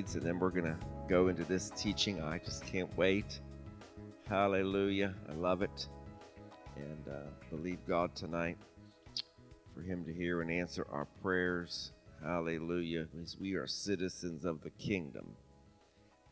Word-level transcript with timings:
and 0.00 0.22
then 0.22 0.38
we're 0.38 0.50
going 0.50 0.64
to 0.64 0.76
go 1.08 1.28
into 1.28 1.44
this 1.44 1.70
teaching. 1.76 2.22
I 2.22 2.38
just 2.38 2.64
can't 2.64 2.94
wait. 2.96 3.40
Hallelujah. 4.28 5.14
I 5.28 5.34
love 5.34 5.60
it. 5.62 5.88
And 6.76 7.08
uh, 7.08 7.28
believe 7.50 7.78
God 7.86 8.14
tonight 8.14 8.56
for 9.74 9.82
Him 9.82 10.04
to 10.06 10.12
hear 10.12 10.40
and 10.40 10.50
answer 10.50 10.86
our 10.90 11.06
prayers. 11.22 11.92
Hallelujah. 12.24 13.06
We 13.38 13.54
are 13.54 13.66
citizens 13.66 14.46
of 14.46 14.62
the 14.62 14.70
kingdom. 14.70 15.26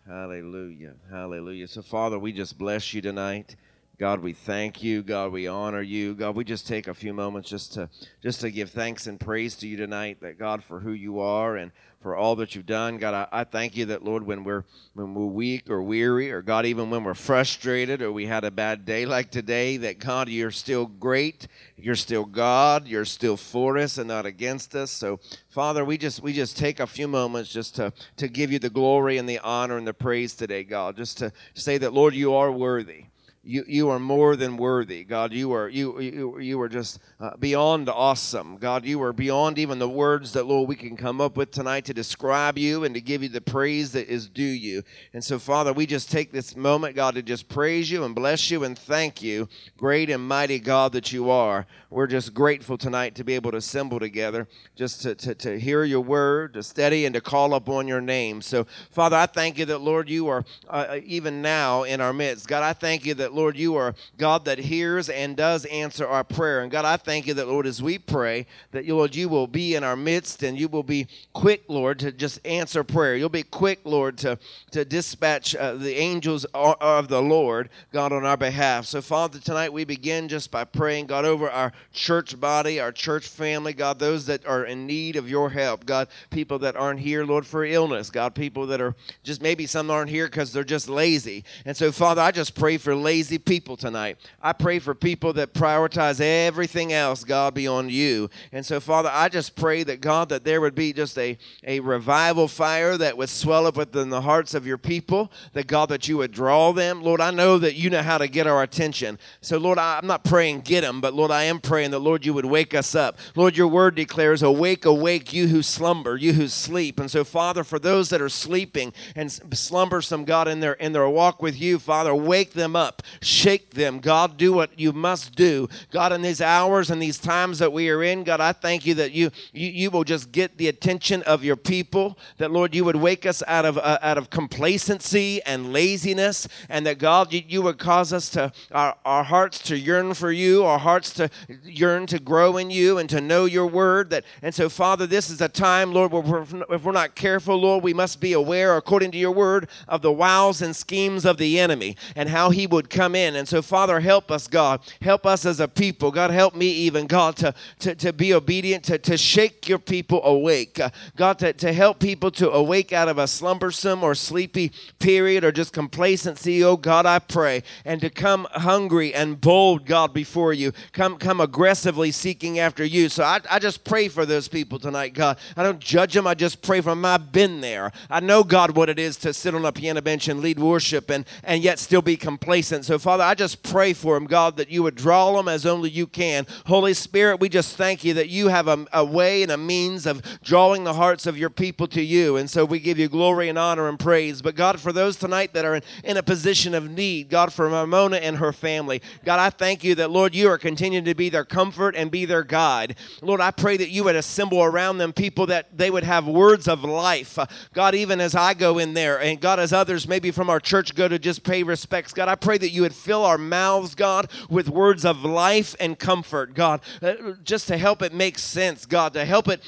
Hallelujah. 0.06 0.94
Hallelujah. 1.10 1.68
So, 1.68 1.82
Father, 1.82 2.18
we 2.18 2.32
just 2.32 2.56
bless 2.56 2.94
you 2.94 3.02
tonight. 3.02 3.56
God, 3.98 4.20
we 4.20 4.32
thank 4.32 4.80
you. 4.80 5.02
God, 5.02 5.32
we 5.32 5.48
honor 5.48 5.82
you. 5.82 6.14
God, 6.14 6.36
we 6.36 6.44
just 6.44 6.68
take 6.68 6.86
a 6.86 6.94
few 6.94 7.12
moments 7.12 7.50
just 7.50 7.72
to 7.72 7.90
just 8.22 8.40
to 8.42 8.50
give 8.52 8.70
thanks 8.70 9.08
and 9.08 9.18
praise 9.18 9.56
to 9.56 9.66
you 9.66 9.76
tonight. 9.76 10.20
That 10.20 10.38
God 10.38 10.62
for 10.62 10.78
who 10.78 10.92
you 10.92 11.18
are 11.18 11.56
and 11.56 11.72
for 12.00 12.14
all 12.14 12.36
that 12.36 12.54
you've 12.54 12.64
done. 12.64 12.98
God, 12.98 13.12
I, 13.12 13.40
I, 13.40 13.42
thank 13.42 13.76
you 13.76 13.86
that 13.86 14.04
Lord, 14.04 14.22
when 14.22 14.44
we're 14.44 14.62
when 14.94 15.14
we're 15.14 15.26
weak 15.26 15.68
or 15.68 15.82
weary, 15.82 16.30
or 16.30 16.42
God, 16.42 16.64
even 16.64 16.90
when 16.90 17.02
we're 17.02 17.14
frustrated 17.14 18.00
or 18.00 18.12
we 18.12 18.26
had 18.26 18.44
a 18.44 18.52
bad 18.52 18.84
day 18.84 19.04
like 19.04 19.32
today, 19.32 19.76
that 19.78 19.98
God, 19.98 20.28
you're 20.28 20.52
still 20.52 20.86
great. 20.86 21.48
You're 21.76 21.96
still 21.96 22.24
God. 22.24 22.86
You're 22.86 23.04
still 23.04 23.36
for 23.36 23.78
us 23.78 23.98
and 23.98 24.06
not 24.06 24.26
against 24.26 24.76
us. 24.76 24.92
So, 24.92 25.18
Father, 25.48 25.84
we 25.84 25.98
just 25.98 26.22
we 26.22 26.32
just 26.32 26.56
take 26.56 26.78
a 26.78 26.86
few 26.86 27.08
moments 27.08 27.50
just 27.50 27.74
to 27.74 27.92
to 28.18 28.28
give 28.28 28.52
you 28.52 28.60
the 28.60 28.70
glory 28.70 29.18
and 29.18 29.28
the 29.28 29.40
honor 29.40 29.76
and 29.76 29.88
the 29.88 29.92
praise 29.92 30.36
today, 30.36 30.62
God. 30.62 30.96
Just 30.96 31.18
to 31.18 31.32
say 31.54 31.78
that 31.78 31.92
Lord, 31.92 32.14
you 32.14 32.34
are 32.34 32.52
worthy 32.52 33.06
you, 33.48 33.64
you 33.66 33.88
are 33.88 33.98
more 33.98 34.36
than 34.36 34.58
worthy. 34.58 35.04
God 35.04 35.32
you 35.32 35.52
are 35.52 35.70
you 35.70 35.98
you, 36.00 36.38
you 36.38 36.60
are 36.60 36.68
just 36.68 36.98
uh, 37.18 37.34
beyond 37.38 37.88
awesome. 37.88 38.58
God 38.58 38.84
you 38.84 39.02
are 39.02 39.14
beyond 39.14 39.58
even 39.58 39.78
the 39.78 39.88
words 39.88 40.34
that 40.34 40.44
lord 40.44 40.68
we 40.68 40.76
can 40.76 40.98
come 40.98 41.18
up 41.18 41.34
with 41.34 41.50
tonight 41.50 41.86
to 41.86 41.94
describe 41.94 42.58
you 42.58 42.84
and 42.84 42.94
to 42.94 43.00
give 43.00 43.22
you 43.22 43.30
the 43.30 43.40
praise 43.40 43.92
that 43.92 44.06
is 44.06 44.28
due 44.28 44.42
you. 44.42 44.82
And 45.14 45.24
so 45.24 45.38
father 45.38 45.72
we 45.72 45.86
just 45.86 46.10
take 46.10 46.30
this 46.30 46.56
moment 46.56 46.94
god 46.94 47.14
to 47.14 47.22
just 47.22 47.48
praise 47.48 47.90
you 47.90 48.04
and 48.04 48.14
bless 48.14 48.50
you 48.50 48.64
and 48.64 48.78
thank 48.78 49.22
you 49.22 49.48
great 49.78 50.10
and 50.10 50.28
mighty 50.28 50.58
god 50.58 50.92
that 50.92 51.10
you 51.10 51.30
are. 51.30 51.66
We're 51.88 52.06
just 52.06 52.34
grateful 52.34 52.76
tonight 52.76 53.14
to 53.14 53.24
be 53.24 53.32
able 53.32 53.52
to 53.52 53.56
assemble 53.56 53.98
together 53.98 54.46
just 54.76 55.00
to, 55.02 55.14
to, 55.14 55.34
to 55.36 55.58
hear 55.58 55.84
your 55.84 56.02
word 56.02 56.52
to 56.52 56.62
study 56.62 57.06
and 57.06 57.14
to 57.14 57.22
call 57.22 57.54
upon 57.54 57.88
your 57.88 58.02
name. 58.02 58.42
So 58.42 58.66
father 58.90 59.16
i 59.16 59.24
thank 59.24 59.56
you 59.56 59.64
that 59.64 59.80
lord 59.80 60.10
you 60.10 60.28
are 60.28 60.44
uh, 60.68 60.98
even 61.02 61.40
now 61.40 61.84
in 61.84 62.02
our 62.02 62.12
midst. 62.12 62.46
God 62.46 62.62
i 62.62 62.74
thank 62.74 63.06
you 63.06 63.14
that 63.14 63.37
Lord, 63.38 63.56
you 63.56 63.76
are 63.76 63.94
God 64.16 64.44
that 64.46 64.58
hears 64.58 65.08
and 65.08 65.36
does 65.36 65.64
answer 65.66 66.06
our 66.06 66.24
prayer. 66.24 66.60
And 66.60 66.72
God, 66.72 66.84
I 66.84 66.96
thank 66.96 67.28
you 67.28 67.34
that, 67.34 67.46
Lord, 67.46 67.66
as 67.66 67.80
we 67.80 67.96
pray, 67.96 68.46
that, 68.72 68.86
Lord, 68.88 69.14
you 69.14 69.28
will 69.28 69.46
be 69.46 69.76
in 69.76 69.84
our 69.84 69.94
midst 69.94 70.42
and 70.42 70.58
you 70.58 70.66
will 70.66 70.82
be 70.82 71.06
quick, 71.32 71.62
Lord, 71.68 72.00
to 72.00 72.10
just 72.10 72.44
answer 72.44 72.82
prayer. 72.82 73.14
You'll 73.14 73.28
be 73.28 73.44
quick, 73.44 73.78
Lord, 73.84 74.18
to, 74.18 74.40
to 74.72 74.84
dispatch 74.84 75.54
uh, 75.54 75.74
the 75.74 75.94
angels 75.94 76.46
of 76.52 77.06
the 77.06 77.22
Lord, 77.22 77.70
God, 77.92 78.12
on 78.12 78.26
our 78.26 78.36
behalf. 78.36 78.86
So, 78.86 79.00
Father, 79.00 79.38
tonight 79.38 79.72
we 79.72 79.84
begin 79.84 80.28
just 80.28 80.50
by 80.50 80.64
praying, 80.64 81.06
God, 81.06 81.24
over 81.24 81.48
our 81.48 81.72
church 81.92 82.38
body, 82.40 82.80
our 82.80 82.90
church 82.90 83.28
family, 83.28 83.72
God, 83.72 84.00
those 84.00 84.26
that 84.26 84.44
are 84.46 84.64
in 84.64 84.84
need 84.84 85.14
of 85.14 85.30
your 85.30 85.50
help, 85.50 85.86
God, 85.86 86.08
people 86.30 86.58
that 86.58 86.74
aren't 86.74 86.98
here, 86.98 87.24
Lord, 87.24 87.46
for 87.46 87.64
illness, 87.64 88.10
God, 88.10 88.34
people 88.34 88.66
that 88.66 88.80
are 88.80 88.96
just 89.22 89.40
maybe 89.40 89.66
some 89.66 89.92
aren't 89.92 90.10
here 90.10 90.26
because 90.26 90.52
they're 90.52 90.64
just 90.64 90.88
lazy. 90.88 91.44
And 91.64 91.76
so, 91.76 91.92
Father, 91.92 92.20
I 92.20 92.32
just 92.32 92.56
pray 92.56 92.78
for 92.78 92.96
lazy 92.96 93.27
lazy 93.28 93.38
people 93.38 93.76
tonight. 93.76 94.16
I 94.40 94.54
pray 94.54 94.78
for 94.78 94.94
people 94.94 95.34
that 95.34 95.52
prioritize 95.52 96.18
everything 96.18 96.94
else, 96.94 97.24
God, 97.24 97.52
beyond 97.52 97.90
you. 97.90 98.30
And 98.52 98.64
so, 98.64 98.80
Father, 98.80 99.10
I 99.12 99.28
just 99.28 99.54
pray 99.54 99.82
that, 99.82 100.00
God, 100.00 100.30
that 100.30 100.44
there 100.44 100.62
would 100.62 100.74
be 100.74 100.94
just 100.94 101.18
a, 101.18 101.36
a 101.62 101.80
revival 101.80 102.48
fire 102.48 102.96
that 102.96 103.18
would 103.18 103.28
swell 103.28 103.66
up 103.66 103.76
within 103.76 104.08
the 104.08 104.22
hearts 104.22 104.54
of 104.54 104.66
your 104.66 104.78
people, 104.78 105.30
that, 105.52 105.66
God, 105.66 105.90
that 105.90 106.08
you 106.08 106.16
would 106.16 106.32
draw 106.32 106.72
them. 106.72 107.02
Lord, 107.02 107.20
I 107.20 107.30
know 107.30 107.58
that 107.58 107.74
you 107.74 107.90
know 107.90 108.02
how 108.02 108.16
to 108.16 108.28
get 108.28 108.46
our 108.46 108.62
attention. 108.62 109.18
So, 109.42 109.58
Lord, 109.58 109.78
I'm 109.78 110.06
not 110.06 110.24
praying 110.24 110.62
get 110.62 110.80
them, 110.80 111.02
but, 111.02 111.12
Lord, 111.12 111.30
I 111.30 111.42
am 111.44 111.60
praying 111.60 111.90
that, 111.90 111.98
Lord, 111.98 112.24
you 112.24 112.32
would 112.32 112.46
wake 112.46 112.72
us 112.72 112.94
up. 112.94 113.18
Lord, 113.34 113.58
your 113.58 113.68
word 113.68 113.94
declares, 113.94 114.42
Awake, 114.42 114.86
awake, 114.86 115.34
you 115.34 115.48
who 115.48 115.62
slumber, 115.62 116.16
you 116.16 116.32
who 116.32 116.48
sleep. 116.48 116.98
And 116.98 117.10
so, 117.10 117.24
Father, 117.24 117.62
for 117.62 117.78
those 117.78 118.08
that 118.08 118.22
are 118.22 118.30
sleeping 118.30 118.94
and 119.14 119.30
slumbersome, 119.30 120.24
God, 120.24 120.48
in 120.48 120.60
their, 120.60 120.72
in 120.74 120.92
their 120.92 121.08
walk 121.10 121.42
with 121.42 121.60
you, 121.60 121.78
Father, 121.78 122.14
wake 122.14 122.54
them 122.54 122.74
up. 122.74 123.02
Shake 123.20 123.70
them. 123.70 123.98
God, 123.98 124.36
do 124.36 124.52
what 124.52 124.78
you 124.78 124.92
must 124.92 125.34
do. 125.34 125.68
God, 125.90 126.12
in 126.12 126.22
these 126.22 126.40
hours 126.40 126.90
and 126.90 127.00
these 127.00 127.18
times 127.18 127.58
that 127.58 127.72
we 127.72 127.88
are 127.90 128.02
in, 128.02 128.24
God, 128.24 128.40
I 128.40 128.52
thank 128.52 128.86
you 128.86 128.94
that 128.94 129.12
you 129.12 129.30
you, 129.52 129.68
you 129.68 129.90
will 129.90 130.04
just 130.04 130.32
get 130.32 130.56
the 130.58 130.68
attention 130.68 131.22
of 131.22 131.44
your 131.44 131.56
people. 131.56 132.18
That 132.38 132.50
Lord, 132.50 132.74
you 132.74 132.84
would 132.84 132.96
wake 132.96 133.26
us 133.26 133.42
out 133.46 133.64
of 133.64 133.78
uh, 133.78 133.98
out 134.02 134.18
of 134.18 134.30
complacency 134.30 135.42
and 135.44 135.72
laziness, 135.72 136.48
and 136.68 136.86
that 136.86 136.98
God, 136.98 137.32
you, 137.32 137.42
you 137.46 137.62
would 137.62 137.78
cause 137.78 138.12
us 138.12 138.30
to 138.30 138.52
our, 138.72 138.96
our 139.04 139.24
hearts 139.24 139.58
to 139.64 139.78
yearn 139.78 140.14
for 140.14 140.32
you, 140.32 140.64
our 140.64 140.78
hearts 140.78 141.12
to 141.14 141.30
yearn 141.64 142.06
to 142.06 142.18
grow 142.18 142.56
in 142.56 142.70
you 142.70 142.98
and 142.98 143.08
to 143.10 143.20
know 143.20 143.44
your 143.44 143.66
word. 143.66 144.10
That 144.10 144.24
and 144.42 144.54
so, 144.54 144.68
Father, 144.68 145.06
this 145.06 145.30
is 145.30 145.40
a 145.40 145.48
time, 145.48 145.92
Lord, 145.92 146.12
where 146.12 146.42
if 146.42 146.84
we're 146.84 146.92
not 146.92 147.14
careful, 147.14 147.56
Lord, 147.56 147.84
we 147.84 147.94
must 147.94 148.20
be 148.20 148.32
aware, 148.32 148.76
according 148.76 149.10
to 149.12 149.18
your 149.18 149.32
word, 149.32 149.68
of 149.86 150.02
the 150.02 150.12
wiles 150.12 150.62
and 150.62 150.74
schemes 150.74 151.24
of 151.24 151.38
the 151.38 151.58
enemy 151.58 151.96
and 152.14 152.28
how 152.28 152.50
he 152.50 152.66
would 152.66 152.90
come 152.98 153.14
in. 153.14 153.36
And 153.36 153.46
so, 153.46 153.62
Father, 153.62 154.00
help 154.00 154.32
us, 154.32 154.48
God. 154.48 154.80
Help 155.00 155.24
us 155.24 155.46
as 155.46 155.60
a 155.60 155.68
people. 155.68 156.10
God, 156.10 156.32
help 156.32 156.56
me 156.56 156.66
even, 156.66 157.06
God, 157.06 157.36
to, 157.36 157.54
to, 157.78 157.94
to 157.94 158.12
be 158.12 158.34
obedient, 158.34 158.82
to, 158.86 158.98
to 158.98 159.16
shake 159.16 159.68
your 159.68 159.78
people 159.78 160.20
awake. 160.24 160.80
Uh, 160.80 160.90
God, 161.14 161.38
to, 161.38 161.52
to 161.52 161.72
help 161.72 162.00
people 162.00 162.32
to 162.32 162.50
awake 162.50 162.92
out 162.92 163.08
of 163.08 163.16
a 163.16 163.28
slumbersome 163.28 164.02
or 164.02 164.16
sleepy 164.16 164.72
period 164.98 165.44
or 165.44 165.52
just 165.52 165.72
complacency. 165.72 166.64
Oh, 166.64 166.76
God, 166.76 167.06
I 167.06 167.20
pray. 167.20 167.62
And 167.84 168.00
to 168.00 168.10
come 168.10 168.48
hungry 168.50 169.14
and 169.14 169.40
bold, 169.40 169.86
God, 169.86 170.12
before 170.12 170.52
you. 170.52 170.72
Come, 170.90 171.18
come 171.18 171.40
aggressively 171.40 172.10
seeking 172.10 172.58
after 172.58 172.84
you. 172.84 173.08
So 173.08 173.22
I, 173.22 173.38
I 173.48 173.60
just 173.60 173.84
pray 173.84 174.08
for 174.08 174.26
those 174.26 174.48
people 174.48 174.80
tonight, 174.80 175.14
God. 175.14 175.38
I 175.56 175.62
don't 175.62 175.78
judge 175.78 176.14
them. 176.14 176.26
I 176.26 176.34
just 176.34 176.62
pray 176.62 176.80
for 176.80 176.90
them. 176.90 177.04
I've 177.04 177.30
been 177.30 177.60
there. 177.60 177.92
I 178.10 178.18
know, 178.18 178.42
God, 178.42 178.74
what 178.74 178.88
it 178.88 178.98
is 178.98 179.16
to 179.18 179.32
sit 179.32 179.54
on 179.54 179.64
a 179.64 179.70
piano 179.70 180.02
bench 180.02 180.26
and 180.26 180.40
lead 180.40 180.58
worship 180.58 181.10
and, 181.10 181.24
and 181.44 181.62
yet 181.62 181.78
still 181.78 182.02
be 182.02 182.16
complacent. 182.16 182.87
So, 182.88 182.98
Father, 182.98 183.22
I 183.22 183.34
just 183.34 183.62
pray 183.62 183.92
for 183.92 184.14
them, 184.14 184.24
God, 184.24 184.56
that 184.56 184.70
you 184.70 184.82
would 184.82 184.94
draw 184.94 185.36
them 185.36 185.46
as 185.46 185.66
only 185.66 185.90
you 185.90 186.06
can. 186.06 186.46
Holy 186.64 186.94
Spirit, 186.94 187.38
we 187.38 187.50
just 187.50 187.76
thank 187.76 188.02
you 188.02 188.14
that 188.14 188.30
you 188.30 188.48
have 188.48 188.66
a, 188.66 188.86
a 188.94 189.04
way 189.04 189.42
and 189.42 189.52
a 189.52 189.58
means 189.58 190.06
of 190.06 190.22
drawing 190.42 190.84
the 190.84 190.94
hearts 190.94 191.26
of 191.26 191.36
your 191.36 191.50
people 191.50 191.86
to 191.88 192.00
you. 192.00 192.38
And 192.38 192.48
so 192.48 192.64
we 192.64 192.80
give 192.80 192.98
you 192.98 193.10
glory 193.10 193.50
and 193.50 193.58
honor 193.58 193.90
and 193.90 193.98
praise. 193.98 194.40
But 194.40 194.54
God, 194.54 194.80
for 194.80 194.90
those 194.90 195.16
tonight 195.16 195.52
that 195.52 195.66
are 195.66 195.74
in, 195.74 195.82
in 196.02 196.16
a 196.16 196.22
position 196.22 196.72
of 196.72 196.90
need, 196.90 197.28
God, 197.28 197.52
for 197.52 197.68
Ramona 197.68 198.16
and 198.16 198.38
her 198.38 198.54
family, 198.54 199.02
God, 199.22 199.38
I 199.38 199.50
thank 199.50 199.84
you 199.84 199.94
that, 199.96 200.10
Lord, 200.10 200.34
you 200.34 200.48
are 200.48 200.56
continuing 200.56 201.04
to 201.04 201.14
be 201.14 201.28
their 201.28 201.44
comfort 201.44 201.94
and 201.94 202.10
be 202.10 202.24
their 202.24 202.42
guide. 202.42 202.96
Lord, 203.20 203.42
I 203.42 203.50
pray 203.50 203.76
that 203.76 203.90
you 203.90 204.04
would 204.04 204.16
assemble 204.16 204.62
around 204.62 204.96
them 204.96 205.12
people 205.12 205.44
that 205.48 205.76
they 205.76 205.90
would 205.90 206.04
have 206.04 206.26
words 206.26 206.66
of 206.66 206.84
life. 206.84 207.38
God, 207.74 207.94
even 207.94 208.18
as 208.18 208.34
I 208.34 208.54
go 208.54 208.78
in 208.78 208.94
there, 208.94 209.20
and 209.20 209.38
God, 209.38 209.60
as 209.60 209.74
others 209.74 210.08
maybe 210.08 210.30
from 210.30 210.48
our 210.48 210.58
church 210.58 210.94
go 210.94 211.06
to 211.06 211.18
just 211.18 211.44
pay 211.44 211.62
respects, 211.62 212.14
God, 212.14 212.28
I 212.28 212.34
pray 212.34 212.56
that 212.56 212.70
you 212.70 212.77
would 212.82 212.94
fill 212.94 213.24
our 213.24 213.38
mouths, 213.38 213.94
God, 213.94 214.30
with 214.48 214.68
words 214.68 215.04
of 215.04 215.24
life 215.24 215.74
and 215.80 215.98
comfort, 215.98 216.54
God, 216.54 216.80
uh, 217.02 217.14
just 217.44 217.68
to 217.68 217.76
help 217.76 218.02
it 218.02 218.12
make 218.12 218.38
sense, 218.38 218.86
God, 218.86 219.14
to 219.14 219.24
help 219.24 219.48
it, 219.48 219.62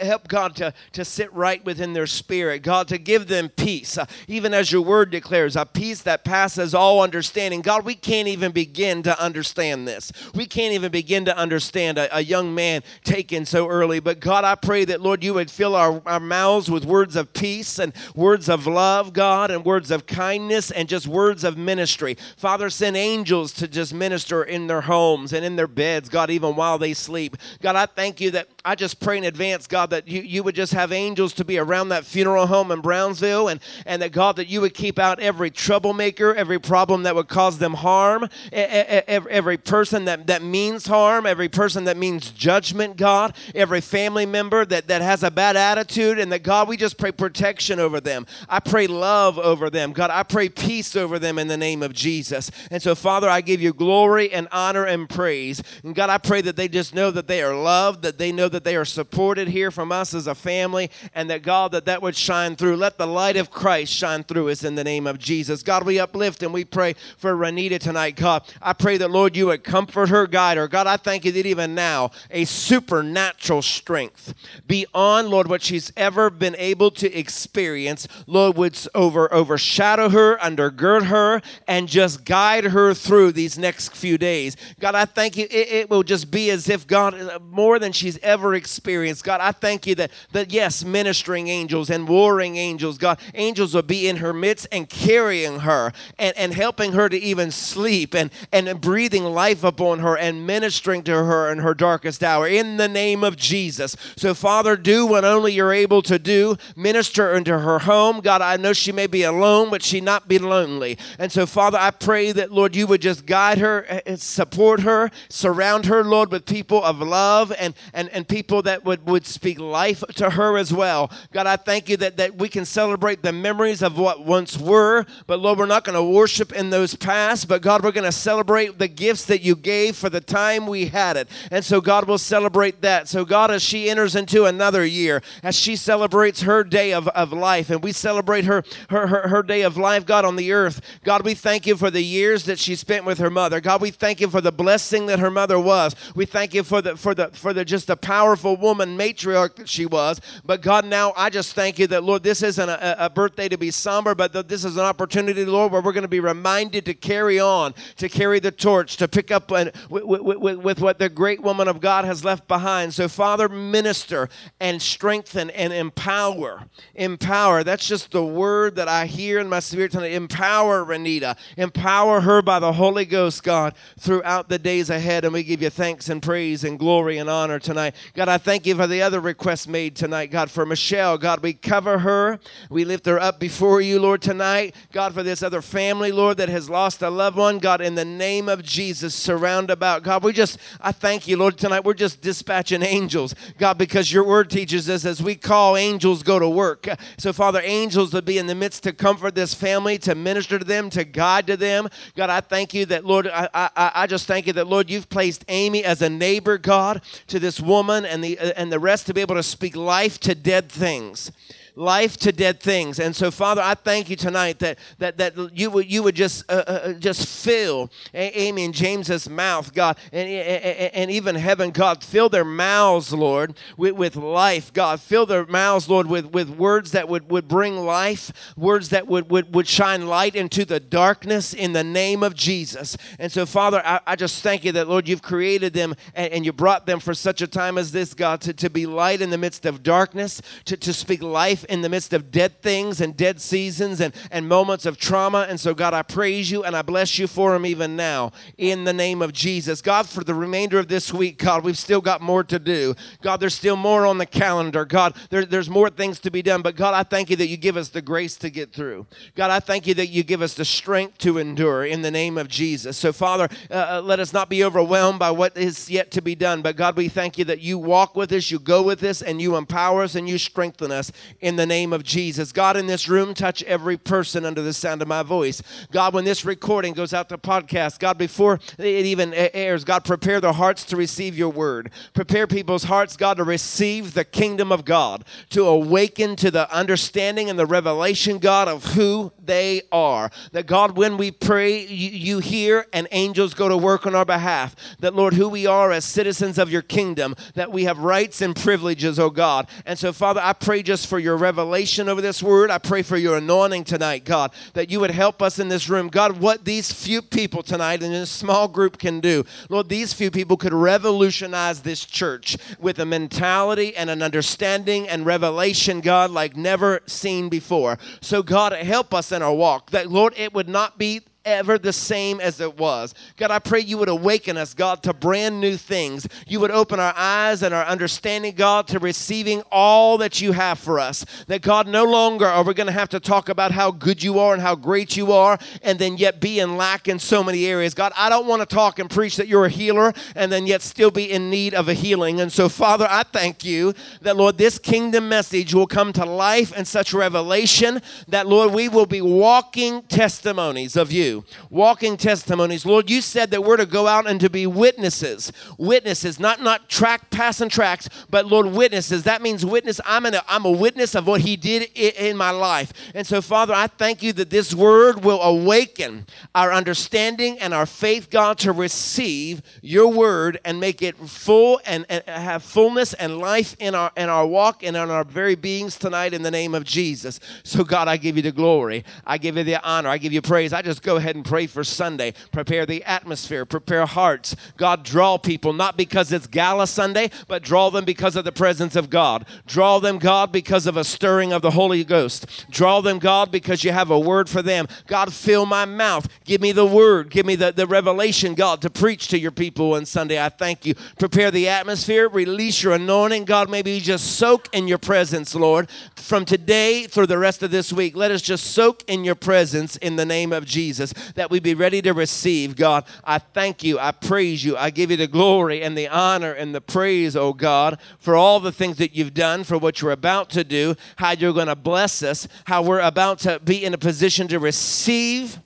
help 0.00 0.28
God 0.28 0.56
to, 0.56 0.74
to 0.92 1.04
sit 1.04 1.32
right 1.32 1.64
within 1.64 1.92
their 1.92 2.06
spirit, 2.06 2.62
God, 2.62 2.88
to 2.88 2.98
give 2.98 3.28
them 3.28 3.48
peace, 3.48 3.98
uh, 3.98 4.06
even 4.28 4.54
as 4.54 4.72
your 4.72 4.82
word 4.82 5.10
declares, 5.10 5.56
a 5.56 5.66
peace 5.66 6.02
that 6.02 6.24
passes 6.24 6.74
all 6.74 7.00
understanding. 7.00 7.60
God, 7.60 7.84
we 7.84 7.94
can't 7.94 8.28
even 8.28 8.52
begin 8.52 9.02
to 9.04 9.20
understand 9.20 9.86
this. 9.86 10.12
We 10.34 10.46
can't 10.46 10.74
even 10.74 10.92
begin 10.92 11.24
to 11.26 11.36
understand 11.36 11.98
a, 11.98 12.16
a 12.16 12.20
young 12.20 12.54
man 12.54 12.82
taken 13.04 13.44
so 13.44 13.68
early. 13.68 14.00
But 14.00 14.20
God, 14.20 14.44
I 14.44 14.54
pray 14.54 14.84
that, 14.86 15.00
Lord, 15.00 15.22
you 15.24 15.34
would 15.34 15.50
fill 15.50 15.74
our, 15.74 16.02
our 16.06 16.20
mouths 16.20 16.70
with 16.70 16.84
words 16.84 17.16
of 17.16 17.32
peace 17.32 17.78
and 17.78 17.92
words 18.14 18.48
of 18.48 18.66
love, 18.66 19.12
God, 19.12 19.50
and 19.50 19.64
words 19.64 19.90
of 19.90 20.06
kindness 20.06 20.70
and 20.70 20.88
just 20.88 21.06
words 21.06 21.44
of 21.44 21.56
ministry. 21.56 22.16
Father, 22.36 22.70
send 22.70 22.96
angels 22.96 23.52
to 23.54 23.68
just 23.68 23.94
minister 23.94 24.42
in 24.42 24.66
their 24.66 24.82
homes 24.82 25.32
and 25.32 25.44
in 25.44 25.56
their 25.56 25.66
beds, 25.66 26.08
God, 26.08 26.30
even 26.30 26.56
while 26.56 26.78
they 26.78 26.94
sleep. 26.94 27.36
God, 27.60 27.76
I 27.76 27.86
thank 27.86 28.20
you 28.20 28.30
that 28.32 28.51
I 28.64 28.76
just 28.76 29.00
pray 29.00 29.18
in 29.18 29.24
advance, 29.24 29.66
God, 29.66 29.90
that 29.90 30.06
you, 30.06 30.22
you 30.22 30.44
would 30.44 30.54
just 30.54 30.72
have 30.72 30.92
angels 30.92 31.32
to 31.34 31.44
be 31.44 31.58
around 31.58 31.88
that 31.88 32.04
funeral 32.04 32.46
home 32.46 32.70
in 32.70 32.80
Brownsville 32.80 33.48
and, 33.48 33.60
and 33.86 34.00
that, 34.02 34.12
God, 34.12 34.36
that 34.36 34.46
you 34.46 34.60
would 34.60 34.72
keep 34.72 35.00
out 35.00 35.18
every 35.18 35.50
troublemaker, 35.50 36.32
every 36.32 36.60
problem 36.60 37.02
that 37.02 37.16
would 37.16 37.26
cause 37.26 37.58
them 37.58 37.74
harm, 37.74 38.28
every 38.52 39.56
person 39.56 40.04
that, 40.04 40.28
that 40.28 40.42
means 40.44 40.86
harm, 40.86 41.26
every 41.26 41.48
person 41.48 41.84
that 41.84 41.96
means 41.96 42.30
judgment, 42.30 42.96
God, 42.96 43.34
every 43.52 43.80
family 43.80 44.26
member 44.26 44.64
that, 44.64 44.86
that 44.86 45.02
has 45.02 45.24
a 45.24 45.30
bad 45.32 45.56
attitude, 45.56 46.20
and 46.20 46.30
that, 46.30 46.44
God, 46.44 46.68
we 46.68 46.76
just 46.76 46.98
pray 46.98 47.10
protection 47.10 47.80
over 47.80 48.00
them. 48.00 48.26
I 48.48 48.60
pray 48.60 48.86
love 48.86 49.40
over 49.40 49.70
them. 49.70 49.92
God, 49.92 50.10
I 50.10 50.22
pray 50.22 50.48
peace 50.48 50.94
over 50.94 51.18
them 51.18 51.36
in 51.36 51.48
the 51.48 51.56
name 51.56 51.82
of 51.82 51.94
Jesus. 51.94 52.48
And 52.70 52.80
so, 52.80 52.94
Father, 52.94 53.28
I 53.28 53.40
give 53.40 53.60
you 53.60 53.72
glory 53.72 54.30
and 54.32 54.46
honor 54.52 54.84
and 54.84 55.08
praise. 55.08 55.60
And 55.82 55.96
God, 55.96 56.10
I 56.10 56.18
pray 56.18 56.42
that 56.42 56.54
they 56.54 56.68
just 56.68 56.94
know 56.94 57.10
that 57.10 57.26
they 57.26 57.42
are 57.42 57.56
loved, 57.56 58.02
that 58.02 58.18
they 58.18 58.30
know 58.30 58.51
that 58.52 58.64
they 58.64 58.76
are 58.76 58.84
supported 58.84 59.48
here 59.48 59.70
from 59.70 59.92
us 59.92 60.14
as 60.14 60.26
a 60.26 60.34
family, 60.34 60.90
and 61.14 61.28
that 61.30 61.42
God, 61.42 61.72
that 61.72 61.86
that 61.86 62.02
would 62.02 62.16
shine 62.16 62.56
through. 62.56 62.76
Let 62.76 62.98
the 62.98 63.06
light 63.06 63.36
of 63.36 63.50
Christ 63.50 63.92
shine 63.92 64.24
through 64.24 64.48
us 64.48 64.64
in 64.64 64.74
the 64.74 64.84
name 64.84 65.06
of 65.06 65.18
Jesus. 65.18 65.62
God, 65.62 65.84
we 65.84 65.98
uplift 65.98 66.42
and 66.42 66.52
we 66.52 66.64
pray 66.64 66.94
for 67.16 67.34
Renita 67.34 67.78
tonight, 67.78 68.16
God. 68.16 68.42
I 68.60 68.72
pray 68.72 68.96
that, 68.98 69.10
Lord, 69.10 69.36
you 69.36 69.46
would 69.46 69.64
comfort 69.64 70.08
her, 70.08 70.26
guide 70.26 70.56
her. 70.56 70.68
God, 70.68 70.86
I 70.86 70.96
thank 70.96 71.24
you 71.24 71.32
that 71.32 71.46
even 71.46 71.74
now, 71.74 72.10
a 72.30 72.44
supernatural 72.44 73.62
strength 73.62 74.34
beyond, 74.66 75.28
Lord, 75.28 75.48
what 75.48 75.62
she's 75.62 75.92
ever 75.96 76.30
been 76.30 76.56
able 76.58 76.90
to 76.92 77.12
experience, 77.12 78.08
Lord, 78.26 78.56
would 78.56 78.78
over, 78.94 79.32
overshadow 79.32 80.08
her, 80.08 80.36
undergird 80.38 81.04
her, 81.04 81.42
and 81.68 81.88
just 81.88 82.24
guide 82.24 82.64
her 82.64 82.94
through 82.94 83.32
these 83.32 83.58
next 83.58 83.94
few 83.94 84.16
days. 84.18 84.56
God, 84.80 84.94
I 84.94 85.04
thank 85.04 85.36
you. 85.36 85.46
It, 85.50 85.68
it 85.68 85.90
will 85.90 86.02
just 86.02 86.30
be 86.30 86.50
as 86.50 86.68
if, 86.68 86.86
God, 86.86 87.14
uh, 87.14 87.38
more 87.38 87.78
than 87.78 87.92
she's 87.92 88.18
ever 88.18 88.41
experienced. 88.54 89.24
God, 89.24 89.40
I 89.40 89.52
thank 89.52 89.86
you 89.86 89.94
that, 89.96 90.10
that 90.32 90.52
yes, 90.52 90.84
ministering 90.84 91.48
angels 91.48 91.90
and 91.90 92.08
warring 92.08 92.56
angels, 92.56 92.98
God, 92.98 93.18
angels 93.34 93.74
will 93.74 93.82
be 93.82 94.08
in 94.08 94.16
her 94.16 94.32
midst 94.32 94.66
and 94.72 94.88
carrying 94.88 95.60
her 95.60 95.92
and, 96.18 96.36
and 96.36 96.52
helping 96.52 96.92
her 96.92 97.08
to 97.08 97.16
even 97.18 97.50
sleep 97.50 98.14
and, 98.14 98.30
and 98.52 98.80
breathing 98.80 99.24
life 99.24 99.64
upon 99.64 100.00
her 100.00 100.16
and 100.16 100.46
ministering 100.46 101.02
to 101.04 101.12
her 101.12 101.50
in 101.50 101.58
her 101.58 101.74
darkest 101.74 102.22
hour 102.22 102.46
in 102.46 102.76
the 102.76 102.88
name 102.88 103.24
of 103.24 103.36
Jesus. 103.36 103.96
So, 104.16 104.34
Father, 104.34 104.76
do 104.76 105.06
what 105.06 105.24
only 105.24 105.52
you're 105.52 105.72
able 105.72 106.02
to 106.02 106.18
do. 106.18 106.56
Minister 106.76 107.34
into 107.34 107.58
her 107.58 107.80
home. 107.80 108.20
God, 108.20 108.42
I 108.42 108.56
know 108.56 108.72
she 108.72 108.92
may 108.92 109.06
be 109.06 109.22
alone, 109.22 109.70
but 109.70 109.82
she 109.82 110.00
not 110.00 110.28
be 110.28 110.38
lonely. 110.38 110.98
And 111.18 111.30
so, 111.30 111.46
Father, 111.46 111.78
I 111.78 111.90
pray 111.90 112.32
that, 112.32 112.52
Lord, 112.52 112.76
you 112.76 112.86
would 112.86 113.02
just 113.02 113.26
guide 113.26 113.58
her, 113.58 113.84
eh, 113.88 114.00
eh, 114.06 114.16
support 114.16 114.80
her, 114.80 115.10
surround 115.28 115.86
her, 115.86 116.04
Lord, 116.04 116.30
with 116.30 116.46
people 116.46 116.82
of 116.82 117.00
love 117.00 117.52
and, 117.58 117.74
and, 117.92 118.08
and 118.10 118.26
people 118.32 118.62
that 118.62 118.82
would, 118.82 119.06
would 119.06 119.26
speak 119.26 119.60
life 119.60 120.02
to 120.14 120.30
her 120.30 120.56
as 120.56 120.72
well. 120.72 121.10
God, 121.32 121.46
I 121.46 121.56
thank 121.56 121.90
you 121.90 121.98
that, 121.98 122.16
that 122.16 122.36
we 122.36 122.48
can 122.48 122.64
celebrate 122.64 123.20
the 123.20 123.30
memories 123.30 123.82
of 123.82 123.98
what 123.98 124.24
once 124.24 124.56
were, 124.56 125.04
but 125.26 125.38
Lord, 125.38 125.58
we're 125.58 125.66
not 125.66 125.84
going 125.84 125.96
to 125.96 126.02
worship 126.02 126.50
in 126.50 126.70
those 126.70 126.94
past, 126.94 127.46
but 127.46 127.60
God, 127.60 127.84
we're 127.84 127.92
going 127.92 128.04
to 128.04 128.10
celebrate 128.10 128.78
the 128.78 128.88
gifts 128.88 129.26
that 129.26 129.42
you 129.42 129.54
gave 129.54 129.96
for 129.96 130.08
the 130.08 130.22
time 130.22 130.66
we 130.66 130.86
had 130.86 131.18
it. 131.18 131.28
And 131.50 131.62
so, 131.62 131.82
God 131.82 132.08
will 132.08 132.16
celebrate 132.16 132.80
that. 132.80 133.06
So, 133.06 133.26
God, 133.26 133.50
as 133.50 133.62
she 133.62 133.90
enters 133.90 134.16
into 134.16 134.46
another 134.46 134.82
year, 134.82 135.20
as 135.42 135.54
she 135.54 135.76
celebrates 135.76 136.40
her 136.40 136.64
day 136.64 136.94
of, 136.94 137.08
of 137.08 137.34
life, 137.34 137.68
and 137.68 137.84
we 137.84 137.92
celebrate 137.92 138.46
her, 138.46 138.64
her, 138.88 139.08
her, 139.08 139.28
her 139.28 139.42
day 139.42 139.60
of 139.60 139.76
life, 139.76 140.06
God, 140.06 140.24
on 140.24 140.36
the 140.36 140.52
earth, 140.52 140.80
God, 141.04 141.22
we 141.22 141.34
thank 141.34 141.66
you 141.66 141.76
for 141.76 141.90
the 141.90 142.02
years 142.02 142.46
that 142.46 142.58
she 142.58 142.76
spent 142.76 143.04
with 143.04 143.18
her 143.18 143.30
mother. 143.30 143.60
God, 143.60 143.82
we 143.82 143.90
thank 143.90 144.22
you 144.22 144.30
for 144.30 144.40
the 144.40 144.52
blessing 144.52 145.04
that 145.06 145.18
her 145.18 145.30
mother 145.30 145.58
was. 145.60 145.94
We 146.14 146.24
thank 146.24 146.54
you 146.54 146.62
for 146.62 146.80
the 146.80 146.96
for 146.96 147.14
the 147.14 147.28
for 147.28 147.52
the 147.52 147.66
just 147.66 147.88
the 147.88 147.96
powerful 148.22 148.56
woman 148.56 148.96
matriarch 148.96 149.56
that 149.56 149.68
she 149.68 149.84
was. 149.84 150.20
But 150.44 150.62
God, 150.62 150.84
now 150.84 151.12
I 151.16 151.28
just 151.28 151.54
thank 151.54 151.80
you 151.80 151.88
that 151.88 152.04
Lord, 152.04 152.22
this 152.22 152.40
isn't 152.40 152.68
a, 152.68 153.06
a 153.06 153.10
birthday 153.10 153.48
to 153.48 153.58
be 153.58 153.72
somber, 153.72 154.14
but 154.14 154.48
this 154.48 154.64
is 154.64 154.76
an 154.76 154.84
opportunity, 154.84 155.44
Lord, 155.44 155.72
where 155.72 155.82
we're 155.82 155.92
going 155.92 156.02
to 156.02 156.08
be 156.08 156.20
reminded 156.20 156.84
to 156.84 156.94
carry 156.94 157.40
on, 157.40 157.74
to 157.96 158.08
carry 158.08 158.38
the 158.38 158.52
torch, 158.52 158.96
to 158.98 159.08
pick 159.08 159.32
up 159.32 159.50
with, 159.50 159.74
with, 159.90 160.20
with, 160.20 160.58
with 160.58 160.80
what 160.80 161.00
the 161.00 161.08
great 161.08 161.42
woman 161.42 161.66
of 161.66 161.80
God 161.80 162.04
has 162.04 162.24
left 162.24 162.46
behind. 162.46 162.94
So, 162.94 163.08
Father, 163.08 163.48
minister 163.48 164.28
and 164.60 164.80
strengthen 164.80 165.50
and 165.50 165.72
empower. 165.72 166.68
Empower. 166.94 167.64
That's 167.64 167.88
just 167.88 168.12
the 168.12 168.24
word 168.24 168.76
that 168.76 168.86
I 168.86 169.06
hear 169.06 169.40
in 169.40 169.48
my 169.48 169.58
spirit 169.58 169.90
tonight. 169.90 170.12
Empower 170.12 170.84
Renita. 170.84 171.36
Empower 171.56 172.20
her 172.20 172.40
by 172.40 172.60
the 172.60 172.74
Holy 172.74 173.04
Ghost, 173.04 173.42
God, 173.42 173.74
throughout 173.98 174.48
the 174.48 174.60
days 174.60 174.90
ahead. 174.90 175.24
And 175.24 175.34
we 175.34 175.42
give 175.42 175.60
you 175.60 175.70
thanks 175.70 176.08
and 176.08 176.22
praise 176.22 176.62
and 176.62 176.78
glory 176.78 177.18
and 177.18 177.28
honor 177.28 177.58
tonight. 177.58 177.96
God, 178.14 178.28
I 178.28 178.36
thank 178.36 178.66
you 178.66 178.74
for 178.74 178.86
the 178.86 179.00
other 179.00 179.20
requests 179.20 179.66
made 179.66 179.96
tonight. 179.96 180.30
God, 180.30 180.50
for 180.50 180.66
Michelle, 180.66 181.16
God, 181.16 181.42
we 181.42 181.54
cover 181.54 182.00
her. 182.00 182.38
We 182.68 182.84
lift 182.84 183.06
her 183.06 183.18
up 183.18 183.40
before 183.40 183.80
you, 183.80 183.98
Lord, 183.98 184.20
tonight. 184.20 184.74
God, 184.92 185.14
for 185.14 185.22
this 185.22 185.42
other 185.42 185.62
family, 185.62 186.12
Lord, 186.12 186.36
that 186.36 186.50
has 186.50 186.68
lost 186.68 187.00
a 187.00 187.08
loved 187.08 187.38
one. 187.38 187.58
God, 187.58 187.80
in 187.80 187.94
the 187.94 188.04
name 188.04 188.50
of 188.50 188.62
Jesus, 188.62 189.14
surround 189.14 189.70
about. 189.70 190.02
God, 190.02 190.22
we 190.22 190.34
just, 190.34 190.58
I 190.78 190.92
thank 190.92 191.26
you, 191.26 191.38
Lord, 191.38 191.56
tonight. 191.56 191.86
We're 191.86 191.94
just 191.94 192.20
dispatching 192.20 192.82
angels, 192.82 193.34
God, 193.56 193.78
because 193.78 194.12
your 194.12 194.24
word 194.24 194.50
teaches 194.50 194.90
us 194.90 195.06
as 195.06 195.22
we 195.22 195.34
call 195.34 195.78
angels 195.78 196.22
go 196.22 196.38
to 196.38 196.50
work. 196.50 196.86
So, 197.16 197.32
Father, 197.32 197.62
angels 197.64 198.12
would 198.12 198.26
be 198.26 198.36
in 198.36 198.46
the 198.46 198.54
midst 198.54 198.82
to 198.82 198.92
comfort 198.92 199.34
this 199.34 199.54
family, 199.54 199.96
to 200.00 200.14
minister 200.14 200.58
to 200.58 200.64
them, 200.66 200.90
to 200.90 201.04
guide 201.04 201.46
to 201.46 201.56
them. 201.56 201.88
God, 202.14 202.28
I 202.28 202.42
thank 202.42 202.74
you 202.74 202.84
that, 202.86 203.06
Lord, 203.06 203.26
I, 203.26 203.48
I, 203.54 203.92
I 203.94 204.06
just 204.06 204.26
thank 204.26 204.46
you 204.46 204.52
that, 204.52 204.66
Lord, 204.66 204.90
you've 204.90 205.08
placed 205.08 205.46
Amy 205.48 205.82
as 205.82 206.02
a 206.02 206.10
neighbor, 206.10 206.58
God, 206.58 207.00
to 207.28 207.38
this 207.38 207.58
woman 207.58 208.01
and 208.04 208.22
the, 208.22 208.38
uh, 208.38 208.52
and 208.56 208.72
the 208.72 208.78
rest 208.78 209.06
to 209.06 209.14
be 209.14 209.20
able 209.20 209.34
to 209.34 209.42
speak 209.42 209.76
life 209.76 210.18
to 210.20 210.34
dead 210.34 210.70
things 210.70 211.32
life 211.74 212.16
to 212.18 212.32
dead 212.32 212.60
things. 212.60 212.98
And 212.98 213.14
so, 213.14 213.30
Father, 213.30 213.62
I 213.62 213.74
thank 213.74 214.10
you 214.10 214.16
tonight 214.16 214.58
that 214.58 214.78
that 214.98 215.18
that 215.18 215.56
you 215.56 215.70
would 215.70 215.90
you 215.90 216.02
would 216.02 216.14
just 216.14 216.50
uh, 216.50 216.64
uh, 216.66 216.70
uh 216.70 216.92
just 216.94 217.26
fill 217.26 217.90
Amy 218.14 218.64
and 218.64 218.74
James's 218.74 219.28
mouth, 219.28 219.72
God, 219.74 219.96
and, 220.12 220.28
and, 220.28 221.10
even 221.10 221.34
heaven, 221.34 221.70
God, 221.70 222.02
fill 222.02 222.28
their 222.28 222.44
mouths, 222.44 223.12
Lord, 223.12 223.54
with, 223.76 223.94
with 223.94 224.16
life, 224.16 224.72
God, 224.72 225.00
fill 225.00 225.26
their 225.26 225.46
mouths, 225.46 225.88
Lord, 225.88 226.06
with, 226.06 226.26
with 226.32 226.48
words 226.50 226.92
that 226.92 227.08
would, 227.08 227.30
would 227.30 227.48
bring 227.48 227.76
life, 227.78 228.32
words 228.56 228.90
that 228.90 229.06
would, 229.06 229.30
would, 229.30 229.54
would 229.54 229.68
shine 229.68 230.06
light 230.06 230.34
into 230.34 230.64
the 230.64 230.80
darkness 230.80 231.52
in 231.52 231.72
the 231.72 231.84
name 231.84 232.22
of 232.22 232.34
Jesus. 232.34 232.96
And 233.18 233.30
so, 233.30 233.46
Father, 233.46 233.82
I, 233.84 234.00
I 234.06 234.16
just 234.16 234.42
thank 234.42 234.64
you 234.64 234.72
that, 234.72 234.88
Lord, 234.88 235.08
you've 235.08 235.22
created 235.22 235.72
them 235.72 235.94
and, 236.14 236.32
and 236.32 236.44
you 236.44 236.52
brought 236.52 236.86
them 236.86 237.00
for 237.00 237.14
such 237.14 237.42
a 237.42 237.46
time 237.46 237.78
as 237.78 237.92
this, 237.92 238.14
God, 238.14 238.40
to, 238.42 238.52
to 238.54 238.70
be 238.70 238.86
light 238.86 239.20
in 239.20 239.30
the 239.30 239.38
midst 239.38 239.66
of 239.66 239.82
darkness, 239.82 240.40
to, 240.66 240.76
to 240.76 240.92
speak 240.92 241.22
life 241.22 241.61
life 241.62 241.72
in 241.72 241.82
the 241.82 241.88
midst 241.88 242.12
of 242.12 242.30
dead 242.30 242.60
things 242.62 243.00
and 243.00 243.16
dead 243.16 243.40
seasons 243.40 244.00
and, 244.00 244.14
and 244.30 244.48
moments 244.48 244.86
of 244.86 244.96
trauma. 244.98 245.46
And 245.48 245.58
so, 245.58 245.74
God, 245.74 245.94
I 245.94 246.02
praise 246.02 246.50
you 246.50 246.64
and 246.64 246.76
I 246.76 246.82
bless 246.82 247.18
you 247.18 247.26
for 247.26 247.52
them 247.52 247.66
even 247.66 247.96
now 247.96 248.32
in 248.58 248.84
the 248.84 248.92
name 248.92 249.22
of 249.22 249.32
Jesus. 249.32 249.82
God, 249.82 250.08
for 250.08 250.24
the 250.24 250.34
remainder 250.34 250.78
of 250.78 250.88
this 250.88 251.12
week, 251.12 251.38
God, 251.38 251.64
we've 251.64 251.78
still 251.78 252.00
got 252.00 252.20
more 252.20 252.44
to 252.44 252.58
do. 252.58 252.94
God, 253.22 253.38
there's 253.40 253.54
still 253.54 253.76
more 253.76 254.06
on 254.06 254.18
the 254.18 254.26
calendar. 254.26 254.84
God, 254.84 255.14
there, 255.30 255.44
there's 255.44 255.70
more 255.70 255.90
things 255.90 256.20
to 256.20 256.30
be 256.30 256.42
done. 256.42 256.62
But 256.62 256.76
God, 256.76 256.94
I 256.94 257.02
thank 257.02 257.30
you 257.30 257.36
that 257.36 257.48
you 257.48 257.56
give 257.56 257.76
us 257.76 257.88
the 257.88 258.02
grace 258.02 258.36
to 258.36 258.50
get 258.50 258.72
through. 258.72 259.06
God, 259.34 259.50
I 259.50 259.60
thank 259.60 259.86
you 259.86 259.94
that 259.94 260.08
you 260.08 260.22
give 260.22 260.42
us 260.42 260.54
the 260.54 260.64
strength 260.64 261.18
to 261.18 261.38
endure 261.38 261.84
in 261.84 262.02
the 262.02 262.10
name 262.10 262.38
of 262.38 262.48
Jesus. 262.48 262.96
So, 262.96 263.12
Father, 263.12 263.48
uh, 263.70 263.74
uh 263.92 264.02
let 264.02 264.20
us 264.20 264.32
not 264.32 264.48
be 264.48 264.64
overwhelmed 264.64 265.18
by 265.18 265.30
what 265.30 265.56
is 265.56 265.90
yet 265.90 266.10
to 266.12 266.22
be 266.22 266.34
done. 266.34 266.62
But 266.62 266.76
God, 266.76 266.96
we 266.96 267.08
thank 267.08 267.38
you 267.38 267.44
that 267.46 267.60
you 267.60 267.78
walk 267.78 268.16
with 268.16 268.32
us, 268.32 268.50
you 268.50 268.58
go 268.58 268.82
with 268.82 269.02
us, 269.02 269.22
and 269.22 269.40
you 269.40 269.56
empower 269.56 270.02
us 270.02 270.14
and 270.14 270.28
you 270.28 270.38
strengthen 270.38 270.90
us 270.90 271.12
in 271.40 271.51
in 271.52 271.56
the 271.56 271.66
name 271.66 271.92
of 271.92 272.02
Jesus. 272.02 272.50
God, 272.50 272.78
in 272.78 272.86
this 272.86 273.10
room, 273.10 273.34
touch 273.34 273.62
every 273.64 273.98
person 273.98 274.46
under 274.46 274.62
the 274.62 274.72
sound 274.72 275.02
of 275.02 275.08
my 275.08 275.22
voice. 275.22 275.62
God, 275.90 276.14
when 276.14 276.24
this 276.24 276.46
recording 276.46 276.94
goes 276.94 277.12
out 277.12 277.28
to 277.28 277.36
podcast, 277.36 277.98
God, 277.98 278.16
before 278.16 278.58
it 278.78 279.04
even 279.04 279.34
airs, 279.34 279.84
God, 279.84 280.02
prepare 280.02 280.40
their 280.40 280.54
hearts 280.54 280.84
to 280.86 280.96
receive 280.96 281.36
your 281.36 281.50
word. 281.50 281.90
Prepare 282.14 282.46
people's 282.46 282.84
hearts, 282.84 283.18
God, 283.18 283.36
to 283.36 283.44
receive 283.44 284.14
the 284.14 284.24
kingdom 284.24 284.72
of 284.72 284.86
God, 284.86 285.26
to 285.50 285.66
awaken 285.66 286.36
to 286.36 286.50
the 286.50 286.74
understanding 286.74 287.50
and 287.50 287.58
the 287.58 287.66
revelation, 287.66 288.38
God, 288.38 288.66
of 288.66 288.84
who 288.94 289.30
they 289.44 289.82
are. 289.90 290.30
That, 290.52 290.66
God, 290.66 290.96
when 290.96 291.16
we 291.16 291.30
pray, 291.30 291.84
you, 291.86 292.10
you 292.10 292.38
hear 292.38 292.86
and 292.92 293.08
angels 293.10 293.54
go 293.54 293.68
to 293.68 293.76
work 293.76 294.06
on 294.06 294.14
our 294.14 294.24
behalf. 294.24 294.76
That, 295.00 295.14
Lord, 295.14 295.34
who 295.34 295.48
we 295.48 295.66
are 295.66 295.90
as 295.90 296.04
citizens 296.04 296.58
of 296.58 296.70
your 296.70 296.82
kingdom, 296.82 297.34
that 297.54 297.72
we 297.72 297.84
have 297.84 297.98
rights 297.98 298.40
and 298.40 298.54
privileges, 298.54 299.18
oh 299.18 299.30
God. 299.30 299.68
And 299.86 299.98
so, 299.98 300.12
Father, 300.12 300.40
I 300.42 300.52
pray 300.52 300.82
just 300.82 301.06
for 301.06 301.18
your 301.18 301.36
revelation 301.36 302.08
over 302.08 302.20
this 302.20 302.42
word. 302.42 302.70
I 302.70 302.78
pray 302.78 303.02
for 303.02 303.16
your 303.16 303.38
anointing 303.38 303.84
tonight, 303.84 304.24
God, 304.24 304.52
that 304.74 304.90
you 304.90 305.00
would 305.00 305.10
help 305.10 305.42
us 305.42 305.58
in 305.58 305.68
this 305.68 305.88
room. 305.88 306.08
God, 306.08 306.38
what 306.38 306.64
these 306.64 306.92
few 306.92 307.22
people 307.22 307.62
tonight 307.62 308.02
in 308.02 308.12
this 308.12 308.30
small 308.30 308.68
group 308.68 308.98
can 308.98 309.20
do, 309.20 309.44
Lord, 309.68 309.88
these 309.88 310.12
few 310.12 310.30
people 310.30 310.56
could 310.56 310.72
revolutionize 310.72 311.80
this 311.80 312.04
church 312.04 312.56
with 312.78 312.98
a 312.98 313.04
mentality 313.04 313.96
and 313.96 314.10
an 314.10 314.22
understanding 314.22 315.08
and 315.08 315.26
revelation, 315.26 316.00
God, 316.00 316.30
like 316.30 316.56
never 316.56 317.00
seen 317.06 317.48
before. 317.48 317.98
So, 318.20 318.42
God, 318.42 318.72
help 318.72 319.12
us 319.12 319.31
in 319.32 319.42
our 319.42 319.54
walk, 319.54 319.90
that, 319.90 320.10
Lord, 320.10 320.34
it 320.36 320.54
would 320.54 320.68
not 320.68 320.98
be 320.98 321.22
ever 321.44 321.78
the 321.78 321.92
same 321.92 322.40
as 322.40 322.60
it 322.60 322.78
was. 322.78 323.14
God, 323.36 323.50
I 323.50 323.58
pray 323.58 323.80
you 323.80 323.98
would 323.98 324.08
awaken 324.08 324.56
us, 324.56 324.74
God, 324.74 325.02
to 325.04 325.12
brand 325.12 325.60
new 325.60 325.76
things. 325.76 326.26
You 326.46 326.60
would 326.60 326.70
open 326.70 327.00
our 327.00 327.14
eyes 327.16 327.62
and 327.62 327.74
our 327.74 327.84
understanding, 327.84 328.54
God, 328.54 328.86
to 328.88 328.98
receiving 328.98 329.62
all 329.70 330.18
that 330.18 330.40
you 330.40 330.52
have 330.52 330.78
for 330.78 330.98
us. 330.98 331.24
That, 331.46 331.62
God, 331.62 331.86
no 331.86 332.04
longer 332.04 332.46
are 332.46 332.62
we 332.62 332.74
going 332.74 332.86
to 332.86 332.92
have 332.92 333.08
to 333.10 333.20
talk 333.20 333.48
about 333.48 333.72
how 333.72 333.90
good 333.90 334.22
you 334.22 334.38
are 334.38 334.52
and 334.52 334.62
how 334.62 334.74
great 334.74 335.16
you 335.16 335.32
are 335.32 335.58
and 335.82 335.98
then 335.98 336.16
yet 336.16 336.40
be 336.40 336.60
in 336.60 336.76
lack 336.76 337.08
in 337.08 337.18
so 337.18 337.42
many 337.42 337.66
areas. 337.66 337.94
God, 337.94 338.12
I 338.16 338.28
don't 338.28 338.46
want 338.46 338.60
to 338.60 338.66
talk 338.66 338.98
and 338.98 339.10
preach 339.10 339.36
that 339.36 339.48
you're 339.48 339.66
a 339.66 339.70
healer 339.70 340.12
and 340.34 340.50
then 340.50 340.66
yet 340.66 340.82
still 340.82 341.10
be 341.10 341.30
in 341.30 341.50
need 341.50 341.74
of 341.74 341.88
a 341.88 341.94
healing. 341.94 342.40
And 342.40 342.52
so, 342.52 342.68
Father, 342.68 343.06
I 343.08 343.22
thank 343.22 343.64
you 343.64 343.94
that, 344.22 344.36
Lord, 344.36 344.58
this 344.58 344.78
kingdom 344.78 345.28
message 345.28 345.74
will 345.74 345.86
come 345.86 346.12
to 346.14 346.24
life 346.24 346.72
and 346.76 346.86
such 346.86 347.12
revelation 347.12 348.00
that, 348.28 348.46
Lord, 348.46 348.72
we 348.72 348.88
will 348.88 349.06
be 349.06 349.22
walking 349.22 350.02
testimonies 350.02 350.96
of 350.96 351.10
you 351.10 351.31
Walking 351.70 352.16
testimonies. 352.16 352.84
Lord, 352.86 353.10
you 353.10 353.20
said 353.20 353.50
that 353.50 353.64
we're 353.64 353.76
to 353.76 353.86
go 353.86 354.06
out 354.06 354.28
and 354.28 354.40
to 354.40 354.50
be 354.50 354.66
witnesses. 354.66 355.52
Witnesses, 355.78 356.38
not 356.38 356.60
not 356.60 356.88
track 356.88 357.30
passing 357.30 357.68
tracks, 357.68 358.08
but 358.30 358.46
Lord, 358.46 358.66
witnesses. 358.66 359.24
That 359.24 359.42
means 359.42 359.64
witness. 359.64 360.00
I'm 360.04 360.26
an, 360.26 360.36
I'm 360.48 360.64
a 360.64 360.70
witness 360.70 361.14
of 361.14 361.26
what 361.26 361.40
He 361.40 361.56
did 361.56 361.90
in 361.94 362.36
my 362.36 362.50
life. 362.50 362.92
And 363.14 363.26
so, 363.26 363.40
Father, 363.40 363.74
I 363.74 363.86
thank 363.86 364.22
you 364.22 364.32
that 364.34 364.50
this 364.50 364.74
word 364.74 365.24
will 365.24 365.40
awaken 365.40 366.26
our 366.54 366.72
understanding 366.72 367.58
and 367.58 367.72
our 367.72 367.86
faith, 367.86 368.30
God, 368.30 368.58
to 368.58 368.72
receive 368.72 369.62
your 369.80 370.08
word 370.08 370.60
and 370.64 370.80
make 370.80 371.02
it 371.02 371.16
full 371.16 371.80
and, 371.86 372.06
and 372.08 372.22
have 372.26 372.62
fullness 372.62 373.14
and 373.14 373.38
life 373.38 373.76
in 373.78 373.94
our 373.94 374.12
in 374.16 374.28
our 374.28 374.46
walk 374.46 374.82
and 374.82 374.96
in 374.96 375.10
our 375.10 375.24
very 375.24 375.54
beings 375.54 375.96
tonight 375.96 376.34
in 376.34 376.42
the 376.42 376.50
name 376.50 376.74
of 376.74 376.84
Jesus. 376.84 377.40
So, 377.64 377.84
God, 377.84 378.08
I 378.08 378.16
give 378.16 378.36
you 378.36 378.42
the 378.42 378.52
glory. 378.52 379.04
I 379.26 379.38
give 379.38 379.56
you 379.56 379.64
the 379.64 379.82
honor. 379.86 380.08
I 380.08 380.18
give 380.18 380.32
you 380.32 380.42
praise. 380.42 380.72
I 380.72 380.82
just 380.82 381.02
go 381.02 381.16
ahead 381.22 381.36
and 381.36 381.44
pray 381.44 381.66
for 381.66 381.82
Sunday. 381.82 382.34
Prepare 382.50 382.84
the 382.84 383.02
atmosphere, 383.04 383.64
prepare 383.64 384.04
hearts. 384.04 384.54
God, 384.76 385.04
draw 385.04 385.38
people, 385.38 385.72
not 385.72 385.96
because 385.96 386.32
it's 386.32 386.46
Gala 386.46 386.86
Sunday, 386.86 387.30
but 387.48 387.62
draw 387.62 387.90
them 387.90 388.04
because 388.04 388.36
of 388.36 388.44
the 388.44 388.52
presence 388.52 388.96
of 388.96 389.08
God. 389.08 389.46
Draw 389.66 390.00
them, 390.00 390.18
God, 390.18 390.52
because 390.52 390.86
of 390.86 390.96
a 390.96 391.04
stirring 391.04 391.52
of 391.52 391.62
the 391.62 391.70
Holy 391.70 392.04
Ghost. 392.04 392.66
Draw 392.70 393.00
them, 393.00 393.18
God, 393.18 393.50
because 393.50 393.84
you 393.84 393.92
have 393.92 394.10
a 394.10 394.18
word 394.18 394.48
for 394.48 394.60
them. 394.62 394.86
God, 395.06 395.32
fill 395.32 395.64
my 395.64 395.84
mouth. 395.84 396.28
Give 396.44 396.60
me 396.60 396.72
the 396.72 396.86
word. 396.86 397.30
Give 397.30 397.46
me 397.46 397.54
the, 397.54 397.72
the 397.72 397.86
revelation, 397.86 398.54
God, 398.54 398.82
to 398.82 398.90
preach 398.90 399.28
to 399.28 399.38
your 399.38 399.50
people 399.50 399.94
on 399.94 400.04
Sunday. 400.04 400.42
I 400.42 400.48
thank 400.48 400.84
you. 400.84 400.94
Prepare 401.18 401.50
the 401.50 401.68
atmosphere. 401.68 402.28
Release 402.28 402.82
your 402.82 402.94
anointing. 402.94 403.44
God, 403.44 403.70
maybe 403.70 404.00
just 404.00 404.36
soak 404.36 404.68
in 404.72 404.88
your 404.88 404.98
presence, 404.98 405.54
Lord. 405.54 405.88
From 406.16 406.44
today 406.44 407.06
through 407.06 407.26
the 407.26 407.38
rest 407.38 407.62
of 407.62 407.70
this 407.70 407.92
week, 407.92 408.16
let 408.16 408.30
us 408.30 408.42
just 408.42 408.72
soak 408.72 409.02
in 409.06 409.24
your 409.24 409.34
presence 409.34 409.96
in 409.96 410.16
the 410.16 410.24
name 410.24 410.52
of 410.52 410.64
Jesus, 410.64 411.11
that 411.34 411.50
we 411.50 411.60
be 411.60 411.74
ready 411.74 412.02
to 412.02 412.12
receive. 412.12 412.76
God, 412.76 413.04
I 413.24 413.38
thank 413.38 413.82
you. 413.82 413.98
I 413.98 414.12
praise 414.12 414.64
you. 414.64 414.76
I 414.76 414.90
give 414.90 415.10
you 415.10 415.16
the 415.16 415.26
glory 415.26 415.82
and 415.82 415.96
the 415.96 416.08
honor 416.08 416.52
and 416.52 416.74
the 416.74 416.80
praise, 416.80 417.36
oh 417.36 417.52
God, 417.52 417.98
for 418.18 418.36
all 418.36 418.60
the 418.60 418.72
things 418.72 418.98
that 418.98 419.14
you've 419.14 419.34
done, 419.34 419.64
for 419.64 419.78
what 419.78 420.00
you're 420.00 420.12
about 420.12 420.50
to 420.50 420.64
do, 420.64 420.94
how 421.16 421.32
you're 421.32 421.52
going 421.52 421.66
to 421.66 421.76
bless 421.76 422.22
us, 422.22 422.48
how 422.64 422.82
we're 422.82 423.00
about 423.00 423.38
to 423.40 423.60
be 423.60 423.84
in 423.84 423.94
a 423.94 423.98
position 423.98 424.48
to 424.48 424.58
receive 424.58 425.58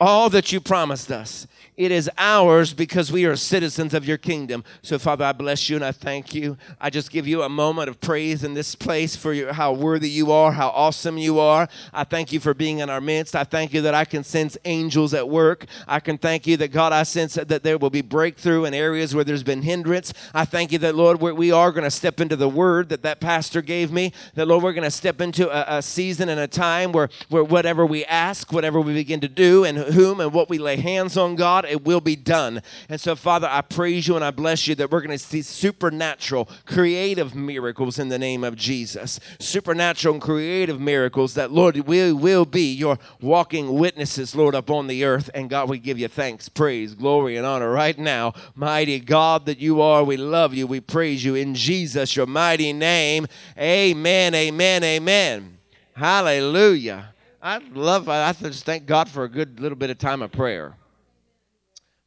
all 0.00 0.28
that 0.30 0.52
you 0.52 0.60
promised 0.60 1.10
us. 1.10 1.46
It 1.76 1.90
is 1.90 2.08
ours 2.16 2.72
because 2.72 3.10
we 3.10 3.24
are 3.24 3.34
citizens 3.34 3.94
of 3.94 4.06
your 4.06 4.16
kingdom. 4.16 4.62
So, 4.82 4.96
Father, 4.96 5.24
I 5.24 5.32
bless 5.32 5.68
you 5.68 5.74
and 5.74 5.84
I 5.84 5.90
thank 5.90 6.32
you. 6.32 6.56
I 6.80 6.88
just 6.88 7.10
give 7.10 7.26
you 7.26 7.42
a 7.42 7.48
moment 7.48 7.88
of 7.88 8.00
praise 8.00 8.44
in 8.44 8.54
this 8.54 8.76
place 8.76 9.16
for 9.16 9.32
your, 9.32 9.52
how 9.52 9.72
worthy 9.72 10.08
you 10.08 10.30
are, 10.30 10.52
how 10.52 10.68
awesome 10.68 11.18
you 11.18 11.40
are. 11.40 11.68
I 11.92 12.04
thank 12.04 12.32
you 12.32 12.38
for 12.38 12.54
being 12.54 12.78
in 12.78 12.90
our 12.90 13.00
midst. 13.00 13.34
I 13.34 13.42
thank 13.42 13.74
you 13.74 13.80
that 13.82 13.94
I 13.94 14.04
can 14.04 14.22
sense 14.22 14.56
angels 14.64 15.14
at 15.14 15.28
work. 15.28 15.66
I 15.88 15.98
can 15.98 16.16
thank 16.16 16.46
you 16.46 16.56
that, 16.58 16.68
God, 16.68 16.92
I 16.92 17.02
sense 17.02 17.34
that 17.34 17.64
there 17.64 17.76
will 17.76 17.90
be 17.90 18.02
breakthrough 18.02 18.66
in 18.66 18.72
areas 18.72 19.12
where 19.12 19.24
there's 19.24 19.42
been 19.42 19.62
hindrance. 19.62 20.14
I 20.32 20.44
thank 20.44 20.70
you 20.70 20.78
that, 20.78 20.94
Lord, 20.94 21.20
we 21.20 21.50
are 21.50 21.72
going 21.72 21.82
to 21.82 21.90
step 21.90 22.20
into 22.20 22.36
the 22.36 22.48
word 22.48 22.88
that 22.90 23.02
that 23.02 23.18
pastor 23.18 23.62
gave 23.62 23.90
me. 23.90 24.12
That, 24.36 24.46
Lord, 24.46 24.62
we're 24.62 24.74
going 24.74 24.84
to 24.84 24.92
step 24.92 25.20
into 25.20 25.50
a, 25.50 25.78
a 25.78 25.82
season 25.82 26.28
and 26.28 26.38
a 26.38 26.46
time 26.46 26.92
where, 26.92 27.08
where 27.30 27.42
whatever 27.42 27.84
we 27.84 28.04
ask, 28.04 28.52
whatever 28.52 28.80
we 28.80 28.94
begin 28.94 29.18
to 29.22 29.28
do, 29.28 29.64
and 29.64 29.76
whom 29.76 30.20
and 30.20 30.32
what 30.32 30.48
we 30.48 30.58
lay 30.58 30.76
hands 30.76 31.16
on, 31.16 31.34
God, 31.34 31.63
God, 31.64 31.72
it 31.72 31.84
will 31.84 32.00
be 32.00 32.16
done. 32.16 32.62
And 32.88 33.00
so, 33.00 33.16
Father, 33.16 33.48
I 33.50 33.62
praise 33.62 34.06
you 34.06 34.16
and 34.16 34.24
I 34.24 34.30
bless 34.30 34.66
you 34.66 34.74
that 34.76 34.90
we're 34.90 35.00
going 35.00 35.16
to 35.16 35.18
see 35.18 35.42
supernatural, 35.42 36.48
creative 36.66 37.34
miracles 37.34 37.98
in 37.98 38.08
the 38.08 38.18
name 38.18 38.44
of 38.44 38.56
Jesus. 38.56 39.20
Supernatural 39.38 40.14
and 40.14 40.22
creative 40.22 40.80
miracles 40.80 41.34
that, 41.34 41.50
Lord, 41.50 41.76
we 41.76 42.12
will 42.12 42.44
be 42.44 42.72
your 42.72 42.98
walking 43.20 43.74
witnesses, 43.78 44.34
Lord, 44.34 44.54
upon 44.54 44.86
the 44.86 45.04
earth. 45.04 45.30
And 45.34 45.50
God, 45.50 45.68
we 45.68 45.78
give 45.78 45.98
you 45.98 46.08
thanks, 46.08 46.48
praise, 46.48 46.94
glory, 46.94 47.36
and 47.36 47.46
honor 47.46 47.70
right 47.70 47.98
now. 47.98 48.34
Mighty 48.54 49.00
God 49.00 49.46
that 49.46 49.58
you 49.58 49.80
are, 49.80 50.04
we 50.04 50.16
love 50.16 50.54
you, 50.54 50.66
we 50.66 50.80
praise 50.80 51.24
you 51.24 51.34
in 51.34 51.54
Jesus, 51.54 52.16
your 52.16 52.26
mighty 52.26 52.72
name. 52.72 53.26
Amen, 53.58 54.34
amen, 54.34 54.84
amen. 54.84 55.58
Hallelujah. 55.94 57.10
I 57.40 57.58
love, 57.58 58.08
I 58.08 58.32
just 58.32 58.64
thank 58.64 58.86
God 58.86 59.08
for 59.08 59.24
a 59.24 59.28
good 59.28 59.60
little 59.60 59.76
bit 59.76 59.90
of 59.90 59.98
time 59.98 60.22
of 60.22 60.32
prayer. 60.32 60.74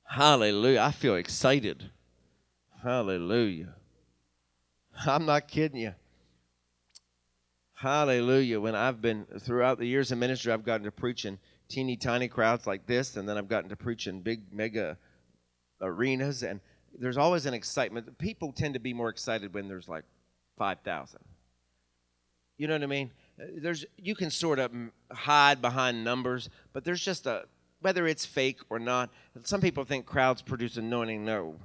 Hallelujah. 0.10 0.82
I 0.82 0.92
feel 0.92 1.16
excited. 1.16 1.92
Hallelujah. 2.84 3.76
I'm 5.06 5.26
not 5.26 5.48
kidding 5.48 5.80
you. 5.80 5.94
Hallelujah. 7.74 8.60
When 8.60 8.74
I've 8.74 9.02
been 9.02 9.26
throughout 9.40 9.78
the 9.78 9.86
years 9.86 10.12
of 10.12 10.18
ministry, 10.18 10.52
I've 10.52 10.64
gotten 10.64 10.86
to 10.86 10.92
preaching 10.92 11.38
teeny 11.70 11.98
tiny 11.98 12.28
crowds 12.28 12.66
like 12.66 12.88
this, 12.88 13.18
and 13.18 13.28
then 13.28 13.38
I've 13.38 13.50
gotten 13.50 13.70
to 13.70 13.76
preaching 13.76 14.22
big 14.22 14.42
mega 14.52 14.98
arenas, 15.82 16.42
and 16.42 16.60
there's 16.98 17.18
always 17.18 17.46
an 17.46 17.54
excitement. 17.54 18.18
People 18.18 18.52
tend 18.52 18.74
to 18.74 18.80
be 18.80 18.94
more 18.94 19.10
excited 19.10 19.54
when 19.54 19.68
there's 19.68 19.88
like 19.88 20.06
5,000. 20.58 21.20
You 22.58 22.68
know 22.68 22.74
what 22.74 22.84
I 22.84 22.88
mean? 22.88 23.12
There's 23.38 23.86
you 23.98 24.16
can 24.16 24.32
sort 24.32 24.58
of 24.58 24.72
hide 25.12 25.62
behind 25.62 26.04
numbers, 26.04 26.50
but 26.74 26.84
there's 26.84 27.04
just 27.04 27.28
a 27.28 27.44
whether 27.82 28.08
it's 28.08 28.26
fake 28.26 28.60
or 28.70 28.80
not. 28.80 29.10
Some 29.44 29.62
people 29.62 29.84
think 29.84 30.06
crowds 30.06 30.42
produce 30.42 30.78
anointing. 30.78 31.24
No. 31.24 31.56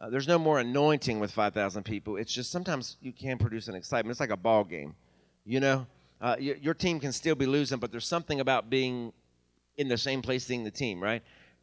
Uh, 0.00 0.10
there's 0.10 0.28
no 0.28 0.38
more 0.38 0.58
anointing 0.60 1.20
with 1.20 1.30
5,000 1.30 1.82
people. 1.84 2.16
It's 2.16 2.32
just 2.32 2.50
sometimes 2.50 2.96
you 3.00 3.12
can 3.12 3.38
produce 3.38 3.68
an 3.68 3.74
excitement. 3.74 4.10
It's 4.10 4.20
like 4.20 4.30
a 4.30 4.36
ball 4.36 4.64
game, 4.64 4.94
you 5.44 5.60
know? 5.60 5.86
Uh, 6.20 6.36
y- 6.38 6.56
your 6.60 6.74
team 6.74 7.00
can 7.00 7.12
still 7.12 7.34
be 7.34 7.46
losing, 7.46 7.78
but 7.78 7.90
there's 7.90 8.06
something 8.06 8.40
about 8.40 8.70
being 8.70 9.12
in 9.76 9.88
the 9.88 9.98
same 9.98 10.22
place 10.22 10.44
seeing 10.44 10.64
the 10.64 10.70
team, 10.70 11.02
right? 11.02 11.22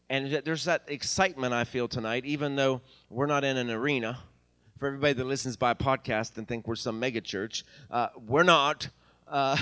And 0.10 0.32
there's 0.44 0.66
that 0.66 0.84
excitement 0.88 1.54
I 1.54 1.64
feel 1.64 1.88
tonight, 1.88 2.26
even 2.26 2.56
though 2.56 2.82
we're 3.10 3.28
not 3.28 3.44
in 3.44 3.58
an 3.58 3.70
arena. 3.70 4.20
For 4.78 4.88
everybody 4.88 5.14
that 5.14 5.26
listens 5.26 5.56
by 5.56 5.74
podcast 5.74 6.38
and 6.38 6.48
think 6.48 6.68
we're 6.68 6.76
some 6.76 7.00
mega 7.00 7.22
church, 7.22 7.64
uh, 7.90 8.08
we're 8.28 8.44
not. 8.44 8.90
Uh, 9.28 9.56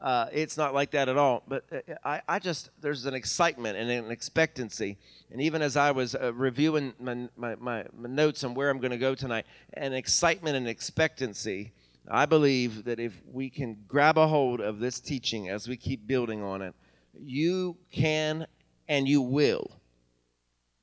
uh, 0.00 0.26
it's 0.32 0.56
not 0.56 0.72
like 0.74 0.92
that 0.92 1.08
at 1.08 1.16
all. 1.16 1.42
But 1.46 1.64
uh, 1.70 1.94
I, 2.04 2.22
I 2.28 2.38
just, 2.38 2.70
there's 2.80 3.06
an 3.06 3.14
excitement 3.14 3.76
and 3.76 3.90
an 3.90 4.10
expectancy. 4.10 4.98
And 5.30 5.40
even 5.40 5.62
as 5.62 5.76
I 5.76 5.90
was 5.90 6.14
uh, 6.14 6.32
reviewing 6.32 6.94
my, 6.98 7.28
my, 7.36 7.54
my, 7.56 7.84
notes 7.96 8.42
on 8.44 8.54
where 8.54 8.70
I'm 8.70 8.78
going 8.78 8.92
to 8.92 8.98
go 8.98 9.14
tonight, 9.14 9.46
an 9.74 9.92
excitement 9.92 10.56
and 10.56 10.66
expectancy, 10.66 11.72
I 12.10 12.26
believe 12.26 12.84
that 12.84 12.98
if 12.98 13.12
we 13.30 13.50
can 13.50 13.76
grab 13.86 14.16
a 14.16 14.26
hold 14.26 14.60
of 14.60 14.78
this 14.78 15.00
teaching 15.00 15.48
as 15.48 15.68
we 15.68 15.76
keep 15.76 16.06
building 16.06 16.42
on 16.42 16.62
it, 16.62 16.74
you 17.14 17.76
can 17.92 18.46
and 18.88 19.06
you 19.06 19.20
will. 19.20 19.70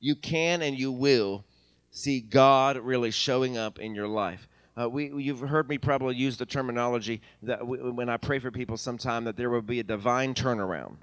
You 0.00 0.14
can 0.14 0.62
and 0.62 0.78
you 0.78 0.92
will 0.92 1.44
see 1.90 2.20
God 2.20 2.76
really 2.76 3.10
showing 3.10 3.56
up 3.56 3.80
in 3.80 3.94
your 3.94 4.06
life. 4.06 4.48
Uh, 4.78 4.88
we, 4.88 5.12
you've 5.12 5.40
heard 5.40 5.68
me 5.68 5.76
probably 5.76 6.14
use 6.14 6.36
the 6.36 6.46
terminology 6.46 7.20
that 7.42 7.66
when 7.66 8.08
I 8.08 8.16
pray 8.16 8.38
for 8.38 8.52
people 8.52 8.76
sometime 8.76 9.24
that 9.24 9.36
there 9.36 9.50
will 9.50 9.62
be 9.62 9.80
a 9.80 9.84
divine 9.84 10.34
turnaround 10.34 10.96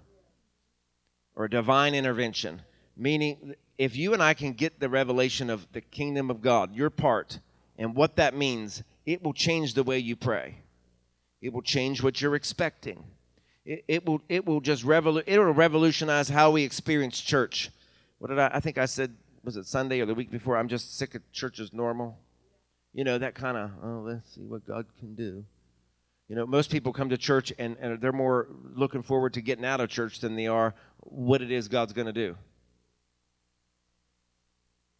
or 1.35 1.45
a 1.45 1.49
divine 1.49 1.93
intervention. 1.93 2.61
Meaning, 2.95 3.55
if 3.77 3.97
you 3.97 4.13
and 4.13 4.23
I 4.23 4.33
can 4.33 4.53
get 4.53 4.79
the 4.79 4.87
revelation 4.87 5.49
of 5.49 5.67
the 5.73 5.81
kingdom 5.81 6.29
of 6.29 6.41
God, 6.41 6.73
your 6.73 6.89
part, 6.89 7.39
and 7.77 7.93
what 7.93 8.15
that 8.15 8.33
means, 8.33 8.83
it 9.05 9.21
will 9.21 9.33
change 9.33 9.73
the 9.73 9.83
way 9.83 9.99
you 9.99 10.15
pray. 10.15 10.55
It 11.41 11.51
will 11.51 11.61
change 11.61 12.01
what 12.01 12.21
you're 12.21 12.35
expecting. 12.35 13.03
It, 13.65 13.83
it 13.89 14.05
will 14.05 14.21
it 14.29 14.45
will 14.45 14.61
just 14.61 14.85
revolu- 14.85 15.23
it 15.27 15.37
will 15.37 15.51
revolutionize 15.51 16.29
how 16.29 16.51
we 16.51 16.63
experience 16.63 17.19
church. 17.19 17.69
What 18.19 18.29
did 18.29 18.39
I 18.39 18.51
I 18.53 18.59
think 18.61 18.77
I 18.77 18.85
said 18.85 19.13
was 19.43 19.57
it 19.57 19.65
Sunday 19.65 19.99
or 19.99 20.05
the 20.05 20.15
week 20.15 20.31
before? 20.31 20.55
I'm 20.55 20.69
just 20.69 20.97
sick 20.97 21.13
of 21.13 21.29
church 21.33 21.59
as 21.59 21.73
normal. 21.73 22.17
You 22.95 23.03
know, 23.03 23.17
that 23.17 23.35
kind 23.35 23.57
of, 23.57 23.71
oh, 23.83 24.03
let's 24.07 24.33
see 24.33 24.41
what 24.41 24.65
God 24.65 24.85
can 24.99 25.15
do. 25.15 25.43
You 26.29 26.35
know, 26.37 26.47
most 26.47 26.71
people 26.71 26.93
come 26.93 27.09
to 27.09 27.17
church 27.17 27.51
and, 27.59 27.75
and 27.81 27.99
they're 27.99 28.13
more 28.13 28.47
looking 28.73 29.03
forward 29.03 29.33
to 29.33 29.41
getting 29.41 29.65
out 29.65 29.81
of 29.81 29.89
church 29.89 30.21
than 30.21 30.37
they 30.37 30.47
are 30.47 30.73
what 31.01 31.41
it 31.41 31.51
is 31.51 31.67
God's 31.67 31.91
going 31.91 32.07
to 32.07 32.13
do. 32.13 32.37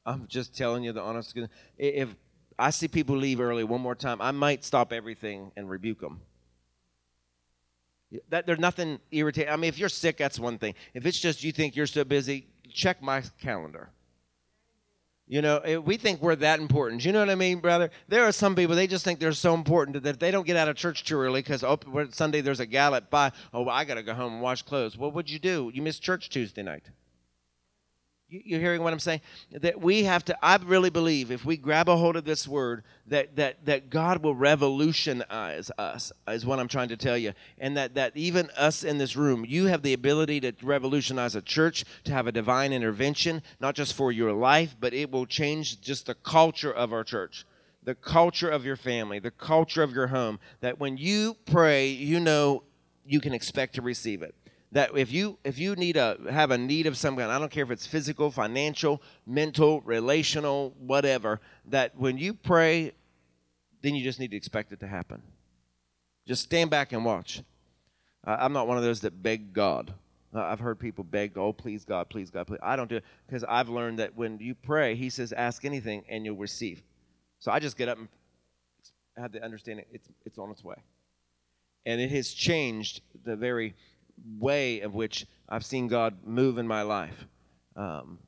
I'm 0.05 0.27
just 0.27 0.55
telling 0.57 0.83
you 0.83 0.91
the 0.91 1.01
honest. 1.01 1.39
If 1.77 2.09
I 2.59 2.69
see 2.71 2.89
people 2.89 3.15
leave 3.15 3.39
early 3.39 3.63
one 3.63 3.79
more 3.79 3.95
time, 3.95 4.21
I 4.21 4.31
might 4.31 4.65
stop 4.65 4.91
everything 4.91 5.53
and 5.55 5.69
rebuke 5.69 6.01
them. 6.01 6.19
That 8.29 8.45
there's 8.45 8.59
nothing 8.59 8.99
irritating. 9.09 9.51
I 9.51 9.55
mean, 9.55 9.69
if 9.69 9.79
you're 9.79 9.87
sick, 9.87 10.17
that's 10.17 10.37
one 10.37 10.57
thing. 10.57 10.75
If 10.93 11.05
it's 11.05 11.19
just 11.19 11.45
you 11.45 11.53
think 11.53 11.77
you're 11.77 11.87
so 11.87 12.03
busy, 12.03 12.47
check 12.69 13.01
my 13.01 13.23
calendar. 13.41 13.89
You 15.27 15.41
know, 15.41 15.57
eh, 15.57 15.77
we 15.77 15.97
think 15.97 16.21
we're 16.21 16.35
that 16.35 16.59
important. 16.59 17.03
You 17.03 17.11
know 17.11 17.19
what 17.19 17.31
I 17.31 17.35
mean, 17.35 17.59
brother? 17.59 17.89
There 18.07 18.23
are 18.25 18.31
some 18.31 18.55
people, 18.55 18.75
they 18.75 18.85
just 18.85 19.03
think 19.03 19.19
they're 19.19 19.31
so 19.31 19.55
important 19.55 20.03
that 20.03 20.19
they 20.19 20.29
don't 20.29 20.45
get 20.45 20.55
out 20.55 20.67
of 20.67 20.75
church 20.75 21.03
too 21.03 21.17
early 21.17 21.41
because 21.41 21.63
oh, 21.63 21.79
Sunday 22.11 22.41
there's 22.41 22.59
a 22.59 22.65
gal 22.67 22.93
at 22.93 23.09
5, 23.09 23.33
oh, 23.53 23.67
I 23.67 23.85
got 23.85 23.95
to 23.95 24.03
go 24.03 24.13
home 24.13 24.33
and 24.33 24.41
wash 24.41 24.61
clothes. 24.61 24.97
What 24.97 25.13
would 25.13 25.29
you 25.29 25.39
do? 25.39 25.71
You 25.73 25.81
missed 25.81 26.03
church 26.03 26.29
Tuesday 26.29 26.61
night. 26.61 26.83
You, 28.35 28.41
you're 28.43 28.59
hearing 28.59 28.83
what 28.83 28.91
I'm 28.91 28.99
saying? 28.99 29.21
That 29.51 29.79
we 29.79 30.03
have 30.03 30.25
to, 30.25 30.45
I 30.45 30.57
really 30.57 30.89
believe 30.89 31.31
if 31.31 31.45
we 31.45 31.57
grab 31.57 31.87
a 31.87 31.95
hold 31.95 32.15
of 32.15 32.25
this 32.25 32.47
word, 32.47 32.83
that, 33.07 33.35
that, 33.35 33.65
that 33.65 33.89
God 33.89 34.23
will 34.23 34.35
revolutionize 34.35 35.71
us, 35.77 36.11
is 36.27 36.45
what 36.45 36.59
I'm 36.59 36.67
trying 36.67 36.89
to 36.89 36.97
tell 36.97 37.17
you. 37.17 37.33
And 37.57 37.77
that, 37.77 37.95
that 37.95 38.15
even 38.15 38.49
us 38.57 38.83
in 38.83 38.97
this 38.97 39.15
room, 39.15 39.45
you 39.47 39.65
have 39.67 39.81
the 39.81 39.93
ability 39.93 40.41
to 40.41 40.53
revolutionize 40.61 41.35
a 41.35 41.41
church, 41.41 41.85
to 42.05 42.11
have 42.11 42.27
a 42.27 42.31
divine 42.31 42.73
intervention, 42.73 43.41
not 43.59 43.75
just 43.75 43.93
for 43.93 44.11
your 44.11 44.33
life, 44.33 44.75
but 44.79 44.93
it 44.93 45.11
will 45.11 45.25
change 45.25 45.81
just 45.81 46.05
the 46.05 46.15
culture 46.15 46.71
of 46.73 46.93
our 46.93 47.03
church 47.03 47.45
the 47.83 47.93
culture 47.93 48.49
of 48.49 48.65
your 48.65 48.75
family, 48.75 49.19
the 49.19 49.29
culture 49.29 49.83
of 49.83 49.93
your 49.93 50.07
home, 50.07 50.39
that 50.59 50.79
when 50.79 50.97
you 50.97 51.37
pray, 51.45 51.87
you 51.87 52.19
know 52.19 52.63
you 53.05 53.21
can 53.21 53.31
expect 53.31 53.75
to 53.75 53.81
receive 53.83 54.23
it 54.23 54.33
that 54.75 54.95
if 54.95 55.11
you 55.11 55.37
if 55.43 55.57
you 55.57 55.75
need 55.75 55.97
a 55.97 56.17
have 56.29 56.51
a 56.51 56.57
need 56.57 56.85
of 56.85 56.95
some 56.95 57.15
kind 57.15 57.31
i 57.31 57.39
don't 57.39 57.51
care 57.51 57.63
if 57.63 57.71
it's 57.71 57.87
physical 57.87 58.29
financial 58.29 59.01
mental 59.25 59.81
relational 59.81 60.73
whatever 60.79 61.41
that 61.65 61.97
when 61.97 62.17
you 62.17 62.33
pray 62.33 62.93
then 63.85 63.93
you 63.93 64.03
just 64.03 64.19
need 64.19 64.31
to 64.31 64.37
expect 64.37 64.71
it 64.71 64.79
to 64.79 64.87
happen. 64.87 65.21
Just 66.27 66.41
stand 66.41 66.71
back 66.71 66.91
and 66.91 67.05
watch. 67.05 67.43
I'm 68.23 68.51
not 68.51 68.67
one 68.67 68.77
of 68.77 68.83
those 68.83 69.01
that 69.01 69.21
beg 69.21 69.53
god. 69.53 69.93
I've 70.33 70.59
heard 70.59 70.79
people 70.79 71.03
beg 71.03 71.37
oh 71.37 71.53
please 71.53 71.85
god 71.85 72.09
please 72.09 72.31
god 72.31 72.47
please. 72.47 72.57
I 72.63 72.75
don't 72.75 72.89
do 72.89 72.97
it 72.97 73.03
because 73.27 73.45
i've 73.47 73.69
learned 73.69 73.99
that 73.99 74.17
when 74.17 74.39
you 74.39 74.55
pray 74.55 74.95
he 74.95 75.09
says 75.09 75.31
ask 75.31 75.63
anything 75.63 76.03
and 76.09 76.25
you'll 76.25 76.35
receive. 76.35 76.81
So 77.39 77.51
i 77.51 77.59
just 77.59 77.77
get 77.77 77.87
up 77.87 77.99
and 77.99 78.07
have 79.17 79.31
the 79.31 79.43
understanding 79.43 79.85
it's 79.91 80.09
it's 80.25 80.39
on 80.39 80.49
its 80.49 80.63
way. 80.63 80.75
And 81.85 82.01
it 82.01 82.09
has 82.09 82.33
changed 82.33 83.01
the 83.23 83.35
very 83.35 83.75
way 84.39 84.81
of 84.81 84.93
which 84.93 85.25
I've 85.47 85.65
seen 85.65 85.87
God 85.87 86.17
move 86.25 86.57
in 86.57 86.67
my 86.67 86.81
life. 86.81 87.25
Um, 87.75 88.19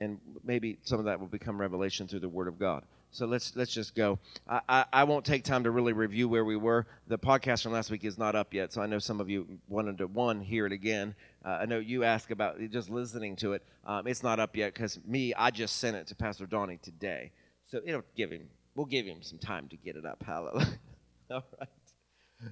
and 0.00 0.18
maybe 0.44 0.78
some 0.82 0.98
of 0.98 1.06
that 1.06 1.18
will 1.18 1.26
become 1.26 1.60
revelation 1.60 2.06
through 2.06 2.20
the 2.20 2.28
Word 2.28 2.48
of 2.48 2.58
God. 2.58 2.84
So 3.10 3.26
let's 3.26 3.56
let's 3.56 3.72
just 3.72 3.94
go. 3.94 4.18
I, 4.46 4.60
I, 4.68 4.84
I, 4.92 5.04
won't 5.04 5.24
take 5.24 5.42
time 5.42 5.64
to 5.64 5.70
really 5.70 5.94
review 5.94 6.28
where 6.28 6.44
we 6.44 6.56
were. 6.56 6.86
The 7.06 7.18
podcast 7.18 7.62
from 7.62 7.72
last 7.72 7.90
week 7.90 8.04
is 8.04 8.18
not 8.18 8.36
up 8.36 8.52
yet, 8.52 8.72
so 8.72 8.82
I 8.82 8.86
know 8.86 8.98
some 8.98 9.18
of 9.18 9.30
you 9.30 9.46
wanted 9.66 9.98
to 9.98 10.06
one 10.06 10.40
hear 10.40 10.66
it 10.66 10.72
again. 10.72 11.14
Uh, 11.42 11.58
I 11.62 11.64
know 11.64 11.78
you 11.78 12.04
asked 12.04 12.30
about 12.30 12.60
just 12.70 12.90
listening 12.90 13.34
to 13.36 13.54
it. 13.54 13.62
Um, 13.86 14.06
it's 14.06 14.22
not 14.22 14.38
up 14.38 14.54
yet 14.54 14.74
because 14.74 15.00
me, 15.06 15.32
I 15.34 15.50
just 15.50 15.78
sent 15.78 15.96
it 15.96 16.06
to 16.08 16.14
Pastor 16.14 16.44
Donnie 16.44 16.78
today, 16.82 17.32
so 17.66 17.80
it'll 17.84 18.02
give 18.14 18.30
him. 18.30 18.46
We'll 18.74 18.86
give 18.86 19.06
him 19.06 19.22
some 19.22 19.38
time 19.38 19.68
to 19.68 19.76
get 19.76 19.96
it 19.96 20.04
up. 20.04 20.22
Hallelujah. 20.22 20.78
All 21.30 21.42
right 21.58 21.68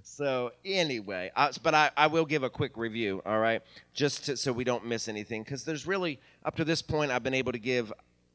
so 0.03 0.53
anyway, 0.65 1.31
I, 1.37 1.51
but 1.63 1.75
I, 1.75 1.91
I 1.97 2.07
will 2.09 2.25
give 2.25 2.43
a 2.43 2.51
quick 2.51 2.77
review, 2.77 3.23
all 3.25 3.39
right, 3.39 3.63
just 3.95 4.27
to, 4.27 4.37
so 4.37 4.53
we 4.53 4.65
don't 4.65 4.85
miss 4.85 5.09
anything, 5.09 5.43
because 5.43 5.65
there's 5.65 5.87
really 5.87 6.19
up 6.45 6.57
to 6.57 6.65
this 6.65 6.83
point 6.83 7.11
I've 7.11 7.23
been 7.23 7.35
able 7.35 7.53
to 7.53 7.59
give. 7.59 7.93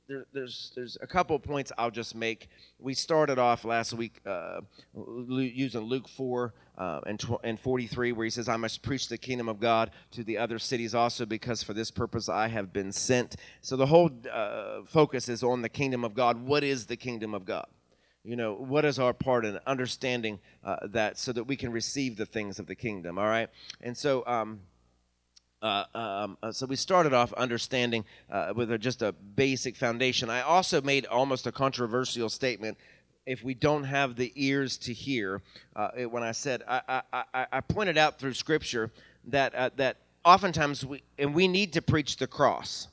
There, 0.07 0.25
there's 0.33 0.71
there's 0.75 0.97
a 1.01 1.07
couple 1.07 1.35
of 1.35 1.43
points 1.43 1.71
I'll 1.77 1.91
just 1.91 2.15
make. 2.15 2.49
We 2.79 2.93
started 2.93 3.39
off 3.39 3.63
last 3.63 3.93
week 3.93 4.19
uh, 4.25 4.61
using 4.93 5.81
Luke 5.81 6.09
four 6.09 6.53
uh, 6.77 7.01
and 7.05 7.19
tw- 7.19 7.39
and 7.43 7.59
43, 7.59 8.11
where 8.11 8.25
he 8.25 8.29
says, 8.29 8.49
"I 8.49 8.57
must 8.57 8.81
preach 8.81 9.07
the 9.07 9.17
kingdom 9.17 9.47
of 9.47 9.59
God 9.59 9.91
to 10.11 10.23
the 10.23 10.37
other 10.37 10.59
cities 10.59 10.93
also, 10.95 11.25
because 11.25 11.63
for 11.63 11.73
this 11.73 11.91
purpose 11.91 12.27
I 12.27 12.47
have 12.47 12.73
been 12.73 12.91
sent." 12.91 13.35
So 13.61 13.77
the 13.77 13.85
whole 13.85 14.09
uh, 14.31 14.81
focus 14.85 15.29
is 15.29 15.43
on 15.43 15.61
the 15.61 15.69
kingdom 15.69 16.03
of 16.03 16.13
God. 16.13 16.41
What 16.41 16.63
is 16.63 16.87
the 16.87 16.97
kingdom 16.97 17.33
of 17.33 17.45
God? 17.45 17.67
You 18.23 18.35
know 18.35 18.53
what 18.53 18.85
is 18.85 18.99
our 18.99 19.13
part 19.13 19.45
in 19.45 19.59
understanding 19.65 20.39
uh, 20.63 20.77
that 20.87 21.17
so 21.17 21.31
that 21.31 21.43
we 21.43 21.55
can 21.55 21.71
receive 21.71 22.17
the 22.17 22.25
things 22.25 22.59
of 22.59 22.67
the 22.67 22.75
kingdom 22.75 23.17
all 23.17 23.27
right? 23.27 23.49
And 23.81 23.97
so 23.97 24.25
um, 24.27 24.59
uh, 25.61 25.85
um, 25.93 26.37
uh, 26.41 26.51
so 26.51 26.65
we 26.65 26.75
started 26.75 27.13
off 27.13 27.33
understanding 27.33 28.03
uh, 28.31 28.51
with 28.55 28.71
a, 28.71 28.77
just 28.77 29.01
a 29.03 29.11
basic 29.11 29.75
foundation. 29.75 30.29
I 30.29 30.41
also 30.41 30.81
made 30.81 31.05
almost 31.05 31.45
a 31.45 31.51
controversial 31.51 32.29
statement. 32.29 32.77
If 33.27 33.43
we 33.43 33.53
don't 33.53 33.83
have 33.83 34.15
the 34.15 34.31
ears 34.35 34.77
to 34.79 34.93
hear 34.93 35.43
uh, 35.75 35.89
it, 35.95 36.11
when 36.11 36.23
i 36.23 36.31
said 36.31 36.63
I, 36.67 37.03
I, 37.13 37.45
I, 37.51 37.61
pointed 37.61 37.97
out 37.97 38.17
through 38.17 38.33
scripture 38.33 38.91
that 39.25 39.53
uh, 39.53 39.69
that 39.75 39.97
oftentimes 40.25 40.83
we 40.83 41.03
and 41.19 41.35
we 41.35 41.47
need 41.47 41.73
to 41.73 41.81
preach 41.81 42.17
the 42.17 42.27
cross. 42.27 42.87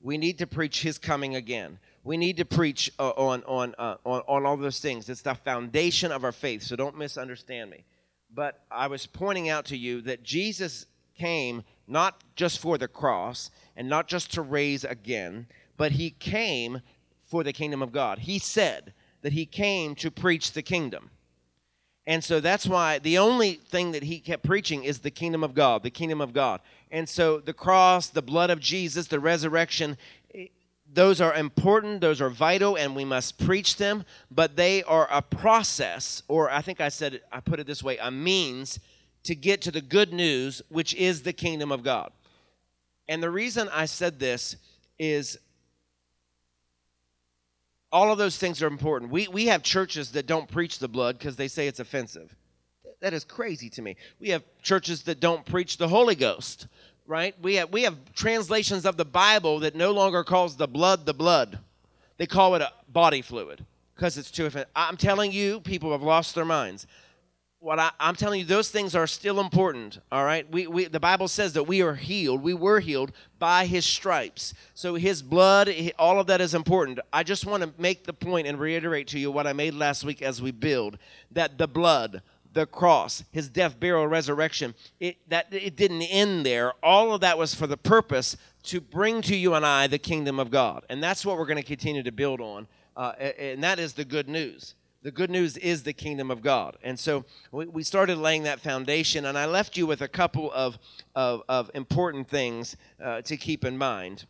We 0.00 0.18
need 0.18 0.38
to 0.38 0.46
preach 0.46 0.82
his 0.82 0.98
coming 0.98 1.34
again 1.34 1.78
we 2.04 2.18
need 2.18 2.36
to 2.36 2.44
preach 2.44 2.92
uh, 2.98 3.10
on, 3.10 3.42
on, 3.44 3.74
uh, 3.78 3.96
on, 4.04 4.22
on 4.28 4.46
all 4.46 4.56
those 4.58 4.78
things. 4.78 5.08
It's 5.08 5.22
the 5.22 5.34
foundation 5.34 6.12
of 6.12 6.22
our 6.22 6.32
faith, 6.32 6.62
so 6.62 6.76
don't 6.76 6.96
misunderstand 6.96 7.70
me. 7.70 7.84
But 8.32 8.60
I 8.70 8.88
was 8.88 9.06
pointing 9.06 9.48
out 9.48 9.64
to 9.66 9.76
you 9.76 10.02
that 10.02 10.22
Jesus 10.22 10.86
came 11.16 11.62
not 11.88 12.22
just 12.36 12.58
for 12.58 12.76
the 12.76 12.88
cross 12.88 13.50
and 13.76 13.88
not 13.88 14.06
just 14.06 14.34
to 14.34 14.42
raise 14.42 14.84
again, 14.84 15.46
but 15.76 15.92
he 15.92 16.10
came 16.10 16.80
for 17.24 17.42
the 17.42 17.52
kingdom 17.52 17.82
of 17.82 17.90
God. 17.90 18.18
He 18.20 18.38
said 18.38 18.92
that 19.22 19.32
he 19.32 19.46
came 19.46 19.94
to 19.96 20.10
preach 20.10 20.52
the 20.52 20.62
kingdom. 20.62 21.10
And 22.06 22.22
so 22.22 22.38
that's 22.38 22.66
why 22.66 22.98
the 22.98 23.16
only 23.16 23.54
thing 23.54 23.92
that 23.92 24.02
he 24.02 24.20
kept 24.20 24.44
preaching 24.44 24.84
is 24.84 24.98
the 24.98 25.10
kingdom 25.10 25.42
of 25.42 25.54
God, 25.54 25.82
the 25.82 25.90
kingdom 25.90 26.20
of 26.20 26.34
God. 26.34 26.60
And 26.90 27.08
so 27.08 27.38
the 27.38 27.54
cross, 27.54 28.08
the 28.08 28.20
blood 28.20 28.50
of 28.50 28.60
Jesus, 28.60 29.06
the 29.06 29.20
resurrection, 29.20 29.96
those 30.94 31.20
are 31.20 31.34
important, 31.34 32.00
those 32.00 32.20
are 32.20 32.30
vital, 32.30 32.76
and 32.76 32.94
we 32.94 33.04
must 33.04 33.38
preach 33.44 33.76
them, 33.76 34.04
but 34.30 34.56
they 34.56 34.82
are 34.84 35.08
a 35.10 35.20
process, 35.20 36.22
or 36.28 36.50
I 36.50 36.62
think 36.62 36.80
I 36.80 36.88
said, 36.88 37.20
I 37.32 37.40
put 37.40 37.58
it 37.58 37.66
this 37.66 37.82
way, 37.82 37.98
a 37.98 38.10
means 38.10 38.78
to 39.24 39.34
get 39.34 39.60
to 39.62 39.70
the 39.70 39.80
good 39.80 40.12
news, 40.12 40.62
which 40.68 40.94
is 40.94 41.22
the 41.22 41.32
kingdom 41.32 41.72
of 41.72 41.82
God. 41.82 42.12
And 43.08 43.22
the 43.22 43.30
reason 43.30 43.68
I 43.72 43.86
said 43.86 44.18
this 44.18 44.56
is 44.98 45.38
all 47.90 48.10
of 48.10 48.18
those 48.18 48.38
things 48.38 48.62
are 48.62 48.66
important. 48.66 49.10
We, 49.10 49.28
we 49.28 49.46
have 49.46 49.62
churches 49.62 50.12
that 50.12 50.26
don't 50.26 50.48
preach 50.48 50.78
the 50.78 50.88
blood 50.88 51.18
because 51.18 51.36
they 51.36 51.48
say 51.48 51.68
it's 51.68 51.80
offensive. 51.80 52.34
That 53.00 53.12
is 53.12 53.24
crazy 53.24 53.68
to 53.70 53.82
me. 53.82 53.96
We 54.20 54.30
have 54.30 54.42
churches 54.62 55.02
that 55.04 55.20
don't 55.20 55.44
preach 55.44 55.76
the 55.76 55.88
Holy 55.88 56.14
Ghost 56.14 56.66
right? 57.06 57.34
We 57.40 57.56
have, 57.56 57.70
we 57.70 57.82
have 57.82 57.96
translations 58.14 58.86
of 58.86 58.96
the 58.96 59.04
Bible 59.04 59.60
that 59.60 59.74
no 59.74 59.92
longer 59.92 60.24
calls 60.24 60.56
the 60.56 60.68
blood 60.68 61.06
the 61.06 61.14
blood. 61.14 61.58
They 62.16 62.26
call 62.26 62.54
it 62.54 62.62
a 62.62 62.72
body 62.88 63.22
fluid 63.22 63.64
because 63.94 64.18
it's 64.18 64.30
too 64.30 64.46
offensive. 64.46 64.70
I'm 64.74 64.96
telling 64.96 65.32
you, 65.32 65.60
people 65.60 65.92
have 65.92 66.02
lost 66.02 66.34
their 66.34 66.44
minds. 66.44 66.86
What 67.58 67.78
I, 67.78 67.90
am 67.98 68.14
telling 68.14 68.40
you, 68.40 68.46
those 68.46 68.70
things 68.70 68.94
are 68.94 69.06
still 69.06 69.40
important. 69.40 69.98
All 70.12 70.24
right, 70.24 70.48
we, 70.50 70.66
we 70.66 70.84
the 70.84 71.00
Bible 71.00 71.28
says 71.28 71.54
that 71.54 71.62
we 71.62 71.80
are 71.80 71.94
healed. 71.94 72.42
We 72.42 72.52
were 72.52 72.78
healed 72.78 73.12
by 73.38 73.64
His 73.64 73.86
stripes. 73.86 74.52
So 74.74 74.96
His 74.96 75.22
blood, 75.22 75.70
all 75.98 76.20
of 76.20 76.26
that 76.26 76.42
is 76.42 76.54
important. 76.54 77.00
I 77.10 77.22
just 77.22 77.46
want 77.46 77.62
to 77.62 77.72
make 77.78 78.04
the 78.04 78.12
point 78.12 78.46
and 78.46 78.60
reiterate 78.60 79.08
to 79.08 79.18
you 79.18 79.30
what 79.30 79.46
I 79.46 79.54
made 79.54 79.72
last 79.72 80.04
week 80.04 80.20
as 80.20 80.42
we 80.42 80.50
build 80.50 80.98
that 81.30 81.56
the 81.56 81.66
blood, 81.66 82.20
the 82.54 82.66
cross, 82.66 83.24
his 83.32 83.48
death, 83.48 83.78
burial, 83.78 84.06
resurrection, 84.06 84.74
it, 85.00 85.16
that 85.28 85.52
it 85.52 85.76
didn't 85.76 86.02
end 86.02 86.46
there. 86.46 86.72
All 86.82 87.12
of 87.12 87.20
that 87.20 87.36
was 87.36 87.54
for 87.54 87.66
the 87.66 87.76
purpose 87.76 88.36
to 88.64 88.80
bring 88.80 89.20
to 89.22 89.36
you 89.36 89.54
and 89.54 89.66
I 89.66 89.86
the 89.86 89.98
kingdom 89.98 90.40
of 90.40 90.50
God. 90.50 90.84
And 90.88 91.02
that's 91.02 91.26
what 91.26 91.36
we're 91.36 91.46
going 91.46 91.58
to 91.58 91.62
continue 91.62 92.02
to 92.02 92.12
build 92.12 92.40
on. 92.40 92.66
Uh, 92.96 93.12
and 93.18 93.62
that 93.62 93.78
is 93.78 93.92
the 93.92 94.04
good 94.04 94.28
news. 94.28 94.74
The 95.02 95.10
good 95.10 95.30
news 95.30 95.58
is 95.58 95.82
the 95.82 95.92
kingdom 95.92 96.30
of 96.30 96.40
God. 96.40 96.78
And 96.82 96.98
so 96.98 97.26
we 97.52 97.66
we 97.66 97.82
started 97.82 98.16
laying 98.16 98.44
that 98.44 98.60
foundation, 98.60 99.26
and 99.26 99.36
I 99.36 99.44
left 99.44 99.76
you 99.76 99.86
with 99.86 100.00
a 100.00 100.08
couple 100.08 100.50
of, 100.52 100.78
of, 101.14 101.42
of 101.46 101.70
important 101.74 102.26
things 102.26 102.74
uh, 103.04 103.20
to 103.22 103.36
keep 103.36 103.66
in 103.66 103.76
mind. 103.76 104.24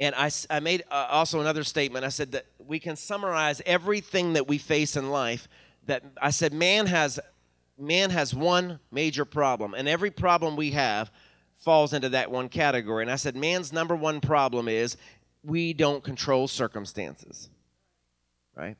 And 0.00 0.14
I, 0.16 0.30
I 0.50 0.60
made 0.60 0.82
uh, 0.90 1.06
also 1.08 1.40
another 1.40 1.64
statement. 1.64 2.04
I 2.04 2.08
said 2.08 2.32
that 2.32 2.46
we 2.58 2.78
can 2.78 2.96
summarize 2.96 3.62
everything 3.64 4.34
that 4.34 4.46
we 4.46 4.58
face 4.58 4.96
in 4.96 5.10
life 5.10 5.48
that 5.86 6.04
I 6.20 6.30
said 6.30 6.52
man 6.52 6.86
has 6.86 7.20
man 7.78 8.10
has 8.10 8.34
one 8.34 8.78
major 8.90 9.24
problem, 9.24 9.74
and 9.74 9.88
every 9.88 10.10
problem 10.10 10.56
we 10.56 10.72
have 10.72 11.10
falls 11.56 11.92
into 11.92 12.10
that 12.10 12.30
one 12.30 12.48
category. 12.48 13.02
And 13.02 13.10
I 13.10 13.16
said 13.16 13.36
man's 13.36 13.72
number 13.72 13.96
one 13.96 14.20
problem 14.20 14.68
is 14.68 14.96
we 15.42 15.72
don't 15.72 16.02
control 16.02 16.48
circumstances. 16.48 17.48
Right? 18.54 18.76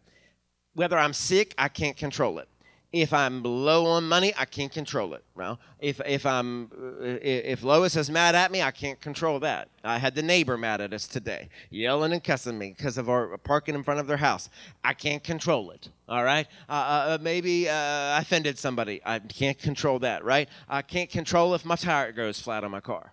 Whether 0.74 0.98
I'm 0.98 1.12
sick, 1.12 1.54
I 1.58 1.68
can't 1.68 1.96
control 1.96 2.38
it. 2.38 2.48
If 2.94 3.12
I'm 3.12 3.42
low 3.42 3.86
on 3.86 4.08
money, 4.08 4.32
I 4.38 4.44
can't 4.44 4.70
control 4.70 5.14
it. 5.14 5.24
Well, 5.34 5.58
if 5.80 6.00
if 6.06 6.24
I'm 6.24 6.70
if 7.02 7.64
Lois 7.64 7.96
is 7.96 8.08
mad 8.08 8.36
at 8.36 8.52
me, 8.52 8.62
I 8.62 8.70
can't 8.70 9.00
control 9.00 9.40
that. 9.40 9.68
I 9.82 9.98
had 9.98 10.14
the 10.14 10.22
neighbor 10.22 10.56
mad 10.56 10.80
at 10.80 10.92
us 10.92 11.08
today, 11.08 11.48
yelling 11.70 12.12
and 12.12 12.22
cussing 12.22 12.56
me 12.56 12.72
because 12.76 12.96
of 12.96 13.08
our 13.08 13.36
parking 13.38 13.74
in 13.74 13.82
front 13.82 13.98
of 13.98 14.06
their 14.06 14.18
house. 14.18 14.48
I 14.84 14.94
can't 14.94 15.24
control 15.24 15.72
it. 15.72 15.88
All 16.08 16.22
right. 16.22 16.46
Uh, 16.68 16.72
uh, 16.72 16.76
uh 16.76 17.18
maybe 17.20 17.68
uh, 17.68 17.74
I 17.74 18.20
offended 18.20 18.58
somebody. 18.58 19.00
I 19.04 19.18
can't 19.18 19.58
control 19.58 19.98
that. 19.98 20.24
Right. 20.24 20.48
I 20.68 20.82
can't 20.82 21.10
control 21.10 21.52
if 21.54 21.64
my 21.64 21.74
tire 21.74 22.12
goes 22.12 22.38
flat 22.38 22.62
on 22.62 22.70
my 22.70 22.80
car. 22.80 23.12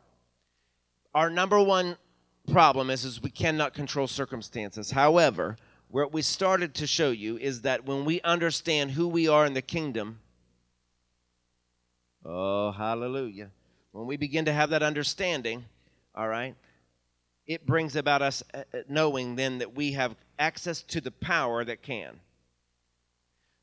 Our 1.16 1.32
number 1.32 1.60
one 1.60 1.98
problem 2.52 2.92
is 2.92 3.04
is 3.04 3.20
we 3.20 3.32
cannot 3.32 3.74
control 3.74 4.06
circumstances. 4.06 4.92
However 4.92 5.58
what 5.92 6.14
we 6.14 6.22
started 6.22 6.76
to 6.76 6.88
show 6.88 7.12
you 7.12 7.38
is 7.38 7.62
that 7.62 7.86
when 7.86 8.06
we 8.06 8.22
understand 8.22 8.92
who 8.92 9.08
we 9.08 9.28
are 9.28 9.46
in 9.46 9.54
the 9.54 9.62
kingdom, 9.62 10.20
oh, 12.26 12.72
hallelujah. 12.72 13.50
When 13.92 14.08
we 14.08 14.16
begin 14.16 14.46
to 14.46 14.54
have 14.54 14.70
that 14.70 14.84
understanding, 14.84 15.66
all 16.16 16.28
right, 16.28 16.56
it 17.46 17.66
brings 17.66 17.98
about 17.98 18.22
us 18.22 18.42
uh, 18.54 18.64
uh, 18.74 18.78
knowing 18.88 19.36
then 19.36 19.58
that 19.58 19.76
we 19.76 19.92
have 19.92 20.16
access 20.40 20.82
to 20.84 21.02
the 21.02 21.12
power 21.12 21.66
that 21.66 21.82
can. 21.82 22.20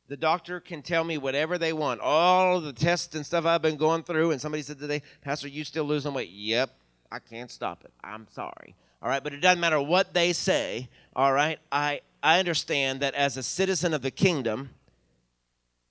The 0.09 0.17
doctor 0.17 0.61
can 0.61 0.83
tell 0.83 1.05
me 1.05 1.19
whatever 1.19 1.59
they 1.59 1.73
want, 1.73 2.01
all 2.01 2.61
the 2.61 2.73
tests 2.73 3.15
and 3.15 3.25
stuff 3.25 3.47
I've 3.47 3.63
been 3.63 3.77
going 3.77 4.03
through. 4.03 4.31
And 4.33 4.41
somebody 4.41 4.63
said 4.63 4.79
today, 4.79 5.03
Pastor, 5.23 5.49
you 5.49 5.65
still 5.65 5.85
losing 5.85 6.15
weight? 6.15 6.31
Yep, 6.31 6.71
I 7.11 7.19
can't 7.19 7.51
stop 7.51 7.85
it. 7.85 7.93
I'm 8.03 8.27
sorry. 8.31 8.75
All 9.01 9.09
right, 9.09 9.23
but 9.23 9.33
it 9.33 9.41
doesn't 9.41 9.61
matter 9.61 9.81
what 9.81 10.13
they 10.13 10.33
say. 10.33 10.89
All 11.15 11.33
right, 11.33 11.59
I, 11.71 12.01
I 12.23 12.39
understand 12.39 13.01
that 13.01 13.15
as 13.15 13.37
a 13.37 13.43
citizen 13.43 13.95
of 13.95 14.03
the 14.03 14.11
kingdom, 14.11 14.71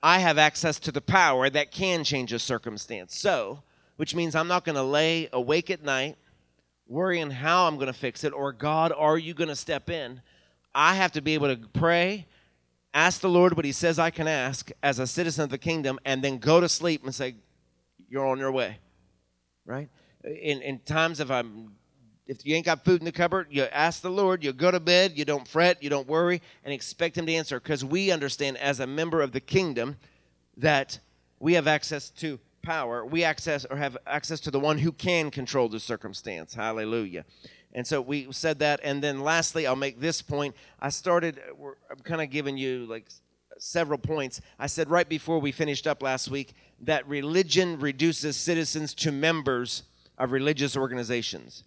I 0.03 0.19
have 0.19 0.37
access 0.37 0.79
to 0.79 0.91
the 0.91 1.01
power 1.01 1.49
that 1.49 1.71
can 1.71 2.03
change 2.03 2.33
a 2.33 2.39
circumstance. 2.39 3.17
So, 3.17 3.63
which 3.95 4.13
means 4.13 4.35
I'm 4.35 4.47
not 4.47 4.63
going 4.63 4.75
to 4.75 4.83
lay 4.83 5.29
awake 5.33 5.69
at 5.69 5.83
night 5.83 6.17
worrying 6.87 7.31
how 7.31 7.67
I'm 7.67 7.75
going 7.75 7.87
to 7.87 7.93
fix 7.93 8.23
it 8.23 8.33
or 8.33 8.51
God, 8.51 8.93
are 8.95 9.17
you 9.17 9.33
going 9.33 9.49
to 9.49 9.55
step 9.55 9.89
in? 9.89 10.21
I 10.73 10.95
have 10.95 11.11
to 11.13 11.21
be 11.21 11.33
able 11.33 11.53
to 11.55 11.67
pray, 11.73 12.27
ask 12.93 13.21
the 13.21 13.29
Lord 13.29 13.55
what 13.55 13.65
He 13.65 13.71
says 13.71 13.99
I 13.99 14.09
can 14.09 14.27
ask 14.27 14.71
as 14.83 14.99
a 14.99 15.07
citizen 15.07 15.43
of 15.43 15.49
the 15.49 15.57
kingdom, 15.57 15.99
and 16.05 16.23
then 16.23 16.37
go 16.37 16.61
to 16.61 16.69
sleep 16.69 17.03
and 17.03 17.13
say, 17.13 17.35
You're 18.09 18.27
on 18.27 18.37
your 18.37 18.51
way. 18.51 18.77
Right? 19.65 19.89
In, 20.23 20.61
in 20.61 20.79
times 20.79 21.19
of 21.19 21.31
I'm 21.31 21.73
if 22.27 22.45
you 22.45 22.55
ain't 22.55 22.65
got 22.65 22.83
food 22.83 23.01
in 23.01 23.05
the 23.05 23.11
cupboard, 23.11 23.47
you 23.49 23.63
ask 23.63 24.01
the 24.01 24.09
Lord, 24.09 24.43
you 24.43 24.51
go 24.53 24.69
to 24.69 24.79
bed, 24.79 25.13
you 25.15 25.25
don't 25.25 25.47
fret, 25.47 25.81
you 25.81 25.89
don't 25.89 26.07
worry, 26.07 26.41
and 26.63 26.73
expect 26.73 27.17
Him 27.17 27.25
to 27.25 27.33
answer. 27.33 27.59
Because 27.59 27.85
we 27.85 28.11
understand 28.11 28.57
as 28.57 28.79
a 28.79 28.87
member 28.87 29.21
of 29.21 29.31
the 29.31 29.39
kingdom 29.39 29.95
that 30.57 30.99
we 31.39 31.53
have 31.53 31.67
access 31.67 32.09
to 32.09 32.39
power. 32.61 33.05
We 33.05 33.23
access 33.23 33.65
or 33.65 33.77
have 33.77 33.97
access 34.05 34.41
to 34.41 34.51
the 34.51 34.59
one 34.59 34.77
who 34.77 34.91
can 34.91 35.31
control 35.31 35.69
the 35.69 35.79
circumstance. 35.79 36.53
Hallelujah. 36.53 37.23
And 37.73 37.87
so 37.87 38.01
we 38.01 38.27
said 38.31 38.59
that. 38.59 38.81
And 38.83 39.01
then 39.01 39.21
lastly, 39.21 39.65
I'll 39.65 39.75
make 39.75 40.01
this 40.01 40.21
point. 40.21 40.55
I 40.81 40.89
started, 40.89 41.39
I'm 41.89 41.99
kind 42.03 42.21
of 42.21 42.29
giving 42.29 42.57
you 42.57 42.85
like 42.87 43.05
several 43.57 43.97
points. 43.97 44.41
I 44.59 44.67
said 44.67 44.89
right 44.89 45.07
before 45.07 45.39
we 45.39 45.51
finished 45.51 45.87
up 45.87 46.03
last 46.03 46.29
week 46.29 46.53
that 46.81 47.07
religion 47.07 47.79
reduces 47.79 48.35
citizens 48.35 48.93
to 48.95 49.11
members 49.11 49.83
of 50.17 50.31
religious 50.31 50.75
organizations. 50.75 51.63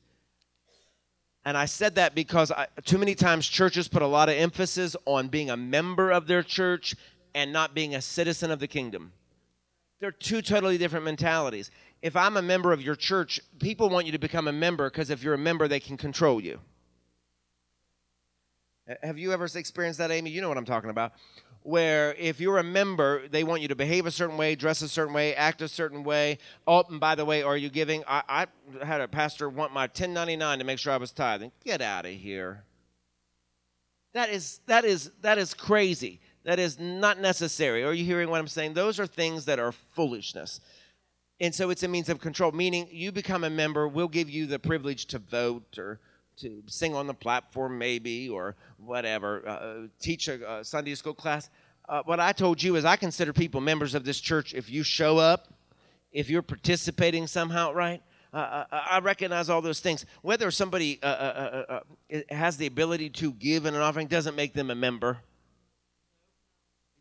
And 1.45 1.57
I 1.57 1.65
said 1.65 1.95
that 1.95 2.15
because 2.15 2.51
I, 2.51 2.67
too 2.85 2.99
many 2.99 3.15
times 3.15 3.47
churches 3.47 3.89
put 3.89 4.03
a 4.03 4.07
lot 4.07 4.29
of 4.29 4.35
emphasis 4.35 4.95
on 5.07 5.29
being 5.29 5.51
a 5.51 5.57
member 5.57 6.11
of 6.11 6.27
their 6.27 6.43
church 6.43 6.95
and 7.35 7.53
not 7.53 7.75
being 7.75 7.95
a 7.95 8.03
citizen 8.03 8.51
of 8.51 8.59
the 8.59 8.67
kingdom. 8.67 9.13
They're 10.01 10.11
two 10.11 10.43
totally 10.43 10.79
different 10.79 11.05
mentalities. 11.05 11.71
If 12.03 12.17
I'm 12.17 12.37
a 12.37 12.43
member 12.43 12.73
of 12.73 12.83
your 12.83 12.95
church, 12.95 13.41
people 13.59 13.89
want 13.89 14.07
you 14.07 14.13
to 14.13 14.19
become 14.19 14.49
a 14.49 14.53
member 14.53 14.91
because 14.91 15.11
if 15.11 15.23
you're 15.23 15.35
a 15.35 15.39
member, 15.39 15.69
they 15.69 15.81
can 15.81 15.97
control 15.97 16.41
you. 16.41 16.59
Have 19.03 19.19
you 19.19 19.33
ever 19.33 19.47
experienced 19.55 19.99
that, 19.99 20.11
Amy? 20.11 20.31
You 20.31 20.41
know 20.41 20.49
what 20.49 20.59
I'm 20.59 20.65
talking 20.65 20.91
about 20.91 21.13
where 21.63 22.15
if 22.15 22.41
you're 22.41 22.59
a 22.59 22.65
member, 22.65 23.29
they 23.29 23.45
want 23.45 23.63
you 23.63 23.69
to 23.69 23.77
behave 23.77 24.07
a 24.07 24.11
certain 24.11 24.37
way, 24.37 24.55
dress 24.55 24.83
a 24.83 24.89
certain 24.89 25.15
way, 25.15 25.35
act 25.35 25.61
a 25.63 25.69
certain 25.69 26.03
way. 26.03 26.39
Oh, 26.67 26.85
and 26.89 27.01
by 27.01 27.15
the 27.15 27.25
way, 27.25 27.43
are 27.43 27.57
you 27.57 27.69
giving? 27.69 28.03
I, 28.07 28.23
I 28.29 28.85
had 28.85 29.01
a 29.01 29.09
pastor 29.09 29.49
want 29.49 29.73
my 29.73 29.83
1099 29.83 30.59
to 30.59 30.65
make 30.65 30.79
sure 30.79 30.93
I 30.93 30.97
was 30.97 31.13
tithing. 31.13 31.53
Get 31.65 31.83
out 31.83 32.07
of 32.07 32.13
here. 32.13 32.65
That 34.13 34.31
is 34.31 34.61
that 34.67 34.85
is 34.85 35.11
that 35.21 35.39
is 35.39 35.55
crazy. 35.55 36.21
That 36.45 36.59
is 36.59 36.79
not 36.79 37.21
necessary. 37.21 37.85
Are 37.85 37.93
you 37.93 38.05
hearing 38.05 38.31
what 38.31 38.41
I'm 38.41 38.49
saying? 38.49 38.75
Those 38.75 38.99
are 38.99 39.07
things 39.07 39.45
that 39.45 39.59
are 39.59 39.73
foolishness. 39.73 40.61
And 41.39 41.55
so 41.55 41.71
it's 41.71 41.83
a 41.83 41.89
means 41.89 42.09
of 42.09 42.21
control, 42.21 42.53
meaning 42.53 42.89
you 42.91 43.13
become 43.13 43.45
a 43.45 43.51
member, 43.51 43.89
we'll 43.89 44.09
give 44.09 44.29
you 44.29 44.47
the 44.47 44.59
privilege 44.59 45.07
to 45.07 45.19
vote 45.19 45.79
or 45.79 46.01
to 46.39 46.63
sing 46.67 46.95
on 46.95 47.07
the 47.07 47.15
platform, 47.15 47.79
maybe, 47.79 48.29
or 48.29 48.57
whatever, 48.79 49.47
uh, 49.47 49.87
teach 50.01 50.29
a, 50.29 50.59
a, 50.59 50.65
Sunday 50.65 50.95
school 50.95 51.15
class. 51.15 51.51
Uh, 51.89 52.03
what 52.05 52.21
I 52.21 52.33
told 52.33 52.63
you 52.63 52.77
is 52.77 52.85
I 52.85 52.97
consider 52.97 53.33
people 53.33 53.61
members 53.61 53.95
of 53.95 54.05
this 54.05 54.21
church 54.21 54.55
if 54.55 54.71
you 54.71 54.83
show 54.83 55.19
up, 55.19 55.53
if 56.13 56.31
you're 56.31 56.43
participating 56.43 57.27
somehow, 57.27 57.73
right? 57.73 58.03
Uh, 58.33 58.37
uh 58.37 58.65
I 58.71 59.01
recognize 59.01 59.51
all 59.51 59.61
those 59.61 59.81
things. 59.81 60.07
Whether 60.23 60.51
somebody 60.51 61.01
uh, 61.03 61.07
uh, 61.07 61.81
has 62.31 62.57
the 62.57 62.67
ability 62.67 63.11
to 63.11 63.33
give 63.33 63.67
in 63.67 63.75
an 63.75 63.81
offering 63.81 64.07
doesn't 64.07 64.37
make 64.37 64.55
them 64.55 64.71
a 64.71 64.75
member 64.75 65.19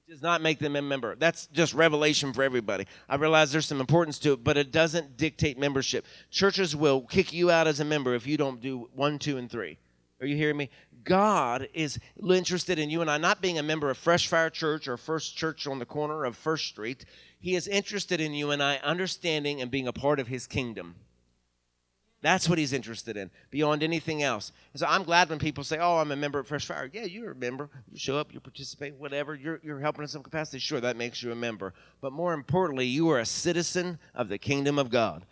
does 0.10 0.22
not 0.24 0.42
make 0.42 0.58
them 0.58 0.76
a 0.76 0.82
member. 0.82 1.14
That's 1.16 1.46
just 1.48 1.76
revelation 1.76 2.34
for 2.34 2.42
everybody. 2.42 2.88
I 3.08 3.16
realize 3.16 3.52
there's 3.52 3.68
some 3.68 3.80
importance 3.80 4.18
to 4.20 4.34
it, 4.34 4.44
but 4.44 4.58
it 4.58 4.72
doesn't 4.72 5.18
dictate 5.18 5.60
membership. 5.60 6.04
Churches 6.32 6.76
will 6.76 7.02
kick 7.02 7.32
you 7.32 7.52
out 7.52 7.68
as 7.68 7.80
a 7.80 7.86
member 7.86 8.16
if 8.16 8.26
you 8.26 8.36
don't 8.36 8.60
do 8.60 8.90
one, 8.96 9.20
two, 9.20 9.38
and 9.38 9.52
three. 9.52 9.78
Are 10.20 10.26
you 10.26 10.36
hearing 10.36 10.58
me? 10.58 10.72
God 11.04 11.70
is 11.76 12.00
interested 12.28 12.80
in 12.80 12.90
you 12.90 13.02
and 13.02 13.10
I 13.10 13.20
not 13.20 13.40
being 13.40 13.60
a 13.60 13.64
member 13.64 13.92
of 13.92 14.00
Fresh 14.00 14.30
Fire 14.30 14.50
Church 14.50 14.88
or 14.88 14.98
First 14.98 15.38
Church 15.38 15.68
on 15.68 15.78
the 15.78 15.86
corner 15.86 16.26
of 16.26 16.36
First 16.36 16.66
Street. 16.66 17.06
He 17.40 17.56
is 17.56 17.68
interested 17.68 18.20
in 18.20 18.34
you 18.34 18.50
and 18.50 18.64
I 18.64 18.78
understanding 18.78 19.62
and 19.62 19.70
being 19.70 19.88
a 19.88 19.94
part 19.94 20.20
of 20.20 20.28
His 20.28 20.48
kingdom. 20.48 20.96
That's 22.22 22.50
what 22.50 22.58
he's 22.58 22.74
interested 22.74 23.16
in, 23.16 23.32
beyond 23.50 23.82
anything 23.82 24.24
else. 24.24 24.52
And 24.74 24.80
so 24.82 24.88
I'm 24.88 25.04
glad 25.04 25.30
when 25.30 25.40
people 25.40 25.64
say, 25.64 25.78
"Oh, 25.80 25.98
I'm 25.98 26.12
a 26.12 26.18
member 26.18 26.38
of 26.40 26.48
Fresh 26.48 26.66
Fire." 26.66 26.90
Yeah, 26.92 27.06
you're 27.06 27.32
a 27.32 27.36
member. 27.36 27.70
You 27.90 27.98
show 27.98 28.18
up, 28.18 28.34
you 28.34 28.42
participate, 28.42 28.96
whatever. 28.96 29.36
You're 29.36 29.62
you're 29.64 29.80
helping 29.80 30.02
in 30.02 30.10
some 30.10 30.24
capacity. 30.24 30.60
Sure, 30.60 30.82
that 30.82 30.98
makes 30.98 31.24
you 31.24 31.32
a 31.32 31.36
member. 31.36 31.74
But 32.02 32.12
more 32.12 32.34
importantly, 32.34 32.86
you 32.88 33.10
are 33.10 33.20
a 33.20 33.26
citizen 33.26 34.00
of 34.14 34.28
the 34.28 34.38
kingdom 34.38 34.78
of 34.78 34.90
God. 34.90 35.26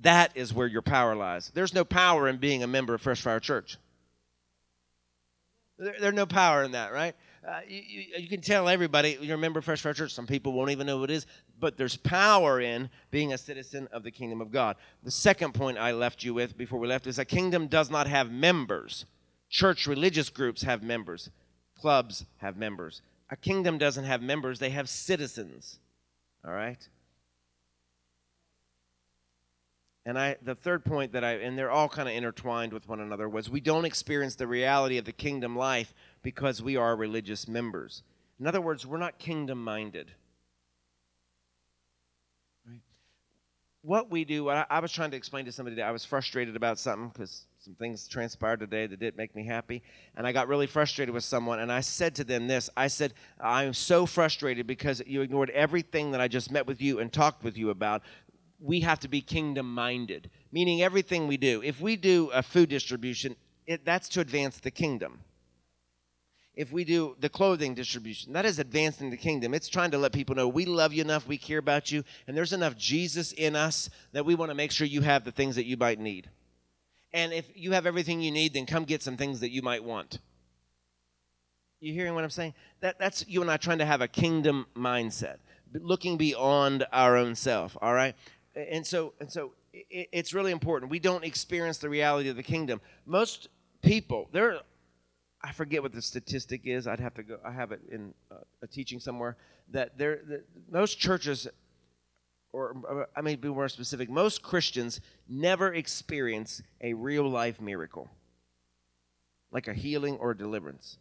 That 0.00 0.32
is 0.34 0.52
where 0.52 0.66
your 0.66 0.82
power 0.82 1.14
lies. 1.14 1.50
There's 1.54 1.72
no 1.72 1.84
power 1.84 2.28
in 2.28 2.36
being 2.36 2.62
a 2.62 2.66
member 2.66 2.92
of 2.92 3.00
Fresh 3.00 3.22
Fire 3.22 3.40
Church. 3.40 3.78
There, 5.78 5.94
there's 5.98 6.14
no 6.14 6.26
power 6.26 6.62
in 6.62 6.72
that, 6.72 6.92
right? 6.92 7.14
Uh, 7.46 7.60
you, 7.68 7.82
you, 7.86 8.04
you, 8.20 8.28
can 8.28 8.40
tell 8.40 8.70
everybody 8.70 9.18
you're 9.20 9.34
a 9.34 9.38
member 9.38 9.58
of 9.58 9.66
Fresh 9.66 9.82
Church. 9.82 10.12
Some 10.12 10.26
people 10.26 10.54
won't 10.54 10.70
even 10.70 10.86
know 10.86 10.98
what 10.98 11.10
it 11.10 11.14
is, 11.14 11.26
but 11.60 11.76
there's 11.76 11.96
power 11.96 12.60
in 12.60 12.88
being 13.10 13.34
a 13.34 13.38
citizen 13.38 13.86
of 13.92 14.02
the 14.02 14.10
kingdom 14.10 14.40
of 14.40 14.50
God. 14.50 14.76
The 15.02 15.10
second 15.10 15.52
point 15.52 15.76
I 15.76 15.92
left 15.92 16.24
you 16.24 16.32
with 16.32 16.56
before 16.56 16.78
we 16.78 16.88
left 16.88 17.06
is 17.06 17.18
a 17.18 17.24
kingdom 17.24 17.66
does 17.66 17.90
not 17.90 18.06
have 18.06 18.30
members. 18.30 19.04
Church 19.50 19.86
religious 19.86 20.30
groups 20.30 20.62
have 20.62 20.82
members, 20.82 21.28
clubs 21.78 22.24
have 22.38 22.56
members. 22.56 23.02
A 23.28 23.36
kingdom 23.36 23.76
doesn't 23.76 24.04
have 24.04 24.22
members, 24.22 24.58
they 24.58 24.70
have 24.70 24.88
citizens. 24.88 25.80
All 26.46 26.52
right? 26.52 26.88
And 30.06 30.18
I, 30.18 30.36
the 30.42 30.54
third 30.54 30.84
point 30.84 31.12
that 31.12 31.24
I, 31.24 31.32
and 31.32 31.58
they're 31.58 31.70
all 31.70 31.88
kind 31.88 32.08
of 32.08 32.14
intertwined 32.14 32.72
with 32.72 32.88
one 32.88 33.00
another, 33.00 33.28
was 33.28 33.48
we 33.48 33.60
don't 33.60 33.86
experience 33.86 34.34
the 34.34 34.46
reality 34.46 34.98
of 34.98 35.06
the 35.06 35.12
kingdom 35.12 35.56
life 35.56 35.94
because 36.24 36.60
we 36.60 36.76
are 36.76 36.96
religious 36.96 37.46
members. 37.46 38.02
In 38.40 38.48
other 38.48 38.60
words, 38.60 38.84
we're 38.84 38.98
not 38.98 39.20
kingdom 39.20 39.62
minded. 39.62 40.10
Right? 42.66 42.80
What 43.82 44.10
we 44.10 44.24
do, 44.24 44.48
I, 44.48 44.64
I 44.68 44.80
was 44.80 44.90
trying 44.90 45.12
to 45.12 45.16
explain 45.16 45.44
to 45.44 45.52
somebody 45.52 45.76
that 45.76 45.86
I 45.86 45.92
was 45.92 46.04
frustrated 46.04 46.56
about 46.56 46.80
something 46.80 47.10
because 47.10 47.44
some 47.60 47.74
things 47.74 48.08
transpired 48.08 48.58
today 48.58 48.86
that 48.86 48.98
didn't 48.98 49.16
make 49.16 49.36
me 49.36 49.46
happy. 49.46 49.82
And 50.16 50.26
I 50.26 50.32
got 50.32 50.48
really 50.48 50.66
frustrated 50.66 51.14
with 51.14 51.24
someone. 51.24 51.60
And 51.60 51.70
I 51.70 51.80
said 51.80 52.16
to 52.16 52.24
them 52.24 52.48
this 52.48 52.68
I 52.76 52.88
said, 52.88 53.14
I'm 53.38 53.74
so 53.74 54.06
frustrated 54.06 54.66
because 54.66 55.00
you 55.06 55.20
ignored 55.20 55.50
everything 55.50 56.10
that 56.12 56.20
I 56.20 56.26
just 56.26 56.50
met 56.50 56.66
with 56.66 56.80
you 56.80 56.98
and 56.98 57.12
talked 57.12 57.44
with 57.44 57.56
you 57.56 57.70
about 57.70 58.02
we 58.58 58.80
have 58.80 58.98
to 59.00 59.08
be 59.08 59.20
kingdom 59.20 59.72
minded, 59.74 60.30
meaning 60.50 60.82
everything 60.82 61.28
we 61.28 61.36
do. 61.36 61.62
If 61.62 61.82
we 61.82 61.96
do 61.96 62.30
a 62.32 62.42
food 62.42 62.70
distribution, 62.70 63.36
it, 63.66 63.84
that's 63.84 64.08
to 64.10 64.20
advance 64.20 64.58
the 64.58 64.70
kingdom. 64.70 65.20
If 66.54 66.70
we 66.70 66.84
do 66.84 67.16
the 67.18 67.28
clothing 67.28 67.74
distribution, 67.74 68.32
that 68.34 68.44
is 68.44 68.58
advancing 68.58 69.10
the 69.10 69.16
kingdom. 69.16 69.54
It's 69.54 69.68
trying 69.68 69.90
to 69.90 69.98
let 69.98 70.12
people 70.12 70.36
know 70.36 70.46
we 70.46 70.66
love 70.66 70.92
you 70.92 71.02
enough, 71.02 71.26
we 71.26 71.36
care 71.38 71.58
about 71.58 71.90
you, 71.90 72.04
and 72.26 72.36
there's 72.36 72.52
enough 72.52 72.76
Jesus 72.76 73.32
in 73.32 73.56
us 73.56 73.90
that 74.12 74.24
we 74.24 74.34
want 74.34 74.50
to 74.50 74.54
make 74.54 74.70
sure 74.70 74.86
you 74.86 75.00
have 75.00 75.24
the 75.24 75.32
things 75.32 75.56
that 75.56 75.66
you 75.66 75.76
might 75.76 75.98
need. 75.98 76.30
And 77.12 77.32
if 77.32 77.46
you 77.54 77.72
have 77.72 77.86
everything 77.86 78.20
you 78.20 78.30
need, 78.30 78.54
then 78.54 78.66
come 78.66 78.84
get 78.84 79.02
some 79.02 79.16
things 79.16 79.40
that 79.40 79.50
you 79.50 79.62
might 79.62 79.82
want. 79.82 80.20
You 81.80 81.92
hearing 81.92 82.14
what 82.14 82.24
I'm 82.24 82.30
saying? 82.30 82.54
That, 82.80 82.98
that's 82.98 83.26
you 83.28 83.42
and 83.42 83.50
I 83.50 83.56
trying 83.56 83.78
to 83.78 83.84
have 83.84 84.00
a 84.00 84.08
kingdom 84.08 84.66
mindset, 84.76 85.36
looking 85.72 86.16
beyond 86.16 86.86
our 86.92 87.16
own 87.16 87.34
self, 87.34 87.76
all 87.82 87.92
right? 87.92 88.14
and 88.54 88.86
so 88.86 89.14
and 89.20 89.30
so 89.30 89.52
it, 89.72 90.08
it's 90.12 90.34
really 90.34 90.52
important. 90.52 90.90
We 90.90 90.98
don't 90.98 91.24
experience 91.24 91.78
the 91.78 91.88
reality 91.88 92.28
of 92.28 92.36
the 92.36 92.42
kingdom. 92.42 92.80
Most 93.06 93.48
people, 93.82 94.28
there, 94.32 94.60
I 95.44 95.52
forget 95.52 95.82
what 95.82 95.92
the 95.92 96.00
statistic 96.00 96.62
is. 96.64 96.86
I'd 96.86 97.00
have 97.00 97.14
to 97.14 97.22
go. 97.22 97.38
I 97.44 97.52
have 97.52 97.70
it 97.70 97.80
in 97.90 98.14
uh, 98.30 98.36
a 98.62 98.66
teaching 98.66 98.98
somewhere 98.98 99.36
that 99.72 99.98
there, 99.98 100.20
that 100.28 100.44
most 100.70 100.98
churches, 100.98 101.46
or 102.52 103.06
I 103.14 103.20
may 103.20 103.36
be 103.36 103.48
more 103.48 103.68
specific, 103.68 104.08
most 104.08 104.42
Christians 104.42 105.02
never 105.28 105.74
experience 105.74 106.62
a 106.80 106.94
real 106.94 107.28
life 107.28 107.60
miracle, 107.60 108.08
like 109.52 109.68
a 109.68 109.74
healing 109.74 110.16
or 110.16 110.30
a 110.30 110.36
deliverance. 110.36 110.96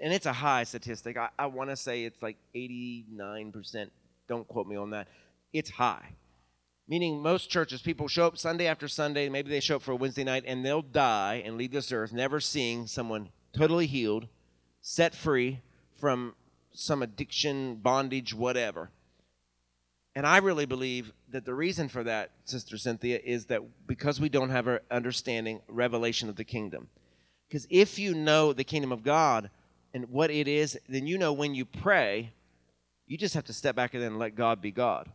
And 0.00 0.12
it's 0.12 0.26
a 0.26 0.32
high 0.32 0.64
statistic. 0.64 1.16
I, 1.16 1.28
I 1.38 1.46
want 1.46 1.70
to 1.70 1.76
say 1.76 2.04
it's 2.04 2.20
like 2.22 2.36
89%. 2.56 3.90
Don't 4.26 4.48
quote 4.48 4.66
me 4.66 4.74
on 4.74 4.90
that. 4.90 5.06
It's 5.52 5.70
high 5.70 6.08
Meaning, 6.90 7.22
most 7.22 7.48
churches, 7.48 7.80
people 7.80 8.08
show 8.08 8.26
up 8.26 8.36
Sunday 8.36 8.66
after 8.66 8.88
Sunday, 8.88 9.28
maybe 9.28 9.48
they 9.48 9.60
show 9.60 9.76
up 9.76 9.82
for 9.82 9.92
a 9.92 9.96
Wednesday 9.96 10.24
night, 10.24 10.42
and 10.44 10.64
they'll 10.64 10.82
die 10.82 11.40
and 11.46 11.56
leave 11.56 11.70
this 11.70 11.92
earth 11.92 12.12
never 12.12 12.40
seeing 12.40 12.88
someone 12.88 13.28
totally 13.52 13.86
healed, 13.86 14.26
set 14.82 15.14
free 15.14 15.60
from 16.00 16.34
some 16.72 17.00
addiction, 17.00 17.76
bondage, 17.76 18.34
whatever. 18.34 18.90
And 20.16 20.26
I 20.26 20.38
really 20.38 20.66
believe 20.66 21.12
that 21.28 21.44
the 21.44 21.54
reason 21.54 21.88
for 21.88 22.02
that, 22.02 22.32
Sister 22.44 22.76
Cynthia, 22.76 23.20
is 23.22 23.46
that 23.46 23.62
because 23.86 24.18
we 24.18 24.28
don't 24.28 24.50
have 24.50 24.66
an 24.66 24.80
understanding, 24.90 25.60
revelation 25.68 26.28
of 26.28 26.34
the 26.34 26.42
kingdom. 26.42 26.88
Because 27.48 27.68
if 27.70 28.00
you 28.00 28.16
know 28.16 28.52
the 28.52 28.64
kingdom 28.64 28.90
of 28.90 29.04
God 29.04 29.50
and 29.94 30.10
what 30.10 30.32
it 30.32 30.48
is, 30.48 30.76
then 30.88 31.06
you 31.06 31.18
know 31.18 31.32
when 31.32 31.54
you 31.54 31.64
pray, 31.64 32.32
you 33.06 33.16
just 33.16 33.34
have 33.34 33.44
to 33.44 33.52
step 33.52 33.76
back 33.76 33.94
and 33.94 34.02
then 34.02 34.18
let 34.18 34.34
God 34.34 34.60
be 34.60 34.72
God. 34.72 35.08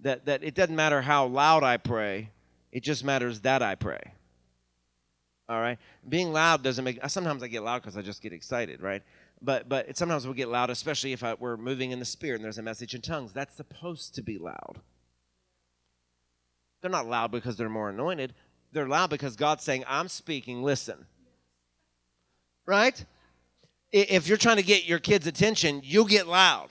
That, 0.00 0.26
that 0.26 0.44
it 0.44 0.54
doesn't 0.54 0.76
matter 0.76 1.02
how 1.02 1.26
loud 1.26 1.64
I 1.64 1.76
pray, 1.76 2.30
it 2.70 2.82
just 2.82 3.04
matters 3.04 3.40
that 3.40 3.62
I 3.62 3.74
pray. 3.74 4.00
All 5.48 5.60
right? 5.60 5.78
Being 6.08 6.32
loud 6.32 6.62
doesn't 6.62 6.84
make, 6.84 7.00
sometimes 7.08 7.42
I 7.42 7.48
get 7.48 7.62
loud 7.62 7.82
because 7.82 7.96
I 7.96 8.02
just 8.02 8.22
get 8.22 8.32
excited, 8.32 8.82
right? 8.82 9.02
but 9.42 9.68
but 9.68 9.88
it, 9.88 9.96
sometimes 9.96 10.24
we'll 10.24 10.34
get 10.34 10.48
loud, 10.48 10.70
especially 10.70 11.12
if 11.12 11.22
I, 11.22 11.34
we're 11.34 11.56
moving 11.56 11.90
in 11.90 11.98
the 11.98 12.04
spirit 12.04 12.36
and 12.36 12.44
there's 12.44 12.58
a 12.58 12.62
message 12.62 12.94
in 12.94 13.00
tongues. 13.00 13.32
That's 13.32 13.54
supposed 13.54 14.14
to 14.16 14.22
be 14.22 14.38
loud. 14.38 14.80
They're 16.80 16.90
not 16.90 17.06
loud 17.06 17.30
because 17.30 17.56
they're 17.56 17.68
more 17.68 17.90
anointed. 17.90 18.34
They're 18.72 18.88
loud 18.88 19.10
because 19.10 19.36
God's 19.36 19.64
saying, 19.64 19.84
"I'm 19.86 20.08
speaking. 20.08 20.62
Listen." 20.62 21.06
Right? 22.66 23.02
If 23.90 24.28
you're 24.28 24.36
trying 24.36 24.58
to 24.58 24.62
get 24.62 24.84
your 24.84 24.98
kids' 24.98 25.26
attention, 25.26 25.80
you'll 25.82 26.04
get 26.04 26.26
loud. 26.26 26.68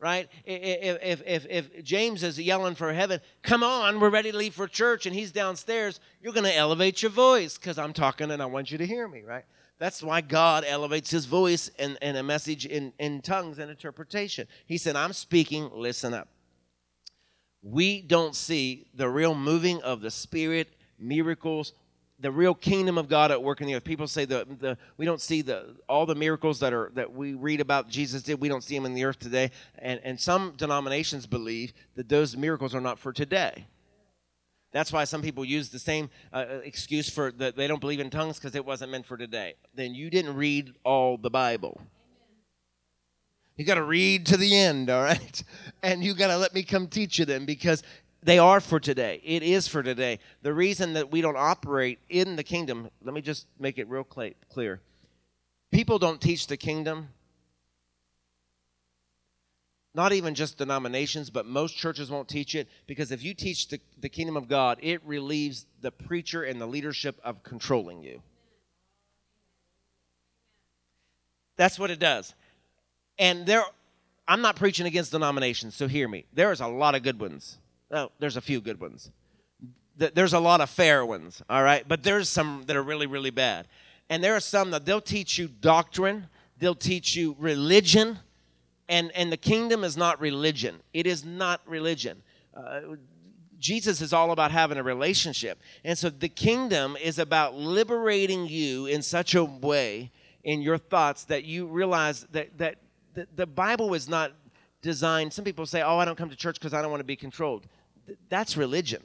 Right? 0.00 0.30
If, 0.46 1.22
if, 1.26 1.46
if, 1.46 1.84
James 1.84 2.22
is 2.22 2.40
yelling 2.40 2.74
for 2.74 2.90
heaven, 2.90 3.20
come 3.42 3.62
on, 3.62 4.00
we're 4.00 4.08
ready 4.08 4.32
to 4.32 4.36
leave 4.36 4.54
for 4.54 4.66
church, 4.66 5.04
and 5.04 5.14
he's 5.14 5.30
downstairs, 5.30 6.00
you're 6.22 6.32
going 6.32 6.46
to 6.46 6.56
elevate 6.56 7.02
your 7.02 7.10
voice 7.10 7.58
because 7.58 7.76
I'm 7.76 7.92
talking 7.92 8.30
and 8.30 8.42
I 8.42 8.46
want 8.46 8.70
you 8.70 8.78
to 8.78 8.86
hear 8.86 9.06
me, 9.06 9.20
right? 9.20 9.44
That's 9.78 10.02
why 10.02 10.22
God 10.22 10.64
elevates 10.66 11.10
his 11.10 11.26
voice 11.26 11.70
and, 11.78 11.98
and 12.00 12.16
a 12.16 12.22
message 12.22 12.64
in, 12.64 12.94
in 12.98 13.20
tongues 13.20 13.58
and 13.58 13.70
interpretation. 13.70 14.48
He 14.66 14.78
said, 14.78 14.96
I'm 14.96 15.12
speaking, 15.12 15.70
listen 15.74 16.14
up. 16.14 16.28
We 17.62 18.00
don't 18.00 18.34
see 18.34 18.86
the 18.94 19.08
real 19.08 19.34
moving 19.34 19.82
of 19.82 20.00
the 20.00 20.10
Spirit, 20.10 20.68
miracles, 20.98 21.74
the 22.20 22.30
real 22.30 22.54
kingdom 22.54 22.98
of 22.98 23.08
God 23.08 23.30
at 23.30 23.42
work 23.42 23.60
in 23.60 23.66
the 23.66 23.74
earth. 23.74 23.84
People 23.84 24.06
say 24.06 24.24
the, 24.24 24.46
the 24.58 24.78
we 24.96 25.06
don't 25.06 25.20
see 25.20 25.42
the 25.42 25.76
all 25.88 26.06
the 26.06 26.14
miracles 26.14 26.60
that 26.60 26.72
are 26.72 26.90
that 26.94 27.12
we 27.12 27.34
read 27.34 27.60
about 27.60 27.88
Jesus 27.88 28.22
did. 28.22 28.40
We 28.40 28.48
don't 28.48 28.62
see 28.62 28.74
them 28.76 28.86
in 28.86 28.94
the 28.94 29.04
earth 29.04 29.18
today. 29.18 29.50
And 29.78 30.00
and 30.04 30.20
some 30.20 30.54
denominations 30.56 31.26
believe 31.26 31.72
that 31.94 32.08
those 32.08 32.36
miracles 32.36 32.74
are 32.74 32.80
not 32.80 32.98
for 32.98 33.12
today. 33.12 33.66
That's 34.72 34.92
why 34.92 35.04
some 35.04 35.22
people 35.22 35.44
use 35.44 35.70
the 35.70 35.78
same 35.78 36.10
uh, 36.32 36.36
uh 36.36 36.60
excuse 36.64 37.08
for 37.08 37.32
that 37.32 37.56
they 37.56 37.66
don't 37.66 37.80
believe 37.80 38.00
in 38.00 38.10
tongues 38.10 38.38
because 38.38 38.54
it 38.54 38.64
wasn't 38.64 38.92
meant 38.92 39.06
for 39.06 39.16
today. 39.16 39.54
Then 39.74 39.94
you 39.94 40.10
didn't 40.10 40.36
read 40.36 40.74
all 40.84 41.16
the 41.16 41.30
Bible. 41.30 41.80
You 43.56 43.66
got 43.66 43.74
to 43.74 43.82
read 43.82 44.24
to 44.26 44.38
the 44.38 44.56
end, 44.56 44.88
all 44.88 45.02
right? 45.02 45.42
And 45.82 46.04
you 46.04 46.14
got 46.14 46.28
to 46.28 46.36
let 46.36 46.54
me 46.54 46.62
come 46.62 46.88
teach 46.88 47.18
you 47.18 47.24
them 47.24 47.46
because 47.46 47.82
they 48.22 48.38
are 48.38 48.60
for 48.60 48.80
today. 48.80 49.20
It 49.24 49.42
is 49.42 49.66
for 49.66 49.82
today. 49.82 50.18
The 50.42 50.52
reason 50.52 50.94
that 50.94 51.10
we 51.10 51.20
don't 51.20 51.36
operate 51.36 51.98
in 52.08 52.36
the 52.36 52.44
kingdom, 52.44 52.90
let 53.02 53.14
me 53.14 53.20
just 53.20 53.46
make 53.58 53.78
it 53.78 53.88
real 53.88 54.04
clear. 54.04 54.80
People 55.70 55.98
don't 55.98 56.20
teach 56.20 56.46
the 56.46 56.56
kingdom 56.56 57.08
not 59.94 60.12
even 60.12 60.34
just 60.34 60.56
denominations, 60.56 61.30
but 61.30 61.46
most 61.46 61.76
churches 61.76 62.10
won't 62.10 62.28
teach 62.28 62.54
it 62.54 62.68
because 62.86 63.10
if 63.10 63.24
you 63.24 63.34
teach 63.34 63.68
the, 63.68 63.80
the 64.00 64.08
kingdom 64.08 64.36
of 64.36 64.48
God, 64.48 64.78
it 64.82 65.00
relieves 65.04 65.66
the 65.80 65.90
preacher 65.90 66.44
and 66.44 66.60
the 66.60 66.66
leadership 66.66 67.20
of 67.24 67.42
controlling 67.42 68.02
you. 68.02 68.22
That's 71.56 71.78
what 71.78 71.90
it 71.90 71.98
does. 71.98 72.34
And 73.18 73.44
there, 73.46 73.64
I'm 74.28 74.40
not 74.40 74.56
preaching 74.56 74.86
against 74.86 75.10
denominations, 75.10 75.74
so 75.74 75.88
hear 75.88 76.08
me. 76.08 76.24
There's 76.32 76.60
a 76.60 76.68
lot 76.68 76.94
of 76.94 77.02
good 77.02 77.20
ones. 77.20 77.58
Oh, 77.90 78.10
there's 78.18 78.36
a 78.36 78.40
few 78.40 78.60
good 78.60 78.80
ones. 78.80 79.10
There's 79.96 80.32
a 80.32 80.40
lot 80.40 80.62
of 80.62 80.70
fair 80.70 81.04
ones, 81.04 81.42
all 81.50 81.62
right? 81.62 81.86
But 81.86 82.02
there's 82.02 82.28
some 82.28 82.64
that 82.66 82.76
are 82.76 82.82
really, 82.82 83.06
really 83.06 83.30
bad. 83.30 83.68
And 84.08 84.24
there 84.24 84.34
are 84.34 84.40
some 84.40 84.70
that 84.70 84.86
they'll 84.86 85.00
teach 85.00 85.36
you 85.36 85.48
doctrine, 85.48 86.28
they'll 86.58 86.74
teach 86.74 87.16
you 87.16 87.36
religion 87.38 88.18
and 88.90 89.10
and 89.14 89.32
the 89.32 89.36
kingdom 89.36 89.84
is 89.84 89.96
not 89.96 90.20
religion 90.20 90.80
it 90.92 91.06
is 91.06 91.24
not 91.24 91.62
religion 91.66 92.20
uh, 92.54 92.80
jesus 93.58 94.02
is 94.02 94.12
all 94.12 94.32
about 94.32 94.50
having 94.50 94.76
a 94.76 94.82
relationship 94.82 95.58
and 95.84 95.96
so 95.96 96.10
the 96.10 96.28
kingdom 96.28 96.96
is 97.00 97.18
about 97.18 97.54
liberating 97.54 98.46
you 98.46 98.86
in 98.86 99.00
such 99.00 99.34
a 99.34 99.44
way 99.44 100.10
in 100.44 100.60
your 100.60 100.76
thoughts 100.76 101.24
that 101.24 101.44
you 101.44 101.66
realize 101.66 102.26
that 102.32 102.56
that 102.58 102.76
the, 103.14 103.26
the 103.36 103.46
bible 103.46 103.94
is 103.94 104.08
not 104.08 104.32
designed 104.82 105.32
some 105.32 105.44
people 105.44 105.64
say 105.64 105.80
oh 105.82 105.98
i 105.98 106.04
don't 106.04 106.18
come 106.18 106.28
to 106.28 106.36
church 106.36 106.58
because 106.58 106.74
i 106.74 106.82
don't 106.82 106.90
want 106.90 107.00
to 107.00 107.04
be 107.04 107.16
controlled 107.16 107.66
that's 108.28 108.56
religion 108.56 109.02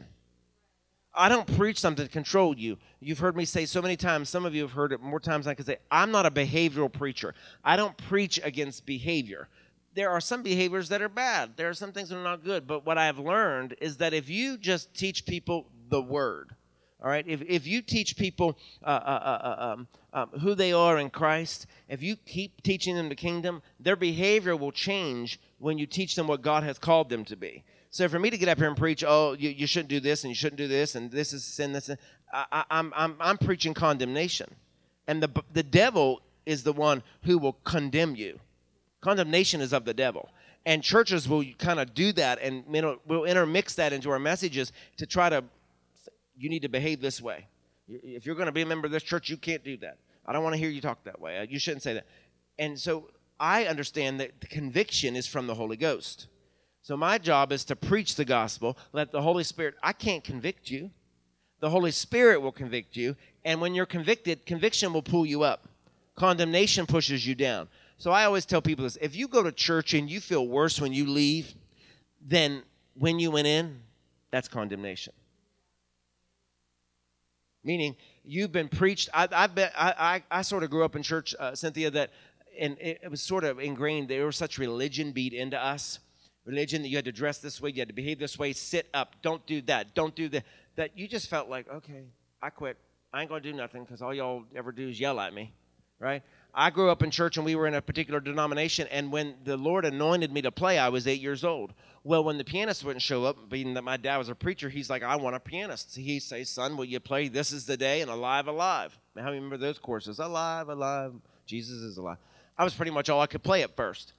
I 1.17 1.29
don't 1.29 1.47
preach 1.55 1.79
something 1.79 2.05
to 2.05 2.11
control 2.11 2.57
you. 2.57 2.77
You've 2.99 3.19
heard 3.19 3.37
me 3.37 3.45
say 3.45 3.65
so 3.65 3.81
many 3.81 3.95
times, 3.95 4.27
some 4.27 4.45
of 4.45 4.53
you 4.53 4.63
have 4.63 4.73
heard 4.73 4.91
it 4.91 5.01
more 5.01 5.21
times 5.21 5.45
than 5.45 5.51
I 5.51 5.55
can 5.55 5.65
say, 5.65 5.77
I'm 5.89 6.11
not 6.11 6.25
a 6.25 6.29
behavioral 6.29 6.91
preacher. 6.91 7.33
I 7.63 7.77
don't 7.77 7.95
preach 7.95 8.37
against 8.43 8.85
behavior 8.85 9.47
there 9.95 10.11
are 10.11 10.21
some 10.21 10.43
behaviors 10.43 10.89
that 10.89 11.01
are 11.01 11.09
bad. 11.09 11.55
There 11.55 11.69
are 11.69 11.73
some 11.73 11.93
things 11.93 12.09
that 12.09 12.17
are 12.17 12.23
not 12.23 12.43
good. 12.43 12.67
But 12.67 12.85
what 12.85 12.97
I 12.97 13.05
have 13.05 13.17
learned 13.17 13.75
is 13.81 13.97
that 13.97 14.13
if 14.13 14.29
you 14.29 14.57
just 14.57 14.93
teach 14.93 15.25
people 15.25 15.67
the 15.89 16.01
word, 16.01 16.53
all 17.01 17.09
right, 17.09 17.25
if, 17.27 17.41
if 17.41 17.65
you 17.65 17.81
teach 17.81 18.17
people 18.17 18.57
uh, 18.83 18.87
uh, 18.87 18.89
uh, 18.91 19.47
uh 19.47 19.73
um, 19.73 19.87
um, 20.13 20.29
who 20.39 20.53
they 20.53 20.73
are 20.73 20.97
in 20.97 21.09
Christ, 21.09 21.67
if 21.87 22.03
you 22.03 22.15
keep 22.15 22.61
teaching 22.61 22.95
them 22.95 23.09
the 23.09 23.15
kingdom, 23.15 23.61
their 23.79 23.95
behavior 23.95 24.55
will 24.55 24.71
change 24.71 25.39
when 25.59 25.77
you 25.77 25.85
teach 25.85 26.15
them 26.15 26.27
what 26.27 26.41
God 26.41 26.63
has 26.63 26.77
called 26.77 27.09
them 27.09 27.23
to 27.25 27.35
be. 27.35 27.63
So 27.95 28.09
for 28.09 28.19
me 28.19 28.29
to 28.29 28.37
get 28.37 28.49
up 28.49 28.57
here 28.57 28.67
and 28.67 28.75
preach, 28.75 29.05
oh, 29.07 29.37
you, 29.39 29.49
you 29.51 29.65
shouldn't 29.65 29.87
do 29.87 30.01
this 30.01 30.25
and 30.25 30.29
you 30.29 30.35
shouldn't 30.35 30.57
do 30.57 30.67
this 30.67 30.95
and 30.95 31.09
this 31.09 31.31
is 31.31 31.45
sin, 31.45 31.71
this, 31.71 31.87
is, 31.87 31.95
I, 32.33 32.65
I'm, 32.69 32.91
I'm, 32.93 33.15
I'm 33.21 33.37
preaching 33.37 33.73
condemnation. 33.73 34.53
And 35.07 35.23
the, 35.23 35.29
the 35.53 35.63
devil 35.63 36.19
is 36.45 36.63
the 36.63 36.73
one 36.73 37.03
who 37.21 37.37
will 37.37 37.53
condemn 37.63 38.17
you. 38.17 38.37
Condemnation 38.99 39.61
is 39.61 39.71
of 39.71 39.85
the 39.85 39.93
devil. 39.93 40.27
And 40.65 40.83
churches 40.83 41.29
will 41.29 41.45
kind 41.57 41.79
of 41.79 41.93
do 41.93 42.11
that 42.11 42.41
and 42.41 42.65
you 42.69 42.81
know, 42.81 42.99
we'll 43.07 43.23
intermix 43.23 43.75
that 43.75 43.93
into 43.93 44.09
our 44.09 44.19
messages 44.19 44.73
to 44.97 45.05
try 45.05 45.29
to, 45.29 45.45
you 46.37 46.49
need 46.49 46.63
to 46.63 46.69
behave 46.69 46.99
this 46.99 47.21
way. 47.21 47.47
If 47.87 48.25
you're 48.25 48.35
going 48.35 48.47
to 48.47 48.51
be 48.51 48.63
a 48.63 48.65
member 48.65 48.87
of 48.87 48.91
this 48.91 49.03
church, 49.03 49.29
you 49.29 49.37
can't 49.37 49.63
do 49.63 49.77
that. 49.77 49.99
I 50.25 50.33
don't 50.33 50.43
want 50.43 50.53
to 50.53 50.59
hear 50.59 50.69
you 50.69 50.81
talk 50.81 51.01
that 51.05 51.21
way. 51.21 51.37
Uh, 51.37 51.43
you 51.43 51.59
shouldn't 51.59 51.83
say 51.83 51.93
that. 51.93 52.07
And 52.59 52.77
so 52.77 53.09
I 53.39 53.67
understand 53.67 54.19
that 54.19 54.41
the 54.41 54.47
conviction 54.47 55.15
is 55.15 55.27
from 55.27 55.47
the 55.47 55.55
Holy 55.55 55.77
Ghost. 55.77 56.27
So 56.85 56.95
my 56.95 57.17
job 57.17 57.51
is 57.51 57.65
to 57.65 57.75
preach 57.75 58.13
the 58.13 58.25
gospel, 58.25 58.77
let 58.93 59.11
the 59.11 59.19
Holy 59.19 59.43
Spirit, 59.43 59.73
I 59.81 59.91
can't 59.91 60.23
convict 60.23 60.69
you. 60.69 60.91
The 61.59 61.71
Holy 61.71 61.89
Spirit 61.89 62.43
will 62.43 62.51
convict 62.51 62.95
you. 62.95 63.15
And 63.43 63.59
when 63.59 63.73
you're 63.73 63.87
convicted, 63.87 64.45
conviction 64.45 64.93
will 64.93 65.01
pull 65.01 65.25
you 65.25 65.41
up, 65.41 65.67
condemnation 66.13 66.85
pushes 66.85 67.25
you 67.25 67.33
down. 67.33 67.69
So 67.97 68.11
I 68.11 68.25
always 68.25 68.45
tell 68.45 68.61
people 68.61 68.83
this 68.83 68.99
if 69.01 69.15
you 69.15 69.27
go 69.27 69.41
to 69.41 69.51
church 69.51 69.95
and 69.95 70.07
you 70.07 70.21
feel 70.21 70.47
worse 70.47 70.79
when 70.79 70.93
you 70.93 71.07
leave 71.07 71.55
than 72.23 72.61
when 72.93 73.17
you 73.17 73.31
went 73.31 73.47
in, 73.47 73.79
that's 74.29 74.47
condemnation. 74.47 75.13
Meaning, 77.63 77.95
you've 78.23 78.51
been 78.51 78.67
preached. 78.67 79.09
I, 79.11 79.27
I, 79.31 79.47
bet, 79.47 79.73
I, 79.75 80.21
I, 80.29 80.39
I 80.39 80.41
sort 80.43 80.61
of 80.61 80.69
grew 80.69 80.85
up 80.85 80.95
in 80.95 81.01
church, 81.01 81.33
uh, 81.39 81.55
Cynthia, 81.55 81.89
that 81.89 82.11
and 82.59 82.77
it, 82.79 82.99
it 83.01 83.09
was 83.09 83.23
sort 83.23 83.43
of 83.43 83.59
ingrained. 83.59 84.07
There 84.07 84.27
was 84.27 84.37
such 84.37 84.59
religion 84.59 85.13
beat 85.13 85.33
into 85.33 85.59
us. 85.59 85.97
Religion 86.45 86.83
that 86.83 86.89
you 86.89 86.95
had 86.95 87.05
to 87.05 87.11
dress 87.11 87.39
this 87.39 87.59
way, 87.59 87.71
you 87.71 87.79
had 87.79 87.87
to 87.87 87.93
behave 87.93 88.19
this 88.19 88.37
way, 88.37 88.53
sit 88.53 88.87
up, 88.93 89.15
don't 89.21 89.45
do 89.47 89.61
that, 89.63 89.95
don't 89.95 90.15
do 90.15 90.29
that. 90.29 90.43
That 90.75 90.97
you 90.97 91.07
just 91.07 91.27
felt 91.27 91.49
like, 91.49 91.67
okay, 91.69 92.05
I 92.41 92.49
quit. 92.49 92.77
I 93.11 93.21
ain't 93.21 93.29
gonna 93.29 93.41
do 93.41 93.53
nothing 93.53 93.83
because 93.83 94.01
all 94.01 94.13
y'all 94.13 94.43
ever 94.55 94.71
do 94.71 94.87
is 94.89 94.99
yell 94.99 95.19
at 95.19 95.33
me, 95.33 95.53
right? 95.99 96.21
I 96.53 96.69
grew 96.69 96.89
up 96.89 97.03
in 97.03 97.11
church 97.11 97.37
and 97.37 97.45
we 97.45 97.55
were 97.55 97.67
in 97.67 97.73
a 97.73 97.81
particular 97.81 98.19
denomination. 98.19 98.87
And 98.89 99.11
when 99.11 99.35
the 99.43 99.57
Lord 99.57 99.85
anointed 99.85 100.31
me 100.31 100.41
to 100.43 100.51
play, 100.51 100.77
I 100.79 100.89
was 100.89 101.07
eight 101.07 101.21
years 101.21 101.43
old. 101.43 101.73
Well, 102.03 102.23
when 102.23 102.37
the 102.37 102.43
pianist 102.43 102.83
wouldn't 102.83 103.01
show 103.01 103.25
up, 103.25 103.49
being 103.49 103.73
that 103.73 103.83
my 103.83 103.97
dad 103.97 104.17
was 104.17 104.29
a 104.29 104.35
preacher, 104.35 104.69
he's 104.69 104.89
like, 104.89 105.03
I 105.03 105.15
want 105.15 105.35
a 105.35 105.39
pianist. 105.39 105.95
He 105.95 106.19
says, 106.19 106.49
Son, 106.49 106.77
will 106.77 106.85
you 106.85 106.99
play 106.99 107.27
This 107.27 107.51
is 107.51 107.65
the 107.65 107.75
Day 107.75 108.01
and 108.01 108.11
Alive, 108.11 108.47
Alive? 108.47 108.97
How 109.17 109.23
many 109.25 109.35
remember 109.37 109.57
those 109.57 109.79
courses? 109.79 110.19
Alive, 110.19 110.69
Alive, 110.69 111.13
Jesus 111.45 111.81
is 111.81 111.97
alive. 111.97 112.17
I 112.57 112.63
was 112.63 112.73
pretty 112.73 112.91
much 112.91 113.09
all 113.09 113.19
I 113.19 113.27
could 113.27 113.43
play 113.43 113.63
at 113.63 113.75
first. 113.75 114.13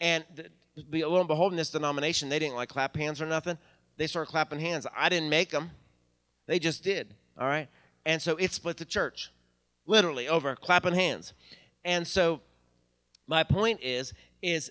And 0.00 0.24
the, 0.34 0.46
lo 0.76 1.18
and 1.18 1.28
behold, 1.28 1.52
in 1.52 1.56
this 1.56 1.70
denomination, 1.70 2.28
they 2.28 2.38
didn't 2.38 2.56
like 2.56 2.68
clap 2.68 2.96
hands 2.96 3.20
or 3.20 3.26
nothing. 3.26 3.58
They 3.96 4.06
started 4.06 4.30
clapping 4.30 4.60
hands. 4.60 4.86
I 4.96 5.08
didn't 5.08 5.30
make 5.30 5.50
them, 5.50 5.70
they 6.46 6.58
just 6.58 6.82
did. 6.82 7.14
All 7.38 7.46
right? 7.46 7.68
And 8.04 8.20
so 8.20 8.36
it 8.36 8.52
split 8.52 8.76
the 8.76 8.84
church, 8.84 9.30
literally 9.86 10.28
over 10.28 10.56
clapping 10.56 10.94
hands. 10.94 11.32
And 11.84 12.06
so 12.06 12.40
my 13.26 13.44
point 13.44 13.80
is 13.82 14.12
is 14.40 14.70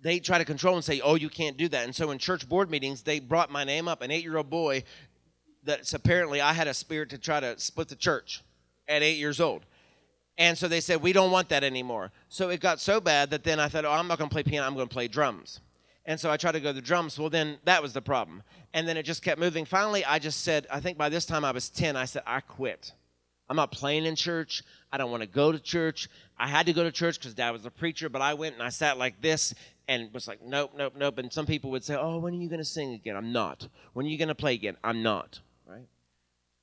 they 0.00 0.18
try 0.18 0.38
to 0.38 0.44
control 0.44 0.74
and 0.74 0.84
say, 0.84 1.00
"Oh, 1.00 1.14
you 1.14 1.28
can't 1.28 1.56
do 1.56 1.68
that." 1.68 1.84
And 1.84 1.94
so 1.94 2.10
in 2.10 2.18
church 2.18 2.48
board 2.48 2.70
meetings, 2.70 3.02
they 3.02 3.20
brought 3.20 3.50
my 3.50 3.64
name 3.64 3.88
up. 3.88 4.02
An 4.02 4.10
eight-year-old 4.10 4.50
boy 4.50 4.84
that's 5.62 5.94
apparently 5.94 6.40
I 6.40 6.52
had 6.52 6.68
a 6.68 6.74
spirit 6.74 7.10
to 7.10 7.18
try 7.18 7.40
to 7.40 7.58
split 7.58 7.88
the 7.88 7.96
church 7.96 8.42
at 8.88 9.02
eight 9.02 9.18
years 9.18 9.40
old. 9.40 9.64
And 10.38 10.56
so 10.56 10.68
they 10.68 10.80
said, 10.80 11.00
we 11.00 11.12
don't 11.12 11.30
want 11.30 11.48
that 11.48 11.64
anymore. 11.64 12.12
So 12.28 12.50
it 12.50 12.60
got 12.60 12.78
so 12.78 13.00
bad 13.00 13.30
that 13.30 13.42
then 13.42 13.58
I 13.58 13.68
thought, 13.68 13.84
oh, 13.84 13.90
I'm 13.90 14.06
not 14.06 14.18
going 14.18 14.28
to 14.28 14.34
play 14.34 14.42
piano, 14.42 14.66
I'm 14.66 14.74
going 14.74 14.88
to 14.88 14.92
play 14.92 15.08
drums. 15.08 15.60
And 16.04 16.20
so 16.20 16.30
I 16.30 16.36
tried 16.36 16.52
to 16.52 16.60
go 16.60 16.70
to 16.70 16.74
the 16.74 16.82
drums. 16.82 17.18
Well, 17.18 17.30
then 17.30 17.58
that 17.64 17.82
was 17.82 17.92
the 17.92 18.02
problem. 18.02 18.42
And 18.72 18.86
then 18.86 18.96
it 18.96 19.02
just 19.02 19.22
kept 19.22 19.40
moving. 19.40 19.64
Finally, 19.64 20.04
I 20.04 20.18
just 20.18 20.44
said, 20.44 20.66
I 20.70 20.78
think 20.78 20.96
by 20.96 21.08
this 21.08 21.26
time 21.26 21.44
I 21.44 21.50
was 21.50 21.68
10, 21.68 21.96
I 21.96 22.04
said, 22.04 22.22
I 22.26 22.40
quit. 22.40 22.92
I'm 23.48 23.56
not 23.56 23.72
playing 23.72 24.06
in 24.06 24.16
church. 24.16 24.62
I 24.92 24.98
don't 24.98 25.10
want 25.10 25.22
to 25.22 25.28
go 25.28 25.52
to 25.52 25.58
church. 25.58 26.08
I 26.38 26.48
had 26.48 26.66
to 26.66 26.72
go 26.72 26.84
to 26.84 26.92
church 26.92 27.18
because 27.18 27.34
dad 27.34 27.50
was 27.50 27.64
a 27.64 27.70
preacher, 27.70 28.08
but 28.08 28.22
I 28.22 28.34
went 28.34 28.54
and 28.54 28.62
I 28.62 28.68
sat 28.68 28.98
like 28.98 29.20
this 29.20 29.54
and 29.88 30.12
was 30.12 30.28
like, 30.28 30.42
nope, 30.42 30.72
nope, 30.76 30.94
nope. 30.96 31.18
And 31.18 31.32
some 31.32 31.46
people 31.46 31.70
would 31.70 31.84
say, 31.84 31.96
oh, 31.96 32.18
when 32.18 32.34
are 32.34 32.36
you 32.36 32.48
going 32.48 32.60
to 32.60 32.64
sing 32.64 32.92
again? 32.92 33.16
I'm 33.16 33.32
not. 33.32 33.66
When 33.92 34.06
are 34.06 34.08
you 34.08 34.18
going 34.18 34.28
to 34.28 34.34
play 34.34 34.54
again? 34.54 34.76
I'm 34.82 35.02
not, 35.02 35.40
right? 35.66 35.86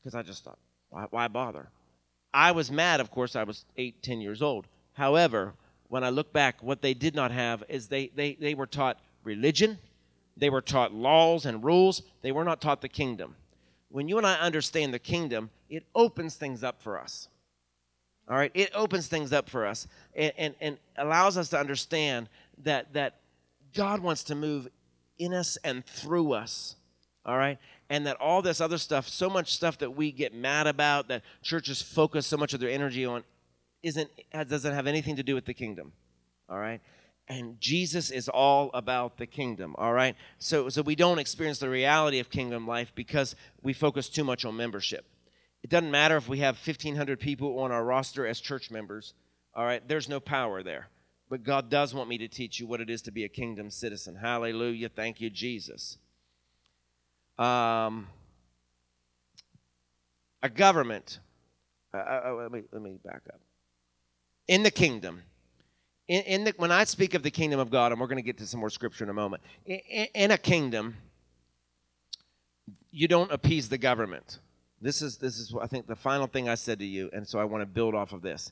Because 0.01 0.15
I 0.15 0.23
just 0.23 0.43
thought, 0.43 0.59
why, 0.89 1.07
why 1.09 1.27
bother? 1.27 1.69
I 2.33 2.51
was 2.51 2.71
mad, 2.71 2.99
of 2.99 3.11
course, 3.11 3.35
I 3.35 3.43
was 3.43 3.65
eight, 3.77 4.01
ten 4.01 4.19
years 4.21 4.41
old. 4.41 4.67
However, 4.93 5.53
when 5.87 6.03
I 6.03 6.09
look 6.09 6.33
back, 6.33 6.63
what 6.63 6.81
they 6.81 6.93
did 6.93 7.13
not 7.13 7.31
have 7.31 7.63
is 7.69 7.87
they, 7.87 8.09
they, 8.15 8.33
they 8.33 8.55
were 8.55 8.65
taught 8.65 8.99
religion, 9.23 9.77
they 10.35 10.49
were 10.49 10.61
taught 10.61 10.93
laws 10.93 11.45
and 11.45 11.63
rules, 11.63 12.01
they 12.21 12.31
were 12.31 12.43
not 12.43 12.61
taught 12.61 12.81
the 12.81 12.89
kingdom. 12.89 13.35
When 13.89 14.07
you 14.07 14.17
and 14.17 14.25
I 14.25 14.39
understand 14.39 14.93
the 14.93 14.99
kingdom, 14.99 15.51
it 15.69 15.83
opens 15.93 16.35
things 16.35 16.63
up 16.63 16.81
for 16.81 16.99
us. 16.99 17.27
All 18.27 18.37
right, 18.37 18.51
it 18.53 18.71
opens 18.73 19.07
things 19.07 19.33
up 19.33 19.49
for 19.49 19.65
us 19.65 19.87
and, 20.15 20.33
and, 20.37 20.55
and 20.61 20.77
allows 20.97 21.37
us 21.37 21.49
to 21.49 21.59
understand 21.59 22.29
that, 22.63 22.93
that 22.93 23.17
God 23.75 23.99
wants 23.99 24.23
to 24.25 24.35
move 24.35 24.67
in 25.19 25.33
us 25.33 25.57
and 25.63 25.85
through 25.85 26.33
us. 26.33 26.75
All 27.25 27.37
right, 27.37 27.57
and 27.89 28.05
that 28.07 28.17
all 28.19 28.41
this 28.41 28.61
other 28.61 28.77
stuff, 28.77 29.07
so 29.07 29.29
much 29.29 29.53
stuff 29.53 29.77
that 29.79 29.91
we 29.91 30.11
get 30.11 30.33
mad 30.33 30.67
about, 30.67 31.07
that 31.09 31.23
churches 31.41 31.81
focus 31.81 32.25
so 32.25 32.37
much 32.37 32.53
of 32.53 32.59
their 32.59 32.69
energy 32.69 33.05
on, 33.05 33.23
isn't 33.81 34.09
doesn't 34.31 34.73
have 34.73 34.87
anything 34.87 35.15
to 35.17 35.23
do 35.23 35.35
with 35.35 35.45
the 35.45 35.53
kingdom. 35.53 35.91
All 36.49 36.57
right? 36.57 36.81
And 37.27 37.59
Jesus 37.59 38.11
is 38.11 38.27
all 38.27 38.69
about 38.73 39.17
the 39.17 39.25
kingdom, 39.25 39.75
all 39.77 39.93
right? 39.93 40.15
So 40.39 40.69
so 40.69 40.81
we 40.81 40.95
don't 40.95 41.19
experience 41.19 41.59
the 41.59 41.69
reality 41.69 42.19
of 42.19 42.29
kingdom 42.29 42.67
life 42.67 42.91
because 42.95 43.35
we 43.61 43.73
focus 43.73 44.09
too 44.09 44.23
much 44.23 44.45
on 44.45 44.55
membership. 44.55 45.05
It 45.63 45.69
doesn't 45.69 45.91
matter 45.91 46.17
if 46.17 46.27
we 46.27 46.39
have 46.39 46.57
1500 46.57 47.19
people 47.19 47.59
on 47.59 47.71
our 47.71 47.83
roster 47.83 48.27
as 48.27 48.41
church 48.41 48.69
members, 48.69 49.13
all 49.55 49.65
right? 49.65 49.85
There's 49.87 50.09
no 50.09 50.19
power 50.19 50.61
there. 50.61 50.89
But 51.29 51.43
God 51.43 51.69
does 51.69 51.93
want 51.93 52.09
me 52.09 52.17
to 52.19 52.27
teach 52.27 52.59
you 52.59 52.67
what 52.67 52.81
it 52.81 52.89
is 52.89 53.01
to 53.03 53.11
be 53.11 53.23
a 53.23 53.29
kingdom 53.29 53.69
citizen. 53.69 54.15
Hallelujah. 54.15 54.89
Thank 54.89 55.21
you, 55.21 55.29
Jesus. 55.29 55.97
Um, 57.37 58.07
a 60.41 60.49
government. 60.49 61.19
Uh, 61.93 61.97
uh, 61.97 62.21
uh, 62.25 62.33
let, 62.33 62.51
me, 62.51 62.63
let 62.71 62.81
me 62.81 62.97
back 63.03 63.21
up. 63.33 63.39
In 64.47 64.63
the 64.63 64.71
kingdom, 64.71 65.21
in, 66.07 66.21
in 66.23 66.43
the, 66.43 66.53
when 66.57 66.71
I 66.71 66.83
speak 66.83 67.13
of 67.13 67.23
the 67.23 67.31
kingdom 67.31 67.59
of 67.59 67.69
God, 67.69 67.91
and 67.91 68.01
we're 68.01 68.07
going 68.07 68.17
to 68.17 68.23
get 68.23 68.37
to 68.39 68.47
some 68.47 68.59
more 68.59 68.69
scripture 68.69 69.03
in 69.03 69.09
a 69.09 69.13
moment, 69.13 69.41
in, 69.65 70.07
in 70.13 70.31
a 70.31 70.37
kingdom, 70.37 70.95
you 72.91 73.07
don't 73.07 73.31
appease 73.31 73.69
the 73.69 73.77
government. 73.77 74.39
This 74.81 75.01
is 75.01 75.17
this 75.17 75.39
is 75.39 75.55
I 75.59 75.67
think 75.67 75.87
the 75.87 75.95
final 75.95 76.27
thing 76.27 76.49
I 76.49 76.55
said 76.55 76.79
to 76.79 76.85
you, 76.85 77.09
and 77.13 77.27
so 77.27 77.39
I 77.39 77.45
want 77.45 77.61
to 77.61 77.65
build 77.65 77.95
off 77.95 78.11
of 78.11 78.21
this. 78.21 78.51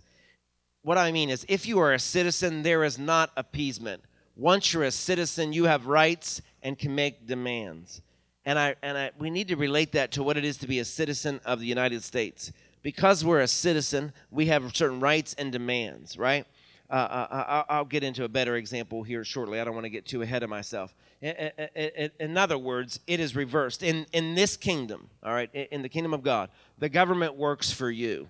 What 0.82 0.98
I 0.98 1.12
mean 1.12 1.30
is, 1.30 1.46
if 1.50 1.68
you 1.68 1.80
are 1.80 1.94
a 1.94 2.00
citizen, 2.00 2.64
there 2.64 2.84
is 2.84 2.98
not 2.98 3.32
appeasement. 3.36 4.02
Once 4.36 4.74
you're 4.74 4.84
a 4.84 4.92
citizen, 4.92 5.52
you 5.52 5.66
have 5.66 5.88
rights 5.88 6.42
and 6.64 6.80
can 6.80 6.96
make 6.96 7.28
demands. 7.28 8.02
And 8.46 8.58
I 8.58 8.76
and 8.82 8.98
I 8.98 9.12
we 9.20 9.30
need 9.30 9.50
to 9.50 9.56
relate 9.56 9.92
that 9.94 10.12
to 10.14 10.24
what 10.24 10.38
it 10.38 10.44
is 10.44 10.58
to 10.58 10.68
be 10.68 10.80
a 10.80 10.86
citizen 10.86 11.40
of 11.46 11.60
the 11.60 11.66
United 11.66 12.04
States. 12.04 12.52
Because 12.84 13.24
we're 13.24 13.42
a 13.42 13.48
citizen, 13.48 14.12
we 14.32 14.48
have 14.48 14.76
certain 14.76 15.00
rights 15.00 15.36
and 15.38 15.52
demands, 15.52 16.18
right? 16.18 16.48
Uh, 16.90 16.94
uh, 16.94 17.64
I'll 17.70 17.86
get 17.86 18.04
into 18.04 18.26
a 18.26 18.30
better 18.30 18.58
example 18.58 19.02
here 19.04 19.24
shortly. 19.24 19.62
I 19.62 19.64
don't 19.64 19.76
want 19.76 19.86
to 19.86 19.90
get 19.90 20.06
too 20.06 20.24
ahead 20.24 20.44
of 20.44 20.50
myself. 20.50 20.94
In 21.22 22.38
other 22.38 22.58
words, 22.58 23.00
it 23.08 23.22
is 23.22 23.34
reversed. 23.34 23.82
In, 23.82 24.06
in 24.12 24.36
this 24.36 24.58
kingdom, 24.58 25.10
all 25.24 25.32
right, 25.32 25.54
in 25.54 25.84
the 25.84 25.90
kingdom 25.90 26.14
of 26.14 26.22
God, 26.22 26.50
the 26.80 26.90
government 26.90 27.36
works 27.36 27.72
for 27.72 27.90
you. 27.90 28.28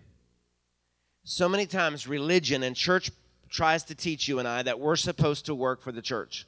So 1.24 1.50
many 1.50 1.66
times, 1.66 2.08
religion 2.08 2.62
and 2.62 2.76
church 2.76 3.10
tries 3.50 3.84
to 3.86 3.96
teach 3.96 4.28
you 4.28 4.38
and 4.38 4.48
I 4.48 4.62
that 4.62 4.80
we're 4.80 4.96
supposed 4.96 5.48
to 5.48 5.56
work 5.56 5.82
for 5.82 5.92
the 5.92 6.02
church 6.02 6.46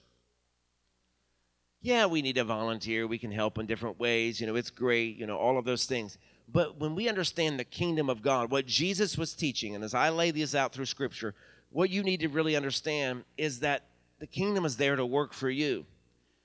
yeah, 1.83 2.05
we 2.05 2.21
need 2.21 2.37
a 2.37 2.45
volunteer. 2.45 3.05
We 3.05 3.17
can 3.17 3.31
help 3.31 3.59
in 3.59 3.65
different 3.65 3.99
ways. 3.99 4.39
You 4.39 4.47
know, 4.47 4.55
it's 4.55 4.69
great, 4.69 5.17
you 5.17 5.27
know, 5.27 5.37
all 5.37 5.57
of 5.57 5.65
those 5.65 5.85
things. 5.85 6.17
But 6.47 6.79
when 6.79 6.95
we 6.95 7.09
understand 7.09 7.59
the 7.59 7.65
kingdom 7.65 8.09
of 8.09 8.21
God, 8.21 8.49
what 8.49 8.65
Jesus 8.65 9.17
was 9.17 9.33
teaching, 9.33 9.75
and 9.75 9.83
as 9.83 9.93
I 9.93 10.09
lay 10.09 10.31
these 10.31 10.55
out 10.55 10.71
through 10.71 10.85
scripture, 10.85 11.35
what 11.71 11.89
you 11.89 12.01
need 12.01 12.21
to 12.21 12.29
really 12.29 12.55
understand 12.55 13.25
is 13.37 13.59
that 13.59 13.87
the 14.19 14.27
kingdom 14.27 14.63
is 14.63 14.77
there 14.77 14.95
to 14.95 15.05
work 15.05 15.33
for 15.33 15.49
you. 15.49 15.85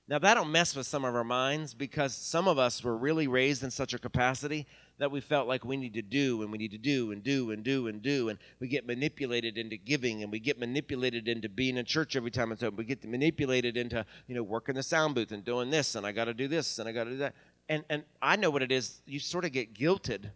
Now, 0.08 0.18
that'll 0.18 0.44
mess 0.44 0.74
with 0.74 0.86
some 0.86 1.04
of 1.04 1.14
our 1.14 1.22
minds 1.22 1.72
because 1.72 2.14
some 2.14 2.48
of 2.48 2.58
us 2.58 2.82
were 2.82 2.96
really 2.96 3.28
raised 3.28 3.62
in 3.62 3.70
such 3.70 3.94
a 3.94 3.98
capacity 3.98 4.66
that 4.98 5.10
we 5.10 5.20
felt 5.20 5.48
like 5.48 5.64
we 5.64 5.76
need 5.76 5.94
to 5.94 6.02
do 6.02 6.42
and 6.42 6.50
we 6.50 6.58
need 6.58 6.72
to 6.72 6.78
do 6.78 7.12
and 7.12 7.22
do 7.22 7.50
and 7.50 7.62
do 7.62 7.86
and 7.86 8.02
do. 8.02 8.28
And 8.28 8.38
we 8.60 8.68
get 8.68 8.86
manipulated 8.86 9.56
into 9.56 9.76
giving 9.76 10.22
and 10.22 10.30
we 10.30 10.40
get 10.40 10.58
manipulated 10.58 11.28
into 11.28 11.48
being 11.48 11.76
in 11.76 11.84
church 11.84 12.16
every 12.16 12.30
time 12.30 12.52
it's 12.52 12.62
open. 12.62 12.76
We 12.76 12.84
get 12.84 13.04
manipulated 13.04 13.76
into, 13.76 14.04
you 14.26 14.34
know, 14.34 14.42
working 14.42 14.74
the 14.74 14.82
sound 14.82 15.14
booth 15.14 15.32
and 15.32 15.44
doing 15.44 15.70
this 15.70 15.94
and 15.94 16.06
I 16.06 16.12
got 16.12 16.26
to 16.26 16.34
do 16.34 16.48
this 16.48 16.78
and 16.78 16.88
I 16.88 16.92
got 16.92 17.04
to 17.04 17.10
do 17.10 17.16
that. 17.18 17.34
And, 17.68 17.84
and 17.88 18.02
I 18.20 18.36
know 18.36 18.50
what 18.50 18.62
it 18.62 18.72
is. 18.72 19.00
You 19.06 19.20
sort 19.20 19.44
of 19.44 19.52
get 19.52 19.74
guilted 19.74 20.30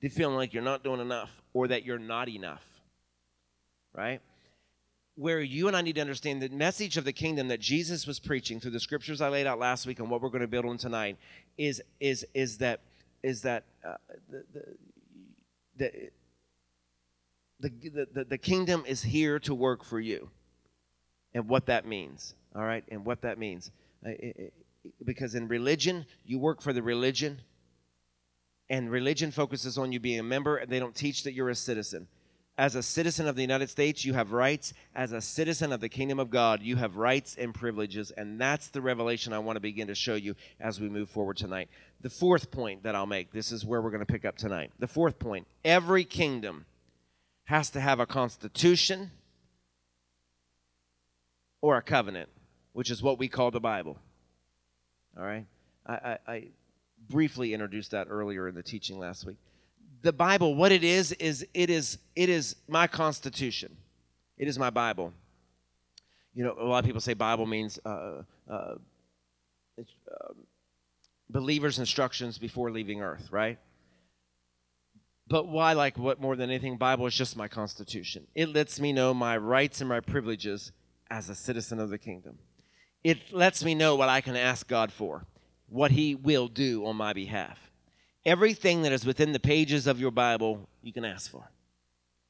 to 0.00 0.08
feeling 0.08 0.36
like 0.36 0.54
you're 0.54 0.62
not 0.62 0.82
doing 0.82 1.00
enough 1.00 1.42
or 1.52 1.68
that 1.68 1.84
you're 1.84 1.98
not 1.98 2.28
enough. 2.28 2.64
Right? 3.94 4.20
where 5.18 5.40
you 5.40 5.66
and 5.66 5.76
I 5.76 5.80
need 5.80 5.96
to 5.96 6.00
understand 6.00 6.40
the 6.40 6.48
message 6.48 6.96
of 6.96 7.04
the 7.04 7.12
kingdom 7.12 7.48
that 7.48 7.58
Jesus 7.58 8.06
was 8.06 8.20
preaching 8.20 8.60
through 8.60 8.70
the 8.70 8.78
scriptures 8.78 9.20
I 9.20 9.28
laid 9.28 9.48
out 9.48 9.58
last 9.58 9.84
week 9.84 9.98
and 9.98 10.08
what 10.08 10.22
we're 10.22 10.28
going 10.28 10.42
to 10.42 10.46
build 10.46 10.64
on 10.64 10.78
tonight 10.78 11.16
is 11.58 11.82
is 11.98 12.24
is 12.34 12.58
that 12.58 12.82
is 13.22 13.42
that 13.42 13.64
uh, 13.86 13.94
the, 14.28 14.44
the, 15.76 15.90
the, 17.60 18.06
the, 18.12 18.24
the 18.24 18.38
kingdom 18.38 18.84
is 18.86 19.02
here 19.02 19.38
to 19.40 19.54
work 19.54 19.84
for 19.84 20.00
you 20.00 20.30
and 21.34 21.48
what 21.48 21.66
that 21.66 21.86
means 21.86 22.34
all 22.54 22.64
right 22.64 22.84
and 22.88 23.04
what 23.04 23.22
that 23.22 23.38
means. 23.38 23.70
Uh, 24.04 24.10
it, 24.10 24.36
it, 24.36 24.54
because 25.04 25.34
in 25.34 25.48
religion 25.48 26.06
you 26.24 26.38
work 26.38 26.62
for 26.62 26.72
the 26.72 26.82
religion 26.82 27.40
and 28.70 28.90
religion 28.90 29.30
focuses 29.30 29.78
on 29.78 29.92
you 29.92 30.00
being 30.00 30.20
a 30.20 30.22
member 30.22 30.56
and 30.56 30.70
they 30.70 30.78
don't 30.78 30.94
teach 30.94 31.24
that 31.24 31.32
you're 31.32 31.50
a 31.50 31.54
citizen 31.54 32.06
as 32.58 32.74
a 32.74 32.82
citizen 32.82 33.28
of 33.28 33.36
the 33.36 33.40
United 33.40 33.70
States, 33.70 34.04
you 34.04 34.14
have 34.14 34.32
rights. 34.32 34.74
As 34.96 35.12
a 35.12 35.20
citizen 35.20 35.72
of 35.72 35.80
the 35.80 35.88
kingdom 35.88 36.18
of 36.18 36.28
God, 36.28 36.60
you 36.60 36.74
have 36.74 36.96
rights 36.96 37.36
and 37.38 37.54
privileges. 37.54 38.10
And 38.10 38.40
that's 38.40 38.68
the 38.68 38.82
revelation 38.82 39.32
I 39.32 39.38
want 39.38 39.56
to 39.56 39.60
begin 39.60 39.86
to 39.86 39.94
show 39.94 40.16
you 40.16 40.34
as 40.58 40.80
we 40.80 40.88
move 40.88 41.08
forward 41.08 41.36
tonight. 41.36 41.68
The 42.00 42.10
fourth 42.10 42.50
point 42.50 42.82
that 42.82 42.96
I'll 42.96 43.06
make 43.06 43.30
this 43.30 43.52
is 43.52 43.64
where 43.64 43.80
we're 43.80 43.92
going 43.92 44.04
to 44.04 44.12
pick 44.12 44.24
up 44.24 44.36
tonight. 44.36 44.72
The 44.80 44.88
fourth 44.88 45.20
point 45.20 45.46
every 45.64 46.04
kingdom 46.04 46.66
has 47.44 47.70
to 47.70 47.80
have 47.80 48.00
a 48.00 48.06
constitution 48.06 49.12
or 51.60 51.76
a 51.76 51.82
covenant, 51.82 52.28
which 52.72 52.90
is 52.90 53.02
what 53.02 53.20
we 53.20 53.28
call 53.28 53.52
the 53.52 53.60
Bible. 53.60 53.98
All 55.16 55.24
right? 55.24 55.46
I, 55.86 55.92
I, 55.94 56.18
I 56.26 56.44
briefly 57.08 57.54
introduced 57.54 57.92
that 57.92 58.08
earlier 58.10 58.48
in 58.48 58.56
the 58.56 58.64
teaching 58.64 58.98
last 58.98 59.24
week 59.24 59.38
the 60.02 60.12
Bible, 60.12 60.54
what 60.54 60.72
it 60.72 60.84
is, 60.84 61.12
is 61.12 61.46
it 61.54 61.70
is 61.70 61.98
it 62.14 62.28
is 62.28 62.56
my 62.68 62.86
constitution. 62.86 63.76
It 64.36 64.48
is 64.48 64.58
my 64.58 64.70
Bible. 64.70 65.12
You 66.34 66.44
know, 66.44 66.56
a 66.58 66.64
lot 66.64 66.78
of 66.78 66.84
people 66.84 67.00
say 67.00 67.14
Bible 67.14 67.46
means 67.46 67.80
uh, 67.84 68.22
uh, 68.48 68.74
uh, 69.78 70.32
believers' 71.28 71.78
instructions 71.78 72.38
before 72.38 72.70
leaving 72.70 73.00
Earth, 73.00 73.28
right? 73.30 73.58
But 75.26 75.48
why, 75.48 75.72
like 75.72 75.98
what 75.98 76.20
more 76.20 76.36
than 76.36 76.48
anything, 76.48 76.76
Bible 76.76 77.06
is 77.06 77.14
just 77.14 77.36
my 77.36 77.48
constitution. 77.48 78.26
It 78.34 78.48
lets 78.50 78.80
me 78.80 78.92
know 78.92 79.12
my 79.12 79.36
rights 79.36 79.80
and 79.80 79.88
my 79.88 80.00
privileges 80.00 80.72
as 81.10 81.28
a 81.28 81.34
citizen 81.34 81.80
of 81.80 81.90
the 81.90 81.98
kingdom. 81.98 82.38
It 83.04 83.32
lets 83.32 83.64
me 83.64 83.74
know 83.74 83.96
what 83.96 84.08
I 84.08 84.20
can 84.20 84.36
ask 84.36 84.66
God 84.66 84.92
for, 84.92 85.26
what 85.68 85.90
He 85.90 86.14
will 86.14 86.48
do 86.48 86.86
on 86.86 86.96
my 86.96 87.12
behalf. 87.12 87.67
Everything 88.28 88.82
that 88.82 88.92
is 88.92 89.06
within 89.06 89.32
the 89.32 89.40
pages 89.40 89.86
of 89.86 89.98
your 89.98 90.10
Bible, 90.10 90.68
you 90.82 90.92
can 90.92 91.02
ask 91.02 91.30
for. 91.30 91.50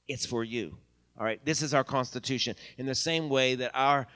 It's 0.07 0.25
for 0.25 0.45
you. 0.45 0.77
All 1.19 1.25
right. 1.25 1.45
This 1.45 1.61
is 1.61 1.75
our 1.75 1.83
Constitution. 1.83 2.55
In 2.77 2.87
the 2.87 2.95
same 2.95 3.29
way 3.29 3.57
that 3.57 3.73
our 3.75 4.07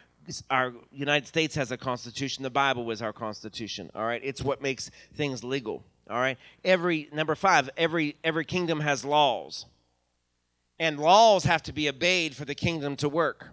our 0.48 0.72
United 0.92 1.26
States 1.26 1.56
has 1.56 1.72
a 1.72 1.76
constitution, 1.76 2.44
the 2.44 2.50
Bible 2.50 2.84
was 2.84 3.02
our 3.02 3.12
constitution. 3.12 3.90
All 3.96 4.04
right. 4.04 4.20
It's 4.22 4.42
what 4.42 4.62
makes 4.62 4.92
things 5.16 5.42
legal. 5.42 5.82
All 6.08 6.20
right. 6.20 6.38
Every 6.64 7.08
number 7.12 7.34
five, 7.34 7.68
every 7.76 8.14
every 8.22 8.44
kingdom 8.44 8.78
has 8.78 9.04
laws. 9.04 9.66
And 10.78 11.00
laws 11.00 11.42
have 11.42 11.64
to 11.64 11.72
be 11.72 11.88
obeyed 11.88 12.36
for 12.36 12.44
the 12.44 12.54
kingdom 12.54 12.94
to 12.98 13.08
work. 13.08 13.48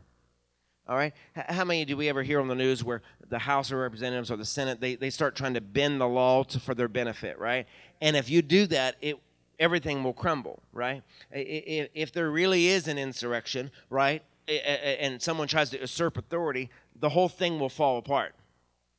All 0.87 0.95
right. 0.95 1.13
How 1.35 1.65
many 1.65 1.83
do 1.85 1.97
we 1.97 2.09
ever 2.09 2.21
hear 2.21 2.39
on 2.39 2.47
the 2.47 2.55
news 2.55 2.83
where 2.83 3.01
the 3.29 3.39
House 3.39 3.71
of 3.71 3.77
Representatives 3.77 4.31
or 4.31 4.37
the 4.37 4.45
Senate 4.45 4.81
they, 4.81 4.95
they 4.95 5.09
start 5.09 5.35
trying 5.35 5.53
to 5.55 5.61
bend 5.61 6.01
the 6.01 6.07
law 6.07 6.43
to, 6.43 6.59
for 6.59 6.75
their 6.75 6.87
benefit, 6.87 7.37
right? 7.37 7.67
And 8.01 8.15
if 8.15 8.29
you 8.29 8.41
do 8.41 8.65
that, 8.67 8.95
it 9.01 9.17
everything 9.59 10.03
will 10.03 10.13
crumble, 10.13 10.63
right? 10.71 11.03
If, 11.31 12.13
there 12.13 12.31
really 12.31 12.67
is 12.67 12.87
an 12.87 12.97
insurrection, 12.97 13.71
right, 13.89 14.23
and 14.47 15.21
someone 15.21 15.49
tries 15.49 15.69
to 15.71 15.79
usurp 15.79 16.17
authority, 16.17 16.69
the 16.95 17.09
whole 17.09 17.27
thing 17.27 17.59
will 17.59 17.69
fall 17.69 17.97
apart, 17.97 18.35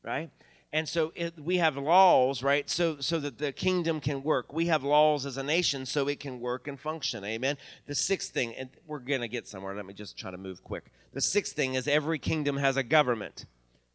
right? 0.03 0.31
and 0.73 0.89
so 0.89 1.13
it, 1.15 1.39
we 1.39 1.57
have 1.57 1.77
laws 1.77 2.43
right 2.43 2.71
so 2.71 2.99
so 3.01 3.19
that 3.19 3.39
the 3.39 3.53
kingdom 3.53 4.01
can 4.01 4.23
work. 4.23 4.53
We 4.53 4.67
have 4.67 4.85
laws 4.85 5.27
as 5.27 5.37
a 5.37 5.43
nation 5.43 5.85
so 5.85 6.07
it 6.09 6.21
can 6.21 6.41
work 6.41 6.69
and 6.69 6.79
function 6.79 7.25
amen? 7.25 7.57
The 7.87 7.95
sixth 7.95 8.33
thing 8.33 8.55
and 8.55 8.71
we're 8.87 9.01
going 9.01 9.21
to 9.21 9.29
get 9.29 9.49
somewhere 9.49 9.75
let 9.75 9.87
me 9.87 9.95
just 9.95 10.17
try 10.17 10.31
to 10.31 10.39
move 10.39 10.63
quick. 10.63 10.85
The 11.13 11.21
sixth 11.21 11.57
thing 11.57 11.75
is 11.75 11.89
every 11.89 12.19
kingdom 12.19 12.57
has 12.57 12.77
a 12.77 12.83
government. 12.83 13.47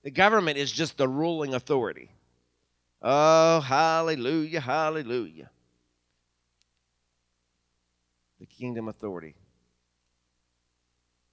The 0.04 0.12
government 0.12 0.58
is 0.58 0.72
just 0.72 0.98
the 0.98 1.08
ruling 1.08 1.54
authority 1.54 2.12
oh 3.06 3.62
hallelujah 3.62 4.60
hallelujah 4.60 5.50
the 8.42 8.46
kingdom 8.46 8.90
authority 8.90 9.36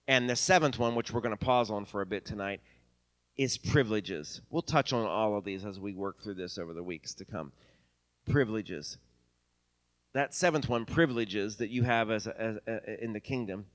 and 0.07 0.31
the 0.31 0.37
seventh 0.37 0.79
one 0.79 0.95
which 0.95 1.11
we're 1.13 1.21
going 1.21 1.37
to 1.37 1.45
pause 1.45 1.71
on 1.71 1.85
for 1.85 2.01
a 2.01 2.07
bit 2.07 2.25
tonight 2.25 2.61
is 3.37 3.57
privileges. 3.57 4.41
We'll 4.51 4.63
touch 4.63 4.93
on 4.93 5.07
all 5.07 5.37
of 5.37 5.45
these 5.45 5.65
as 5.65 5.81
we 5.81 5.95
work 5.95 6.23
through 6.23 6.35
this 6.35 6.59
over 6.59 6.73
the 6.73 6.83
weeks 6.83 7.15
to 7.15 7.25
come. 7.25 7.53
Privileges. 8.31 8.99
That 10.13 10.35
seventh 10.35 10.69
one, 10.69 10.85
privileges 10.85 11.57
that 11.57 11.71
you 11.71 11.83
have 11.85 12.11
as, 12.11 12.27
a, 12.27 12.41
as 12.41 12.59
a, 12.67 13.03
in 13.03 13.13
the 13.13 13.21
kingdom. 13.21 13.67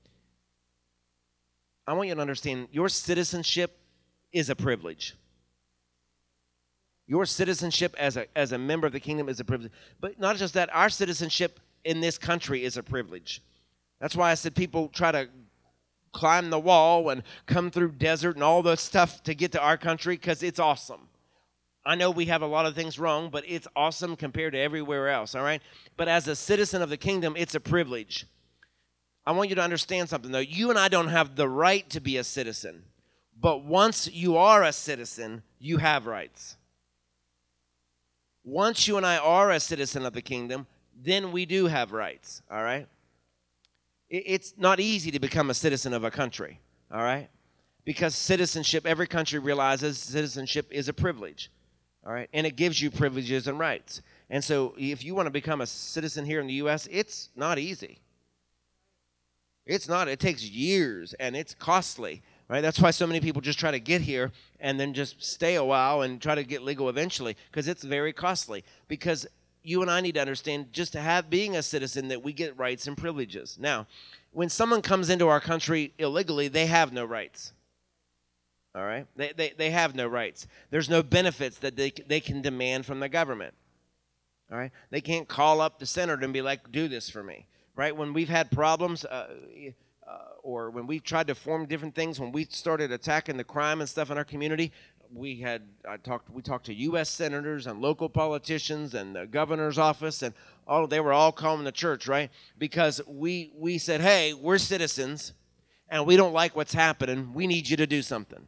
I 1.86 1.94
want 1.94 2.08
you 2.08 2.14
to 2.14 2.20
understand 2.20 2.68
your 2.70 2.88
citizenship 2.88 3.76
is 4.32 4.50
a 4.50 4.54
privilege. 4.54 5.16
Your 7.08 7.24
citizenship 7.24 7.96
as 7.98 8.18
a, 8.18 8.26
as 8.36 8.52
a 8.52 8.58
member 8.58 8.86
of 8.86 8.92
the 8.92 9.00
kingdom 9.00 9.30
is 9.30 9.40
a 9.40 9.44
privilege. 9.44 9.72
But 9.98 10.20
not 10.20 10.36
just 10.36 10.54
that, 10.54 10.68
our 10.74 10.90
citizenship 10.90 11.58
in 11.82 12.00
this 12.00 12.18
country 12.18 12.62
is 12.62 12.76
a 12.76 12.82
privilege. 12.82 13.42
That's 13.98 14.14
why 14.14 14.30
I 14.30 14.34
said 14.34 14.54
people 14.54 14.88
try 14.88 15.10
to 15.12 15.28
climb 16.12 16.50
the 16.50 16.58
wall 16.58 17.08
and 17.08 17.22
come 17.46 17.70
through 17.70 17.92
desert 17.92 18.36
and 18.36 18.44
all 18.44 18.62
the 18.62 18.76
stuff 18.76 19.22
to 19.22 19.34
get 19.34 19.52
to 19.52 19.60
our 19.60 19.78
country 19.78 20.16
because 20.16 20.42
it's 20.42 20.60
awesome. 20.60 21.08
I 21.86 21.94
know 21.94 22.10
we 22.10 22.26
have 22.26 22.42
a 22.42 22.46
lot 22.46 22.66
of 22.66 22.74
things 22.74 22.98
wrong, 22.98 23.30
but 23.30 23.44
it's 23.46 23.66
awesome 23.74 24.14
compared 24.14 24.52
to 24.52 24.58
everywhere 24.58 25.08
else, 25.08 25.34
all 25.34 25.42
right? 25.42 25.62
But 25.96 26.08
as 26.08 26.28
a 26.28 26.36
citizen 26.36 26.82
of 26.82 26.90
the 26.90 26.98
kingdom, 26.98 27.34
it's 27.38 27.54
a 27.54 27.60
privilege. 27.60 28.26
I 29.24 29.32
want 29.32 29.48
you 29.48 29.54
to 29.54 29.62
understand 29.62 30.10
something, 30.10 30.30
though. 30.30 30.38
You 30.40 30.68
and 30.68 30.78
I 30.78 30.88
don't 30.88 31.08
have 31.08 31.36
the 31.36 31.48
right 31.48 31.88
to 31.88 32.00
be 32.00 32.18
a 32.18 32.24
citizen, 32.24 32.84
but 33.40 33.64
once 33.64 34.10
you 34.12 34.36
are 34.36 34.62
a 34.62 34.72
citizen, 34.72 35.42
you 35.58 35.78
have 35.78 36.04
rights. 36.04 36.57
Once 38.48 38.88
you 38.88 38.96
and 38.96 39.04
I 39.04 39.18
are 39.18 39.50
a 39.50 39.60
citizen 39.60 40.06
of 40.06 40.14
the 40.14 40.22
kingdom, 40.22 40.66
then 41.04 41.32
we 41.32 41.44
do 41.44 41.66
have 41.66 41.92
rights, 41.92 42.42
all 42.50 42.62
right? 42.62 42.88
it's 44.10 44.54
not 44.56 44.80
easy 44.80 45.10
to 45.10 45.20
become 45.20 45.50
a 45.50 45.54
citizen 45.54 45.92
of 45.92 46.02
a 46.02 46.10
country, 46.10 46.58
all 46.90 47.02
right? 47.02 47.28
Because 47.84 48.14
citizenship, 48.14 48.86
every 48.86 49.06
country 49.06 49.38
realizes 49.38 49.98
citizenship 49.98 50.66
is 50.70 50.88
a 50.88 50.94
privilege, 50.94 51.50
all 52.06 52.12
right? 52.12 52.28
And 52.32 52.46
it 52.46 52.56
gives 52.56 52.80
you 52.80 52.90
privileges 52.90 53.48
and 53.48 53.58
rights. 53.58 54.00
And 54.30 54.42
so 54.42 54.74
if 54.78 55.04
you 55.04 55.14
want 55.14 55.26
to 55.26 55.30
become 55.30 55.60
a 55.60 55.66
citizen 55.66 56.24
here 56.24 56.40
in 56.40 56.46
the 56.46 56.54
U.S., 56.54 56.88
it's 56.90 57.28
not 57.36 57.58
easy. 57.58 57.98
It's 59.66 59.88
not, 59.88 60.08
it 60.08 60.20
takes 60.20 60.42
years 60.42 61.12
and 61.20 61.36
it's 61.36 61.52
costly, 61.52 62.22
right? 62.48 62.60
That's 62.60 62.80
why 62.80 62.90
so 62.90 63.06
many 63.06 63.20
people 63.20 63.42
just 63.42 63.58
try 63.58 63.70
to 63.70 63.80
get 63.80 64.00
here 64.00 64.32
and 64.60 64.80
then 64.80 64.94
just 64.94 65.22
stay 65.22 65.54
a 65.56 65.64
while 65.64 66.02
and 66.02 66.20
try 66.20 66.34
to 66.34 66.44
get 66.44 66.62
legal 66.62 66.88
eventually 66.88 67.36
because 67.50 67.68
it's 67.68 67.82
very 67.82 68.12
costly. 68.12 68.64
Because 68.88 69.26
you 69.62 69.82
and 69.82 69.90
I 69.90 70.00
need 70.00 70.14
to 70.14 70.20
understand 70.20 70.72
just 70.72 70.92
to 70.92 71.00
have 71.00 71.28
being 71.28 71.56
a 71.56 71.62
citizen 71.62 72.08
that 72.08 72.22
we 72.22 72.32
get 72.32 72.56
rights 72.58 72.86
and 72.86 72.96
privileges. 72.96 73.58
Now, 73.60 73.86
when 74.32 74.48
someone 74.48 74.82
comes 74.82 75.10
into 75.10 75.28
our 75.28 75.40
country 75.40 75.92
illegally, 75.98 76.48
they 76.48 76.66
have 76.66 76.92
no 76.92 77.04
rights. 77.04 77.52
All 78.74 78.84
right? 78.84 79.06
They, 79.16 79.32
they, 79.36 79.52
they 79.56 79.70
have 79.70 79.94
no 79.94 80.06
rights. 80.06 80.46
There's 80.70 80.88
no 80.88 81.02
benefits 81.02 81.58
that 81.58 81.76
they, 81.76 81.90
they 82.06 82.20
can 82.20 82.42
demand 82.42 82.86
from 82.86 83.00
the 83.00 83.08
government. 83.08 83.54
All 84.50 84.58
right? 84.58 84.70
They 84.90 85.00
can't 85.00 85.28
call 85.28 85.60
up 85.60 85.78
the 85.78 85.86
senator 85.86 86.24
and 86.24 86.32
be 86.32 86.42
like, 86.42 86.70
do 86.72 86.88
this 86.88 87.10
for 87.10 87.22
me. 87.22 87.46
Right? 87.74 87.96
When 87.96 88.12
we've 88.12 88.28
had 88.28 88.50
problems, 88.50 89.04
uh, 89.04 89.28
Uh, 90.08 90.18
or 90.42 90.70
when 90.70 90.86
we 90.86 90.98
tried 90.98 91.26
to 91.26 91.34
form 91.34 91.66
different 91.66 91.94
things, 91.94 92.18
when 92.18 92.32
we 92.32 92.46
started 92.46 92.90
attacking 92.92 93.36
the 93.36 93.44
crime 93.44 93.80
and 93.80 93.88
stuff 93.88 94.10
in 94.10 94.16
our 94.16 94.24
community, 94.24 94.72
we 95.12 95.36
had 95.36 95.62
I 95.88 95.96
talked 95.96 96.30
we 96.30 96.42
talked 96.42 96.66
to 96.66 96.74
U.S. 96.74 97.08
senators 97.08 97.66
and 97.66 97.80
local 97.80 98.08
politicians 98.08 98.94
and 98.94 99.14
the 99.14 99.26
governor's 99.26 99.78
office 99.78 100.22
and 100.22 100.34
all 100.66 100.86
they 100.86 101.00
were 101.00 101.12
all 101.12 101.32
calling 101.32 101.64
the 101.64 101.72
church 101.72 102.06
right? 102.06 102.30
Because 102.58 103.00
we 103.06 103.52
we 103.56 103.78
said 103.78 104.00
hey 104.00 104.34
we're 104.34 104.58
citizens 104.58 105.32
and 105.88 106.06
we 106.06 106.16
don't 106.16 106.34
like 106.34 106.54
what's 106.54 106.74
happening. 106.74 107.32
We 107.32 107.46
need 107.46 107.68
you 107.68 107.76
to 107.78 107.86
do 107.86 108.02
something. 108.02 108.44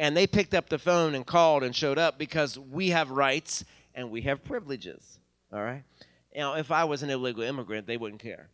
And 0.00 0.16
they 0.16 0.26
picked 0.26 0.54
up 0.54 0.68
the 0.68 0.78
phone 0.78 1.14
and 1.14 1.26
called 1.26 1.62
and 1.62 1.76
showed 1.76 1.98
up 1.98 2.18
because 2.18 2.58
we 2.58 2.90
have 2.90 3.10
rights 3.10 3.64
and 3.94 4.10
we 4.10 4.22
have 4.22 4.42
privileges 4.44 5.18
all 5.52 5.62
right? 5.62 5.84
Now 6.34 6.54
if 6.54 6.70
I 6.70 6.84
was 6.84 7.02
an 7.02 7.10
illegal 7.10 7.42
immigrant 7.42 7.86
they 7.86 7.96
wouldn't 7.96 8.22
care. 8.22 8.48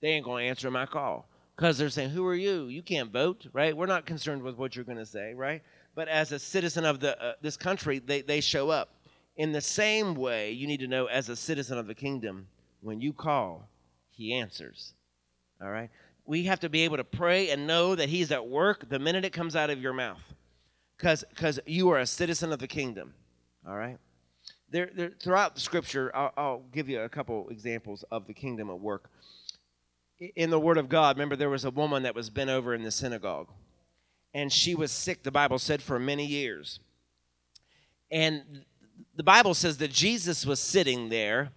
They 0.00 0.08
ain't 0.10 0.24
to 0.24 0.32
answer 0.32 0.70
my 0.70 0.86
call 0.86 1.26
because 1.60 1.76
they're 1.76 1.90
saying 1.90 2.08
who 2.08 2.26
are 2.26 2.34
you 2.34 2.68
you 2.68 2.82
can't 2.82 3.12
vote 3.12 3.46
right 3.52 3.76
we're 3.76 3.84
not 3.84 4.06
concerned 4.06 4.42
with 4.42 4.56
what 4.56 4.74
you're 4.74 4.84
going 4.84 4.96
to 4.96 5.04
say 5.04 5.34
right 5.34 5.62
but 5.94 6.08
as 6.08 6.32
a 6.32 6.38
citizen 6.38 6.84
of 6.84 7.00
the, 7.00 7.20
uh, 7.22 7.32
this 7.40 7.56
country, 7.56 7.98
they, 7.98 8.22
they 8.22 8.40
show 8.40 8.70
up. 8.70 8.94
In 9.36 9.52
the 9.52 9.60
same 9.60 10.14
way, 10.14 10.52
you 10.52 10.66
need 10.66 10.80
to 10.80 10.88
know 10.88 11.06
as 11.06 11.28
a 11.28 11.36
citizen 11.36 11.78
of 11.78 11.86
the 11.86 11.94
kingdom, 11.94 12.46
when 12.80 13.00
you 13.00 13.12
call, 13.12 13.68
he 14.10 14.34
answers. 14.34 14.94
All 15.60 15.70
right? 15.70 15.90
We 16.26 16.44
have 16.44 16.60
to 16.60 16.68
be 16.68 16.82
able 16.82 16.98
to 16.98 17.04
pray 17.04 17.50
and 17.50 17.66
know 17.66 17.94
that 17.94 18.08
he's 18.08 18.30
at 18.30 18.46
work 18.46 18.88
the 18.88 18.98
minute 18.98 19.24
it 19.24 19.32
comes 19.32 19.56
out 19.56 19.70
of 19.70 19.80
your 19.80 19.92
mouth. 19.92 20.22
Because 20.96 21.60
you 21.66 21.88
are 21.90 21.98
a 21.98 22.06
citizen 22.06 22.52
of 22.52 22.58
the 22.58 22.68
kingdom. 22.68 23.14
All 23.66 23.76
right? 23.76 23.98
There, 24.68 24.90
there, 24.94 25.10
throughout 25.20 25.54
the 25.54 25.60
scripture, 25.60 26.14
I'll, 26.14 26.32
I'll 26.36 26.62
give 26.72 26.88
you 26.88 27.00
a 27.00 27.08
couple 27.08 27.48
examples 27.48 28.04
of 28.10 28.26
the 28.26 28.34
kingdom 28.34 28.70
at 28.70 28.78
work. 28.78 29.10
In 30.36 30.50
the 30.50 30.60
Word 30.60 30.78
of 30.78 30.88
God, 30.88 31.16
remember 31.16 31.36
there 31.36 31.48
was 31.48 31.64
a 31.64 31.70
woman 31.70 32.02
that 32.02 32.14
was 32.14 32.30
bent 32.30 32.50
over 32.50 32.74
in 32.74 32.82
the 32.82 32.90
synagogue 32.90 33.48
and 34.32 34.52
she 34.52 34.74
was 34.74 34.92
sick, 34.92 35.22
the 35.22 35.30
Bible 35.30 35.58
said, 35.58 35.82
for 35.82 35.98
many 35.98 36.24
years. 36.24 36.80
And 38.10 38.64
the 39.16 39.22
Bible 39.22 39.54
says 39.54 39.78
that 39.78 39.90
Jesus 39.90 40.46
was 40.46 40.60
sitting 40.60 41.08
there, 41.08 41.50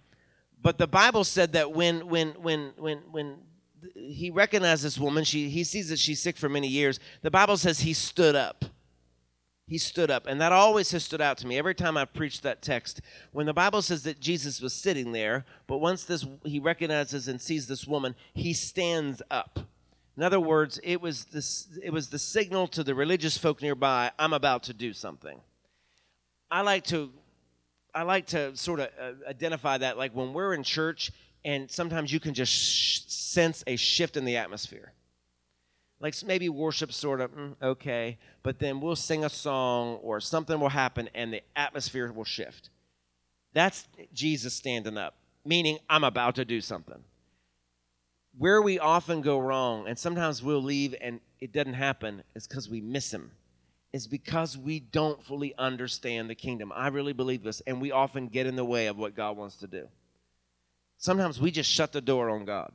but 0.60 0.78
the 0.78 0.86
Bible 0.86 1.24
said 1.24 1.52
that 1.52 1.72
when 1.72 2.08
when 2.08 2.30
when 2.40 2.72
when 2.76 2.98
when 3.10 3.36
he 3.94 4.30
recognized 4.30 4.82
this 4.82 4.98
woman, 4.98 5.24
she 5.24 5.48
he 5.48 5.62
sees 5.62 5.88
that 5.90 5.98
she's 5.98 6.20
sick 6.20 6.36
for 6.36 6.48
many 6.48 6.68
years. 6.68 7.00
The 7.22 7.30
Bible 7.30 7.56
says 7.56 7.80
he 7.80 7.92
stood 7.92 8.34
up. 8.34 8.64
He 9.66 9.78
stood 9.78 10.10
up, 10.10 10.26
and 10.26 10.40
that 10.40 10.52
always 10.52 10.90
has 10.90 11.04
stood 11.04 11.22
out 11.22 11.38
to 11.38 11.46
me 11.46 11.56
every 11.56 11.74
time 11.74 11.96
I 11.96 12.04
preached 12.04 12.42
that 12.42 12.60
text. 12.60 13.00
When 13.32 13.46
the 13.46 13.54
Bible 13.54 13.80
says 13.80 14.02
that 14.02 14.20
Jesus 14.20 14.60
was 14.60 14.74
sitting 14.74 15.12
there, 15.12 15.46
but 15.66 15.78
once 15.78 16.04
this 16.04 16.26
he 16.44 16.60
recognizes 16.60 17.28
and 17.28 17.40
sees 17.40 17.66
this 17.66 17.86
woman, 17.86 18.14
he 18.34 18.52
stands 18.52 19.22
up. 19.30 19.60
In 20.16 20.22
other 20.22 20.38
words, 20.38 20.78
it 20.84 21.00
was, 21.00 21.24
this, 21.26 21.66
it 21.82 21.92
was 21.92 22.10
the 22.10 22.18
signal 22.18 22.68
to 22.68 22.84
the 22.84 22.94
religious 22.94 23.38
folk 23.38 23.62
nearby, 23.62 24.12
I'm 24.18 24.32
about 24.32 24.64
to 24.64 24.74
do 24.74 24.92
something. 24.92 25.40
I 26.50 26.60
like 26.60 26.84
to, 26.84 27.10
I 27.94 28.02
like 28.02 28.26
to 28.26 28.54
sort 28.56 28.80
of 28.80 28.88
uh, 29.00 29.12
identify 29.28 29.78
that 29.78 29.96
like 29.96 30.14
when 30.14 30.32
we're 30.32 30.54
in 30.54 30.62
church 30.62 31.10
and 31.44 31.70
sometimes 31.70 32.12
you 32.12 32.20
can 32.20 32.34
just 32.34 32.52
sh- 32.52 33.00
sense 33.06 33.64
a 33.66 33.76
shift 33.76 34.16
in 34.16 34.24
the 34.24 34.36
atmosphere. 34.36 34.92
Like 36.04 36.14
maybe 36.24 36.48
worship 36.48 36.92
sort 36.92 37.20
of, 37.20 37.34
mm, 37.34 37.54
okay, 37.62 38.18
but 38.42 38.58
then 38.58 38.80
we'll 38.80 38.94
sing 38.94 39.24
a 39.24 39.30
song 39.30 39.96
or 40.02 40.20
something 40.20 40.60
will 40.60 40.68
happen 40.68 41.08
and 41.14 41.32
the 41.32 41.42
atmosphere 41.56 42.12
will 42.12 42.24
shift. 42.24 42.70
That's 43.54 43.88
Jesus 44.12 44.54
standing 44.54 44.98
up, 44.98 45.16
meaning 45.44 45.78
I'm 45.88 46.04
about 46.04 46.36
to 46.36 46.44
do 46.44 46.60
something 46.60 47.02
where 48.36 48.60
we 48.60 48.78
often 48.78 49.20
go 49.20 49.38
wrong, 49.38 49.86
and 49.86 49.98
sometimes 49.98 50.42
we'll 50.42 50.62
leave 50.62 50.94
and 51.00 51.20
it 51.40 51.52
doesn't 51.52 51.74
happen, 51.74 52.22
is 52.34 52.46
because 52.46 52.68
we 52.68 52.80
miss 52.80 53.12
Him. 53.12 53.30
Is 53.92 54.08
because 54.08 54.58
we 54.58 54.80
don't 54.80 55.22
fully 55.24 55.54
understand 55.56 56.28
the 56.28 56.34
kingdom. 56.34 56.72
I 56.74 56.88
really 56.88 57.12
believe 57.12 57.44
this, 57.44 57.62
and 57.64 57.80
we 57.80 57.92
often 57.92 58.26
get 58.26 58.46
in 58.46 58.56
the 58.56 58.64
way 58.64 58.88
of 58.88 58.98
what 58.98 59.14
God 59.14 59.36
wants 59.36 59.56
to 59.58 59.68
do. 59.68 59.86
Sometimes 60.98 61.40
we 61.40 61.52
just 61.52 61.70
shut 61.70 61.92
the 61.92 62.00
door 62.00 62.28
on 62.30 62.44
God. 62.44 62.72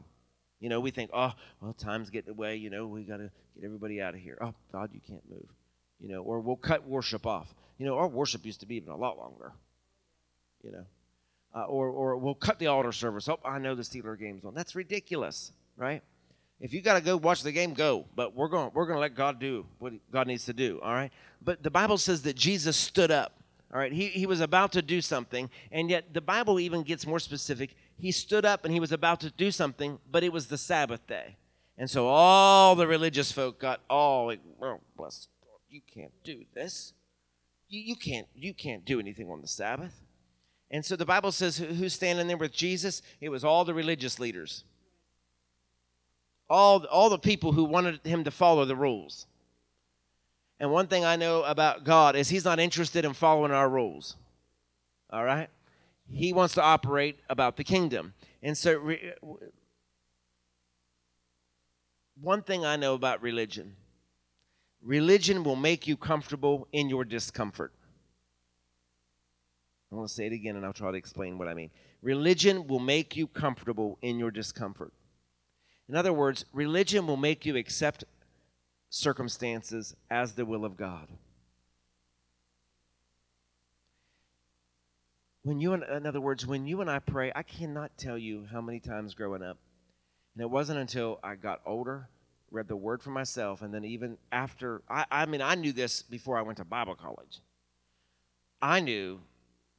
You 0.59 0.69
know, 0.69 0.79
we 0.79 0.91
think, 0.91 1.11
oh, 1.13 1.31
well, 1.61 1.73
time's 1.73 2.09
getting 2.09 2.31
away. 2.31 2.57
You 2.57 2.69
know, 2.69 2.87
we 2.87 3.03
got 3.03 3.17
to 3.17 3.31
get 3.55 3.63
everybody 3.63 4.01
out 4.01 4.13
of 4.13 4.19
here. 4.19 4.37
Oh, 4.41 4.53
God, 4.71 4.89
you 4.93 4.99
can't 5.07 5.23
move. 5.29 5.47
You 6.01 6.09
know, 6.09 6.21
or 6.21 6.39
we'll 6.41 6.55
cut 6.55 6.87
worship 6.87 7.25
off. 7.25 7.53
You 7.77 7.85
know, 7.85 7.97
our 7.97 8.07
worship 8.07 8.45
used 8.45 8.59
to 8.61 8.65
be 8.65 8.75
even 8.75 8.91
a 8.91 8.97
lot 8.97 9.17
longer. 9.17 9.53
You 10.63 10.71
know, 10.71 10.85
uh, 11.55 11.63
or, 11.63 11.89
or 11.89 12.17
we'll 12.17 12.35
cut 12.35 12.59
the 12.59 12.67
altar 12.67 12.91
service. 12.91 13.27
Oh, 13.29 13.39
I 13.45 13.59
know 13.59 13.75
the 13.75 13.83
Steeler 13.83 14.19
game's 14.19 14.43
on. 14.43 14.53
That's 14.53 14.75
ridiculous, 14.75 15.51
right? 15.77 16.03
If 16.59 16.73
you 16.73 16.81
got 16.81 16.95
to 16.95 17.01
go 17.01 17.15
watch 17.15 17.41
the 17.41 17.53
game, 17.53 17.73
go. 17.73 18.05
But 18.15 18.35
we're 18.35 18.49
going 18.49 18.71
we're 18.73 18.85
going 18.85 18.97
to 18.97 19.01
let 19.01 19.15
God 19.15 19.39
do 19.39 19.65
what 19.79 19.93
God 20.11 20.27
needs 20.27 20.45
to 20.45 20.53
do, 20.53 20.79
all 20.83 20.93
right? 20.93 21.11
But 21.41 21.63
the 21.63 21.71
Bible 21.71 21.97
says 21.97 22.23
that 22.23 22.35
Jesus 22.35 22.75
stood 22.75 23.11
up. 23.11 23.33
All 23.71 23.79
right, 23.79 23.93
he, 23.93 24.07
he 24.07 24.25
was 24.25 24.41
about 24.41 24.71
to 24.71 24.81
do 24.81 24.99
something, 24.99 25.47
and 25.71 25.91
yet 25.91 26.11
the 26.11 26.21
Bible 26.21 26.59
even 26.59 26.81
gets 26.81 27.05
more 27.05 27.19
specific. 27.19 27.75
He 27.99 28.11
stood 28.11 28.45
up 28.45 28.63
and 28.63 28.73
he 28.73 28.79
was 28.79 28.91
about 28.91 29.19
to 29.21 29.29
do 29.31 29.51
something, 29.51 29.99
but 30.09 30.23
it 30.23 30.31
was 30.31 30.47
the 30.47 30.57
Sabbath 30.57 31.05
day. 31.05 31.35
And 31.77 31.89
so 31.89 32.07
all 32.07 32.75
the 32.75 32.87
religious 32.87 33.31
folk 33.31 33.59
got 33.59 33.81
all 33.89 34.27
like, 34.27 34.39
oh, 34.61 34.79
bless 34.97 35.27
God, 35.41 35.59
you 35.69 35.81
can't 35.93 36.11
do 36.23 36.43
this. 36.53 36.93
You, 37.67 37.81
you 37.81 37.95
can't 37.95 38.27
you 38.35 38.53
can't 38.53 38.85
do 38.85 38.99
anything 38.99 39.29
on 39.29 39.41
the 39.41 39.47
Sabbath. 39.47 39.93
And 40.71 40.85
so 40.85 40.95
the 40.95 41.05
Bible 41.05 41.31
says 41.31 41.57
who's 41.57 41.93
standing 41.93 42.27
there 42.27 42.37
with 42.37 42.53
Jesus? 42.53 43.01
It 43.21 43.29
was 43.29 43.43
all 43.43 43.65
the 43.65 43.73
religious 43.73 44.19
leaders. 44.19 44.63
All, 46.49 46.83
all 46.85 47.09
the 47.09 47.19
people 47.19 47.51
who 47.51 47.63
wanted 47.63 47.99
him 48.03 48.23
to 48.23 48.31
follow 48.31 48.65
the 48.65 48.75
rules. 48.75 49.27
And 50.59 50.71
one 50.71 50.87
thing 50.87 51.05
I 51.05 51.15
know 51.15 51.43
about 51.43 51.83
God 51.83 52.15
is 52.15 52.29
He's 52.29 52.45
not 52.45 52.59
interested 52.59 53.05
in 53.05 53.13
following 53.13 53.51
our 53.51 53.69
rules. 53.69 54.15
All 55.11 55.23
right? 55.23 55.49
He 56.11 56.33
wants 56.33 56.53
to 56.55 56.63
operate 56.63 57.19
about 57.29 57.57
the 57.57 57.63
kingdom. 57.63 58.13
And 58.41 58.57
so, 58.57 58.77
re, 58.77 59.13
one 62.19 62.41
thing 62.41 62.65
I 62.65 62.75
know 62.75 62.93
about 62.93 63.21
religion 63.21 63.75
religion 64.81 65.43
will 65.43 65.57
make 65.57 65.87
you 65.87 65.97
comfortable 65.97 66.67
in 66.71 66.89
your 66.89 67.03
discomfort. 67.03 67.73
I 69.91 69.95
want 69.95 70.07
to 70.07 70.13
say 70.13 70.27
it 70.27 70.33
again 70.33 70.55
and 70.55 70.65
I'll 70.65 70.73
try 70.73 70.91
to 70.91 70.97
explain 70.97 71.37
what 71.37 71.47
I 71.47 71.53
mean. 71.53 71.71
Religion 72.01 72.67
will 72.67 72.79
make 72.79 73.15
you 73.17 73.27
comfortable 73.27 73.97
in 74.01 74.19
your 74.19 74.31
discomfort. 74.31 74.93
In 75.89 75.95
other 75.95 76.13
words, 76.13 76.45
religion 76.53 77.07
will 77.07 77.17
make 77.17 77.45
you 77.45 77.57
accept 77.57 78.03
circumstances 78.89 79.95
as 80.09 80.33
the 80.33 80.45
will 80.45 80.63
of 80.63 80.77
God. 80.77 81.07
When 85.43 85.59
you, 85.59 85.73
in 85.73 86.05
other 86.05 86.19
words, 86.19 86.45
when 86.45 86.67
you 86.67 86.81
and 86.81 86.89
I 86.89 86.99
pray, 86.99 87.31
I 87.33 87.43
cannot 87.43 87.97
tell 87.97 88.17
you 88.17 88.45
how 88.51 88.61
many 88.61 88.79
times 88.79 89.13
growing 89.13 89.41
up, 89.41 89.57
and 90.35 90.43
it 90.43 90.49
wasn't 90.49 90.79
until 90.79 91.19
I 91.23 91.35
got 91.35 91.61
older, 91.65 92.09
read 92.51 92.67
the 92.67 92.75
Word 92.75 93.01
for 93.01 93.11
myself, 93.11 93.61
and 93.61 93.73
then 93.73 93.85
even 93.85 94.17
after, 94.31 94.81
I, 94.89 95.05
I 95.09 95.25
mean, 95.25 95.41
I 95.41 95.55
knew 95.55 95.71
this 95.71 96.01
before 96.01 96.37
I 96.37 96.41
went 96.41 96.57
to 96.57 96.65
Bible 96.65 96.95
college. 96.95 97.39
I 98.61 98.81
knew 98.81 99.21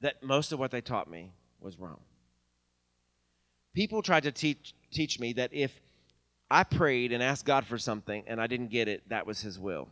that 0.01 0.23
most 0.23 0.53
of 0.53 0.59
what 0.59 0.71
they 0.71 0.81
taught 0.81 1.11
me 1.11 1.33
was 1.61 1.79
wrong. 1.79 2.01
People 3.75 4.03
tried 4.03 4.23
to 4.25 4.33
teach 4.33 4.75
teach 4.91 5.21
me 5.21 5.35
that 5.35 5.51
if 5.53 5.73
I 6.51 6.65
prayed 6.65 7.13
and 7.13 7.23
asked 7.23 7.45
God 7.45 7.65
for 7.65 7.79
something 7.79 8.25
and 8.27 8.41
I 8.41 8.49
didn't 8.49 8.71
get 8.71 8.89
it, 8.89 9.09
that 9.11 9.27
was 9.27 9.41
His 9.41 9.59
will. 9.59 9.89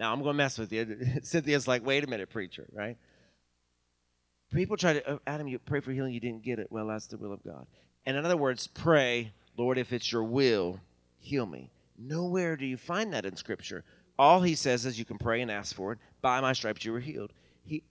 Now 0.00 0.14
I'm 0.14 0.22
going 0.22 0.32
to 0.32 0.38
mess 0.38 0.58
with 0.58 0.72
you. 0.72 0.96
Cynthia's 1.22 1.68
like, 1.68 1.84
wait 1.84 2.02
a 2.02 2.06
minute, 2.06 2.30
preacher, 2.30 2.66
right? 2.72 2.96
People 4.50 4.78
try 4.78 4.94
to, 4.94 5.12
oh, 5.12 5.20
Adam, 5.26 5.46
you 5.46 5.58
pray 5.58 5.80
for 5.80 5.92
healing, 5.92 6.14
you 6.14 6.20
didn't 6.20 6.42
get 6.42 6.58
it. 6.58 6.68
Well, 6.70 6.86
that's 6.86 7.06
the 7.06 7.18
will 7.18 7.34
of 7.34 7.44
God. 7.44 7.66
And 8.06 8.16
in 8.16 8.24
other 8.24 8.38
words, 8.38 8.66
pray, 8.66 9.30
Lord, 9.58 9.76
if 9.76 9.92
it's 9.92 10.10
your 10.10 10.24
will, 10.24 10.80
heal 11.18 11.44
me. 11.44 11.70
Nowhere 11.98 12.56
do 12.56 12.64
you 12.64 12.78
find 12.78 13.12
that 13.12 13.26
in 13.26 13.36
Scripture. 13.36 13.84
All 14.18 14.40
he 14.40 14.54
says 14.54 14.86
is 14.86 14.98
you 14.98 15.04
can 15.04 15.18
pray 15.18 15.42
and 15.42 15.50
ask 15.50 15.76
for 15.76 15.92
it. 15.92 15.98
By 16.22 16.40
my 16.40 16.54
stripes 16.54 16.82
you 16.82 16.92
were 16.92 17.00
healed. 17.00 17.34
He, 17.62 17.82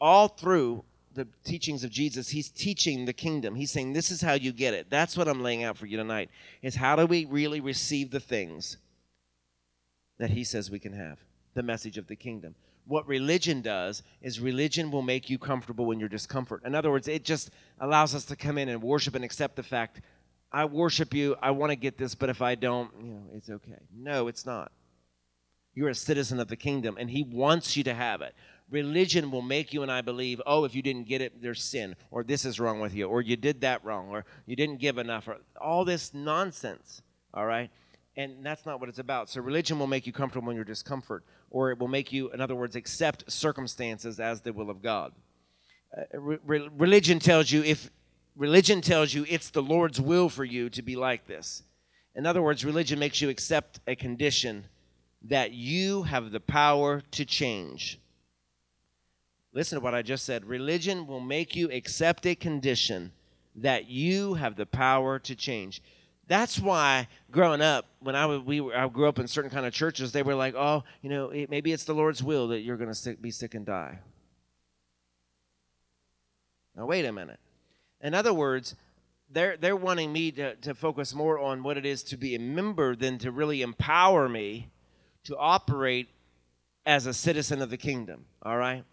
all 0.00 0.28
through 0.28 0.84
the 1.14 1.26
teachings 1.44 1.82
of 1.82 1.90
Jesus, 1.90 2.28
he's 2.28 2.50
teaching 2.50 3.04
the 3.04 3.12
kingdom. 3.12 3.56
He's 3.56 3.72
saying, 3.72 3.92
This 3.92 4.12
is 4.12 4.22
how 4.22 4.34
you 4.34 4.52
get 4.52 4.74
it. 4.74 4.90
That's 4.90 5.16
what 5.16 5.26
I'm 5.26 5.42
laying 5.42 5.64
out 5.64 5.76
for 5.76 5.86
you 5.86 5.96
tonight. 5.96 6.30
Is 6.62 6.76
how 6.76 6.94
do 6.94 7.04
we 7.04 7.24
really 7.24 7.60
receive 7.60 8.12
the 8.12 8.20
things 8.20 8.76
that 10.18 10.30
he 10.30 10.44
says 10.44 10.70
we 10.70 10.78
can 10.78 10.92
have? 10.92 11.18
The 11.58 11.64
message 11.64 11.98
of 11.98 12.06
the 12.06 12.14
kingdom. 12.14 12.54
What 12.86 13.08
religion 13.08 13.62
does 13.62 14.04
is 14.22 14.38
religion 14.38 14.92
will 14.92 15.02
make 15.02 15.28
you 15.28 15.38
comfortable 15.38 15.90
in 15.90 15.98
your 15.98 16.08
discomfort. 16.08 16.62
In 16.64 16.72
other 16.72 16.88
words, 16.88 17.08
it 17.08 17.24
just 17.24 17.50
allows 17.80 18.14
us 18.14 18.24
to 18.26 18.36
come 18.36 18.58
in 18.58 18.68
and 18.68 18.80
worship 18.80 19.16
and 19.16 19.24
accept 19.24 19.56
the 19.56 19.64
fact, 19.64 20.00
I 20.52 20.66
worship 20.66 21.12
you, 21.12 21.34
I 21.42 21.50
want 21.50 21.70
to 21.70 21.76
get 21.76 21.98
this, 21.98 22.14
but 22.14 22.28
if 22.28 22.42
I 22.42 22.54
don't, 22.54 22.92
you 23.02 23.10
know, 23.10 23.22
it's 23.34 23.50
okay. 23.50 23.80
No, 23.92 24.28
it's 24.28 24.46
not. 24.46 24.70
You're 25.74 25.88
a 25.88 25.96
citizen 25.96 26.38
of 26.38 26.46
the 26.46 26.54
kingdom, 26.54 26.96
and 26.96 27.10
he 27.10 27.24
wants 27.24 27.76
you 27.76 27.82
to 27.82 27.94
have 27.94 28.22
it 28.22 28.36
religion 28.70 29.30
will 29.32 29.42
make 29.42 29.72
you 29.72 29.82
and 29.82 29.90
I 29.90 30.02
believe, 30.02 30.40
oh, 30.46 30.64
if 30.64 30.76
you 30.76 30.82
didn't 30.82 31.08
get 31.08 31.22
it, 31.22 31.42
there's 31.42 31.64
sin, 31.64 31.96
or 32.12 32.22
this 32.22 32.44
is 32.44 32.60
wrong 32.60 32.78
with 32.78 32.94
you, 32.94 33.08
or 33.08 33.20
you 33.20 33.34
did 33.34 33.62
that 33.62 33.84
wrong, 33.84 34.10
or 34.10 34.24
you 34.46 34.54
didn't 34.54 34.78
give 34.78 34.98
enough, 34.98 35.26
or 35.26 35.38
all 35.60 35.84
this 35.84 36.14
nonsense, 36.14 37.02
all 37.32 37.46
right? 37.46 37.70
And 38.18 38.44
that's 38.44 38.66
not 38.66 38.80
what 38.80 38.88
it's 38.88 38.98
about. 38.98 39.30
So 39.30 39.40
religion 39.40 39.78
will 39.78 39.86
make 39.86 40.04
you 40.04 40.12
comfortable 40.12 40.50
in 40.50 40.56
your 40.56 40.64
discomfort, 40.64 41.22
or 41.50 41.70
it 41.70 41.78
will 41.78 41.86
make 41.86 42.12
you, 42.12 42.32
in 42.32 42.40
other 42.40 42.56
words, 42.56 42.74
accept 42.74 43.30
circumstances 43.30 44.18
as 44.18 44.40
the 44.40 44.52
will 44.52 44.70
of 44.70 44.82
God. 44.82 45.12
Uh, 45.96 46.18
re- 46.18 46.68
religion 46.76 47.20
tells 47.20 47.52
you 47.52 47.62
if 47.62 47.92
religion 48.34 48.80
tells 48.80 49.14
you 49.14 49.24
it's 49.28 49.50
the 49.50 49.62
Lord's 49.62 50.00
will 50.00 50.28
for 50.28 50.44
you 50.44 50.68
to 50.70 50.82
be 50.82 50.96
like 50.96 51.28
this. 51.28 51.62
In 52.16 52.26
other 52.26 52.42
words, 52.42 52.64
religion 52.64 52.98
makes 52.98 53.20
you 53.20 53.28
accept 53.28 53.78
a 53.86 53.94
condition 53.94 54.64
that 55.22 55.52
you 55.52 56.02
have 56.02 56.32
the 56.32 56.40
power 56.40 57.04
to 57.12 57.24
change. 57.24 58.00
Listen 59.52 59.78
to 59.78 59.84
what 59.84 59.94
I 59.94 60.02
just 60.02 60.24
said. 60.24 60.44
Religion 60.44 61.06
will 61.06 61.20
make 61.20 61.54
you 61.54 61.70
accept 61.70 62.26
a 62.26 62.34
condition 62.34 63.12
that 63.54 63.88
you 63.88 64.34
have 64.34 64.56
the 64.56 64.66
power 64.66 65.20
to 65.20 65.36
change. 65.36 65.80
That's 66.28 66.60
why 66.60 67.08
growing 67.30 67.62
up, 67.62 67.86
when 68.00 68.14
I, 68.14 68.26
would, 68.26 68.46
we 68.46 68.60
were, 68.60 68.76
I 68.76 68.86
grew 68.88 69.08
up 69.08 69.18
in 69.18 69.26
certain 69.26 69.50
kind 69.50 69.64
of 69.64 69.72
churches, 69.72 70.12
they 70.12 70.22
were 70.22 70.34
like, 70.34 70.54
oh, 70.54 70.84
you 71.00 71.08
know, 71.08 71.30
it, 71.30 71.50
maybe 71.50 71.72
it's 71.72 71.84
the 71.84 71.94
Lord's 71.94 72.22
will 72.22 72.48
that 72.48 72.60
you're 72.60 72.76
going 72.76 72.92
to 72.92 73.14
be 73.14 73.30
sick 73.30 73.54
and 73.54 73.64
die. 73.64 73.98
Now, 76.76 76.86
wait 76.86 77.06
a 77.06 77.12
minute. 77.12 77.40
In 78.02 78.14
other 78.14 78.34
words, 78.34 78.76
they're, 79.30 79.56
they're 79.56 79.74
wanting 79.74 80.12
me 80.12 80.30
to, 80.32 80.54
to 80.56 80.74
focus 80.74 81.14
more 81.14 81.38
on 81.38 81.62
what 81.62 81.78
it 81.78 81.86
is 81.86 82.02
to 82.04 82.16
be 82.16 82.34
a 82.34 82.38
member 82.38 82.94
than 82.94 83.18
to 83.18 83.32
really 83.32 83.62
empower 83.62 84.28
me 84.28 84.68
to 85.24 85.36
operate 85.36 86.08
as 86.86 87.06
a 87.06 87.14
citizen 87.14 87.60
of 87.62 87.70
the 87.70 87.76
kingdom, 87.76 88.26
all 88.42 88.56
right? 88.56 88.84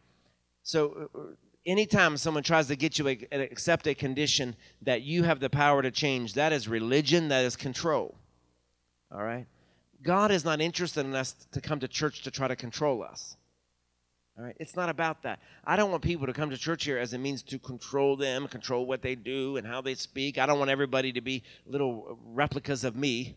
So, 0.63 1.09
uh, 1.13 1.17
uh, 1.17 1.21
anytime 1.65 2.17
someone 2.17 2.43
tries 2.43 2.67
to 2.67 2.75
get 2.75 2.99
you 2.99 3.15
to 3.15 3.41
accept 3.41 3.87
a 3.87 3.95
condition 3.95 4.55
that 4.83 5.01
you 5.01 5.23
have 5.23 5.39
the 5.39 5.49
power 5.49 5.81
to 5.81 5.91
change, 5.91 6.33
that 6.33 6.53
is 6.53 6.67
religion, 6.67 7.29
that 7.29 7.43
is 7.45 7.55
control. 7.55 8.15
All 9.11 9.23
right? 9.23 9.47
God 10.03 10.31
is 10.31 10.45
not 10.45 10.61
interested 10.61 11.05
in 11.05 11.15
us 11.15 11.33
to 11.51 11.61
come 11.61 11.79
to 11.79 11.87
church 11.87 12.23
to 12.23 12.31
try 12.31 12.47
to 12.47 12.55
control 12.55 13.03
us. 13.03 13.35
All 14.37 14.43
right? 14.43 14.55
It's 14.59 14.75
not 14.75 14.89
about 14.89 15.23
that. 15.23 15.39
I 15.65 15.75
don't 15.75 15.91
want 15.91 16.03
people 16.03 16.27
to 16.27 16.33
come 16.33 16.49
to 16.49 16.57
church 16.57 16.83
here 16.83 16.97
as 16.97 17.13
a 17.13 17.17
means 17.17 17.41
to 17.43 17.57
control 17.57 18.15
them, 18.15 18.47
control 18.47 18.85
what 18.85 19.01
they 19.01 19.15
do 19.15 19.57
and 19.57 19.65
how 19.65 19.81
they 19.81 19.95
speak. 19.95 20.37
I 20.37 20.45
don't 20.45 20.59
want 20.59 20.69
everybody 20.69 21.13
to 21.13 21.21
be 21.21 21.43
little 21.65 22.19
replicas 22.25 22.83
of 22.83 22.95
me. 22.95 23.35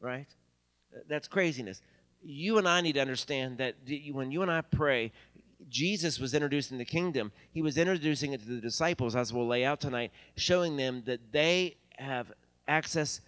Right? 0.00 0.26
That's 1.08 1.28
craziness. 1.28 1.82
You 2.22 2.58
and 2.58 2.66
I 2.66 2.80
need 2.80 2.94
to 2.94 3.00
understand 3.00 3.58
that 3.58 3.76
when 4.12 4.30
you 4.30 4.42
and 4.42 4.50
I 4.50 4.62
pray, 4.62 5.12
Jesus 5.68 6.18
was 6.18 6.34
introducing 6.34 6.78
the 6.78 6.84
kingdom, 6.84 7.32
he 7.52 7.62
was 7.62 7.78
introducing 7.78 8.32
it 8.32 8.40
to 8.40 8.46
the 8.46 8.60
disciples, 8.60 9.16
as 9.16 9.32
we'll 9.32 9.46
lay 9.46 9.64
out 9.64 9.80
tonight, 9.80 10.12
showing 10.36 10.76
them 10.76 11.02
that 11.06 11.32
they 11.32 11.76
have 11.98 12.32
access 12.68 13.20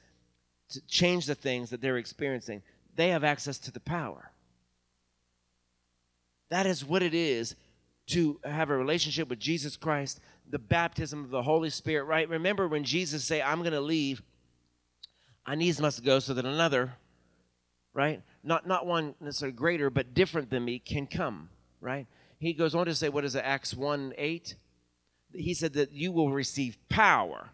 to 0.71 0.81
change 0.87 1.27
the 1.27 1.35
things 1.35 1.71
that 1.71 1.81
they're 1.81 1.99
experiencing. 1.99 2.63
They 2.95 3.09
have 3.09 3.25
access 3.25 3.59
to 3.59 3.71
the 3.71 3.81
power. 3.81 4.31
That 6.51 6.67
is 6.67 6.85
what 6.85 7.03
it 7.03 7.15
is 7.15 7.55
to 8.09 8.41
have 8.45 8.71
a 8.71 8.77
relationship 8.77 9.29
with 9.29 9.41
Jesus 9.41 9.77
Christ, 9.77 10.21
the 10.49 10.59
baptism 10.59 11.25
of 11.25 11.31
the 11.31 11.43
Holy 11.43 11.71
Spirit, 11.71 12.05
right? 12.05 12.29
Remember 12.29 12.69
when 12.69 12.85
Jesus 12.85 13.25
say, 13.25 13.43
I'm 13.43 13.61
going 13.61 13.73
to 13.73 13.81
leave, 13.81 14.23
I 15.45 15.57
needs 15.57 15.81
must 15.81 16.05
go 16.05 16.19
so 16.21 16.35
that 16.35 16.45
another, 16.45 16.95
right? 17.95 18.23
Not, 18.45 18.67
not 18.67 18.87
one 18.87 19.15
necessarily 19.21 19.57
greater, 19.57 19.91
but 19.91 20.15
different 20.15 20.51
than 20.51 20.65
me 20.65 20.79
can 20.79 21.07
come, 21.07 21.49
right? 21.81 22.07
He 22.47 22.53
goes 22.53 22.75
on 22.75 22.87
to 22.87 22.95
say, 22.95 23.09
what 23.09 23.25
is 23.25 23.35
it, 23.35 23.43
Acts 23.45 23.75
1 23.75 24.15
8? 24.17 24.55
He 25.33 25.53
said 25.53 25.73
that 25.75 25.93
you 25.93 26.13
will 26.13 26.31
receive 26.31 26.79
power. 26.89 27.51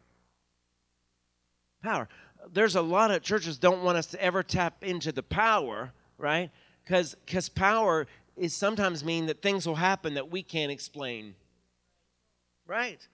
Power. 1.83 2.09
There's 2.53 2.77
a 2.77 2.83
lot 2.83 3.11
of 3.11 3.23
churches 3.23 3.59
don't 3.59 3.83
want 3.83 3.97
us 3.97 4.07
to 4.09 4.23
ever 4.23 4.43
tap 4.43 4.85
into 4.85 5.11
the 5.11 5.23
power, 5.23 5.93
right? 6.19 6.51
Because 6.85 7.15
because 7.25 7.49
power 7.49 8.07
is 8.37 8.55
sometimes 8.55 9.05
mean 9.05 9.27
that 9.27 9.43
things 9.43 9.67
will 9.67 9.77
happen 9.77 10.15
that 10.15 10.31
we 10.31 10.43
can't 10.43 10.71
explain. 10.71 11.35
Right? 12.67 13.07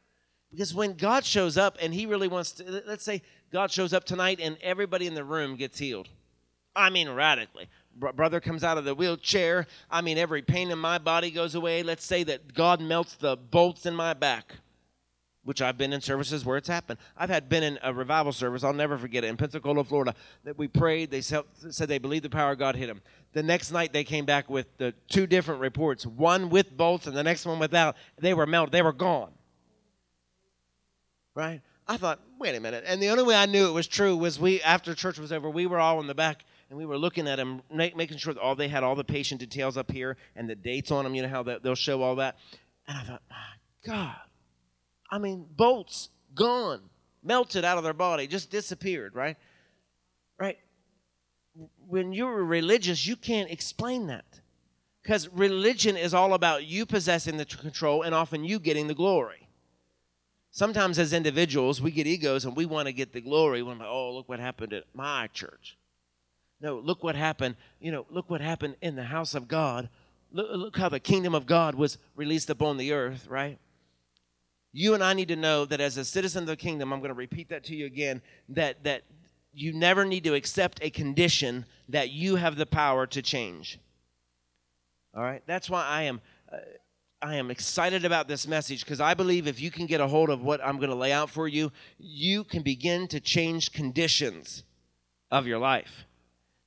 Because 0.50 0.74
when 0.74 0.94
God 0.94 1.24
shows 1.24 1.56
up 1.56 1.76
and 1.80 1.94
he 1.94 2.06
really 2.06 2.28
wants 2.28 2.52
to 2.52 2.82
let's 2.86 3.04
say 3.04 3.22
God 3.52 3.70
shows 3.70 3.92
up 3.92 4.04
tonight 4.04 4.40
and 4.42 4.58
everybody 4.62 5.06
in 5.06 5.14
the 5.14 5.24
room 5.24 5.56
gets 5.56 5.78
healed. 5.78 6.08
I 6.74 6.90
mean 6.90 7.08
radically 7.08 7.68
brother 7.98 8.40
comes 8.40 8.64
out 8.64 8.78
of 8.78 8.84
the 8.84 8.94
wheelchair. 8.94 9.66
I 9.90 10.00
mean, 10.00 10.18
every 10.18 10.42
pain 10.42 10.70
in 10.70 10.78
my 10.78 10.98
body 10.98 11.30
goes 11.30 11.54
away. 11.54 11.82
Let's 11.82 12.04
say 12.04 12.22
that 12.24 12.54
God 12.54 12.80
melts 12.80 13.14
the 13.14 13.36
bolts 13.36 13.86
in 13.86 13.94
my 13.94 14.14
back. 14.14 14.54
which 15.48 15.62
I've 15.62 15.78
been 15.78 15.94
in 15.94 16.02
services 16.02 16.44
where 16.44 16.58
it's 16.58 16.68
happened. 16.68 16.98
I've 17.16 17.30
had 17.30 17.48
been 17.48 17.62
in 17.62 17.78
a 17.82 17.90
revival 17.90 18.32
service. 18.32 18.62
I'll 18.62 18.74
never 18.74 18.98
forget 18.98 19.24
it 19.24 19.28
in 19.28 19.38
Pensacola, 19.38 19.82
Florida. 19.82 20.14
That 20.44 20.58
we 20.58 20.68
prayed. 20.68 21.10
They 21.10 21.22
said 21.22 21.44
they 21.88 21.96
believed 21.96 22.24
the 22.24 22.28
power 22.28 22.52
of 22.52 22.58
God 22.58 22.76
hit 22.76 22.86
them. 22.86 23.00
The 23.32 23.42
next 23.42 23.72
night 23.72 23.94
they 23.94 24.04
came 24.04 24.26
back 24.26 24.50
with 24.50 24.66
the 24.76 24.92
two 25.08 25.26
different 25.26 25.62
reports. 25.62 26.04
One 26.04 26.50
with 26.50 26.76
bolts 26.76 27.06
and 27.06 27.16
the 27.16 27.22
next 27.22 27.46
one 27.46 27.58
without. 27.58 27.96
They 28.18 28.34
were 28.34 28.44
melted. 28.44 28.72
They 28.72 28.82
were 28.82 28.92
gone. 28.92 29.30
Right? 31.34 31.62
I 31.86 31.96
thought, 31.96 32.20
wait 32.38 32.54
a 32.54 32.60
minute. 32.60 32.84
And 32.86 33.02
the 33.02 33.08
only 33.08 33.22
way 33.22 33.34
I 33.34 33.46
knew 33.46 33.68
it 33.68 33.72
was 33.72 33.86
true 33.86 34.18
was 34.18 34.38
we 34.38 34.60
after 34.60 34.94
church 34.94 35.18
was 35.18 35.32
over, 35.32 35.48
we 35.48 35.64
were 35.64 35.80
all 35.80 35.98
in 36.00 36.08
the 36.08 36.14
back 36.14 36.44
and 36.68 36.78
we 36.78 36.86
were 36.86 36.98
looking 36.98 37.26
at 37.28 37.36
them, 37.36 37.62
making 37.70 38.18
sure 38.18 38.34
that 38.34 38.40
all 38.40 38.54
they 38.54 38.68
had 38.68 38.84
all 38.84 38.94
the 38.94 39.04
patient 39.04 39.40
details 39.40 39.76
up 39.76 39.90
here 39.90 40.16
and 40.36 40.48
the 40.48 40.54
dates 40.54 40.90
on 40.90 41.04
them. 41.04 41.14
You 41.14 41.22
know 41.22 41.28
how 41.28 41.42
they'll 41.42 41.74
show 41.74 42.02
all 42.02 42.16
that. 42.16 42.36
And 42.86 42.98
I 42.98 43.02
thought, 43.02 43.22
my 43.30 43.36
God 43.86 44.16
I 45.10 45.18
mean, 45.18 45.46
bolts 45.56 46.10
gone, 46.34 46.82
melted 47.22 47.64
out 47.64 47.78
of 47.78 47.84
their 47.84 47.94
body, 47.94 48.26
just 48.26 48.50
disappeared, 48.50 49.14
right? 49.14 49.36
Right? 50.38 50.58
When 51.86 52.12
you're 52.12 52.44
religious, 52.44 53.06
you 53.06 53.16
can't 53.16 53.50
explain 53.50 54.08
that. 54.08 54.40
Because 55.02 55.28
religion 55.28 55.96
is 55.96 56.12
all 56.12 56.34
about 56.34 56.66
you 56.66 56.84
possessing 56.84 57.38
the 57.38 57.46
control 57.46 58.02
and 58.02 58.14
often 58.14 58.44
you 58.44 58.58
getting 58.58 58.88
the 58.88 58.94
glory. 58.94 59.48
Sometimes, 60.50 60.98
as 60.98 61.12
individuals, 61.12 61.80
we 61.80 61.90
get 61.90 62.06
egos 62.06 62.44
and 62.44 62.54
we 62.54 62.66
want 62.66 62.86
to 62.86 62.92
get 62.92 63.12
the 63.12 63.20
glory. 63.20 63.62
When, 63.62 63.80
oh, 63.80 64.12
look 64.12 64.28
what 64.28 64.40
happened 64.40 64.72
at 64.72 64.84
my 64.94 65.28
church. 65.28 65.77
No, 66.60 66.78
look 66.78 67.04
what 67.04 67.14
happened. 67.14 67.56
You 67.80 67.92
know, 67.92 68.06
look 68.10 68.30
what 68.30 68.40
happened 68.40 68.76
in 68.80 68.96
the 68.96 69.04
house 69.04 69.34
of 69.34 69.48
God. 69.48 69.88
Look, 70.32 70.48
look 70.52 70.76
how 70.76 70.88
the 70.88 71.00
kingdom 71.00 71.34
of 71.34 71.46
God 71.46 71.74
was 71.74 71.98
released 72.16 72.50
upon 72.50 72.76
the 72.76 72.92
earth, 72.92 73.26
right? 73.28 73.58
you 74.72 74.94
and 74.94 75.02
I 75.02 75.14
need 75.14 75.28
to 75.28 75.36
know 75.36 75.64
that 75.64 75.80
as 75.80 75.96
a 75.96 76.04
citizen 76.04 76.42
of 76.42 76.48
the 76.48 76.56
kingdom, 76.56 76.92
I'm 76.92 77.00
going 77.00 77.10
to 77.10 77.14
repeat 77.14 77.48
that 77.48 77.64
to 77.64 77.74
you 77.74 77.86
again, 77.86 78.22
that, 78.50 78.84
that 78.84 79.02
you 79.52 79.72
never 79.72 80.04
need 80.04 80.24
to 80.24 80.34
accept 80.34 80.78
a 80.82 80.90
condition 80.90 81.64
that 81.88 82.10
you 82.10 82.36
have 82.36 82.56
the 82.56 82.66
power 82.66 83.06
to 83.08 83.22
change. 83.22 83.80
All 85.16 85.22
right? 85.22 85.42
That's 85.46 85.70
why 85.70 85.84
I 85.84 86.02
am. 86.02 86.20
Uh, 86.50 86.58
I 87.20 87.34
am 87.34 87.50
excited 87.50 88.04
about 88.04 88.28
this 88.28 88.46
message 88.46 88.84
because 88.84 89.00
I 89.00 89.14
believe 89.14 89.48
if 89.48 89.60
you 89.60 89.72
can 89.72 89.86
get 89.86 90.00
a 90.00 90.06
hold 90.06 90.30
of 90.30 90.40
what 90.40 90.64
I'm 90.64 90.76
going 90.76 90.90
to 90.90 90.94
lay 90.94 91.10
out 91.10 91.28
for 91.28 91.48
you, 91.48 91.72
you 91.98 92.44
can 92.44 92.62
begin 92.62 93.08
to 93.08 93.18
change 93.18 93.72
conditions 93.72 94.62
of 95.28 95.44
your 95.44 95.58
life. 95.58 96.06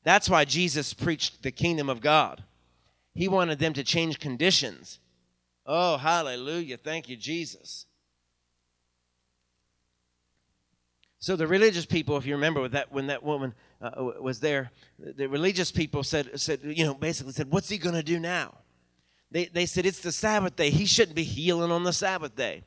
That's 0.03 0.29
why 0.29 0.45
Jesus 0.45 0.93
preached 0.93 1.43
the 1.43 1.51
kingdom 1.51 1.89
of 1.89 2.01
God. 2.01 2.43
He 3.13 3.27
wanted 3.27 3.59
them 3.59 3.73
to 3.73 3.83
change 3.83 4.19
conditions. 4.19 4.99
Oh, 5.65 5.97
hallelujah. 5.97 6.77
Thank 6.77 7.09
you, 7.09 7.15
Jesus. 7.15 7.85
So 11.19 11.35
the 11.35 11.45
religious 11.45 11.85
people, 11.85 12.17
if 12.17 12.25
you 12.25 12.33
remember 12.33 12.67
that 12.67 12.91
when 12.91 13.07
that 13.07 13.21
woman 13.21 13.53
uh, 13.79 13.91
was 14.19 14.39
there, 14.39 14.71
the 14.97 15.27
religious 15.27 15.71
people 15.71 16.01
said, 16.03 16.39
said, 16.39 16.61
you 16.63 16.83
know, 16.83 16.95
basically 16.95 17.33
said, 17.33 17.51
what's 17.51 17.69
he 17.69 17.77
going 17.77 17.93
to 17.93 18.01
do 18.01 18.19
now? 18.19 18.55
They, 19.29 19.45
they 19.45 19.67
said, 19.67 19.85
it's 19.85 20.01
the 20.01 20.11
Sabbath 20.11 20.55
day. 20.55 20.71
He 20.71 20.85
shouldn't 20.85 21.15
be 21.15 21.23
healing 21.23 21.71
on 21.71 21.83
the 21.83 21.93
Sabbath 21.93 22.35
day. 22.35 22.63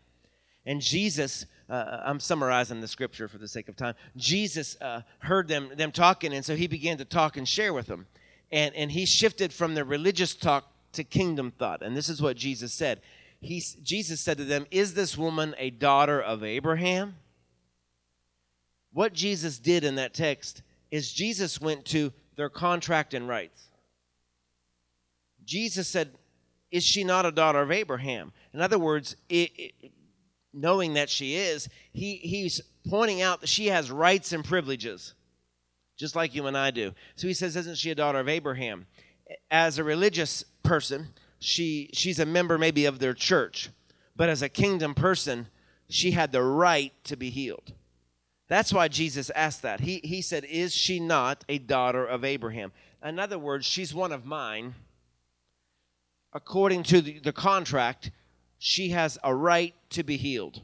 And 0.64 0.80
Jesus, 0.80 1.46
uh, 1.68 2.00
I'm 2.04 2.20
summarizing 2.20 2.80
the 2.80 2.88
scripture 2.88 3.28
for 3.28 3.38
the 3.38 3.48
sake 3.48 3.68
of 3.68 3.76
time. 3.76 3.94
Jesus 4.16 4.76
uh, 4.80 5.02
heard 5.20 5.48
them, 5.48 5.70
them 5.76 5.92
talking, 5.92 6.32
and 6.32 6.44
so 6.44 6.56
he 6.56 6.66
began 6.66 6.98
to 6.98 7.04
talk 7.04 7.36
and 7.36 7.48
share 7.48 7.72
with 7.72 7.86
them. 7.86 8.06
And, 8.52 8.74
and 8.74 8.92
he 8.92 9.06
shifted 9.06 9.52
from 9.52 9.74
the 9.74 9.84
religious 9.84 10.34
talk 10.34 10.70
to 10.92 11.04
kingdom 11.04 11.50
thought. 11.50 11.82
And 11.82 11.96
this 11.96 12.08
is 12.08 12.20
what 12.22 12.36
Jesus 12.36 12.72
said. 12.72 13.00
He, 13.40 13.62
Jesus 13.82 14.20
said 14.20 14.38
to 14.38 14.44
them, 14.44 14.66
Is 14.70 14.94
this 14.94 15.16
woman 15.18 15.54
a 15.58 15.70
daughter 15.70 16.20
of 16.20 16.44
Abraham? 16.44 17.16
what 18.94 19.12
Jesus 19.12 19.58
did 19.58 19.84
in 19.84 19.96
that 19.96 20.14
text 20.14 20.62
is 20.90 21.12
Jesus 21.12 21.60
went 21.60 21.84
to 21.86 22.12
their 22.36 22.48
contract 22.48 23.12
and 23.12 23.28
rights. 23.28 23.68
Jesus 25.44 25.88
said, 25.88 26.12
Is 26.70 26.84
she 26.84 27.04
not 27.04 27.26
a 27.26 27.32
daughter 27.32 27.60
of 27.60 27.70
Abraham? 27.70 28.32
In 28.54 28.60
other 28.60 28.78
words, 28.78 29.16
it, 29.28 29.50
it, 29.56 29.92
knowing 30.54 30.94
that 30.94 31.10
she 31.10 31.36
is, 31.36 31.68
he, 31.92 32.16
he's 32.16 32.60
pointing 32.88 33.22
out 33.22 33.40
that 33.40 33.48
she 33.48 33.66
has 33.66 33.90
rights 33.90 34.32
and 34.32 34.44
privileges, 34.44 35.14
just 35.96 36.16
like 36.16 36.34
you 36.34 36.46
and 36.46 36.56
I 36.56 36.70
do. 36.70 36.92
So 37.16 37.26
he 37.26 37.34
says, 37.34 37.56
Isn't 37.56 37.78
she 37.78 37.90
a 37.90 37.94
daughter 37.94 38.20
of 38.20 38.28
Abraham? 38.28 38.86
As 39.50 39.78
a 39.78 39.84
religious 39.84 40.44
person, 40.62 41.08
she, 41.38 41.90
she's 41.92 42.18
a 42.18 42.26
member 42.26 42.58
maybe 42.58 42.84
of 42.84 42.98
their 42.98 43.14
church, 43.14 43.70
but 44.16 44.28
as 44.28 44.42
a 44.42 44.48
kingdom 44.48 44.94
person, 44.94 45.48
she 45.88 46.12
had 46.12 46.32
the 46.32 46.42
right 46.42 46.92
to 47.04 47.16
be 47.16 47.30
healed. 47.30 47.72
That's 48.48 48.72
why 48.72 48.88
Jesus 48.88 49.30
asked 49.30 49.62
that. 49.62 49.80
He, 49.80 50.00
he 50.04 50.20
said, 50.20 50.44
Is 50.44 50.74
she 50.74 51.00
not 51.00 51.44
a 51.48 51.58
daughter 51.58 52.04
of 52.04 52.24
Abraham? 52.24 52.72
In 53.02 53.18
other 53.18 53.38
words, 53.38 53.66
she's 53.66 53.94
one 53.94 54.12
of 54.12 54.24
mine. 54.24 54.74
According 56.32 56.82
to 56.84 57.00
the, 57.00 57.20
the 57.20 57.32
contract, 57.32 58.10
she 58.66 58.88
has 58.88 59.18
a 59.22 59.34
right 59.34 59.74
to 59.90 60.02
be 60.02 60.16
healed. 60.16 60.62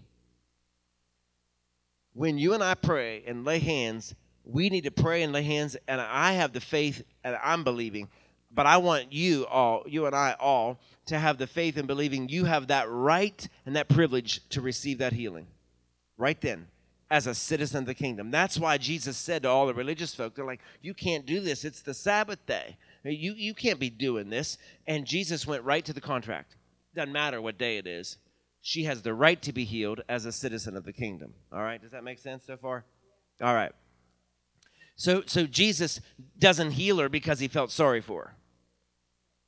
When 2.15 2.39
you 2.39 2.55
and 2.55 2.65
I 2.65 2.73
pray 2.75 3.23
and 3.27 3.45
lay 3.45 3.59
hands, 3.59 4.15
we 4.43 4.71
need 4.71 4.85
to 4.85 4.91
pray 4.91 5.23
and 5.23 5.35
lay 5.35 5.43
hands, 5.43 5.77
and 5.87 6.01
I 6.01 6.33
have 6.33 6.55
the 6.55 6.63
faith 6.63 7.03
and 7.25 7.37
I'm 7.45 7.63
believing, 7.63 8.09
but 8.51 8.65
I 8.65 8.79
want 8.79 9.13
you 9.13 9.47
all, 9.49 9.85
you 9.87 10.07
and 10.07 10.17
I 10.17 10.35
all, 10.41 10.79
to 11.07 11.19
have 11.19 11.37
the 11.37 11.47
faith 11.47 11.77
and 11.77 11.87
believing 11.87 12.31
you 12.31 12.47
have 12.47 12.69
that 12.69 12.89
right 12.89 13.47
and 13.67 13.77
that 13.77 13.91
privilege 13.91 14.49
to 14.49 14.63
receive 14.63 14.97
that 14.99 15.13
healing. 15.13 15.47
Right 16.17 16.41
then 16.41 16.69
as 17.11 17.27
a 17.27 17.35
citizen 17.35 17.81
of 17.81 17.87
the 17.87 17.95
kingdom. 17.95 18.31
That's 18.31 18.59
why 18.59 18.79
Jesus 18.79 19.19
said 19.19 19.43
to 19.43 19.51
all 19.51 19.67
the 19.67 19.75
religious 19.75 20.15
folk, 20.15 20.35
they're 20.35 20.47
like, 20.47 20.61
you 20.81 20.95
can't 20.95 21.27
do 21.27 21.41
this. 21.41 21.67
It's 21.67 21.83
the 21.83 21.93
Sabbath 21.93 22.47
day. 22.47 22.79
You, 23.05 23.35
you 23.35 23.53
can't 23.53 23.79
be 23.79 23.91
doing 23.91 24.31
this. 24.31 24.57
And 24.87 25.05
Jesus 25.05 25.47
went 25.47 25.65
right 25.65 25.85
to 25.85 25.93
the 25.93 26.01
contract. 26.01 26.57
Doesn't 26.95 27.13
matter 27.13 27.41
what 27.41 27.59
day 27.59 27.79
it 27.79 27.87
is. 27.87 28.19
She 28.63 28.85
has 28.85 29.03
the 29.03 29.15
right 29.15 29.41
to 29.43 29.53
be 29.53 29.65
healed 29.65 30.03
as 30.09 30.27
a 30.27 30.33
citizen 30.33 30.77
of 30.77 30.85
the 30.85 30.93
kingdom. 30.93 31.33
All 31.53 31.63
right? 31.63 31.81
Does 31.81 31.93
that 31.93 32.05
make 32.05 32.19
sense 32.19 32.45
so 32.47 32.57
far? 32.57 32.85
All 33.41 33.55
right. 33.55 33.73
So, 34.97 35.23
so 35.27 35.47
Jesus 35.47 36.01
doesn't 36.39 36.73
heal 36.73 36.99
her 36.99 37.09
because 37.09 37.39
he 37.39 37.49
felt 37.49 37.71
sorry 37.71 38.03
for 38.03 38.23
her. 38.25 38.35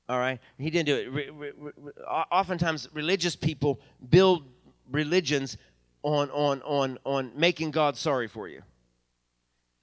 All 0.08 0.18
right? 0.18 0.40
He 0.58 0.70
didn't 0.70 0.86
do 0.86 0.96
it. 0.96 1.12
Re, 1.12 1.30
re, 1.30 1.52
re, 1.56 1.72
oftentimes, 2.08 2.88
religious 2.94 3.36
people 3.36 3.80
build 4.08 4.44
religions 4.90 5.58
on, 6.02 6.30
on, 6.30 6.62
on, 6.62 6.98
on 7.04 7.32
making 7.36 7.70
God 7.70 7.96
sorry 7.96 8.28
for 8.28 8.48
you. 8.48 8.62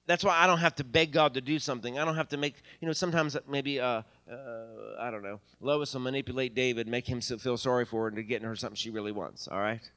That's 0.10 0.24
why 0.24 0.36
I 0.39 0.47
don't 0.47 0.57
have 0.57 0.74
to 0.78 0.84
beg 0.84 1.12
God 1.12 1.36
to 1.36 1.41
do 1.41 1.60
something. 1.60 1.99
I 1.99 2.03
don't 2.03 2.16
have 2.16 2.30
to 2.30 2.38
make, 2.38 2.55
you 2.82 2.88
know, 2.88 2.93
sometimes 2.93 3.38
maybe, 3.47 3.80
uh, 3.80 4.01
uh, 4.28 4.66
I 4.99 5.12
don't 5.12 5.22
know, 5.22 5.39
Lois 5.62 5.93
will 5.93 6.01
manipulate 6.01 6.55
David, 6.55 6.88
make 6.88 7.07
him 7.07 7.22
feel 7.22 7.57
sorry 7.57 7.86
for 7.86 8.01
her 8.01 8.07
into 8.10 8.24
getting 8.24 8.47
her 8.47 8.55
something 8.55 8.76
she 8.76 8.89
really 8.89 9.12
wants, 9.12 9.47
all 9.47 9.60
right? 9.60 9.88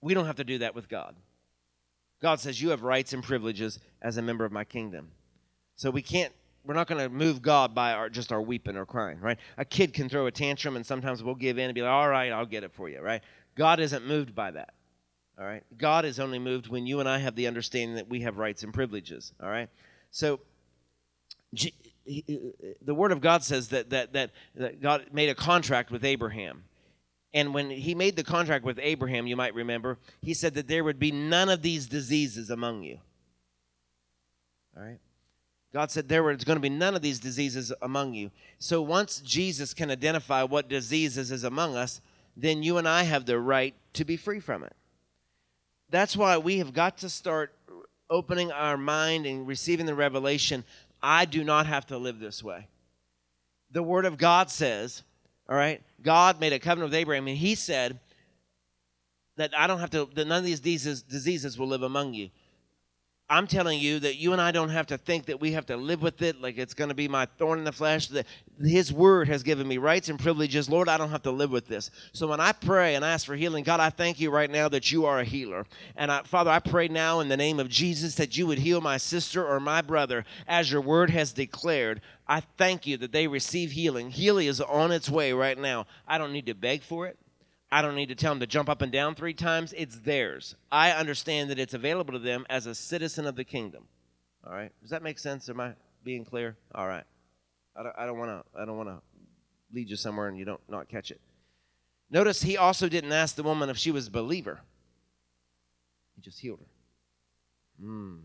We 0.00 0.14
don't 0.14 0.26
have 0.26 0.36
to 0.36 0.44
do 0.44 0.58
that 0.58 0.76
with 0.76 0.88
God. 0.88 1.16
God 2.20 2.38
says, 2.38 2.62
You 2.62 2.68
have 2.68 2.84
rights 2.84 3.12
and 3.12 3.24
privileges 3.24 3.80
as 4.00 4.16
a 4.16 4.22
member 4.22 4.44
of 4.44 4.52
my 4.52 4.62
kingdom. 4.62 5.10
So 5.74 5.90
we 5.90 6.02
can't 6.02 6.32
we're 6.64 6.74
not 6.74 6.86
going 6.86 7.02
to 7.02 7.08
move 7.08 7.42
God 7.42 7.74
by 7.74 7.94
our, 7.94 8.08
just 8.08 8.30
our 8.30 8.40
weeping 8.40 8.76
or 8.76 8.86
crying, 8.86 9.18
right? 9.18 9.38
A 9.58 9.64
kid 9.64 9.92
can 9.92 10.08
throw 10.08 10.26
a 10.26 10.30
tantrum, 10.30 10.76
and 10.76 10.86
sometimes 10.86 11.20
we'll 11.20 11.34
give 11.34 11.58
in 11.58 11.64
and 11.64 11.74
be 11.74 11.82
like, 11.82 11.90
all 11.90 12.08
right, 12.08 12.30
I'll 12.30 12.46
get 12.46 12.62
it 12.62 12.72
for 12.72 12.88
you, 12.88 13.00
right? 13.00 13.22
God 13.56 13.80
isn't 13.80 14.06
moved 14.06 14.36
by 14.36 14.52
that, 14.52 14.72
all 15.42 15.48
right? 15.48 15.64
God 15.76 16.04
is 16.04 16.20
only 16.20 16.38
moved 16.38 16.68
when 16.68 16.86
you 16.86 17.00
and 17.00 17.08
I 17.08 17.18
have 17.18 17.34
the 17.34 17.48
understanding 17.48 17.96
that 17.96 18.08
we 18.08 18.20
have 18.20 18.38
rights 18.38 18.62
and 18.62 18.72
privileges, 18.72 19.32
all 19.42 19.50
right? 19.50 19.68
So, 20.12 20.38
the 22.04 22.94
Word 22.94 23.10
of 23.10 23.20
God 23.20 23.42
says 23.42 23.68
that, 23.68 23.90
that, 23.90 24.12
that, 24.12 24.30
that 24.54 24.80
God 24.80 25.06
made 25.12 25.30
a 25.30 25.34
contract 25.34 25.90
with 25.90 26.04
Abraham. 26.04 26.62
And 27.34 27.52
when 27.52 27.70
he 27.70 27.94
made 27.96 28.14
the 28.14 28.22
contract 28.22 28.64
with 28.64 28.78
Abraham, 28.80 29.26
you 29.26 29.34
might 29.34 29.54
remember, 29.54 29.98
he 30.20 30.32
said 30.32 30.54
that 30.54 30.68
there 30.68 30.84
would 30.84 31.00
be 31.00 31.10
none 31.10 31.48
of 31.48 31.60
these 31.60 31.86
diseases 31.86 32.48
among 32.48 32.84
you. 32.84 32.98
All 34.76 34.84
right? 34.84 35.00
God 35.72 35.90
said 35.90 36.08
there 36.08 36.22
was 36.22 36.44
going 36.44 36.56
to 36.56 36.60
be 36.60 36.68
none 36.68 36.94
of 36.94 37.02
these 37.02 37.18
diseases 37.18 37.72
among 37.82 38.14
you. 38.14 38.30
So 38.58 38.80
once 38.80 39.20
Jesus 39.20 39.74
can 39.74 39.90
identify 39.90 40.44
what 40.44 40.68
diseases 40.68 41.32
is 41.32 41.42
among 41.42 41.74
us, 41.74 42.00
then 42.36 42.62
you 42.62 42.78
and 42.78 42.86
I 42.86 43.02
have 43.02 43.26
the 43.26 43.40
right 43.40 43.74
to 43.94 44.04
be 44.04 44.16
free 44.16 44.38
from 44.38 44.62
it. 44.62 44.74
That's 45.92 46.16
why 46.16 46.38
we 46.38 46.56
have 46.58 46.72
got 46.72 46.98
to 46.98 47.10
start 47.10 47.54
opening 48.08 48.50
our 48.50 48.78
mind 48.78 49.26
and 49.26 49.46
receiving 49.46 49.84
the 49.84 49.94
revelation 49.94 50.64
I 51.02 51.26
do 51.26 51.44
not 51.44 51.66
have 51.66 51.86
to 51.88 51.98
live 51.98 52.18
this 52.18 52.42
way. 52.42 52.66
The 53.72 53.82
Word 53.82 54.06
of 54.06 54.16
God 54.16 54.50
says, 54.50 55.02
all 55.48 55.56
right, 55.56 55.82
God 56.02 56.40
made 56.40 56.54
a 56.54 56.58
covenant 56.58 56.92
with 56.92 56.98
Abraham, 56.98 57.28
and 57.28 57.36
He 57.36 57.54
said 57.54 58.00
that 59.36 59.52
I 59.54 59.66
don't 59.66 59.80
have 59.80 59.90
to, 59.90 60.08
that 60.14 60.26
none 60.26 60.38
of 60.38 60.44
these 60.44 60.60
diseases, 60.60 61.02
diseases 61.02 61.58
will 61.58 61.66
live 61.68 61.82
among 61.82 62.14
you. 62.14 62.30
I'm 63.32 63.46
telling 63.46 63.80
you 63.80 63.98
that 64.00 64.16
you 64.16 64.34
and 64.34 64.42
I 64.42 64.50
don't 64.50 64.68
have 64.68 64.88
to 64.88 64.98
think 64.98 65.24
that 65.24 65.40
we 65.40 65.52
have 65.52 65.64
to 65.66 65.76
live 65.78 66.02
with 66.02 66.20
it 66.20 66.42
like 66.42 66.58
it's 66.58 66.74
going 66.74 66.90
to 66.90 66.94
be 66.94 67.08
my 67.08 67.24
thorn 67.38 67.60
in 67.60 67.64
the 67.64 67.72
flesh. 67.72 68.08
That 68.08 68.26
His 68.62 68.92
Word 68.92 69.26
has 69.28 69.42
given 69.42 69.66
me 69.66 69.78
rights 69.78 70.10
and 70.10 70.20
privileges. 70.20 70.68
Lord, 70.68 70.86
I 70.86 70.98
don't 70.98 71.08
have 71.08 71.22
to 71.22 71.30
live 71.30 71.50
with 71.50 71.66
this. 71.66 71.90
So 72.12 72.26
when 72.26 72.40
I 72.40 72.52
pray 72.52 72.94
and 72.94 73.02
ask 73.02 73.24
for 73.24 73.34
healing, 73.34 73.64
God, 73.64 73.80
I 73.80 73.88
thank 73.88 74.20
you 74.20 74.30
right 74.30 74.50
now 74.50 74.68
that 74.68 74.92
you 74.92 75.06
are 75.06 75.20
a 75.20 75.24
healer. 75.24 75.64
And 75.96 76.12
I, 76.12 76.20
Father, 76.24 76.50
I 76.50 76.58
pray 76.58 76.88
now 76.88 77.20
in 77.20 77.28
the 77.28 77.36
name 77.38 77.58
of 77.58 77.70
Jesus 77.70 78.16
that 78.16 78.36
you 78.36 78.46
would 78.48 78.58
heal 78.58 78.82
my 78.82 78.98
sister 78.98 79.42
or 79.42 79.58
my 79.58 79.80
brother 79.80 80.26
as 80.46 80.70
your 80.70 80.82
Word 80.82 81.08
has 81.08 81.32
declared. 81.32 82.02
I 82.28 82.40
thank 82.58 82.86
you 82.86 82.98
that 82.98 83.12
they 83.12 83.28
receive 83.28 83.72
healing. 83.72 84.10
Healing 84.10 84.46
is 84.46 84.60
on 84.60 84.92
its 84.92 85.08
way 85.08 85.32
right 85.32 85.56
now. 85.58 85.86
I 86.06 86.18
don't 86.18 86.34
need 86.34 86.46
to 86.46 86.54
beg 86.54 86.82
for 86.82 87.06
it. 87.06 87.18
I 87.72 87.80
don't 87.80 87.94
need 87.94 88.10
to 88.10 88.14
tell 88.14 88.32
them 88.32 88.40
to 88.40 88.46
jump 88.46 88.68
up 88.68 88.82
and 88.82 88.92
down 88.92 89.14
three 89.14 89.32
times. 89.32 89.72
It's 89.74 89.96
theirs. 89.96 90.54
I 90.70 90.90
understand 90.90 91.48
that 91.48 91.58
it's 91.58 91.72
available 91.72 92.12
to 92.12 92.18
them 92.18 92.44
as 92.50 92.66
a 92.66 92.74
citizen 92.74 93.26
of 93.26 93.34
the 93.34 93.44
kingdom. 93.44 93.84
All 94.46 94.52
right. 94.52 94.70
Does 94.82 94.90
that 94.90 95.02
make 95.02 95.18
sense? 95.18 95.48
Am 95.48 95.58
I 95.58 95.72
being 96.04 96.26
clear? 96.26 96.54
All 96.74 96.86
right. 96.86 97.04
I 97.74 98.04
don't 98.04 98.18
want 98.18 98.30
to. 98.30 98.60
I 98.60 98.66
don't 98.66 98.76
want 98.76 98.90
to 98.90 99.00
lead 99.72 99.88
you 99.88 99.96
somewhere 99.96 100.28
and 100.28 100.36
you 100.36 100.44
don't 100.44 100.60
not 100.68 100.90
catch 100.90 101.10
it. 101.10 101.18
Notice 102.10 102.42
he 102.42 102.58
also 102.58 102.90
didn't 102.90 103.12
ask 103.12 103.36
the 103.36 103.42
woman 103.42 103.70
if 103.70 103.78
she 103.78 103.90
was 103.90 104.08
a 104.08 104.10
believer. 104.10 104.60
He 106.14 106.20
just 106.20 106.38
healed 106.40 106.60
her. 106.60 107.82
Hmm. 107.82 108.16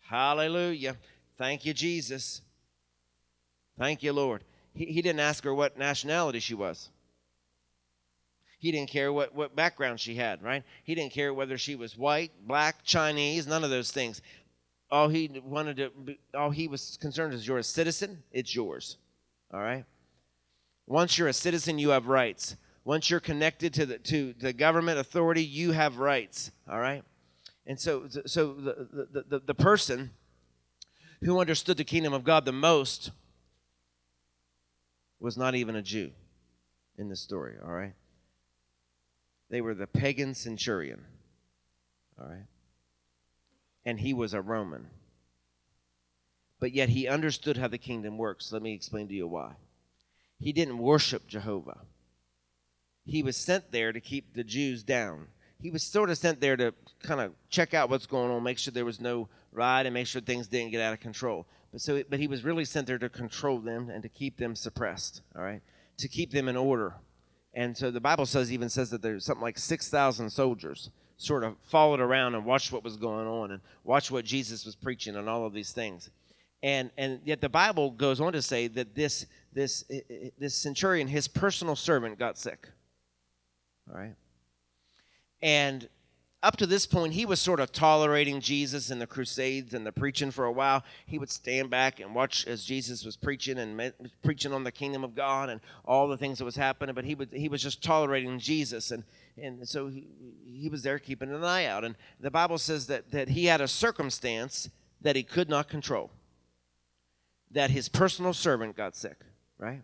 Hallelujah. 0.00 0.96
Thank 1.38 1.64
you, 1.64 1.72
Jesus. 1.72 2.42
Thank 3.78 4.02
you, 4.02 4.12
Lord. 4.12 4.44
He, 4.74 4.84
he 4.84 5.00
didn't 5.00 5.20
ask 5.20 5.42
her 5.44 5.54
what 5.54 5.78
nationality 5.78 6.40
she 6.40 6.52
was. 6.52 6.90
He 8.64 8.72
didn't 8.72 8.88
care 8.88 9.12
what, 9.12 9.34
what 9.34 9.54
background 9.54 10.00
she 10.00 10.14
had, 10.14 10.42
right? 10.42 10.64
He 10.84 10.94
didn't 10.94 11.12
care 11.12 11.34
whether 11.34 11.58
she 11.58 11.76
was 11.76 11.98
white, 11.98 12.32
black, 12.46 12.82
Chinese, 12.82 13.46
none 13.46 13.62
of 13.62 13.68
those 13.68 13.90
things. 13.90 14.22
All 14.90 15.10
he 15.10 15.38
wanted 15.44 15.76
to, 15.76 16.16
all 16.32 16.48
he 16.48 16.66
was 16.66 16.96
concerned 16.98 17.34
is 17.34 17.46
you're 17.46 17.58
a 17.58 17.62
citizen, 17.62 18.22
it's 18.32 18.54
yours. 18.54 18.96
All 19.52 19.60
right? 19.60 19.84
Once 20.86 21.18
you're 21.18 21.28
a 21.28 21.34
citizen, 21.34 21.78
you 21.78 21.90
have 21.90 22.06
rights. 22.06 22.56
Once 22.86 23.10
you're 23.10 23.20
connected 23.20 23.74
to 23.74 23.84
the 23.84 23.98
to 23.98 24.32
the 24.40 24.54
government 24.54 24.98
authority, 24.98 25.44
you 25.44 25.72
have 25.72 25.98
rights. 25.98 26.50
All 26.66 26.80
right? 26.80 27.04
And 27.66 27.78
so 27.78 28.08
so 28.24 28.54
the 28.54 29.06
the, 29.12 29.24
the, 29.28 29.38
the 29.40 29.54
person 29.54 30.12
who 31.20 31.38
understood 31.38 31.76
the 31.76 31.84
kingdom 31.84 32.14
of 32.14 32.24
God 32.24 32.46
the 32.46 32.52
most 32.52 33.10
was 35.20 35.36
not 35.36 35.54
even 35.54 35.76
a 35.76 35.82
Jew 35.82 36.12
in 36.96 37.10
this 37.10 37.20
story, 37.20 37.56
all 37.62 37.70
right? 37.70 37.92
They 39.50 39.60
were 39.60 39.74
the 39.74 39.86
pagan 39.86 40.34
centurion. 40.34 41.04
All 42.18 42.26
right? 42.26 42.46
And 43.84 44.00
he 44.00 44.14
was 44.14 44.34
a 44.34 44.40
Roman. 44.40 44.88
But 46.60 46.72
yet 46.72 46.88
he 46.88 47.08
understood 47.08 47.56
how 47.56 47.68
the 47.68 47.78
kingdom 47.78 48.16
works. 48.16 48.52
Let 48.52 48.62
me 48.62 48.72
explain 48.72 49.08
to 49.08 49.14
you 49.14 49.26
why. 49.26 49.52
He 50.38 50.52
didn't 50.52 50.78
worship 50.78 51.26
Jehovah. 51.26 51.80
He 53.04 53.22
was 53.22 53.36
sent 53.36 53.70
there 53.70 53.92
to 53.92 54.00
keep 54.00 54.34
the 54.34 54.44
Jews 54.44 54.82
down. 54.82 55.28
He 55.60 55.70
was 55.70 55.82
sort 55.82 56.10
of 56.10 56.18
sent 56.18 56.40
there 56.40 56.56
to 56.56 56.74
kind 57.02 57.20
of 57.20 57.32
check 57.48 57.74
out 57.74 57.90
what's 57.90 58.06
going 58.06 58.30
on, 58.30 58.42
make 58.42 58.58
sure 58.58 58.72
there 58.72 58.84
was 58.84 59.00
no 59.00 59.28
riot, 59.52 59.86
and 59.86 59.94
make 59.94 60.06
sure 60.06 60.20
things 60.20 60.48
didn't 60.48 60.72
get 60.72 60.80
out 60.80 60.92
of 60.94 61.00
control. 61.00 61.46
But 61.70 61.80
so, 61.80 62.02
but 62.08 62.18
he 62.18 62.28
was 62.28 62.44
really 62.44 62.64
sent 62.64 62.86
there 62.86 62.98
to 62.98 63.08
control 63.08 63.58
them 63.58 63.90
and 63.90 64.02
to 64.02 64.08
keep 64.08 64.36
them 64.36 64.54
suppressed. 64.54 65.22
All 65.36 65.42
right, 65.42 65.62
to 65.98 66.08
keep 66.08 66.32
them 66.32 66.48
in 66.48 66.56
order. 66.56 66.94
And 67.54 67.76
so 67.76 67.90
the 67.90 68.00
Bible 68.00 68.26
says 68.26 68.52
even 68.52 68.68
says 68.68 68.90
that 68.90 69.00
there's 69.00 69.24
something 69.24 69.42
like 69.42 69.58
6,000 69.58 70.28
soldiers 70.28 70.90
sort 71.16 71.44
of 71.44 71.56
followed 71.62 72.00
around 72.00 72.34
and 72.34 72.44
watched 72.44 72.72
what 72.72 72.82
was 72.82 72.96
going 72.96 73.26
on 73.26 73.52
and 73.52 73.60
watched 73.84 74.10
what 74.10 74.24
Jesus 74.24 74.64
was 74.64 74.74
preaching 74.74 75.14
and 75.16 75.28
all 75.28 75.46
of 75.46 75.52
these 75.52 75.72
things. 75.72 76.10
And 76.62 76.90
and 76.96 77.20
yet 77.24 77.40
the 77.40 77.48
Bible 77.48 77.90
goes 77.90 78.20
on 78.20 78.32
to 78.32 78.42
say 78.42 78.68
that 78.68 78.94
this 78.94 79.26
this 79.52 79.84
this 80.38 80.54
centurion 80.54 81.06
his 81.06 81.28
personal 81.28 81.76
servant 81.76 82.18
got 82.18 82.38
sick. 82.38 82.68
All 83.88 83.98
right? 83.98 84.14
And 85.42 85.88
up 86.44 86.58
to 86.58 86.66
this 86.66 86.84
point, 86.84 87.14
he 87.14 87.24
was 87.24 87.40
sort 87.40 87.58
of 87.58 87.72
tolerating 87.72 88.38
Jesus 88.38 88.90
and 88.90 89.00
the 89.00 89.06
Crusades 89.06 89.72
and 89.72 89.86
the 89.86 89.90
preaching 89.90 90.30
for 90.30 90.44
a 90.44 90.52
while. 90.52 90.84
He 91.06 91.18
would 91.18 91.30
stand 91.30 91.70
back 91.70 92.00
and 92.00 92.14
watch 92.14 92.46
as 92.46 92.64
Jesus 92.64 93.02
was 93.02 93.16
preaching 93.16 93.58
and 93.58 93.92
preaching 94.22 94.52
on 94.52 94.62
the 94.62 94.70
kingdom 94.70 95.04
of 95.04 95.14
God 95.14 95.48
and 95.48 95.62
all 95.86 96.06
the 96.06 96.18
things 96.18 96.38
that 96.38 96.44
was 96.44 96.54
happening. 96.54 96.94
But 96.94 97.06
he 97.06 97.14
would 97.14 97.32
he 97.32 97.48
was 97.48 97.62
just 97.62 97.82
tolerating 97.82 98.38
Jesus, 98.38 98.90
and 98.90 99.04
and 99.42 99.66
so 99.66 99.88
he, 99.88 100.06
he 100.44 100.68
was 100.68 100.82
there 100.82 100.98
keeping 100.98 101.34
an 101.34 101.42
eye 101.42 101.64
out. 101.64 101.82
And 101.82 101.96
the 102.20 102.30
Bible 102.30 102.58
says 102.58 102.88
that 102.88 103.10
that 103.12 103.30
he 103.30 103.46
had 103.46 103.62
a 103.62 103.68
circumstance 103.68 104.68
that 105.00 105.16
he 105.16 105.22
could 105.22 105.48
not 105.48 105.68
control. 105.68 106.10
That 107.52 107.70
his 107.70 107.88
personal 107.88 108.34
servant 108.34 108.76
got 108.76 108.94
sick, 108.94 109.16
right? 109.56 109.82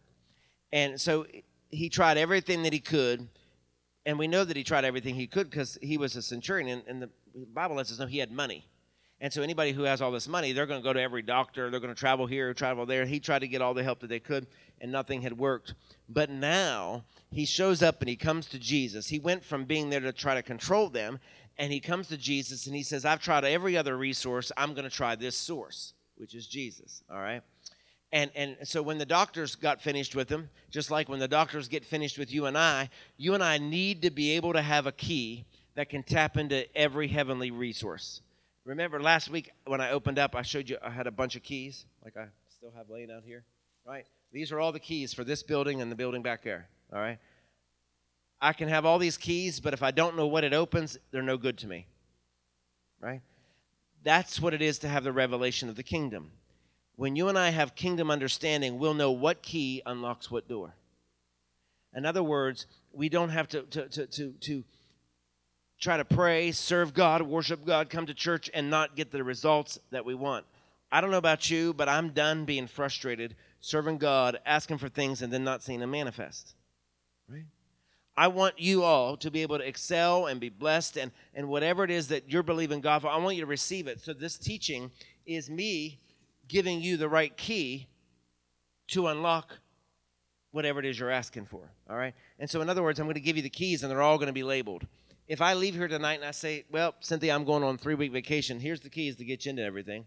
And 0.73 1.01
so 1.01 1.27
he 1.71 1.89
tried 1.89 2.19
everything 2.19 2.65
that 2.65 2.75
he 2.75 2.81
could 2.81 3.29
and 4.07 4.19
we 4.19 4.29
know 4.29 4.45
that 4.45 4.57
he 4.57 4.65
tried 4.65 4.85
everything 4.85 5.15
he 5.15 5.27
could 5.27 5.51
because 5.51 5.79
he 5.83 5.99
was 5.99 6.17
a 6.17 6.23
centurion, 6.23 6.83
and, 6.87 7.03
the 7.03 7.11
Bible 7.55 7.77
lets 7.77 7.93
us 7.93 7.99
know 7.99 8.07
he 8.07 8.19
had 8.19 8.33
money. 8.33 8.67
And 9.21 9.33
so 9.33 9.43
anybody 9.43 9.73
who 9.73 9.83
has 9.83 10.01
all 10.01 10.11
this 10.11 10.27
money, 10.27 10.53
they're 10.53 10.67
going 10.67 10.81
to 10.81 10.85
go 10.85 10.95
to 10.95 11.01
every 11.01 11.23
doctor, 11.23 11.71
they're 11.71 11.81
going 11.81 11.95
to 11.95 11.99
travel 11.99 12.27
here, 12.27 12.55
travel 12.55 12.87
there. 12.87 13.05
He 13.05 13.21
tried 13.21 13.41
to 13.41 13.49
get 13.49 13.61
all 13.61 13.75
the 13.75 13.85
help 13.85 14.01
that 14.01 14.09
they 14.09 14.19
could, 14.19 14.47
and 14.81 14.91
nothing 14.91 15.21
had 15.21 15.37
worked. 15.37 15.75
But 16.09 16.31
now 16.31 17.05
he 17.31 17.45
shows 17.45 17.83
up 17.83 18.01
and 18.01 18.09
he 18.09 18.17
comes 18.17 18.47
to 18.49 18.59
Jesus. 18.59 19.09
He 19.09 19.19
went 19.19 19.45
from 19.45 19.65
being 19.65 19.91
there 19.91 20.01
to 20.01 20.13
try 20.13 20.35
to 20.35 20.43
control 20.43 20.89
them, 20.89 21.21
and 21.59 21.71
he 21.71 21.81
comes 21.81 22.09
to 22.09 22.17
Jesus 22.17 22.67
and 22.67 22.75
he 22.75 22.83
says, 22.83 23.05
I've 23.05 23.23
tried 23.23 23.45
every 23.45 23.77
other 23.77 23.97
resource. 23.99 24.51
I'm 24.57 24.73
going 24.73 24.89
to 24.89 24.95
try 24.95 25.15
this 25.15 25.37
source, 25.37 25.93
which 26.17 26.35
is 26.35 26.47
Jesus. 26.47 27.05
All 27.11 27.21
right? 27.21 27.43
And, 28.13 28.31
and 28.35 28.57
so 28.65 28.83
when 28.83 28.99
the 28.99 29.07
doctors 29.07 29.55
got 29.55 29.81
finished 29.81 30.17
with 30.17 30.29
him, 30.29 30.51
just 30.71 30.91
like 30.91 31.09
when 31.09 31.21
the 31.21 31.29
doctors 31.29 31.69
get 31.69 31.85
finished 31.85 32.19
with 32.19 32.33
you 32.33 32.47
and 32.47 32.59
I, 32.59 32.91
you 33.17 33.35
and 33.35 33.43
I 33.43 33.59
need 33.59 34.03
to 34.03 34.11
be 34.11 34.33
able 34.33 34.53
to 34.53 34.63
have 34.63 34.87
a 34.87 34.93
key 34.93 35.45
that 35.77 35.89
can 35.89 36.03
tap 36.03 36.37
into 36.37 36.67
every 36.77 37.07
heavenly 37.07 37.53
resource. 37.53 38.21
Remember 38.65 39.01
last 39.01 39.31
week 39.31 39.53
when 39.65 39.81
I 39.81 39.91
opened 39.91 40.19
up, 40.19 40.35
I 40.35 40.43
showed 40.43 40.69
you 40.69 40.77
I 40.83 40.91
had 40.91 41.07
a 41.07 41.13
bunch 41.13 41.37
of 41.37 41.43
keys, 41.43 41.87
like 42.05 42.17
I 42.17 42.27
still 42.49 42.73
have 42.77 42.91
laying 42.91 43.13
out 43.13 43.23
here, 43.25 43.45
right? 43.87 44.05
These 44.33 44.51
are 44.51 44.59
all 44.59 44.73
the 44.73 44.81
keys 44.81 45.15
for 45.15 45.23
this 45.23 45.43
building 45.43 45.81
and 45.81 45.91
the 45.91 45.97
building 45.97 46.23
back 46.23 46.43
there, 46.43 46.69
all 46.93 47.01
right? 47.01 47.19
I 48.41 48.53
can 48.53 48.69
have 48.69 48.85
all 48.85 48.99
these 48.99 49.17
keys, 49.17 49.61
but 49.61 49.73
if 49.73 49.83
I 49.83 49.93
don't 49.93 50.17
know 50.17 50.27
what 50.27 50.45
it 50.45 50.53
opens, 50.53 50.99
they're 51.13 51.23
no 51.23 51.37
good 51.37 51.59
to 51.59 51.69
me, 51.69 51.87
right? 53.01 53.21
That's 54.03 54.41
what 54.41 54.53
it 54.53 54.63
is 54.63 54.81
to 54.81 54.89
have 54.89 55.05
the 55.05 55.13
revelation 55.13 55.69
of 55.69 55.77
the 55.77 55.83
kingdom 55.83 56.33
when 57.01 57.17
you 57.17 57.31
and 57.31 57.39
I 57.39 57.49
have 57.49 57.75
kingdom 57.75 58.11
understanding, 58.11 58.79
we'll 58.79 58.93
know 58.93 59.11
what 59.11 59.41
key 59.41 59.81
unlocks 59.87 60.31
what 60.31 60.47
door. 60.47 60.75
In 61.97 62.05
other 62.05 62.23
words, 62.23 62.67
we 62.93 63.09
don't 63.09 63.31
have 63.31 63.49
to, 63.49 63.63
to, 63.63 63.89
to, 63.89 64.07
to, 64.07 64.35
to 64.41 64.65
try 65.81 65.97
to 65.97 66.05
pray, 66.05 66.53
serve 66.53 66.93
God, 66.93 67.23
worship 67.23 67.65
God, 67.65 67.89
come 67.89 68.05
to 68.05 68.13
church, 68.13 68.51
and 68.53 68.69
not 68.69 68.97
get 68.97 69.11
the 69.11 69.25
results 69.25 69.79
that 69.91 70.05
we 70.05 70.15
want. 70.15 70.45
I 70.93 71.01
don't 71.01 71.11
know 71.11 71.17
about 71.17 71.51
you, 71.51 71.73
but 71.73 71.89
I'm 71.89 72.11
done 72.11 72.45
being 72.45 72.67
frustrated 72.67 73.35
serving 73.61 73.97
God, 73.97 74.39
asking 74.45 74.77
for 74.77 74.91
things, 74.91 75.23
and 75.23 75.33
then 75.33 75.43
not 75.43 75.63
seeing 75.63 75.81
them 75.81 75.93
manifest. 75.93 76.55
Right? 77.31 77.47
I 78.15 78.29
want 78.29 78.59
you 78.59 78.85
all 78.85 79.17
to 79.17 79.31
be 79.31 79.41
able 79.41 79.57
to 79.57 79.67
excel 79.67 80.27
and 80.27 80.39
be 80.39 80.51
blessed, 80.51 80.99
and, 80.99 81.13
and 81.33 81.49
whatever 81.49 81.83
it 81.83 81.91
is 81.91 82.09
that 82.09 82.31
you're 82.31 82.43
believing 82.43 82.83
God 82.83 83.01
for, 83.01 83.09
I 83.09 83.17
want 83.17 83.37
you 83.37 83.43
to 83.43 83.47
receive 83.47 83.87
it. 83.87 84.01
So, 84.01 84.13
this 84.13 84.37
teaching 84.37 84.91
is 85.25 85.49
me 85.49 85.99
giving 86.51 86.83
you 86.83 86.97
the 86.97 87.09
right 87.09 87.37
key 87.37 87.87
to 88.89 89.07
unlock 89.07 89.59
whatever 90.51 90.81
it 90.81 90.87
is 90.87 90.99
you're 90.99 91.11
asking 91.11 91.47
for. 91.47 91.71
All 91.89 91.97
right? 91.97 92.15
And 92.39 92.51
so, 92.51 92.61
in 92.61 92.69
other 92.69 92.83
words, 92.83 92.99
I'm 92.99 93.07
going 93.07 93.15
to 93.15 93.21
give 93.21 93.37
you 93.37 93.43
the 93.43 93.49
keys 93.49 93.83
and 93.83 93.91
they're 93.91 94.03
all 94.03 94.19
going 94.19 94.27
to 94.27 94.33
be 94.33 94.43
labeled. 94.43 94.87
If 95.29 95.41
I 95.41 95.55
leave 95.55 95.75
here 95.75 95.87
tonight 95.87 96.15
and 96.15 96.25
I 96.25 96.33
say, 96.33 96.65
Well, 96.71 96.95
Cynthia, 97.01 97.35
I'm 97.35 97.45
going 97.45 97.63
on 97.63 97.79
three 97.79 97.95
week 97.95 98.13
vacation, 98.13 98.59
here's 98.59 98.81
the 98.81 98.91
keys 98.91 99.17
to 99.17 99.25
get 99.25 99.45
you 99.45 99.51
into 99.51 99.63
everything. 99.63 100.07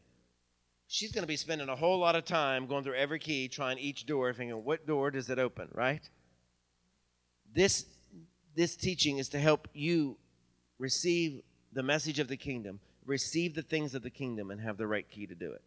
She's 0.88 1.14
going 1.14 1.24
to 1.24 1.28
be 1.28 1.38
spending 1.38 1.70
a 1.70 1.76
whole 1.76 1.98
lot 1.98 2.16
of 2.16 2.26
time 2.26 2.68
going 2.68 2.84
through 2.84 2.96
every 2.96 3.20
key, 3.20 3.48
trying 3.48 3.80
each 3.80 4.06
door, 4.06 4.34
thinking, 4.34 4.64
What 4.66 4.86
door 4.86 5.12
does 5.12 5.30
it 5.30 5.40
open? 5.40 5.70
Right? 5.74 6.08
This, 7.56 7.86
this 8.56 8.76
teaching 8.76 9.18
is 9.20 9.30
to 9.30 9.40
help 9.40 9.70
you 9.74 10.18
receive 10.78 11.42
the 11.72 11.84
message 11.84 12.20
of 12.20 12.28
the 12.28 12.38
kingdom, 12.38 12.80
receive 13.06 13.56
the 13.56 13.62
things 13.62 13.96
of 13.96 14.02
the 14.02 14.10
kingdom, 14.10 14.52
and 14.52 14.60
have 14.60 14.78
the 14.78 14.88
right 14.88 15.10
key 15.10 15.26
to 15.28 15.36
do 15.36 15.54
it. 15.54 15.62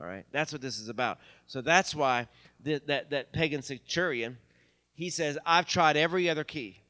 All 0.00 0.06
right, 0.06 0.24
that's 0.32 0.52
what 0.52 0.60
this 0.60 0.78
is 0.78 0.88
about. 0.88 1.18
So 1.46 1.60
that's 1.60 1.94
why 1.94 2.28
the, 2.62 2.80
that 2.86 3.10
that 3.10 3.32
pagan 3.32 3.62
centurion, 3.62 4.38
he 4.94 5.08
says, 5.10 5.38
"I've 5.46 5.66
tried 5.66 5.96
every 5.96 6.28
other 6.28 6.44
key, 6.44 6.80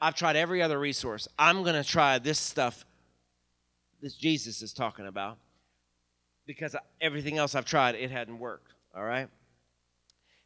I've 0.00 0.14
tried 0.14 0.36
every 0.36 0.62
other 0.62 0.78
resource. 0.78 1.26
I'm 1.38 1.62
going 1.62 1.82
to 1.82 1.88
try 1.88 2.18
this 2.18 2.38
stuff. 2.38 2.84
This 4.02 4.14
Jesus 4.14 4.62
is 4.62 4.72
talking 4.72 5.06
about, 5.06 5.38
because 6.46 6.76
everything 7.00 7.38
else 7.38 7.54
I've 7.54 7.64
tried, 7.64 7.94
it 7.94 8.10
hadn't 8.10 8.38
worked. 8.38 8.72
All 8.94 9.04
right, 9.04 9.28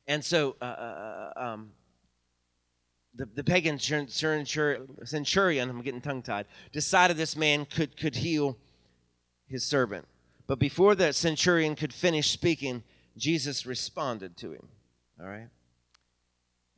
and 0.06 0.24
so." 0.24 0.56
Uh, 0.60 0.64
uh, 0.64 1.32
uh 1.36 1.44
um, 1.44 1.70
the, 3.16 3.26
the 3.26 3.44
pagan 3.44 3.78
centurion, 3.78 5.70
I'm 5.70 5.82
getting 5.82 6.00
tongue 6.00 6.22
tied, 6.22 6.46
decided 6.72 7.16
this 7.16 7.36
man 7.36 7.64
could, 7.64 7.96
could 7.96 8.16
heal 8.16 8.56
his 9.46 9.64
servant. 9.64 10.06
But 10.46 10.58
before 10.58 10.94
that 10.94 11.14
centurion 11.14 11.74
could 11.74 11.92
finish 11.92 12.30
speaking, 12.30 12.82
Jesus 13.16 13.66
responded 13.66 14.36
to 14.38 14.52
him. 14.52 14.68
All 15.20 15.26
right? 15.26 15.48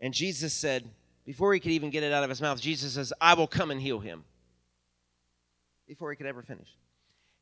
And 0.00 0.14
Jesus 0.14 0.52
said, 0.52 0.88
before 1.26 1.52
he 1.52 1.60
could 1.60 1.72
even 1.72 1.90
get 1.90 2.04
it 2.04 2.12
out 2.12 2.22
of 2.22 2.30
his 2.30 2.40
mouth, 2.40 2.60
Jesus 2.60 2.94
says, 2.94 3.12
I 3.20 3.34
will 3.34 3.48
come 3.48 3.72
and 3.72 3.80
heal 3.80 3.98
him. 3.98 4.24
Before 5.88 6.10
he 6.10 6.16
could 6.16 6.26
ever 6.26 6.42
finish. 6.42 6.68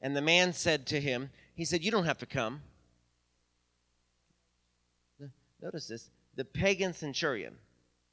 And 0.01 0.17
the 0.17 0.23
man 0.23 0.53
said 0.55 0.87
to 0.87 1.01
him, 1.01 1.31
He 1.55 1.65
said, 1.65 1.85
You 1.85 1.91
don't 1.91 2.05
have 2.07 2.19
to 2.19 2.27
come. 2.27 2.63
Notice 5.63 5.87
this 5.87 6.11
the 6.37 6.45
pagan 6.45 6.93
centurion, 6.93 7.55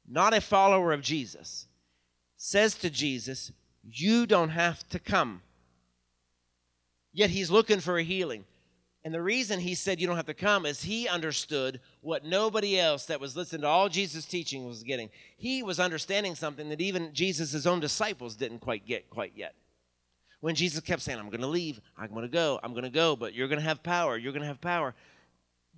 not 0.08 0.32
a 0.32 0.40
follower 0.40 0.92
of 0.92 1.02
Jesus, 1.02 1.66
says 2.36 2.74
to 2.76 2.88
Jesus, 2.88 3.52
You 3.82 4.26
don't 4.26 4.50
have 4.50 4.88
to 4.90 4.98
come. 4.98 5.42
Yet 7.12 7.30
he's 7.30 7.50
looking 7.50 7.80
for 7.80 7.98
a 7.98 8.02
healing. 8.02 8.44
And 9.04 9.12
the 9.12 9.22
reason 9.22 9.58
he 9.58 9.74
said 9.74 10.00
you 10.00 10.06
don't 10.06 10.16
have 10.16 10.26
to 10.26 10.34
come 10.34 10.64
is 10.64 10.82
he 10.82 11.08
understood 11.08 11.80
what 12.02 12.24
nobody 12.24 12.78
else 12.78 13.06
that 13.06 13.20
was 13.20 13.36
listening 13.36 13.62
to 13.62 13.68
all 13.68 13.88
Jesus' 13.88 14.24
teaching 14.24 14.66
was 14.66 14.84
getting. 14.84 15.10
He 15.36 15.62
was 15.62 15.80
understanding 15.80 16.36
something 16.36 16.68
that 16.68 16.80
even 16.80 17.12
Jesus' 17.12 17.66
own 17.66 17.80
disciples 17.80 18.36
didn't 18.36 18.60
quite 18.60 18.86
get 18.86 19.10
quite 19.10 19.32
yet. 19.34 19.54
When 20.40 20.54
Jesus 20.54 20.80
kept 20.80 21.02
saying, 21.02 21.18
I'm 21.18 21.30
going 21.30 21.40
to 21.40 21.46
leave, 21.48 21.80
I'm 21.96 22.10
going 22.10 22.22
to 22.22 22.28
go, 22.28 22.60
I'm 22.62 22.72
going 22.72 22.84
to 22.84 22.90
go, 22.90 23.16
but 23.16 23.34
you're 23.34 23.48
going 23.48 23.60
to 23.60 23.64
have 23.64 23.82
power, 23.82 24.16
you're 24.16 24.32
going 24.32 24.42
to 24.42 24.48
have 24.48 24.60
power. 24.60 24.94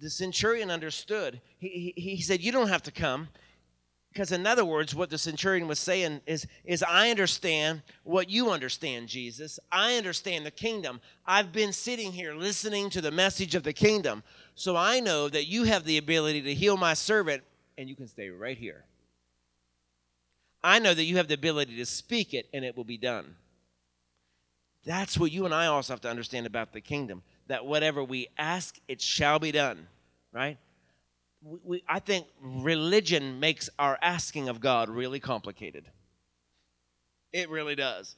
The 0.01 0.11
centurion 0.11 0.70
understood. 0.70 1.41
He, 1.59 1.93
he, 1.97 2.16
he 2.16 2.22
said, 2.22 2.41
You 2.41 2.53
don't 2.53 2.68
have 2.68 2.82
to 2.82 2.91
come 2.91 3.28
because 4.14 4.30
in 4.30 4.46
other 4.46 4.64
words 4.64 4.94
what 4.94 5.10
the 5.10 5.18
centurion 5.18 5.66
was 5.66 5.78
saying 5.78 6.20
is 6.24 6.46
is 6.64 6.82
i 6.84 7.10
understand 7.10 7.82
what 8.04 8.30
you 8.30 8.50
understand 8.50 9.08
jesus. 9.08 9.58
I 9.70 9.96
understand 9.96 10.46
the 10.46 10.50
kingdom. 10.50 11.00
I've 11.26 11.52
been 11.52 11.72
sitting 11.72 12.12
here 12.12 12.34
listening 12.34 12.90
to 12.90 13.00
the 13.00 13.10
message 13.10 13.54
of 13.54 13.64
the 13.64 13.72
kingdom. 13.72 14.22
So 14.54 14.76
i 14.76 15.00
know 15.00 15.28
that 15.28 15.46
you 15.46 15.64
have 15.64 15.84
the 15.84 15.98
ability 15.98 16.42
to 16.42 16.54
heal 16.54 16.76
my 16.76 16.94
servant 16.94 17.42
and 17.76 17.88
you 17.88 17.96
can 17.96 18.06
stay 18.06 18.30
right 18.30 18.56
here. 18.56 18.84
I 20.62 20.78
know 20.78 20.94
that 20.94 21.04
you 21.04 21.16
have 21.16 21.28
the 21.28 21.34
ability 21.34 21.76
to 21.76 21.86
speak 21.86 22.32
it 22.32 22.46
and 22.54 22.64
it 22.64 22.76
will 22.76 22.84
be 22.84 22.96
done. 22.96 23.34
That's 24.86 25.18
what 25.18 25.32
you 25.32 25.44
and 25.44 25.54
i 25.54 25.66
also 25.66 25.92
have 25.92 26.00
to 26.02 26.10
understand 26.10 26.46
about 26.46 26.72
the 26.72 26.80
kingdom 26.80 27.22
that 27.48 27.66
whatever 27.66 28.04
we 28.04 28.28
ask 28.38 28.78
it 28.86 29.00
shall 29.00 29.38
be 29.38 29.50
done 29.50 29.88
right 30.32 30.58
we, 31.45 31.82
I 31.88 31.99
think 31.99 32.26
religion 32.40 33.38
makes 33.38 33.68
our 33.78 33.99
asking 34.01 34.49
of 34.49 34.61
God 34.61 34.88
really 34.88 35.20
complicated. 35.20 35.84
It 37.32 37.51
really 37.51 37.74
does. 37.74 38.16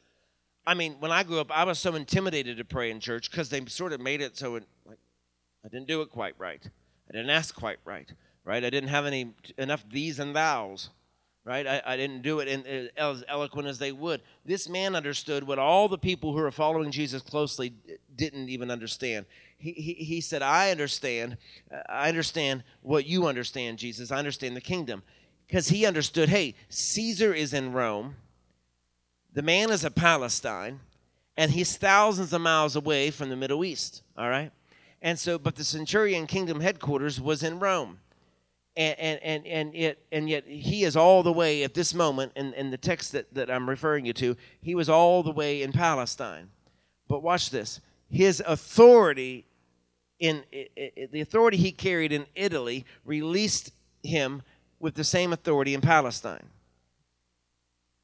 I 0.67 0.75
mean, 0.75 0.97
when 1.01 1.13
I 1.13 1.23
grew 1.23 1.41
up, 1.41 1.51
I 1.51 1.65
was 1.65 1.79
so 1.79 1.95
intimidated 1.95 2.57
to 2.59 2.65
pray 2.65 2.91
in 2.91 3.01
church 3.01 3.31
because 3.31 3.49
they 3.49 3.65
sort 3.67 3.93
of 3.93 4.01
made 4.01 4.21
it 4.21 4.37
so 4.37 4.57
it, 4.57 4.65
like 4.85 4.99
I 5.65 5.69
didn't 5.69 5.87
do 5.87 6.03
it 6.03 6.11
quite 6.11 6.35
right. 6.39 6.61
I 7.09 7.13
didn't 7.13 7.31
ask 7.31 7.55
quite 7.55 7.79
right. 7.85 8.11
Right? 8.45 8.65
I 8.65 8.71
didn't 8.71 8.91
have 8.91 9.07
any 9.07 9.35
enough 9.59 9.85
these 9.91 10.19
and 10.19 10.35
thous. 10.35 10.91
Right? 11.45 11.67
I, 11.67 11.81
I 11.87 11.97
didn't 11.97 12.23
do 12.23 12.41
it 12.41 12.49
in, 12.49 12.91
as 12.97 13.25
eloquent 13.29 13.69
as 13.69 13.79
they 13.79 13.93
would. 13.93 14.21
This 14.45 14.69
man 14.69 14.97
understood 14.97 15.45
what 15.45 15.61
all 15.61 15.89
the 15.89 15.99
people 15.99 16.33
who 16.33 16.41
are 16.41 16.51
following 16.51 16.91
Jesus 16.91 17.23
closely 17.23 17.73
didn't 18.17 18.49
even 18.49 18.69
understand 18.71 19.27
he, 19.59 19.95
he, 19.95 20.21
said, 20.21 20.43
I 20.43 20.71
understand. 20.71 21.39
Uh, 21.73 21.83
I 21.89 22.09
understand 22.09 22.63
what 22.83 23.07
you 23.07 23.27
understand, 23.27 23.79
Jesus. 23.79 24.11
I 24.11 24.19
understand 24.19 24.57
the 24.57 24.61
kingdom. 24.61 25.03
Because 25.47 25.69
he 25.69 25.87
understood, 25.87 26.29
hey, 26.29 26.55
Caesar 26.69 27.33
is 27.33 27.55
in 27.55 27.73
Rome, 27.73 28.17
the 29.33 29.43
man 29.43 29.71
is 29.71 29.85
in 29.85 29.93
Palestine, 29.93 30.81
and 31.37 31.51
he's 31.51 31.77
thousands 31.77 32.33
of 32.33 32.41
miles 32.41 32.75
away 32.77 33.11
from 33.11 33.29
the 33.29 33.37
Middle 33.37 33.65
East. 33.65 34.03
All 34.17 34.29
right? 34.29 34.51
And 35.03 35.19
so, 35.19 35.39
but 35.39 35.57
the 35.57 35.65
centurion 35.65 36.27
kingdom 36.27 36.61
headquarters 36.61 37.21
was 37.21 37.43
in 37.43 37.59
Rome. 37.59 38.01
And, 38.77 38.99
and, 38.99 39.21
and, 39.23 39.47
and, 39.47 39.75
yet, 39.75 39.99
and 40.13 40.29
yet 40.29 40.47
he 40.47 40.85
is 40.85 40.97
all 40.97 41.23
the 41.23 41.33
way 41.33 41.63
at 41.63 41.73
this 41.73 41.95
moment 41.95 42.33
in, 42.37 42.53
in 42.55 42.71
the 42.71 42.77
text 42.77 43.13
that, 43.13 43.33
that 43.33 43.51
I'm 43.51 43.69
referring 43.69 44.05
you 44.05 44.13
to, 44.15 44.37
he 44.61 44.75
was 44.75 44.91
all 44.91 45.23
the 45.23 45.33
way 45.33 45.63
in 45.63 45.73
Palestine. 45.73 46.51
But 47.09 47.23
watch 47.23 47.51
this 47.51 47.81
his 48.09 48.43
authority 48.47 49.46
in 50.19 50.45
the 51.13 51.21
authority 51.21 51.57
he 51.57 51.73
carried 51.73 52.13
in 52.13 52.27
Italy 52.35 52.85
released 53.05 53.73
him 54.03 54.43
with 54.81 54.95
the 54.95 55.05
same 55.05 55.33
authority 55.33 55.75
in 55.75 55.81
Palestine. 55.81 56.49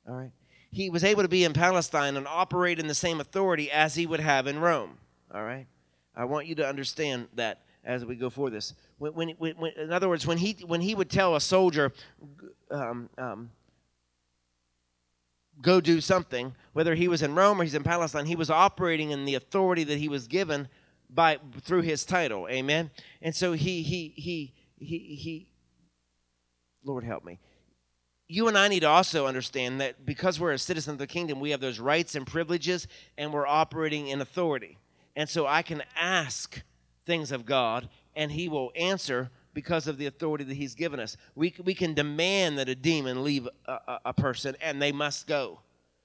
All 0.09 0.15
right. 0.15 0.31
He 0.71 0.91
was 0.91 1.05
able 1.05 1.23
to 1.23 1.29
be 1.29 1.45
in 1.45 1.53
Palestine 1.53 2.17
and 2.17 2.27
operate 2.27 2.79
in 2.79 2.87
the 2.87 2.95
same 2.95 3.21
authority 3.21 3.71
as 3.71 3.95
he 3.95 4.07
would 4.07 4.21
have 4.21 4.47
in 4.47 4.59
Rome. 4.59 4.99
All 5.35 5.45
right. 5.45 5.67
I 6.17 6.25
want 6.25 6.47
you 6.47 6.55
to 6.57 6.67
understand 6.67 7.29
that 7.35 7.63
as 7.85 8.05
we 8.05 8.17
go 8.17 8.31
for 8.31 8.51
this. 8.51 8.75
When, 8.99 9.13
when, 9.13 9.55
when, 9.57 9.73
in 9.77 9.93
other 9.93 10.09
words, 10.09 10.27
when 10.27 10.39
he 10.39 10.57
when 10.67 10.81
he 10.81 10.95
would 10.95 11.11
tell 11.11 11.35
a 11.35 11.41
soldier, 11.41 11.93
um, 12.71 13.09
um, 13.19 13.51
go 15.61 15.81
do 15.81 16.01
something, 16.01 16.55
whether 16.73 16.95
he 16.95 17.09
was 17.09 17.23
in 17.23 17.35
Rome 17.35 17.61
or 17.61 17.65
he's 17.65 17.75
in 17.75 17.83
Palestine, 17.83 18.27
he 18.27 18.37
was 18.37 18.51
operating 18.51 19.11
in 19.11 19.25
the 19.25 19.35
authority 19.35 19.85
that 19.85 19.99
he 19.99 20.09
was 20.09 20.27
given 20.27 20.69
by 21.15 21.39
through 21.61 21.83
his 21.83 22.05
title. 22.05 22.49
Amen. 22.49 22.91
And 23.21 23.35
so 23.35 23.53
he 23.53 23.83
he 23.83 24.13
he 24.17 24.55
he 24.79 24.99
he 25.17 25.49
Lord 26.85 27.05
help 27.05 27.25
me. 27.25 27.39
You 28.29 28.49
and 28.49 28.57
I 28.57 28.69
need 28.69 28.81
to 28.81 28.89
also 28.89 29.27
understand 29.27 29.81
that 29.81 30.07
because 30.07 30.41
we're 30.41 30.53
a 30.53 30.59
citizen 30.59 30.93
of 30.95 30.99
the 30.99 31.07
kingdom, 31.07 31.39
we 31.39 31.51
have 31.51 31.61
those 31.61 31.79
rights 31.79 32.15
and 32.15 32.27
privileges 32.27 32.89
and 33.19 33.33
we're 33.33 33.47
operating 33.47 34.09
in 34.09 34.21
authority. 34.21 34.79
And 35.15 35.29
so 35.29 35.47
I 35.47 35.63
can 35.63 35.83
ask 35.97 36.63
things 37.05 37.31
of 37.31 37.45
God 37.45 37.89
and 38.17 38.33
he 38.33 38.49
will 38.49 38.73
answer 38.75 39.31
because 39.53 39.87
of 39.87 39.99
the 39.99 40.07
authority 40.07 40.45
that 40.45 40.55
he's 40.55 40.75
given 40.75 40.99
us. 40.99 41.19
We, 41.35 41.55
we 41.63 41.75
can 41.75 41.93
demand 41.93 42.59
that 42.59 42.71
a 42.71 42.75
demon 42.75 43.23
leave 43.23 43.47
a, 43.67 43.73
a, 43.73 44.01
a 44.07 44.13
person 44.15 44.57
and 44.63 44.81
they 44.81 44.93
must 44.93 45.27
go 45.27 45.61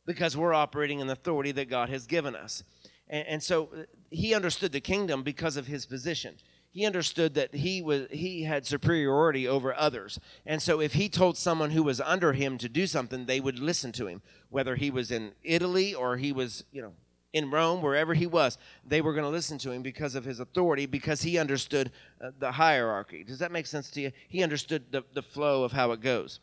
because 0.06 0.36
we're 0.36 0.54
operating 0.54 1.00
in 1.00 1.08
the 1.08 1.14
authority 1.14 1.54
that 1.54 1.70
God 1.70 1.90
has 1.90 2.08
given 2.08 2.36
us. 2.36 2.64
And, 3.08 3.28
and 3.28 3.44
so 3.44 3.70
he 4.10 4.34
understood 4.34 4.72
the 4.72 4.80
kingdom 4.80 5.24
because 5.24 5.58
of 5.58 5.68
his 5.68 5.86
position. 5.86 6.36
He 6.72 6.86
understood 6.86 7.34
that 7.36 7.56
he 7.56 7.82
was 7.82 8.08
he 8.12 8.44
had 8.44 8.66
superiority 8.66 9.48
over 9.48 9.74
others. 9.74 10.20
And 10.46 10.62
so 10.62 10.80
if 10.80 10.94
he 10.94 11.10
told 11.10 11.38
someone 11.38 11.72
who 11.72 11.84
was 11.84 12.00
under 12.02 12.34
him 12.34 12.58
to 12.60 12.70
do 12.70 12.86
something 12.86 13.26
they 13.26 13.40
would 13.40 13.60
listen 13.60 13.92
to 13.94 14.08
him. 14.08 14.22
Whether 14.50 14.76
he 14.76 14.92
was 14.92 15.12
in 15.12 15.34
italy 15.44 15.94
or 15.94 16.18
he 16.18 16.32
was 16.32 16.64
you 16.72 16.82
know 16.82 16.94
in 17.34 17.50
rome 17.52 17.82
wherever 17.82 18.14
he 18.14 18.26
was 18.26 18.58
they 18.86 19.02
were 19.02 19.14
going 19.14 19.26
to 19.26 19.30
listen 19.30 19.58
to 19.60 19.72
him 19.72 19.82
because 19.82 20.16
of 20.16 20.24
his 20.24 20.40
authority 20.40 20.86
because 20.86 21.22
he 21.22 21.38
understood 21.38 21.92
uh, 22.22 22.32
the 22.40 22.52
hierarchy. 22.52 23.24
Does 23.24 23.40
that 23.40 23.52
make 23.52 23.66
sense 23.66 23.90
to 23.92 24.02
you? 24.02 24.12
He 24.28 24.44
understood 24.44 24.92
the, 24.92 25.04
the 25.14 25.24
flow 25.24 25.64
of 25.64 25.72
how 25.72 25.92
it 25.92 26.02
goes. 26.02 26.40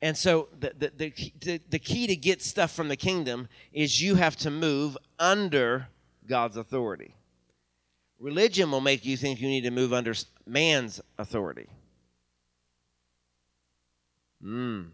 And 0.00 0.16
so 0.16 0.48
the, 0.60 0.72
the, 0.78 1.12
the, 1.40 1.60
the 1.68 1.78
key 1.78 2.06
to 2.06 2.14
get 2.14 2.40
stuff 2.40 2.72
from 2.72 2.88
the 2.88 2.96
kingdom 2.96 3.48
is 3.72 4.00
you 4.00 4.14
have 4.14 4.36
to 4.36 4.50
move 4.50 4.96
under 5.18 5.88
God's 6.28 6.56
authority. 6.56 7.14
Religion 8.18 8.70
will 8.70 8.80
make 8.80 9.04
you 9.04 9.16
think 9.16 9.40
you 9.40 9.48
need 9.48 9.62
to 9.62 9.70
move 9.70 9.92
under 9.92 10.14
man's 10.46 11.00
authority. 11.18 11.68
Mm. 14.44 14.90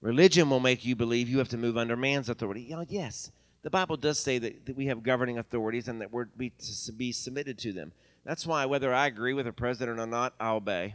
Religion 0.00 0.50
will 0.50 0.60
make 0.60 0.84
you 0.84 0.94
believe 0.94 1.28
you 1.28 1.38
have 1.38 1.48
to 1.48 1.56
move 1.56 1.76
under 1.76 1.96
man's 1.96 2.28
authority. 2.28 2.62
You 2.62 2.76
know, 2.76 2.84
yes, 2.88 3.30
the 3.62 3.70
Bible 3.70 3.96
does 3.96 4.18
say 4.18 4.38
that, 4.38 4.66
that 4.66 4.76
we 4.76 4.86
have 4.86 5.02
governing 5.02 5.38
authorities 5.38 5.88
and 5.88 6.00
that 6.00 6.12
we're 6.12 6.26
be, 6.26 6.50
to 6.50 6.92
be 6.92 7.12
submitted 7.12 7.58
to 7.58 7.72
them. 7.72 7.92
That's 8.24 8.46
why, 8.46 8.66
whether 8.66 8.92
I 8.92 9.06
agree 9.06 9.34
with 9.34 9.46
a 9.46 9.52
president 9.52 9.98
or 9.98 10.06
not, 10.06 10.34
I 10.38 10.50
obey. 10.50 10.94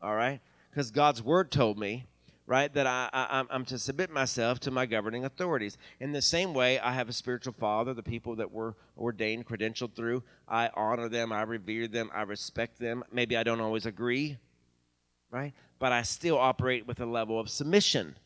All 0.00 0.14
right? 0.14 0.40
because 0.72 0.90
God's 0.90 1.22
word 1.22 1.50
told 1.50 1.78
me, 1.78 2.06
right, 2.46 2.72
that 2.74 2.86
I, 2.86 3.08
I, 3.12 3.44
I'm 3.50 3.64
to 3.66 3.78
submit 3.78 4.10
myself 4.10 4.60
to 4.60 4.70
my 4.70 4.86
governing 4.86 5.24
authorities. 5.24 5.78
In 6.00 6.12
the 6.12 6.22
same 6.22 6.54
way, 6.54 6.78
I 6.78 6.92
have 6.92 7.08
a 7.08 7.12
spiritual 7.12 7.54
father, 7.58 7.94
the 7.94 8.02
people 8.02 8.36
that 8.36 8.50
were 8.50 8.74
ordained, 8.98 9.46
credentialed 9.46 9.94
through. 9.94 10.22
I 10.48 10.70
honor 10.74 11.08
them, 11.08 11.32
I 11.32 11.42
revere 11.42 11.88
them, 11.88 12.10
I 12.14 12.22
respect 12.22 12.78
them. 12.78 13.04
Maybe 13.12 13.36
I 13.36 13.42
don't 13.42 13.60
always 13.60 13.86
agree, 13.86 14.38
right? 15.30 15.52
But 15.78 15.92
I 15.92 16.02
still 16.02 16.38
operate 16.38 16.86
with 16.86 17.00
a 17.00 17.06
level 17.06 17.38
of 17.38 17.48
submission 17.48 18.16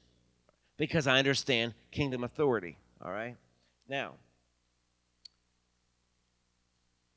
because 0.77 1.07
I 1.07 1.19
understand 1.19 1.75
kingdom 1.91 2.25
authority, 2.25 2.79
all 3.05 3.11
right? 3.11 3.37
Now, 3.89 4.15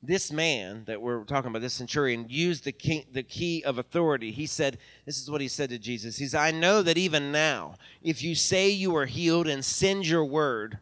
this 0.02 0.32
man 0.32 0.84
that 0.86 1.00
we're 1.00 1.24
talking 1.24 1.50
about, 1.50 1.60
this 1.62 1.74
centurion, 1.74 2.26
used 2.28 2.64
the 2.64 2.72
key, 2.72 3.06
the 3.12 3.22
key 3.22 3.62
of 3.64 3.78
authority. 3.78 4.30
He 4.30 4.46
said, 4.46 4.78
This 5.04 5.20
is 5.20 5.30
what 5.30 5.40
he 5.40 5.48
said 5.48 5.68
to 5.70 5.78
Jesus. 5.78 6.16
He 6.16 6.26
said, 6.26 6.40
I 6.40 6.50
know 6.52 6.82
that 6.82 6.96
even 6.96 7.32
now, 7.32 7.74
if 8.02 8.22
you 8.22 8.34
say 8.34 8.70
you 8.70 8.96
are 8.96 9.06
healed 9.06 9.46
and 9.46 9.64
send 9.64 10.06
your 10.06 10.24
word, 10.24 10.78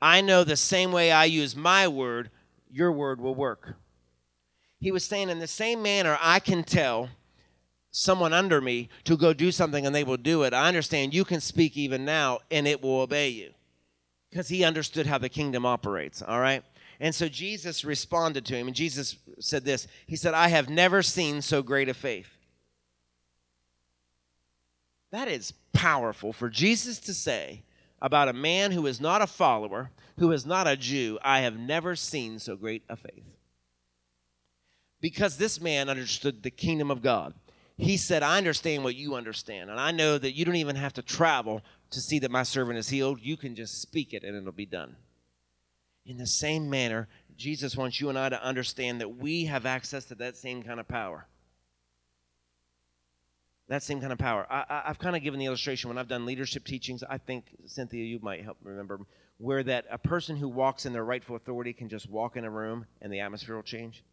I 0.00 0.20
know 0.20 0.44
the 0.44 0.56
same 0.56 0.92
way 0.92 1.10
I 1.10 1.24
use 1.24 1.56
my 1.56 1.88
word, 1.88 2.30
your 2.70 2.92
word 2.92 3.20
will 3.20 3.34
work. 3.34 3.74
He 4.80 4.92
was 4.92 5.04
saying, 5.04 5.28
In 5.28 5.40
the 5.40 5.46
same 5.48 5.82
manner, 5.82 6.16
I 6.20 6.38
can 6.38 6.62
tell 6.62 7.08
someone 7.90 8.32
under 8.32 8.60
me 8.60 8.88
to 9.04 9.16
go 9.16 9.32
do 9.32 9.52
something 9.52 9.84
and 9.84 9.94
they 9.94 10.04
will 10.04 10.16
do 10.16 10.44
it. 10.44 10.54
I 10.54 10.68
understand 10.68 11.12
you 11.12 11.24
can 11.24 11.40
speak 11.40 11.76
even 11.76 12.04
now 12.04 12.38
and 12.50 12.66
it 12.66 12.82
will 12.82 13.00
obey 13.00 13.28
you. 13.28 13.52
because 14.30 14.48
he 14.48 14.64
understood 14.64 15.06
how 15.06 15.18
the 15.18 15.28
kingdom 15.28 15.66
operates, 15.66 16.22
all 16.22 16.40
right? 16.40 16.64
And 17.02 17.12
so 17.12 17.28
Jesus 17.28 17.84
responded 17.84 18.46
to 18.46 18.54
him, 18.54 18.68
and 18.68 18.76
Jesus 18.76 19.16
said 19.40 19.64
this 19.64 19.88
He 20.06 20.14
said, 20.14 20.34
I 20.34 20.46
have 20.48 20.70
never 20.70 21.02
seen 21.02 21.42
so 21.42 21.60
great 21.60 21.88
a 21.88 21.94
faith. 21.94 22.30
That 25.10 25.26
is 25.26 25.52
powerful 25.72 26.32
for 26.32 26.48
Jesus 26.48 27.00
to 27.00 27.12
say 27.12 27.64
about 28.00 28.28
a 28.28 28.32
man 28.32 28.70
who 28.70 28.86
is 28.86 29.00
not 29.00 29.20
a 29.20 29.26
follower, 29.26 29.90
who 30.18 30.30
is 30.30 30.46
not 30.46 30.68
a 30.68 30.76
Jew, 30.76 31.18
I 31.22 31.40
have 31.40 31.58
never 31.58 31.96
seen 31.96 32.38
so 32.38 32.54
great 32.54 32.84
a 32.88 32.94
faith. 32.94 33.26
Because 35.00 35.36
this 35.36 35.60
man 35.60 35.88
understood 35.88 36.44
the 36.44 36.50
kingdom 36.50 36.88
of 36.90 37.02
God. 37.02 37.34
He 37.76 37.96
said, 37.96 38.22
I 38.22 38.38
understand 38.38 38.84
what 38.84 38.94
you 38.94 39.16
understand, 39.16 39.70
and 39.70 39.80
I 39.80 39.90
know 39.90 40.18
that 40.18 40.36
you 40.36 40.44
don't 40.44 40.54
even 40.54 40.76
have 40.76 40.92
to 40.94 41.02
travel 41.02 41.62
to 41.90 42.00
see 42.00 42.20
that 42.20 42.30
my 42.30 42.44
servant 42.44 42.78
is 42.78 42.88
healed. 42.88 43.18
You 43.20 43.36
can 43.36 43.56
just 43.56 43.82
speak 43.82 44.14
it 44.14 44.22
and 44.22 44.36
it'll 44.36 44.52
be 44.52 44.66
done. 44.66 44.94
In 46.04 46.18
the 46.18 46.26
same 46.26 46.68
manner, 46.68 47.08
Jesus 47.36 47.76
wants 47.76 48.00
you 48.00 48.08
and 48.08 48.18
I 48.18 48.28
to 48.28 48.42
understand 48.42 49.00
that 49.00 49.16
we 49.16 49.44
have 49.46 49.66
access 49.66 50.04
to 50.06 50.14
that 50.16 50.36
same 50.36 50.62
kind 50.62 50.80
of 50.80 50.88
power. 50.88 51.26
That 53.68 53.82
same 53.82 54.00
kind 54.00 54.12
of 54.12 54.18
power. 54.18 54.46
I, 54.50 54.82
have 54.86 54.98
kind 54.98 55.16
of 55.16 55.22
given 55.22 55.38
the 55.38 55.46
illustration 55.46 55.88
when 55.88 55.96
I've 55.96 56.08
done 56.08 56.26
leadership 56.26 56.64
teachings. 56.64 57.02
I 57.08 57.18
think, 57.18 57.46
Cynthia, 57.66 58.04
you 58.04 58.18
might 58.20 58.42
help 58.42 58.58
remember, 58.62 59.00
where 59.38 59.62
that 59.62 59.86
a 59.90 59.98
person 59.98 60.36
who 60.36 60.48
walks 60.48 60.84
in 60.84 60.92
their 60.92 61.04
rightful 61.04 61.36
authority 61.36 61.72
can 61.72 61.88
just 61.88 62.10
walk 62.10 62.36
in 62.36 62.44
a 62.44 62.50
room 62.50 62.84
and 63.00 63.12
the 63.12 63.20
atmosphere 63.20 63.56
will 63.56 63.62
change. 63.62 64.04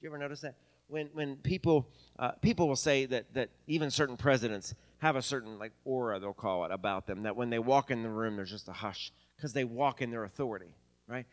Do 0.00 0.06
you 0.06 0.10
ever 0.10 0.18
notice 0.18 0.42
that? 0.42 0.56
When, 0.86 1.08
when 1.14 1.36
people, 1.36 1.88
uh, 2.18 2.32
people 2.42 2.68
will 2.68 2.76
say 2.76 3.06
that, 3.06 3.32
that 3.34 3.48
even 3.66 3.90
certain 3.90 4.18
presidents 4.18 4.74
have 4.98 5.16
a 5.16 5.22
certain 5.22 5.58
like 5.58 5.72
aura, 5.84 6.20
they'll 6.20 6.34
call 6.34 6.64
it, 6.66 6.70
about 6.70 7.06
them, 7.06 7.22
that 7.22 7.34
when 7.34 7.48
they 7.50 7.58
walk 7.58 7.90
in 7.90 8.02
the 8.02 8.08
room, 8.08 8.36
there's 8.36 8.50
just 8.50 8.68
a 8.68 8.72
hush 8.72 9.10
because 9.36 9.52
they 9.52 9.64
walk 9.64 10.02
in 10.02 10.10
their 10.10 10.24
authority, 10.24 10.74
right? 11.06 11.26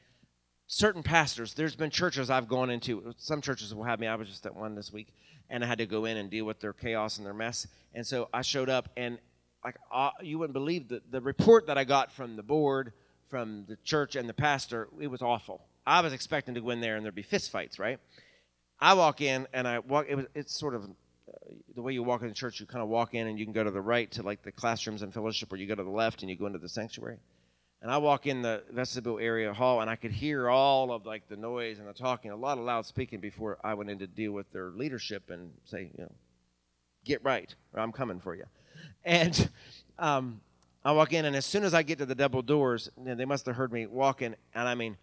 Certain 0.68 1.04
pastors, 1.04 1.54
there's 1.54 1.76
been 1.76 1.90
churches 1.90 2.30
I've 2.30 2.48
gone 2.48 2.70
into. 2.70 3.14
Some 3.18 3.42
churches 3.42 3.74
will 3.76 3.84
have 3.84 4.00
me. 4.00 4.08
I 4.08 4.16
was 4.16 4.28
just 4.28 4.46
at 4.46 4.56
one 4.56 4.76
this 4.76 4.92
week, 4.92 5.14
and 5.50 5.64
I 5.64 5.68
had 5.68 5.80
to 5.80 5.86
go 5.86 6.06
in 6.06 6.18
and 6.18 6.30
deal 6.30 6.46
with 6.46 6.60
their 6.60 6.74
chaos 6.74 7.18
and 7.18 7.26
their 7.26 7.34
mess. 7.34 7.68
And 7.94 8.08
so 8.08 8.30
I 8.34 8.42
showed 8.42 8.70
up, 8.70 8.90
and 8.96 9.18
like 9.64 9.76
uh, 9.92 10.12
you 10.22 10.40
wouldn't 10.40 10.54
believe 10.54 10.88
the 10.88 11.02
the 11.12 11.22
report 11.22 11.68
that 11.68 11.78
I 11.78 11.84
got 11.84 12.12
from 12.12 12.36
the 12.36 12.44
board, 12.44 12.94
from 13.30 13.66
the 13.68 13.78
church, 13.84 14.16
and 14.16 14.28
the 14.30 14.34
pastor. 14.34 14.88
It 15.00 15.08
was 15.08 15.22
awful. 15.22 15.62
I 15.86 16.02
was 16.02 16.14
expecting 16.14 16.56
to 16.56 16.62
go 16.62 16.70
in 16.70 16.80
there 16.80 16.96
and 16.96 17.04
there'd 17.04 17.16
be 17.16 17.24
fistfights, 17.24 17.80
right? 17.80 18.00
I 18.80 18.94
walk 18.94 19.22
in 19.22 19.48
and 19.54 19.68
I 19.68 19.80
walk. 19.80 20.06
It 20.10 20.16
was 20.16 20.26
it's 20.36 20.58
sort 20.58 20.76
of 20.76 20.90
the 21.76 21.82
way 21.82 21.94
you 21.94 22.04
walk 22.04 22.22
in 22.22 22.28
the 22.28 22.34
church. 22.34 22.60
You 22.60 22.66
kind 22.66 22.84
of 22.84 22.90
walk 22.90 23.14
in 23.14 23.28
and 23.28 23.38
you 23.38 23.46
can 23.46 23.54
go 23.54 23.64
to 23.64 23.72
the 23.72 23.82
right 23.82 24.10
to 24.12 24.24
like 24.24 24.42
the 24.44 24.52
classrooms 24.52 25.02
and 25.02 25.14
fellowship, 25.14 25.52
or 25.52 25.58
you 25.58 25.68
go 25.68 25.76
to 25.76 25.84
the 25.84 25.90
left 25.90 26.22
and 26.22 26.30
you 26.30 26.36
go 26.36 26.46
into 26.46 26.60
the 26.60 26.70
sanctuary. 26.70 27.18
And 27.82 27.90
I 27.90 27.98
walk 27.98 28.28
in 28.28 28.44
the 28.44 28.62
vestibule 28.72 29.18
area 29.18 29.52
hall, 29.52 29.82
and 29.82 29.90
I 29.90 29.96
could 29.96 30.12
hear 30.12 30.48
all 30.50 30.92
of 30.92 31.08
like 31.08 31.28
the 31.28 31.36
noise 31.36 31.80
and 31.80 31.88
the 31.88 31.94
talking, 31.94 32.30
a 32.30 32.36
lot 32.36 32.60
of 32.60 32.64
loud 32.64 32.86
speaking 32.86 33.20
before 33.20 33.58
I 33.64 33.74
went 33.74 33.90
in 33.90 33.98
to 34.00 34.08
deal 34.08 34.34
with 34.34 34.52
their 34.52 34.70
leadership 34.70 35.32
and 35.32 35.52
say, 35.66 35.90
you 35.98 36.04
know, 36.04 36.12
get 37.06 37.24
right, 37.24 37.54
or 37.74 37.80
I'm 37.80 37.92
coming 37.92 38.20
for 38.20 38.36
you. 38.36 38.44
And 39.04 39.50
um, 39.98 40.42
I 40.86 40.92
walk 40.92 41.14
in, 41.14 41.26
and 41.26 41.36
as 41.36 41.46
soon 41.46 41.64
as 41.64 41.74
I 41.74 41.82
get 41.82 41.98
to 41.98 42.06
the 42.06 42.14
double 42.14 42.44
doors, 42.44 42.88
you 43.00 43.06
know, 43.06 43.16
they 43.16 43.26
must 43.26 43.48
have 43.48 43.56
heard 43.56 43.74
me 43.74 43.88
walking, 43.88 44.36
and 44.54 44.68
I 44.68 44.76
mean. 44.76 44.98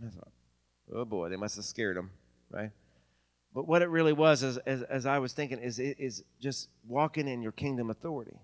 And 0.00 0.08
I 0.08 0.14
thought, 0.14 0.32
oh 0.94 1.04
boy, 1.04 1.28
they 1.28 1.36
must 1.36 1.56
have 1.56 1.66
scared 1.66 1.98
them, 1.98 2.10
right? 2.50 2.70
But 3.54 3.68
what 3.68 3.82
it 3.82 3.90
really 3.90 4.14
was, 4.14 4.42
as, 4.42 4.56
as, 4.58 4.82
as 4.84 5.04
I 5.04 5.18
was 5.18 5.34
thinking, 5.34 5.58
is, 5.58 5.78
is 5.78 6.24
just 6.40 6.68
walking 6.86 7.28
in 7.28 7.42
your 7.42 7.52
kingdom 7.52 7.90
authority 7.90 8.38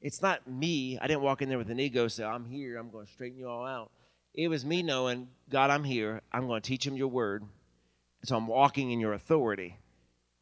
it's 0.00 0.22
not 0.22 0.48
me. 0.48 0.98
I 1.00 1.06
didn't 1.06 1.22
walk 1.22 1.42
in 1.42 1.48
there 1.48 1.58
with 1.58 1.70
an 1.70 1.80
ego, 1.80 2.08
say, 2.08 2.24
I'm 2.24 2.44
here, 2.44 2.76
I'm 2.76 2.90
going 2.90 3.06
to 3.06 3.12
straighten 3.12 3.38
you 3.38 3.48
all 3.48 3.66
out. 3.66 3.90
It 4.34 4.48
was 4.48 4.64
me 4.64 4.82
knowing, 4.82 5.28
God, 5.50 5.70
I'm 5.70 5.84
here. 5.84 6.22
I'm 6.32 6.46
going 6.46 6.62
to 6.62 6.68
teach 6.68 6.86
him 6.86 6.96
your 6.96 7.08
word. 7.08 7.44
So 8.24 8.36
I'm 8.36 8.46
walking 8.46 8.90
in 8.90 9.00
your 9.00 9.12
authority. 9.12 9.78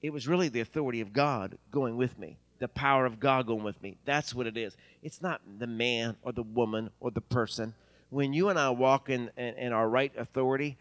It 0.02 0.12
was 0.12 0.28
really 0.28 0.48
the 0.48 0.60
authority 0.60 1.00
of 1.00 1.12
God 1.12 1.56
going 1.70 1.96
with 1.96 2.18
me, 2.18 2.38
the 2.58 2.68
power 2.68 3.06
of 3.06 3.18
God 3.18 3.46
going 3.46 3.64
with 3.64 3.82
me. 3.82 3.96
That's 4.04 4.34
what 4.34 4.46
it 4.46 4.56
is. 4.56 4.76
It's 5.02 5.22
not 5.22 5.40
the 5.58 5.66
man 5.66 6.16
or 6.22 6.32
the 6.32 6.42
woman 6.42 6.90
or 7.00 7.10
the 7.10 7.20
person. 7.20 7.74
When 8.10 8.32
you 8.32 8.50
and 8.50 8.58
I 8.58 8.70
walk 8.70 9.08
in, 9.08 9.30
in, 9.36 9.54
in 9.54 9.72
our 9.72 9.88
right 9.88 10.12
authority, 10.16 10.76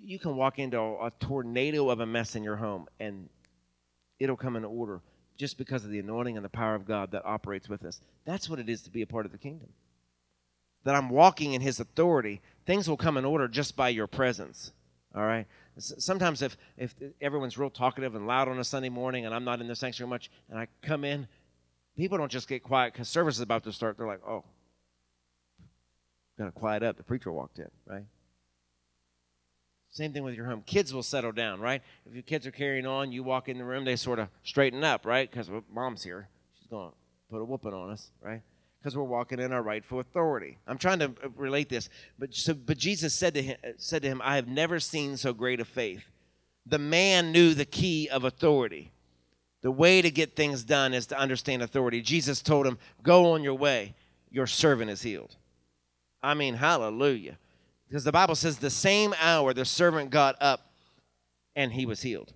you 0.00 0.18
can 0.18 0.36
walk 0.36 0.58
into 0.58 0.78
a, 0.78 1.06
a 1.06 1.12
tornado 1.18 1.90
of 1.90 2.00
a 2.00 2.06
mess 2.06 2.36
in 2.36 2.44
your 2.44 2.56
home 2.56 2.86
and 3.00 3.28
it'll 4.18 4.36
come 4.36 4.56
in 4.56 4.64
order 4.64 5.00
just 5.36 5.58
because 5.58 5.84
of 5.84 5.90
the 5.90 5.98
anointing 5.98 6.36
and 6.36 6.44
the 6.44 6.50
power 6.50 6.74
of 6.74 6.86
God 6.86 7.10
that 7.12 7.24
operates 7.24 7.68
with 7.68 7.84
us. 7.84 8.00
That's 8.24 8.48
what 8.48 8.58
it 8.58 8.68
is 8.68 8.82
to 8.82 8.90
be 8.90 9.02
a 9.02 9.06
part 9.06 9.26
of 9.26 9.32
the 9.32 9.38
kingdom. 9.38 9.68
That 10.84 10.94
I'm 10.94 11.10
walking 11.10 11.52
in 11.52 11.60
His 11.60 11.80
authority. 11.80 12.40
Things 12.66 12.88
will 12.88 12.96
come 12.96 13.16
in 13.16 13.24
order 13.24 13.48
just 13.48 13.76
by 13.76 13.88
your 13.88 14.06
presence. 14.06 14.72
All 15.14 15.24
right? 15.24 15.46
Sometimes 15.78 16.42
if, 16.42 16.56
if 16.76 16.94
everyone's 17.20 17.58
real 17.58 17.70
talkative 17.70 18.14
and 18.14 18.26
loud 18.26 18.48
on 18.48 18.58
a 18.58 18.64
Sunday 18.64 18.88
morning 18.88 19.26
and 19.26 19.34
I'm 19.34 19.44
not 19.44 19.60
in 19.60 19.68
the 19.68 19.76
sanctuary 19.76 20.10
much 20.10 20.30
and 20.50 20.58
I 20.58 20.68
come 20.82 21.04
in, 21.04 21.28
people 21.96 22.18
don't 22.18 22.30
just 22.30 22.48
get 22.48 22.62
quiet 22.62 22.92
because 22.92 23.08
service 23.08 23.36
is 23.36 23.42
about 23.42 23.64
to 23.64 23.72
start. 23.72 23.96
They're 23.96 24.06
like, 24.06 24.26
oh, 24.26 24.44
got 26.38 26.46
to 26.46 26.52
quiet 26.52 26.82
up. 26.82 26.96
The 26.96 27.02
preacher 27.02 27.30
walked 27.30 27.58
in, 27.58 27.70
right? 27.86 28.04
Same 29.92 30.14
thing 30.14 30.24
with 30.24 30.34
your 30.34 30.46
home. 30.46 30.62
Kids 30.64 30.94
will 30.94 31.02
settle 31.02 31.32
down, 31.32 31.60
right? 31.60 31.82
If 32.06 32.14
your 32.14 32.22
kids 32.22 32.46
are 32.46 32.50
carrying 32.50 32.86
on, 32.86 33.12
you 33.12 33.22
walk 33.22 33.50
in 33.50 33.58
the 33.58 33.64
room, 33.64 33.84
they 33.84 33.96
sort 33.96 34.18
of 34.18 34.28
straighten 34.42 34.82
up, 34.82 35.04
right? 35.04 35.30
Because 35.30 35.50
mom's 35.70 36.02
here. 36.02 36.28
She's 36.58 36.66
going 36.66 36.88
to 36.88 36.96
put 37.30 37.42
a 37.42 37.44
whooping 37.44 37.74
on 37.74 37.90
us, 37.90 38.10
right? 38.22 38.40
Because 38.80 38.96
we're 38.96 39.02
walking 39.02 39.38
in 39.38 39.52
our 39.52 39.62
rightful 39.62 40.00
authority. 40.00 40.56
I'm 40.66 40.78
trying 40.78 40.98
to 41.00 41.12
uh, 41.22 41.28
relate 41.36 41.68
this, 41.68 41.90
but 42.18 42.34
so, 42.34 42.54
but 42.54 42.78
Jesus 42.78 43.14
said 43.14 43.34
to 43.34 43.42
him, 43.42 43.58
uh, 43.62 43.72
said 43.76 44.00
to 44.02 44.08
him, 44.08 44.22
"I 44.24 44.36
have 44.36 44.48
never 44.48 44.80
seen 44.80 45.18
so 45.18 45.34
great 45.34 45.60
a 45.60 45.64
faith." 45.64 46.04
The 46.64 46.78
man 46.78 47.30
knew 47.30 47.52
the 47.52 47.66
key 47.66 48.08
of 48.08 48.24
authority. 48.24 48.92
The 49.60 49.70
way 49.70 50.00
to 50.00 50.10
get 50.10 50.34
things 50.34 50.64
done 50.64 50.94
is 50.94 51.06
to 51.08 51.18
understand 51.18 51.62
authority. 51.62 52.00
Jesus 52.00 52.40
told 52.40 52.66
him, 52.66 52.78
"Go 53.02 53.32
on 53.32 53.44
your 53.44 53.54
way. 53.54 53.94
Your 54.30 54.46
servant 54.46 54.90
is 54.90 55.02
healed." 55.02 55.36
I 56.22 56.34
mean, 56.34 56.54
hallelujah. 56.54 57.36
Because 57.92 58.04
the 58.04 58.12
Bible 58.12 58.34
says 58.34 58.56
the 58.56 58.70
same 58.70 59.14
hour 59.20 59.52
the 59.52 59.66
servant 59.66 60.08
got 60.08 60.36
up 60.40 60.72
and 61.54 61.70
he 61.70 61.84
was 61.84 62.00
healed. 62.00 62.32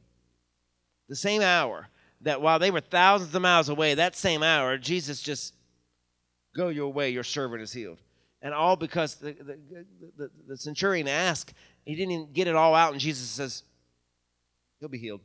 The 1.09 1.17
same 1.17 1.41
hour 1.41 1.89
that 2.21 2.43
while 2.43 2.59
they 2.59 2.71
were 2.71 2.83
thousands 2.83 3.35
of 3.35 3.41
miles 3.41 3.71
away, 3.71 3.95
that 3.95 4.15
same 4.15 4.43
hour, 4.43 4.77
Jesus 4.77 5.23
just, 5.23 5.55
go 6.55 6.69
your 6.69 6.93
way, 6.93 7.09
your 7.09 7.25
servant 7.25 7.63
is 7.63 7.73
healed. 7.73 8.03
And 8.43 8.53
all 8.53 8.77
because 8.77 9.15
the, 9.15 9.33
the, 9.33 9.87
the, 10.19 10.31
the 10.47 10.59
centurion 10.59 11.09
asked, 11.09 11.55
he 11.87 11.95
didn't 11.95 12.13
even 12.13 12.33
get 12.35 12.49
it 12.49 12.55
all 12.55 12.75
out, 12.75 12.93
and 12.93 13.01
Jesus 13.01 13.27
says, 13.27 13.63
he'll 14.79 14.91
be 14.91 14.99
healed, 14.99 15.23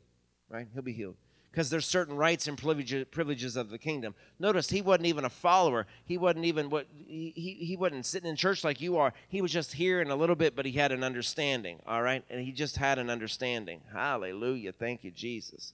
right? 0.47 0.65
He'll 0.73 0.81
be 0.81 0.93
healed 0.93 1.17
because 1.51 1.69
there's 1.69 1.85
certain 1.85 2.15
rights 2.15 2.47
and 2.47 2.57
privileges 2.57 3.57
of 3.57 3.69
the 3.69 3.77
kingdom. 3.77 4.15
Notice 4.39 4.69
he 4.69 4.81
wasn't 4.81 5.07
even 5.07 5.25
a 5.25 5.29
follower. 5.29 5.85
He 6.05 6.17
wasn't 6.17 6.45
even 6.45 6.69
what 6.69 6.87
he, 7.05 7.33
he, 7.35 7.75
wasn't 7.75 8.05
sitting 8.05 8.29
in 8.29 8.37
church 8.37 8.63
like 8.63 8.79
you 8.79 8.97
are. 8.97 9.13
He 9.27 9.41
was 9.41 9.51
just 9.51 9.73
hearing 9.73 10.09
a 10.09 10.15
little 10.15 10.35
bit, 10.35 10.55
but 10.55 10.65
he 10.65 10.71
had 10.71 10.93
an 10.93 11.03
understanding. 11.03 11.79
All 11.85 12.01
right, 12.01 12.23
and 12.29 12.41
he 12.41 12.53
just 12.53 12.77
had 12.77 12.99
an 12.99 13.09
understanding. 13.09 13.81
Hallelujah! 13.91 14.71
Thank 14.71 15.03
you, 15.03 15.11
Jesus, 15.11 15.73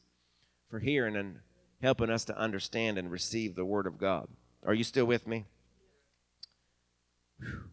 for 0.70 0.80
hearing 0.80 1.16
and 1.16 1.40
helping 1.82 2.10
us 2.10 2.26
to 2.26 2.38
understand 2.38 2.98
and 2.98 3.12
receive 3.12 3.56
the 3.56 3.66
word 3.66 3.86
of 3.86 4.00
God. 4.00 4.28
Are 4.66 4.74
you 4.74 4.84
still 4.84 5.06
with 5.06 5.28
me? 5.28 5.46
Whew. 7.40 7.66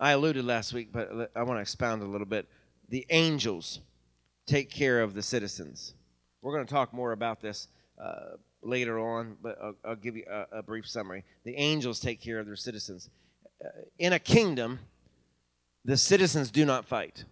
I 0.00 0.10
alluded 0.10 0.44
last 0.44 0.72
week, 0.72 0.88
but 0.92 1.30
I 1.36 1.44
want 1.44 1.58
to 1.58 1.62
expound 1.62 2.02
a 2.02 2.06
little 2.06 2.26
bit. 2.26 2.48
The 2.88 3.06
angels 3.10 3.80
take 4.46 4.70
care 4.70 5.00
of 5.00 5.14
the 5.14 5.22
citizens. 5.22 5.94
We're 6.42 6.54
going 6.54 6.66
to 6.66 6.72
talk 6.72 6.92
more 6.92 7.12
about 7.12 7.40
this 7.40 7.68
uh, 8.02 8.36
later 8.62 8.98
on, 8.98 9.36
but 9.42 9.58
I'll, 9.62 9.74
I'll 9.84 9.96
give 9.96 10.16
you 10.16 10.24
a, 10.30 10.58
a, 10.58 10.62
brief 10.62 10.86
summary. 10.88 11.24
The 11.44 11.54
angels 11.54 12.00
take 12.00 12.20
care 12.20 12.38
of 12.38 12.46
their 12.46 12.56
citizens. 12.56 13.08
Uh, 13.64 13.68
in 13.98 14.12
a 14.12 14.18
kingdom, 14.18 14.80
the 15.84 15.96
citizens 15.96 16.50
do 16.50 16.64
not 16.64 16.84
fight. 16.84 17.24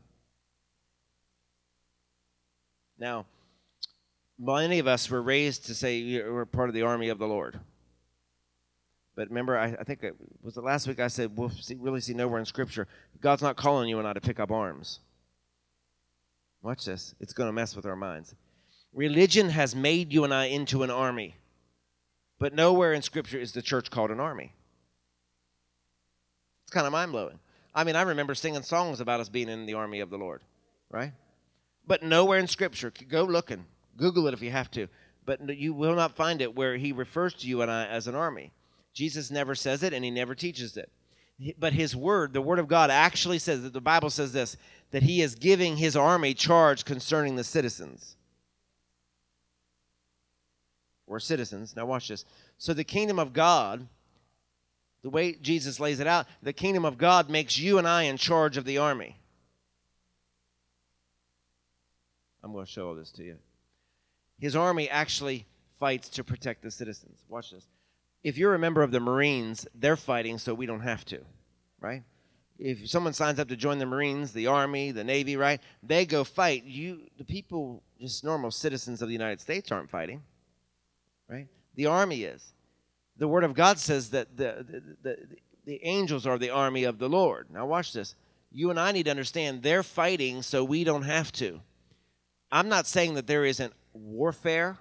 Now, 2.99 3.27
many 4.39 4.79
of 4.79 4.87
us 4.87 5.11
were 5.11 5.23
raised 5.23 5.67
to 5.67 5.75
say 5.75 6.23
we're 6.23 6.47
part 6.47 6.69
of 6.69 6.75
the 6.75 6.83
army 6.83 7.09
of 7.09 7.19
the 7.19 7.27
Lord. 7.27 7.59
But 9.15 9.29
remember, 9.29 9.59
I, 9.59 9.77
I 9.79 9.85
think 9.85 10.03
it 10.03 10.15
was 10.43 10.55
the 10.55 10.63
last 10.63 10.87
week 10.87 11.01
I 11.01 11.09
said 11.09 11.37
we'll 11.37 11.51
see, 11.51 11.75
really 11.75 12.01
see 12.01 12.15
nowhere 12.15 12.39
in 12.39 12.47
Scripture 12.47 12.89
God's 13.21 13.43
not 13.43 13.57
calling 13.57 13.89
you 13.89 13.99
and 13.99 14.09
I 14.09 14.13
to 14.13 14.21
pick 14.21 14.41
up 14.41 14.51
arms. 14.51 15.01
Watch 16.63 16.85
this. 16.85 17.15
It's 17.21 17.33
going 17.33 17.49
to 17.49 17.53
mess 17.53 17.75
with 17.75 17.87
our 17.87 17.97
minds. 17.97 18.35
Religion 18.95 19.51
has 19.51 19.75
made 19.75 20.13
you 20.13 20.25
and 20.25 20.33
I 20.33 20.47
into 20.47 20.83
an 20.83 20.91
army, 20.91 21.37
but 22.39 22.55
nowhere 22.55 22.93
in 22.93 23.03
Scripture 23.03 23.39
is 23.39 23.53
the 23.53 23.63
church 23.63 23.91
called 23.91 24.11
an 24.11 24.21
army. 24.21 24.53
It's 26.65 26.73
kind 26.73 26.87
of 26.87 26.93
mind 26.93 27.13
blowing. 27.13 27.39
I 27.75 27.85
mean, 27.85 27.97
I 27.97 28.03
remember 28.03 28.35
singing 28.35 28.63
songs 28.63 29.01
about 29.01 29.21
us 29.21 29.29
being 29.29 29.49
in 29.49 29.67
the 29.67 29.75
army 29.75 30.01
of 30.01 30.11
the 30.11 30.19
Lord, 30.19 30.43
right? 30.91 31.13
But 31.87 32.03
nowhere 32.03 32.39
in 32.39 32.47
Scripture, 32.47 32.93
go 33.09 33.25
looking, 33.25 33.65
Google 33.97 34.29
it 34.29 34.35
if 34.35 34.43
you 34.43 34.51
have 34.51 34.71
to. 34.73 34.89
but 35.25 35.57
you 35.57 35.73
will 35.73 35.95
not 35.95 36.17
find 36.17 36.43
it 36.43 36.55
where 36.55 36.77
he 36.77 36.93
refers 36.93 37.33
to 37.35 37.47
you 37.47 37.63
and 37.63 37.71
I 37.71 37.87
as 37.87 38.07
an 38.07 38.15
army. 38.15 38.53
Jesus 38.93 39.31
never 39.31 39.55
says 39.55 39.83
it 39.83 39.93
and 39.93 40.05
he 40.05 40.11
never 40.11 40.35
teaches 40.35 40.77
it. 40.77 40.91
But 41.59 41.73
his 41.73 41.97
word, 41.97 42.33
the 42.33 42.43
word 42.43 42.59
of 42.59 42.69
God, 42.69 42.91
actually 42.91 43.39
says 43.39 43.63
that 43.63 43.73
the 43.73 43.81
Bible 43.81 44.11
says 44.11 44.33
this 44.33 44.57
that 44.93 45.03
he 45.03 45.23
is 45.23 45.35
giving 45.35 45.77
his 45.77 45.97
army 45.97 46.35
charge 46.35 46.85
concerning 46.85 47.35
the 47.37 47.45
citizens. 47.45 48.17
Or 51.07 51.19
citizens. 51.19 51.75
Now, 51.75 51.87
watch 51.87 52.09
this. 52.09 52.25
So, 52.59 52.73
the 52.73 52.85
kingdom 52.85 53.19
of 53.19 53.33
God, 53.33 53.87
the 55.03 55.11
way 55.11 55.33
Jesus 55.33 55.81
lays 55.81 55.99
it 55.99 56.07
out, 56.07 56.27
the 56.43 56.53
kingdom 56.53 56.85
of 56.85 56.97
God 56.97 57.29
makes 57.29 57.59
you 57.59 57.79
and 57.79 57.89
I 57.89 58.05
in 58.05 58.17
charge 58.17 58.57
of 58.57 58.65
the 58.65 58.79
army. 58.79 59.19
I'm 62.45 62.53
going 62.53 62.67
to 62.67 62.71
show 62.71 62.89
all 62.89 62.95
this 62.95 63.11
to 63.13 63.25
you. 63.25 63.37
His 64.39 64.57
army 64.57 64.89
actually 64.89 65.47
fights 65.79 66.09
to 66.11 66.25
protect 66.25 66.63
the 66.63 66.71
citizens. 66.71 67.19
Watch 67.29 67.51
this. 67.51 67.67
If 68.23 68.37
you're 68.37 68.55
a 68.55 68.59
member 68.59 68.83
of 68.83 68.91
the 68.91 69.01
Marines, 69.01 69.67
they're 69.75 69.97
fighting 69.97 70.39
so 70.39 70.55
we 70.55 70.67
don't 70.67 70.81
have 70.81 71.05
to, 71.07 71.21
right? 71.81 72.03
If 72.59 72.89
someone 72.89 73.13
signs 73.13 73.39
up 73.39 73.49
to 73.49 73.57
join 73.57 73.79
the 73.79 73.87
Marines, 73.87 74.33
the 74.33 74.47
Army, 74.47 74.91
the 74.93 75.05
Navy, 75.05 75.37
right? 75.37 75.61
They 75.83 76.07
go 76.07 76.23
fight. 76.23 76.65
You, 76.65 77.03
the 77.19 77.25
people, 77.25 77.83
just 78.01 78.23
normal 78.23 78.51
citizens 78.51 79.03
of 79.03 79.09
the 79.09 79.13
United 79.13 79.41
States, 79.41 79.73
aren't 79.73 79.91
fighting, 79.91 80.23
right? 81.29 81.49
The 81.75 81.87
Army 81.87 82.23
is. 82.23 82.53
The 83.17 83.29
Word 83.29 83.45
of 83.45 83.55
God 83.55 83.79
says 83.79 84.11
that 84.11 84.37
the, 84.37 84.67
the, 84.69 84.83
the, 85.03 85.17
the 85.65 85.81
angels 85.85 86.27
are 86.27 86.39
the 86.39 86.51
army 86.51 86.85
of 86.85 86.99
the 86.99 87.09
Lord. 87.09 87.49
Now, 87.51 87.67
watch 87.67 87.93
this. 87.93 88.15
You 88.51 88.71
and 88.71 88.79
I 88.79 88.93
need 88.93 89.05
to 89.05 89.11
understand 89.11 89.63
they're 89.63 89.83
fighting 89.83 90.43
so 90.43 90.65
we 90.65 90.85
don't 90.85 91.03
have 91.03 91.33
to. 91.33 91.61
I'm 92.51 92.69
not 92.69 92.87
saying 92.87 93.15
that 93.15 93.27
there 93.27 93.45
isn't 93.45 93.73
warfare 93.93 94.79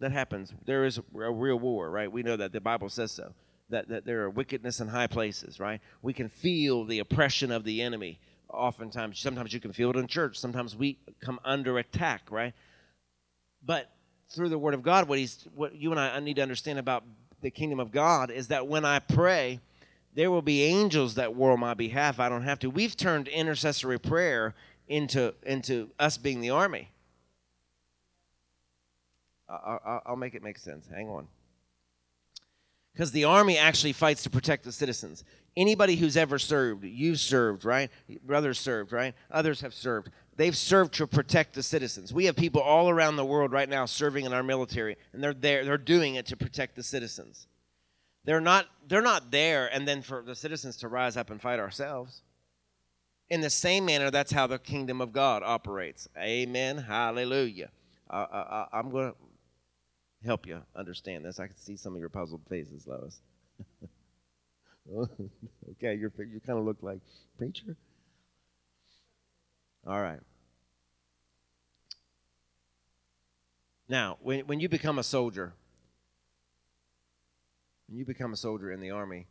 that 0.00 0.12
happens. 0.12 0.52
There 0.64 0.84
is 0.84 0.98
a 0.98 1.02
real 1.12 1.58
war, 1.58 1.90
right? 1.90 2.10
We 2.10 2.22
know 2.22 2.36
that 2.36 2.52
the 2.52 2.60
Bible 2.60 2.88
says 2.88 3.10
so. 3.10 3.34
That, 3.70 3.88
that 3.88 4.06
there 4.06 4.22
are 4.22 4.30
wickedness 4.30 4.80
in 4.80 4.88
high 4.88 5.08
places, 5.08 5.60
right? 5.60 5.80
We 6.00 6.14
can 6.14 6.28
feel 6.28 6.84
the 6.84 7.00
oppression 7.00 7.52
of 7.52 7.64
the 7.64 7.82
enemy. 7.82 8.18
Oftentimes, 8.48 9.18
sometimes 9.18 9.52
you 9.52 9.60
can 9.60 9.74
feel 9.74 9.90
it 9.90 9.96
in 9.96 10.06
church. 10.06 10.38
Sometimes 10.38 10.74
we 10.74 10.98
come 11.20 11.38
under 11.44 11.76
attack, 11.76 12.22
right? 12.30 12.54
But 13.62 13.90
through 14.30 14.48
the 14.48 14.58
Word 14.58 14.72
of 14.72 14.82
God, 14.82 15.06
what 15.06 15.18
he's, 15.18 15.46
what 15.54 15.74
you 15.74 15.90
and 15.90 16.00
I 16.00 16.18
need 16.20 16.36
to 16.36 16.42
understand 16.42 16.78
about 16.78 17.04
the 17.42 17.50
kingdom 17.50 17.78
of 17.78 17.92
God 17.92 18.30
is 18.30 18.48
that 18.48 18.66
when 18.66 18.86
I 18.86 19.00
pray, 19.00 19.60
there 20.14 20.30
will 20.30 20.42
be 20.42 20.64
angels 20.64 21.14
that 21.14 21.34
war 21.34 21.52
on 21.52 21.60
my 21.60 21.74
behalf. 21.74 22.18
I 22.18 22.28
don't 22.28 22.42
have 22.42 22.58
to. 22.60 22.70
We've 22.70 22.96
turned 22.96 23.28
intercessory 23.28 23.98
prayer 23.98 24.54
into 24.88 25.34
into 25.44 25.90
us 25.98 26.16
being 26.16 26.40
the 26.40 26.50
army. 26.50 26.90
I, 29.48 30.00
will 30.08 30.16
make 30.16 30.34
it 30.34 30.42
make 30.42 30.58
sense. 30.58 30.86
Hang 30.88 31.08
on. 31.08 31.26
Because 32.98 33.12
the 33.12 33.22
army 33.22 33.56
actually 33.56 33.92
fights 33.92 34.24
to 34.24 34.30
protect 34.30 34.64
the 34.64 34.72
citizens. 34.72 35.22
Anybody 35.56 35.94
who's 35.94 36.16
ever 36.16 36.36
served, 36.36 36.84
you've 36.84 37.20
served, 37.20 37.64
right? 37.64 37.92
Brothers 38.24 38.58
served, 38.58 38.92
right? 38.92 39.14
Others 39.30 39.60
have 39.60 39.72
served. 39.72 40.10
They've 40.34 40.56
served 40.56 40.94
to 40.94 41.06
protect 41.06 41.54
the 41.54 41.62
citizens. 41.62 42.12
We 42.12 42.24
have 42.24 42.34
people 42.34 42.60
all 42.60 42.90
around 42.90 43.14
the 43.14 43.24
world 43.24 43.52
right 43.52 43.68
now 43.68 43.86
serving 43.86 44.24
in 44.24 44.32
our 44.32 44.42
military, 44.42 44.96
and 45.12 45.22
they're 45.22 45.32
there. 45.32 45.64
They're 45.64 45.78
doing 45.78 46.16
it 46.16 46.26
to 46.26 46.36
protect 46.36 46.74
the 46.74 46.82
citizens. 46.82 47.46
They're 48.24 48.40
not. 48.40 48.66
They're 48.88 49.00
not 49.00 49.30
there, 49.30 49.72
and 49.72 49.86
then 49.86 50.02
for 50.02 50.22
the 50.22 50.34
citizens 50.34 50.76
to 50.78 50.88
rise 50.88 51.16
up 51.16 51.30
and 51.30 51.40
fight 51.40 51.60
ourselves. 51.60 52.22
In 53.30 53.42
the 53.42 53.50
same 53.50 53.84
manner, 53.84 54.10
that's 54.10 54.32
how 54.32 54.48
the 54.48 54.58
kingdom 54.58 55.00
of 55.00 55.12
God 55.12 55.44
operates. 55.44 56.08
Amen. 56.18 56.78
Hallelujah. 56.78 57.70
I, 58.10 58.66
am 58.72 58.90
going 58.90 59.12
to 59.12 59.16
help 60.24 60.46
you 60.46 60.62
understand 60.74 61.24
this. 61.24 61.38
I 61.38 61.46
can 61.46 61.56
see 61.56 61.76
some 61.76 61.94
of 61.94 62.00
your 62.00 62.08
puzzled 62.08 62.42
faces, 62.48 62.86
Lois. 62.86 63.20
okay, 65.70 65.94
you're, 65.94 66.12
you 66.18 66.40
kind 66.44 66.58
of 66.58 66.64
look 66.64 66.78
like 66.82 67.00
preacher. 67.36 67.76
All 69.86 70.00
right. 70.00 70.20
Now, 73.88 74.18
when, 74.20 74.40
when 74.46 74.60
you 74.60 74.68
become 74.68 74.98
a 74.98 75.02
soldier, 75.02 75.54
when 77.88 77.98
you 77.98 78.04
become 78.04 78.32
a 78.32 78.36
soldier 78.36 78.70
in 78.70 78.80
the 78.80 78.90
army, 78.90 79.26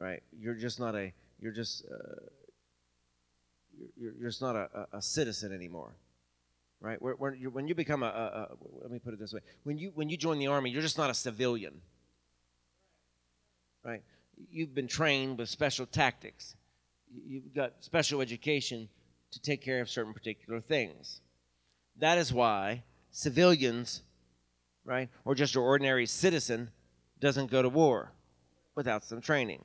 right, 0.00 0.22
you're 0.36 0.54
just 0.54 0.80
not 0.80 0.96
a, 0.96 1.12
you're 1.38 1.52
just, 1.52 1.84
uh, 1.84 2.24
you're, 3.96 4.12
you're 4.18 4.28
just 4.30 4.42
not 4.42 4.56
a, 4.56 4.68
a, 4.92 4.96
a 4.98 5.02
citizen 5.02 5.52
anymore 5.52 5.94
right? 6.80 6.98
When 7.00 7.68
you 7.68 7.74
become 7.74 8.02
a, 8.02 8.06
a, 8.06 8.10
a, 8.10 8.48
let 8.82 8.90
me 8.90 8.98
put 8.98 9.14
it 9.14 9.20
this 9.20 9.32
way: 9.32 9.40
when 9.64 9.78
you 9.78 9.92
when 9.94 10.08
you 10.08 10.16
join 10.16 10.38
the 10.38 10.46
army, 10.46 10.70
you're 10.70 10.82
just 10.82 10.98
not 10.98 11.10
a 11.10 11.14
civilian, 11.14 11.80
right? 13.84 14.02
You've 14.50 14.74
been 14.74 14.88
trained 14.88 15.38
with 15.38 15.48
special 15.48 15.86
tactics. 15.86 16.54
You've 17.10 17.54
got 17.54 17.72
special 17.80 18.20
education 18.20 18.88
to 19.32 19.40
take 19.40 19.62
care 19.62 19.80
of 19.80 19.90
certain 19.90 20.12
particular 20.12 20.60
things. 20.60 21.20
That 21.96 22.18
is 22.18 22.32
why 22.32 22.84
civilians, 23.10 24.02
right, 24.84 25.08
or 25.24 25.34
just 25.34 25.56
an 25.56 25.62
ordinary 25.62 26.06
citizen, 26.06 26.70
doesn't 27.20 27.50
go 27.50 27.62
to 27.62 27.68
war 27.68 28.12
without 28.76 29.04
some 29.04 29.20
training. 29.20 29.64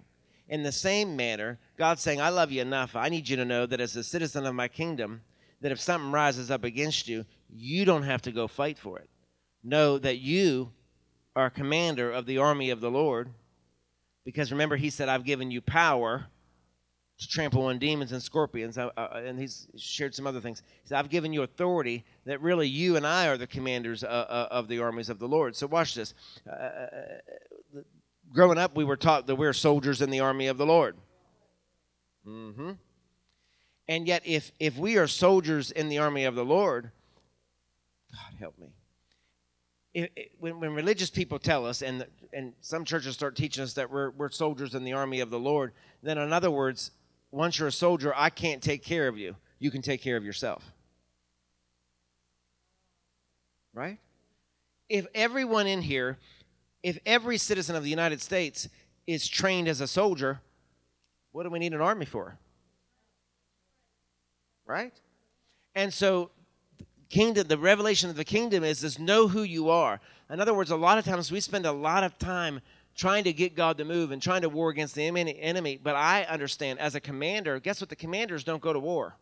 In 0.49 0.63
the 0.63 0.71
same 0.71 1.15
manner, 1.15 1.59
God's 1.77 2.01
saying, 2.01 2.19
I 2.19 2.29
love 2.29 2.51
you 2.51 2.61
enough. 2.61 2.95
I 2.95 3.09
need 3.09 3.29
you 3.29 3.35
to 3.37 3.45
know 3.45 3.65
that 3.65 3.79
as 3.79 3.95
a 3.95 4.03
citizen 4.03 4.45
of 4.45 4.55
my 4.55 4.67
kingdom, 4.67 5.21
that 5.63 5.71
if 5.71 5.79
something 5.79 6.11
rises 6.11 6.51
up 6.51 6.65
against 6.65 7.07
you, 7.07 7.25
you 7.49 7.85
don't 7.85 8.03
have 8.03 8.21
to 8.23 8.31
go 8.31 8.47
fight 8.47 8.77
for 8.77 8.99
it. 8.99 9.09
Know 9.63 9.97
that 9.97 10.17
you 10.17 10.71
are 11.37 11.49
commander 11.49 12.11
of 12.11 12.25
the 12.25 12.37
army 12.37 12.69
of 12.69 12.81
the 12.81 12.91
Lord. 12.91 13.29
Because 14.25 14.51
remember, 14.51 14.75
he 14.75 14.89
said, 14.89 15.07
I've 15.07 15.23
given 15.23 15.51
you 15.51 15.61
power 15.61 16.25
to 17.17 17.27
trample 17.29 17.63
on 17.65 17.79
demons 17.79 18.11
and 18.11 18.21
scorpions. 18.21 18.77
Uh, 18.77 18.89
and 19.13 19.39
he's 19.39 19.67
shared 19.77 20.13
some 20.13 20.27
other 20.27 20.41
things. 20.41 20.63
He 20.83 20.89
said, 20.89 20.97
I've 20.97 21.09
given 21.09 21.31
you 21.31 21.43
authority 21.43 22.03
that 22.25 22.41
really 22.41 22.67
you 22.67 22.97
and 22.97 23.07
I 23.07 23.27
are 23.27 23.37
the 23.37 23.47
commanders 23.47 24.03
uh, 24.03 24.07
uh 24.07 24.47
of 24.51 24.67
the 24.67 24.79
armies 24.79 25.09
of 25.09 25.17
the 25.17 25.27
Lord. 25.27 25.55
So 25.55 25.65
watch 25.67 25.95
this. 25.95 26.13
Uh, 26.45 26.53
uh, 26.53 26.89
growing 28.33 28.57
up, 28.57 28.75
we 28.75 28.83
were 28.83 28.97
taught 28.97 29.27
that 29.27 29.35
we're 29.35 29.53
soldiers 29.53 30.01
in 30.01 30.09
the 30.09 30.19
army 30.19 30.47
of 30.47 30.57
the 30.57 30.65
Lord. 30.65 30.97
Mm-hmm. 32.27 32.71
And 33.87 34.07
yet, 34.07 34.21
if, 34.25 34.51
if 34.59 34.77
we 34.77 34.97
are 34.97 35.07
soldiers 35.07 35.71
in 35.71 35.89
the 35.89 35.97
army 35.97 36.23
of 36.23 36.35
the 36.35 36.45
Lord, 36.45 36.91
God 38.11 38.39
help 38.39 38.57
me. 38.57 38.73
It, 39.93 40.11
it, 40.15 40.31
when, 40.39 40.59
when 40.59 40.73
religious 40.73 41.09
people 41.09 41.37
tell 41.37 41.65
us, 41.65 41.81
and, 41.81 42.05
and 42.31 42.53
some 42.61 42.85
churches 42.85 43.13
start 43.13 43.35
teaching 43.35 43.63
us 43.63 43.73
that 43.73 43.91
we're, 43.91 44.11
we're 44.11 44.29
soldiers 44.29 44.73
in 44.73 44.83
the 44.83 44.93
army 44.93 45.19
of 45.19 45.29
the 45.29 45.39
Lord, 45.39 45.73
then 46.01 46.17
in 46.17 46.33
other 46.33 46.49
words, 46.49 46.91
once 47.31 47.59
you're 47.59 47.67
a 47.67 47.71
soldier, 47.71 48.13
I 48.15 48.29
can't 48.29 48.61
take 48.61 48.83
care 48.83 49.07
of 49.07 49.17
you. 49.17 49.35
You 49.59 49.71
can 49.71 49.81
take 49.81 50.01
care 50.01 50.17
of 50.17 50.23
yourself. 50.23 50.63
Right? 53.73 53.97
If 54.87 55.07
everyone 55.13 55.67
in 55.67 55.81
here, 55.81 56.19
if 56.83 56.99
every 57.05 57.37
citizen 57.37 57.75
of 57.75 57.83
the 57.83 57.89
United 57.89 58.21
States 58.21 58.69
is 59.07 59.27
trained 59.27 59.67
as 59.67 59.81
a 59.81 59.87
soldier, 59.87 60.41
what 61.31 61.43
do 61.43 61.49
we 61.49 61.59
need 61.59 61.73
an 61.73 61.81
army 61.81 62.05
for? 62.05 62.37
Right? 64.65 64.93
And 65.75 65.93
so 65.93 66.31
kingdom 67.09 67.47
the 67.47 67.57
revelation 67.57 68.09
of 68.09 68.15
the 68.15 68.25
kingdom 68.25 68.63
is 68.63 68.83
is 68.83 68.97
know 68.97 69.27
who 69.27 69.43
you 69.43 69.69
are. 69.69 69.99
In 70.29 70.39
other 70.39 70.53
words 70.53 70.71
a 70.71 70.75
lot 70.75 70.97
of 70.97 71.05
times 71.05 71.31
we 71.31 71.39
spend 71.39 71.65
a 71.65 71.71
lot 71.71 72.03
of 72.03 72.17
time 72.17 72.61
trying 72.95 73.23
to 73.23 73.33
get 73.33 73.55
god 73.55 73.77
to 73.77 73.85
move 73.85 74.11
and 74.11 74.21
trying 74.21 74.41
to 74.41 74.49
war 74.49 74.69
against 74.69 74.93
the 74.95 75.03
enemy 75.03 75.79
but 75.81 75.95
i 75.95 76.23
understand 76.25 76.77
as 76.77 76.93
a 76.93 76.99
commander 76.99 77.59
guess 77.59 77.81
what 77.81 77.89
the 77.89 77.95
commanders 77.95 78.43
don't 78.43 78.61
go 78.61 78.73
to 78.73 78.79
war? 78.79 79.15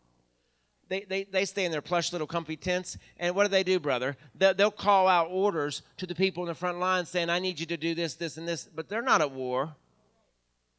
They, 0.88 1.04
they, 1.08 1.24
they 1.24 1.46
stay 1.46 1.64
in 1.64 1.72
their 1.72 1.80
plush 1.80 2.12
little 2.12 2.26
comfy 2.26 2.56
tents 2.56 2.98
and 3.18 3.34
what 3.34 3.44
do 3.44 3.48
they 3.48 3.62
do 3.62 3.80
brother? 3.80 4.16
They'll 4.34 4.70
call 4.70 5.08
out 5.08 5.28
orders 5.30 5.82
to 5.98 6.06
the 6.06 6.14
people 6.14 6.42
in 6.42 6.48
the 6.48 6.54
front 6.54 6.78
line 6.78 7.06
saying 7.06 7.30
i 7.30 7.38
need 7.38 7.60
you 7.60 7.66
to 7.66 7.76
do 7.76 7.94
this 7.94 8.14
this 8.14 8.36
and 8.36 8.48
this 8.48 8.68
but 8.74 8.88
they're 8.88 9.02
not 9.02 9.20
at 9.20 9.32
war 9.32 9.74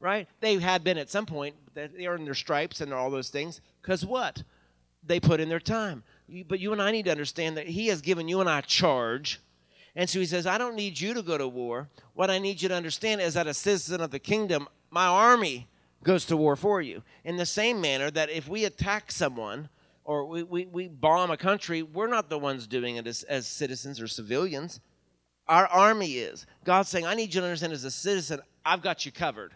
right? 0.03 0.27
They 0.41 0.59
had 0.59 0.83
been 0.83 0.97
at 0.97 1.09
some 1.09 1.25
point 1.25 1.55
they 1.73 2.05
earned 2.05 2.27
their 2.27 2.33
stripes 2.33 2.81
and 2.81 2.93
all 2.93 3.09
those 3.09 3.29
things 3.29 3.61
because 3.81 4.05
what 4.05 4.43
they 5.05 5.19
put 5.19 5.39
in 5.39 5.49
their 5.49 5.59
time. 5.59 6.03
But 6.47 6.59
you 6.59 6.71
and 6.73 6.81
I 6.81 6.91
need 6.91 7.05
to 7.05 7.11
understand 7.11 7.57
that 7.57 7.67
He 7.67 7.87
has 7.87 8.01
given 8.01 8.27
you 8.27 8.39
and 8.39 8.49
I 8.49 8.61
charge. 8.61 9.41
And 9.95 10.09
so 10.09 10.19
He 10.19 10.25
says, 10.25 10.47
I 10.47 10.57
don't 10.57 10.75
need 10.75 10.99
you 10.99 11.13
to 11.13 11.21
go 11.21 11.37
to 11.37 11.47
war. 11.47 11.89
What 12.13 12.29
I 12.29 12.39
need 12.39 12.61
you 12.61 12.69
to 12.69 12.75
understand 12.75 13.21
is 13.21 13.33
that 13.33 13.47
a 13.47 13.53
citizen 13.53 14.01
of 14.01 14.11
the 14.11 14.19
kingdom, 14.19 14.67
my 14.89 15.05
army 15.05 15.67
goes 16.03 16.25
to 16.25 16.37
war 16.37 16.55
for 16.55 16.81
you. 16.81 17.03
In 17.23 17.37
the 17.37 17.45
same 17.45 17.81
manner 17.81 18.11
that 18.11 18.29
if 18.29 18.47
we 18.47 18.65
attack 18.65 19.11
someone, 19.11 19.69
or 20.05 20.25
we, 20.25 20.43
we, 20.43 20.65
we 20.65 20.87
bomb 20.87 21.31
a 21.31 21.37
country, 21.37 21.81
we're 21.81 22.07
not 22.07 22.29
the 22.29 22.37
ones 22.37 22.67
doing 22.67 22.97
it 22.97 23.07
as, 23.07 23.23
as 23.23 23.47
citizens 23.47 24.01
or 24.01 24.07
civilians. 24.07 24.79
Our 25.47 25.67
army 25.67 26.13
is. 26.13 26.45
God's 26.63 26.89
saying, 26.89 27.05
I 27.05 27.15
need 27.15 27.33
you 27.33 27.41
to 27.41 27.47
understand 27.47 27.73
as 27.73 27.83
a 27.83 27.91
citizen, 27.91 28.41
I've 28.65 28.81
got 28.81 29.05
you 29.05 29.11
covered. 29.11 29.53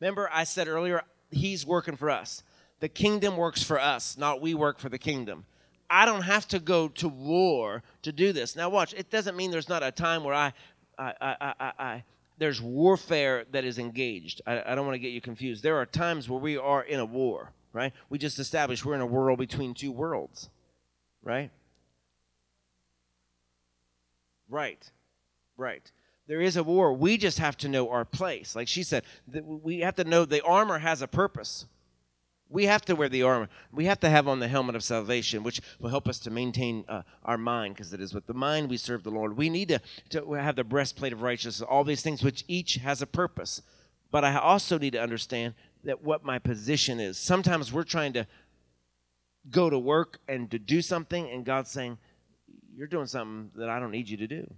Remember, 0.00 0.28
I 0.32 0.44
said 0.44 0.68
earlier, 0.68 1.02
He's 1.30 1.66
working 1.66 1.96
for 1.96 2.10
us. 2.10 2.42
The 2.80 2.88
kingdom 2.88 3.36
works 3.36 3.62
for 3.62 3.80
us, 3.80 4.16
not 4.16 4.40
we 4.40 4.54
work 4.54 4.78
for 4.78 4.88
the 4.88 4.98
kingdom. 4.98 5.44
I 5.90 6.04
don't 6.04 6.22
have 6.22 6.46
to 6.48 6.58
go 6.58 6.88
to 6.88 7.08
war 7.08 7.82
to 8.02 8.12
do 8.12 8.32
this. 8.32 8.54
Now, 8.54 8.68
watch. 8.68 8.94
It 8.94 9.10
doesn't 9.10 9.36
mean 9.36 9.50
there's 9.50 9.68
not 9.68 9.82
a 9.82 9.90
time 9.90 10.22
where 10.22 10.34
I, 10.34 10.52
I, 10.98 11.12
I, 11.20 11.54
I, 11.60 11.72
I 11.78 12.04
there's 12.38 12.60
warfare 12.60 13.44
that 13.52 13.64
is 13.64 13.78
engaged. 13.78 14.42
I, 14.46 14.62
I 14.64 14.74
don't 14.74 14.86
want 14.86 14.94
to 14.94 15.00
get 15.00 15.12
you 15.12 15.20
confused. 15.20 15.62
There 15.62 15.76
are 15.76 15.86
times 15.86 16.28
where 16.28 16.38
we 16.38 16.56
are 16.56 16.82
in 16.82 17.00
a 17.00 17.04
war, 17.04 17.52
right? 17.72 17.92
We 18.10 18.18
just 18.18 18.38
established 18.38 18.84
we're 18.84 18.94
in 18.94 19.00
a 19.00 19.06
world 19.06 19.38
between 19.38 19.74
two 19.74 19.90
worlds, 19.90 20.48
right? 21.22 21.50
Right, 24.48 24.90
right. 25.56 25.90
There 26.26 26.40
is 26.40 26.56
a 26.56 26.62
war. 26.62 26.92
We 26.92 27.16
just 27.16 27.38
have 27.38 27.56
to 27.58 27.68
know 27.68 27.90
our 27.90 28.04
place. 28.04 28.54
Like 28.54 28.68
she 28.68 28.82
said, 28.82 29.02
we 29.26 29.80
have 29.80 29.96
to 29.96 30.04
know 30.04 30.24
the 30.24 30.44
armor 30.44 30.78
has 30.78 31.02
a 31.02 31.08
purpose. 31.08 31.66
We 32.50 32.64
have 32.64 32.82
to 32.86 32.96
wear 32.96 33.08
the 33.08 33.22
armor. 33.22 33.48
We 33.72 33.84
have 33.84 34.00
to 34.00 34.08
have 34.08 34.26
on 34.26 34.40
the 34.40 34.48
helmet 34.48 34.74
of 34.74 34.82
salvation, 34.82 35.42
which 35.42 35.60
will 35.78 35.90
help 35.90 36.08
us 36.08 36.18
to 36.20 36.30
maintain 36.30 36.84
uh, 36.88 37.02
our 37.24 37.36
mind, 37.36 37.74
because 37.74 37.92
it 37.92 38.00
is 38.00 38.14
with 38.14 38.26
the 38.26 38.34
mind 38.34 38.70
we 38.70 38.78
serve 38.78 39.02
the 39.02 39.10
Lord. 39.10 39.36
We 39.36 39.50
need 39.50 39.68
to, 39.68 39.80
to 40.10 40.32
have 40.32 40.56
the 40.56 40.64
breastplate 40.64 41.12
of 41.12 41.20
righteousness, 41.20 41.66
all 41.68 41.84
these 41.84 42.02
things, 42.02 42.22
which 42.22 42.44
each 42.48 42.76
has 42.76 43.02
a 43.02 43.06
purpose. 43.06 43.60
But 44.10 44.24
I 44.24 44.36
also 44.36 44.78
need 44.78 44.92
to 44.92 45.02
understand 45.02 45.54
that 45.84 46.02
what 46.02 46.24
my 46.24 46.38
position 46.38 47.00
is. 47.00 47.18
Sometimes 47.18 47.72
we're 47.72 47.84
trying 47.84 48.14
to 48.14 48.26
go 49.50 49.68
to 49.68 49.78
work 49.78 50.18
and 50.26 50.50
to 50.50 50.58
do 50.58 50.80
something, 50.80 51.30
and 51.30 51.44
God's 51.44 51.70
saying, 51.70 51.98
You're 52.74 52.86
doing 52.86 53.06
something 53.06 53.50
that 53.56 53.68
I 53.68 53.78
don't 53.78 53.90
need 53.90 54.08
you 54.08 54.16
to 54.16 54.26
do. 54.26 54.50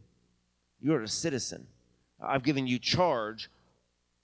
You're 0.80 1.02
a 1.02 1.08
citizen. 1.08 1.66
I've 2.22 2.42
given 2.42 2.66
you 2.66 2.78
charge 2.78 3.50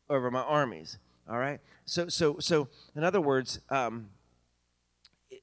over 0.09 0.30
my 0.30 0.43
armies. 0.43 0.98
All 1.28 1.39
right. 1.39 1.61
So, 1.85 2.09
so, 2.09 2.39
so, 2.39 2.69
in 2.94 3.03
other 3.03 3.20
words, 3.20 3.61
um, 3.70 4.09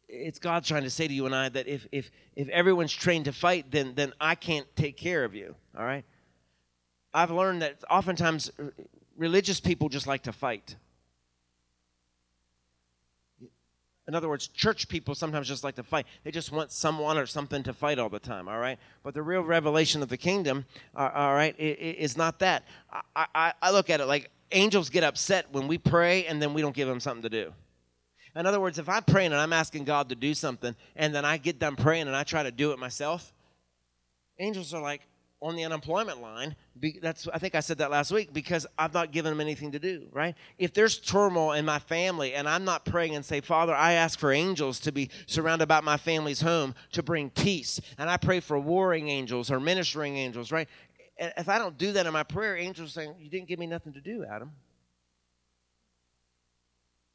it's 0.08 0.40
God 0.40 0.64
trying 0.64 0.84
to 0.84 0.90
say 0.90 1.08
to 1.08 1.14
you 1.14 1.26
and 1.26 1.36
I 1.36 1.50
that 1.50 1.68
if 1.68 1.88
if 1.92 2.12
if 2.36 2.48
everyone's 2.50 2.94
trained 2.94 3.26
to 3.26 3.34
fight, 3.34 3.72
then 3.72 3.94
then 3.96 4.14
I 4.20 4.36
can't 4.36 4.68
take 4.76 4.98
care 4.98 5.24
of 5.24 5.36
you. 5.36 5.56
All 5.78 5.86
right. 5.86 6.06
I've 7.14 7.32
learned 7.32 7.62
that 7.62 7.84
oftentimes 7.90 8.52
religious 9.18 9.60
people 9.60 9.90
just 9.90 10.08
like 10.08 10.24
to 10.24 10.34
fight. 10.34 10.76
In 14.08 14.16
other 14.16 14.28
words, 14.28 14.48
church 14.48 14.90
people 14.90 15.16
sometimes 15.16 15.48
just 15.48 15.64
like 15.64 15.76
to 15.76 15.84
fight. 15.84 16.06
They 16.24 16.32
just 16.32 16.52
want 16.52 16.72
someone 16.72 17.18
or 17.18 17.26
something 17.26 17.64
to 17.64 17.74
fight 17.74 18.00
all 18.00 18.10
the 18.10 18.20
time, 18.20 18.50
all 18.50 18.60
right? 18.60 18.78
But 19.02 19.14
the 19.14 19.22
real 19.22 19.42
revelation 19.42 20.02
of 20.02 20.10
the 20.10 20.18
kingdom, 20.18 20.66
uh, 20.94 21.10
all 21.14 21.34
right, 21.34 21.58
is 21.58 22.18
not 22.18 22.40
that. 22.40 22.66
I, 23.16 23.28
I, 23.34 23.54
I 23.62 23.72
look 23.72 23.90
at 23.90 24.02
it 24.02 24.06
like 24.06 24.30
angels 24.54 24.90
get 24.90 25.04
upset 25.04 25.52
when 25.52 25.68
we 25.68 25.78
pray 25.78 26.26
and 26.26 26.42
then 26.42 26.54
we 26.54 26.62
don't 26.62 26.76
give 26.76 26.88
them 26.88 27.00
something 27.00 27.24
to 27.24 27.30
do. 27.30 27.54
In 28.36 28.46
other 28.46 28.60
words, 28.60 28.80
if 28.80 28.90
I'm 28.90 29.04
praying 29.04 29.32
and 29.32 29.40
I'm 29.40 29.54
asking 29.54 29.84
God 29.84 30.10
to 30.10 30.16
do 30.16 30.34
something 30.34 30.76
and 30.96 31.14
then 31.14 31.26
I 31.26 31.38
get 31.38 31.60
done 31.60 31.76
praying 31.76 32.08
and 32.08 32.16
I 32.16 32.24
try 32.24 32.44
to 32.44 32.52
do 32.52 32.72
it 32.72 32.80
myself, 32.80 33.32
angels 34.40 34.74
are 34.74 34.82
like, 34.82 35.02
on 35.44 35.58
the 35.58 35.66
unemployment 35.66 36.22
line. 36.22 36.56
That's 37.02 37.28
I 37.28 37.38
think 37.38 37.54
I 37.54 37.60
said 37.60 37.78
that 37.80 37.92
last 37.92 38.12
week 38.12 38.32
because 38.32 38.66
I've 38.80 38.94
not 38.94 39.12
given 39.12 39.32
them 39.32 39.42
anything 39.42 39.74
to 39.74 39.80
do. 39.80 40.08
Right? 40.12 40.36
If 40.58 40.74
there's 40.74 40.98
turmoil 40.98 41.52
in 41.52 41.66
my 41.66 41.80
family 41.80 42.34
and 42.34 42.48
I'm 42.48 42.64
not 42.64 42.86
praying 42.86 43.16
and 43.16 43.26
say, 43.26 43.42
Father, 43.42 43.76
I 43.76 43.94
ask 43.94 44.18
for 44.18 44.32
angels 44.32 44.80
to 44.82 44.94
be 44.94 45.10
surrounded 45.28 45.64
about 45.64 45.84
my 45.84 45.98
family's 45.98 46.42
home 46.42 46.74
to 46.94 47.04
bring 47.04 47.30
peace, 47.30 47.82
and 47.98 48.10
I 48.10 48.18
pray 48.18 48.40
for 48.40 48.58
warring 48.58 49.10
angels 49.10 49.52
or 49.52 49.60
ministering 49.60 50.16
angels. 50.16 50.52
Right? 50.52 50.70
And 51.18 51.34
if 51.38 51.48
I 51.48 51.58
don't 51.60 51.78
do 51.78 51.92
that 51.94 52.06
in 52.06 52.14
my 52.14 52.24
prayer, 52.24 52.58
angels 52.58 52.94
saying, 52.94 53.16
"You 53.20 53.30
didn't 53.30 53.48
give 53.48 53.60
me 53.60 53.68
nothing 53.68 53.94
to 53.94 54.02
do, 54.02 54.26
Adam." 54.26 54.52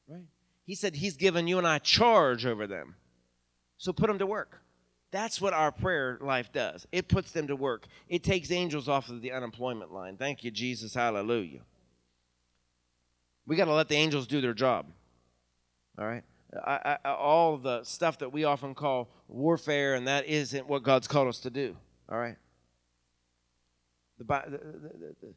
Right? 0.07 0.27
He 0.65 0.75
said 0.75 0.95
He's 0.95 1.17
given 1.17 1.49
you 1.49 1.59
and 1.59 1.67
I 1.67 1.79
charge 1.79 2.47
over 2.47 2.67
them, 2.67 2.95
so 3.77 3.93
put 3.93 4.07
them 4.07 4.19
to 4.19 4.27
work. 4.27 4.63
That's 5.11 5.41
what 5.41 5.55
our 5.55 5.73
prayer 5.73 6.19
life 6.21 6.53
does. 6.53 6.87
It 6.93 7.09
puts 7.09 7.33
them 7.33 7.47
to 7.47 7.57
work. 7.57 7.87
It 8.09 8.23
takes 8.23 8.51
angels 8.51 8.89
off 8.89 9.09
of 9.09 9.23
the 9.23 9.33
unemployment 9.33 9.93
line. 9.93 10.17
Thank 10.17 10.45
you, 10.45 10.51
Jesus. 10.51 10.95
Hallelujah. 10.95 11.61
We 13.47 13.57
got 13.57 13.65
to 13.65 13.73
let 13.73 13.89
the 13.89 13.97
angels 13.97 14.27
do 14.27 14.43
their 14.43 14.53
job. 14.53 14.87
All 15.99 16.07
right? 16.07 16.23
I, 16.55 16.99
I, 17.05 17.11
all 17.13 17.57
the 17.57 17.83
stuff 17.85 18.19
that 18.19 18.33
we 18.33 18.45
often 18.45 18.75
call 18.75 19.09
warfare, 19.29 19.95
and 19.95 20.07
that 20.09 20.27
isn't 20.27 20.69
what 20.69 20.83
God's 20.83 21.09
called 21.09 21.29
us 21.29 21.41
to 21.41 21.51
do. 21.51 21.75
All 22.11 22.19
right? 22.19 22.37
The, 24.19 24.25
the, 24.25 24.59
the, 25.21 25.35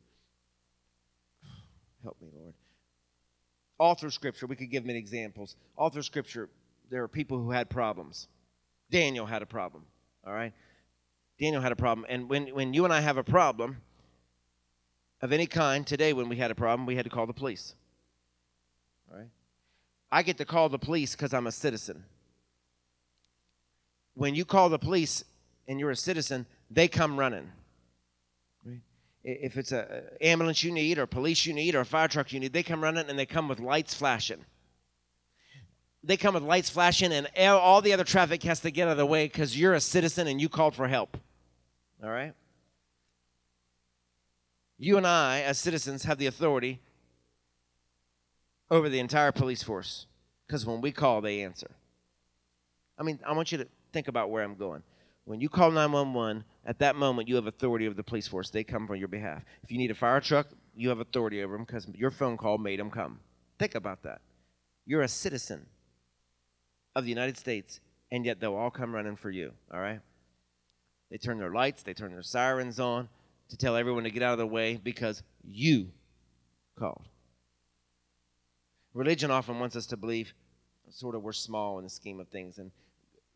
help 2.04 2.18
me, 2.22 2.30
Lord. 2.36 2.54
All 3.80 3.96
through 3.96 4.12
Scripture, 4.12 4.48
we 4.48 4.56
could 4.56 4.70
give 4.70 4.86
many 4.86 5.00
examples. 5.00 5.56
All 5.78 5.90
through 5.90 6.04
Scripture, 6.04 6.50
there 6.90 7.04
are 7.04 7.08
people 7.08 7.40
who 7.40 7.52
had 7.52 7.70
problems. 7.70 8.28
Daniel 8.90 9.26
had 9.26 9.42
a 9.42 9.46
problem. 9.46 9.86
All 10.26 10.34
right? 10.34 10.54
Daniel 11.40 11.62
had 11.62 11.72
a 11.72 11.76
problem. 11.76 12.06
And 12.10 12.30
when, 12.30 12.48
when 12.50 12.74
you 12.74 12.86
and 12.86 12.94
I 12.94 13.00
have 13.02 13.18
a 13.18 13.24
problem 13.24 13.78
of 15.22 15.32
any 15.32 15.48
kind, 15.48 15.86
today 15.86 16.14
when 16.14 16.30
we 16.30 16.36
had 16.36 16.52
a 16.52 16.56
problem, 16.56 16.86
we 16.86 16.96
had 16.96 17.06
to 17.06 17.10
call 17.10 17.26
the 17.26 17.34
police. 17.34 17.74
All 19.10 19.18
right? 19.18 19.30
I 20.12 20.24
get 20.24 20.38
to 20.38 20.46
call 20.46 20.70
the 20.70 20.80
police 20.80 21.16
because 21.16 21.34
I'm 21.34 21.48
a 21.48 21.52
citizen. 21.52 22.04
When 24.14 24.36
you 24.36 24.46
call 24.46 24.70
the 24.70 24.80
police 24.80 25.24
and 25.68 25.80
you're 25.80 25.92
a 25.92 25.96
citizen, 25.96 26.46
they 26.70 26.88
come 26.88 27.18
running. 27.18 27.50
If 29.24 29.58
it's 29.58 29.72
an 29.72 29.86
ambulance 30.20 30.64
you 30.64 30.72
need, 30.72 30.98
or 30.98 31.06
police 31.06 31.46
you 31.46 31.54
need, 31.54 31.76
or 31.76 31.82
a 31.82 31.86
fire 31.86 32.08
truck 32.08 32.34
you 32.34 32.40
need, 32.40 32.54
they 32.54 32.64
come 32.64 32.84
running 32.84 33.10
and 33.10 33.20
they 33.20 33.26
come 33.26 33.48
with 33.48 33.60
lights 33.60 33.94
flashing 33.94 34.46
they 36.04 36.18
come 36.18 36.34
with 36.34 36.44
lights 36.44 36.70
flashing, 36.70 37.12
and 37.14 37.28
all 37.48 37.82
the 37.82 37.94
other 37.94 38.04
traffic 38.04 38.42
has 38.44 38.60
to 38.62 38.72
get 38.72 38.88
out 38.88 38.92
of 38.92 38.98
the 38.98 39.06
way 39.06 39.26
because 39.26 39.58
you're 39.58 39.74
a 39.74 39.82
citizen 39.82 40.28
and 40.28 40.42
you 40.42 40.50
called 40.50 40.76
for 40.76 40.88
help. 40.88 41.18
All 42.04 42.10
right? 42.10 42.34
You 44.80 44.98
and 44.98 45.06
I, 45.06 45.42
as 45.42 45.60
citizens, 45.60 46.04
have 46.04 46.18
the 46.18 46.26
authority 46.26 46.80
over 48.72 48.90
the 48.90 49.00
entire 49.00 49.32
police 49.32 49.62
force 49.62 50.08
because 50.48 50.66
when 50.66 50.82
we 50.82 50.92
call, 50.92 51.22
they 51.22 51.44
answer. 51.44 51.70
I 52.98 53.04
mean, 53.04 53.20
I 53.26 53.34
want 53.34 53.52
you 53.52 53.60
to 53.60 53.68
think 53.94 54.08
about 54.08 54.32
where 54.32 54.44
I'm 54.44 54.56
going. 54.56 54.82
When 55.26 55.40
you 55.40 55.50
call 55.50 55.70
911, 55.70 56.44
at 56.66 56.80
that 56.80 56.96
moment, 56.96 57.28
you 57.28 57.36
have 57.36 57.48
authority 57.48 57.88
over 57.88 57.96
the 57.96 58.04
police 58.04 58.28
force. 58.28 58.50
They 58.50 58.64
come 58.64 58.88
on 58.90 59.00
your 59.00 59.08
behalf. 59.08 59.44
If 59.64 59.72
you 59.72 59.78
need 59.78 59.92
a 59.92 59.96
fire 59.96 60.22
truck, 60.22 60.48
you 60.76 60.90
have 60.90 61.00
authority 61.00 61.42
over 61.44 61.56
them 61.56 61.66
because 61.66 61.88
your 61.96 62.12
phone 62.12 62.38
call 62.38 62.58
made 62.58 62.80
them 62.80 62.92
come. 62.92 63.20
Think 63.58 63.76
about 63.76 64.04
that. 64.04 64.22
You're 64.86 65.02
a 65.02 65.08
citizen 65.08 65.66
of 66.96 67.04
the 67.04 67.10
United 67.10 67.38
States, 67.38 67.80
and 68.12 68.26
yet 68.26 68.40
they'll 68.40 68.56
all 68.56 68.70
come 68.70 68.94
running 68.94 69.16
for 69.16 69.32
you, 69.32 69.54
all 69.74 69.80
right? 69.80 70.02
They 71.10 71.18
turn 71.18 71.40
their 71.40 71.52
lights, 71.52 71.84
they 71.84 71.94
turn 71.94 72.12
their 72.12 72.24
sirens 72.24 72.80
on 72.80 73.10
to 73.50 73.58
tell 73.58 73.76
everyone 73.76 74.04
to 74.04 74.12
get 74.12 74.24
out 74.24 74.34
of 74.34 74.40
the 74.40 74.48
way 74.48 74.80
because 74.82 75.24
you 75.44 75.90
called. 76.78 77.08
Religion 78.94 79.32
often 79.32 79.60
wants 79.60 79.76
us 79.76 79.88
to 79.88 79.98
believe 79.98 80.34
sort 80.90 81.16
of 81.16 81.24
we're 81.24 81.32
small 81.32 81.78
in 81.78 81.84
the 81.86 81.90
scheme 81.90 82.20
of 82.20 82.28
things, 82.28 82.58
and 82.60 82.72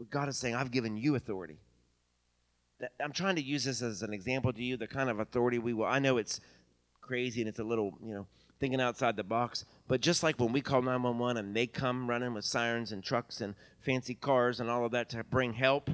God 0.10 0.30
is 0.30 0.38
saying, 0.38 0.56
I've 0.56 0.72
given 0.72 0.98
you 0.98 1.16
authority. 1.16 1.58
I'm 3.04 3.14
trying 3.14 3.36
to 3.36 3.42
use 3.42 3.64
this 3.64 3.82
as 3.82 4.02
an 4.02 4.14
example 4.14 4.52
to 4.52 4.64
you, 4.64 4.78
the 4.78 4.88
kind 4.88 5.10
of 5.10 5.20
authority 5.20 5.60
we 5.60 5.74
will. 5.74 5.86
I 5.86 6.00
know 6.00 6.18
it's 6.18 6.42
crazy 7.02 7.42
and 7.42 7.48
it's 7.48 7.60
a 7.60 7.64
little, 7.64 7.98
you 8.04 8.14
know, 8.14 8.28
thinking 8.60 8.82
outside 8.82 9.16
the 9.16 9.24
box. 9.24 9.66
But 9.88 10.02
just 10.02 10.24
like 10.24 10.40
when 10.40 10.52
we 10.52 10.62
call 10.62 10.82
911 10.82 11.38
and 11.38 11.56
they 11.56 11.68
come 11.68 12.10
running 12.10 12.34
with 12.34 12.46
sirens 12.46 12.92
and 12.92 13.04
trucks 13.04 13.42
and 13.42 13.56
fancy 13.80 14.16
cars 14.16 14.60
and 14.60 14.70
all 14.70 14.86
of 14.86 14.92
that 14.92 15.10
to 15.12 15.24
bring 15.24 15.54
help, 15.54 15.90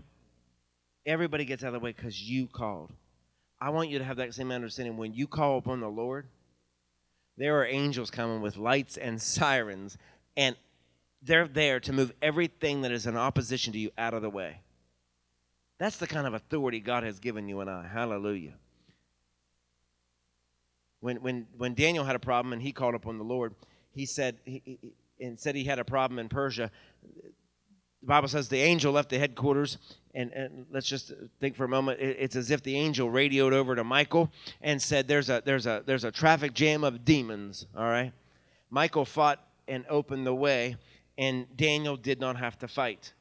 everybody 1.05 1.45
gets 1.45 1.63
out 1.63 1.67
of 1.67 1.73
the 1.73 1.79
way 1.79 1.93
because 1.95 2.21
you 2.21 2.47
called. 2.47 2.91
I 3.59 3.69
want 3.69 3.89
you 3.89 3.99
to 3.99 4.05
have 4.05 4.17
that 4.17 4.33
same 4.33 4.51
understanding. 4.51 4.97
When 4.97 5.13
you 5.13 5.27
call 5.27 5.57
upon 5.57 5.81
the 5.81 5.89
Lord, 5.89 6.27
there 7.37 7.59
are 7.59 7.65
angels 7.65 8.09
coming 8.09 8.41
with 8.41 8.57
lights 8.57 8.97
and 8.97 9.21
sirens, 9.21 9.97
and 10.35 10.55
they're 11.21 11.47
there 11.47 11.79
to 11.81 11.93
move 11.93 12.11
everything 12.21 12.81
that 12.81 12.91
is 12.91 13.05
in 13.05 13.17
opposition 13.17 13.73
to 13.73 13.79
you 13.79 13.91
out 13.97 14.15
of 14.15 14.23
the 14.23 14.29
way. 14.29 14.61
That's 15.81 15.97
the 15.97 16.07
kind 16.07 16.27
of 16.27 16.33
authority 16.33 16.79
God 16.79 17.03
has 17.03 17.19
given 17.19 17.47
you 17.47 17.59
and 17.59 17.69
I. 17.69 17.87
Hallelujah 17.87 18.53
when, 21.01 21.17
when, 21.17 21.47
when 21.57 21.73
Daniel 21.73 22.05
had 22.05 22.15
a 22.15 22.19
problem 22.19 22.53
and 22.53 22.61
he 22.61 22.71
called 22.71 22.95
upon 22.95 23.17
the 23.17 23.23
Lord, 23.23 23.53
he 23.91 24.05
said, 24.05 24.37
he, 24.45 24.61
he, 24.63 24.79
and 25.19 25.37
said 25.37 25.55
he 25.55 25.65
had 25.65 25.79
a 25.79 25.83
problem 25.83 26.17
in 26.19 26.29
Persia. 26.29 26.71
The 28.01 28.07
Bible 28.07 28.27
says 28.27 28.47
the 28.47 28.61
angel 28.61 28.93
left 28.93 29.09
the 29.09 29.19
headquarters, 29.19 29.77
and, 30.15 30.31
and 30.31 30.65
let's 30.71 30.87
just 30.87 31.11
think 31.39 31.55
for 31.55 31.65
a 31.65 31.67
moment. 31.67 31.99
It, 31.99 32.17
it's 32.19 32.35
as 32.35 32.49
if 32.49 32.63
the 32.63 32.75
angel 32.75 33.11
radioed 33.11 33.53
over 33.53 33.75
to 33.75 33.83
Michael 33.83 34.31
and 34.61 34.81
said, 34.81 35.07
"There's 35.07 35.29
a 35.29 35.43
there's 35.45 35.67
a 35.67 35.83
there's 35.85 36.03
a 36.03 36.11
traffic 36.11 36.55
jam 36.55 36.83
of 36.83 37.05
demons." 37.05 37.67
All 37.77 37.83
right, 37.83 38.11
Michael 38.71 39.05
fought 39.05 39.39
and 39.67 39.85
opened 39.87 40.25
the 40.25 40.33
way, 40.33 40.77
and 41.15 41.45
Daniel 41.55 41.95
did 41.95 42.19
not 42.19 42.37
have 42.37 42.57
to 42.59 42.67
fight. 42.67 43.13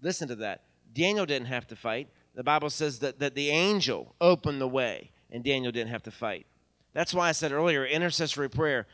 Listen 0.00 0.28
to 0.28 0.36
that. 0.36 0.62
Daniel 0.92 1.26
didn't 1.26 1.48
have 1.48 1.66
to 1.68 1.76
fight. 1.76 2.08
The 2.34 2.42
Bible 2.42 2.70
says 2.70 2.98
that, 3.00 3.18
that 3.18 3.34
the 3.34 3.50
angel 3.50 4.14
opened 4.20 4.60
the 4.60 4.68
way, 4.68 5.10
and 5.30 5.44
Daniel 5.44 5.72
didn't 5.72 5.90
have 5.90 6.02
to 6.04 6.10
fight. 6.10 6.46
That's 6.94 7.14
why 7.14 7.28
I 7.28 7.32
said 7.32 7.52
earlier 7.52 7.84
intercessory 7.84 8.50
prayer. 8.50 8.86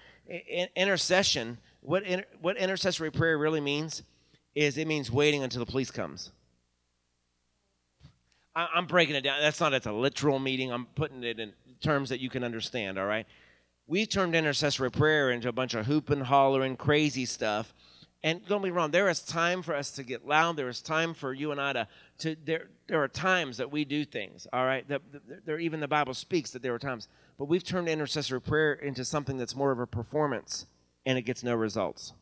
intercession, 0.76 1.58
what, 1.80 2.04
what 2.40 2.56
intercessory 2.56 3.10
prayer 3.10 3.38
really 3.38 3.60
means 3.60 4.02
is 4.54 4.78
it 4.78 4.86
means 4.88 5.10
waiting 5.10 5.42
until 5.42 5.64
the 5.64 5.70
police 5.70 5.90
comes. 5.90 6.32
I, 8.54 8.68
I'm 8.74 8.86
breaking 8.86 9.14
it 9.14 9.22
down. 9.22 9.40
That's 9.40 9.60
not 9.60 9.72
it's 9.72 9.86
a 9.86 9.92
literal 9.92 10.38
meeting. 10.38 10.72
I'm 10.72 10.86
putting 10.96 11.22
it 11.22 11.38
in 11.38 11.52
terms 11.80 12.08
that 12.08 12.20
you 12.20 12.28
can 12.28 12.42
understand. 12.42 12.98
All 12.98 13.06
right. 13.06 13.26
We 13.86 14.04
turned 14.04 14.34
intercessory 14.34 14.90
prayer 14.90 15.30
into 15.30 15.48
a 15.48 15.52
bunch 15.52 15.74
of 15.74 15.86
hooping, 15.86 16.20
hollering, 16.20 16.76
crazy 16.76 17.24
stuff. 17.24 17.72
And 18.24 18.44
don't 18.48 18.62
be 18.62 18.70
wrong, 18.72 18.90
there 18.90 19.08
is 19.08 19.20
time 19.20 19.62
for 19.62 19.74
us 19.74 19.92
to 19.92 20.02
get 20.02 20.26
loud. 20.26 20.56
There 20.56 20.68
is 20.68 20.82
time 20.82 21.14
for 21.14 21.32
you 21.32 21.52
and 21.52 21.60
I 21.60 21.72
to, 21.72 21.88
to 22.18 22.36
there, 22.44 22.68
there 22.88 23.02
are 23.02 23.08
times 23.08 23.58
that 23.58 23.70
we 23.70 23.84
do 23.84 24.04
things, 24.04 24.46
all 24.52 24.64
right? 24.64 24.86
That, 24.88 25.02
there, 25.44 25.58
even 25.60 25.78
the 25.78 25.86
Bible 25.88 26.14
speaks 26.14 26.50
that 26.50 26.62
there 26.62 26.74
are 26.74 26.80
times. 26.80 27.06
But 27.38 27.44
we've 27.44 27.62
turned 27.62 27.88
intercessory 27.88 28.40
prayer 28.40 28.72
into 28.72 29.04
something 29.04 29.36
that's 29.38 29.54
more 29.54 29.70
of 29.70 29.78
a 29.78 29.86
performance, 29.86 30.66
and 31.06 31.16
it 31.16 31.22
gets 31.22 31.44
no 31.44 31.54
results. 31.54 32.12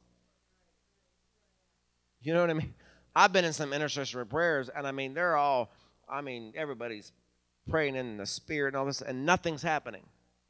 You 2.20 2.34
know 2.34 2.42
what 2.42 2.50
I 2.50 2.54
mean? 2.54 2.74
I've 3.14 3.32
been 3.32 3.46
in 3.46 3.54
some 3.54 3.72
intercessory 3.72 4.26
prayers, 4.26 4.68
and 4.68 4.86
I 4.86 4.92
mean, 4.92 5.14
they're 5.14 5.36
all, 5.36 5.72
I 6.06 6.20
mean, 6.20 6.52
everybody's 6.54 7.12
praying 7.70 7.96
in 7.96 8.18
the 8.18 8.26
spirit 8.26 8.74
and 8.74 8.76
all 8.76 8.84
this, 8.84 9.00
and 9.00 9.24
nothing's 9.24 9.62
happening. 9.62 10.02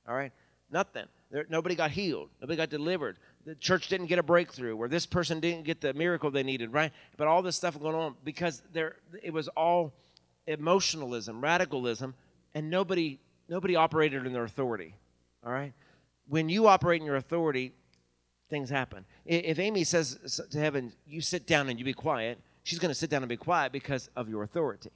All 0.08 0.16
right? 0.16 0.32
Nothing. 0.70 1.04
There, 1.30 1.46
nobody 1.48 1.76
got 1.76 1.92
healed. 1.92 2.30
Nobody 2.40 2.56
got 2.56 2.70
delivered. 2.70 3.18
The 3.46 3.54
church 3.54 3.88
didn't 3.88 4.06
get 4.06 4.18
a 4.18 4.24
breakthrough, 4.24 4.76
or 4.76 4.88
this 4.88 5.06
person 5.06 5.38
didn't 5.38 5.64
get 5.64 5.80
the 5.80 5.94
miracle 5.94 6.30
they 6.32 6.42
needed, 6.42 6.72
right? 6.72 6.92
But 7.16 7.28
all 7.28 7.42
this 7.42 7.54
stuff 7.54 7.80
going 7.80 7.94
on 7.94 8.16
because 8.24 8.60
there, 8.72 8.96
it 9.22 9.32
was 9.32 9.46
all 9.48 9.94
emotionalism, 10.48 11.40
radicalism, 11.40 12.14
and 12.54 12.68
nobody, 12.68 13.20
nobody 13.48 13.76
operated 13.76 14.26
in 14.26 14.32
their 14.32 14.44
authority. 14.44 14.94
All 15.44 15.52
right? 15.52 15.72
When 16.28 16.48
you 16.48 16.66
operate 16.66 17.00
in 17.00 17.06
your 17.06 17.16
authority, 17.16 17.72
things 18.50 18.68
happen. 18.68 19.04
If 19.24 19.60
Amy 19.60 19.84
says 19.84 20.42
to 20.50 20.58
heaven, 20.58 20.92
"You 21.06 21.20
sit 21.20 21.46
down 21.46 21.68
and 21.68 21.78
you 21.78 21.84
be 21.84 21.92
quiet," 21.92 22.40
she's 22.64 22.80
going 22.80 22.90
to 22.90 22.96
sit 22.96 23.10
down 23.10 23.22
and 23.22 23.28
be 23.28 23.36
quiet 23.36 23.70
because 23.70 24.10
of 24.16 24.28
your 24.28 24.42
authority 24.42 24.90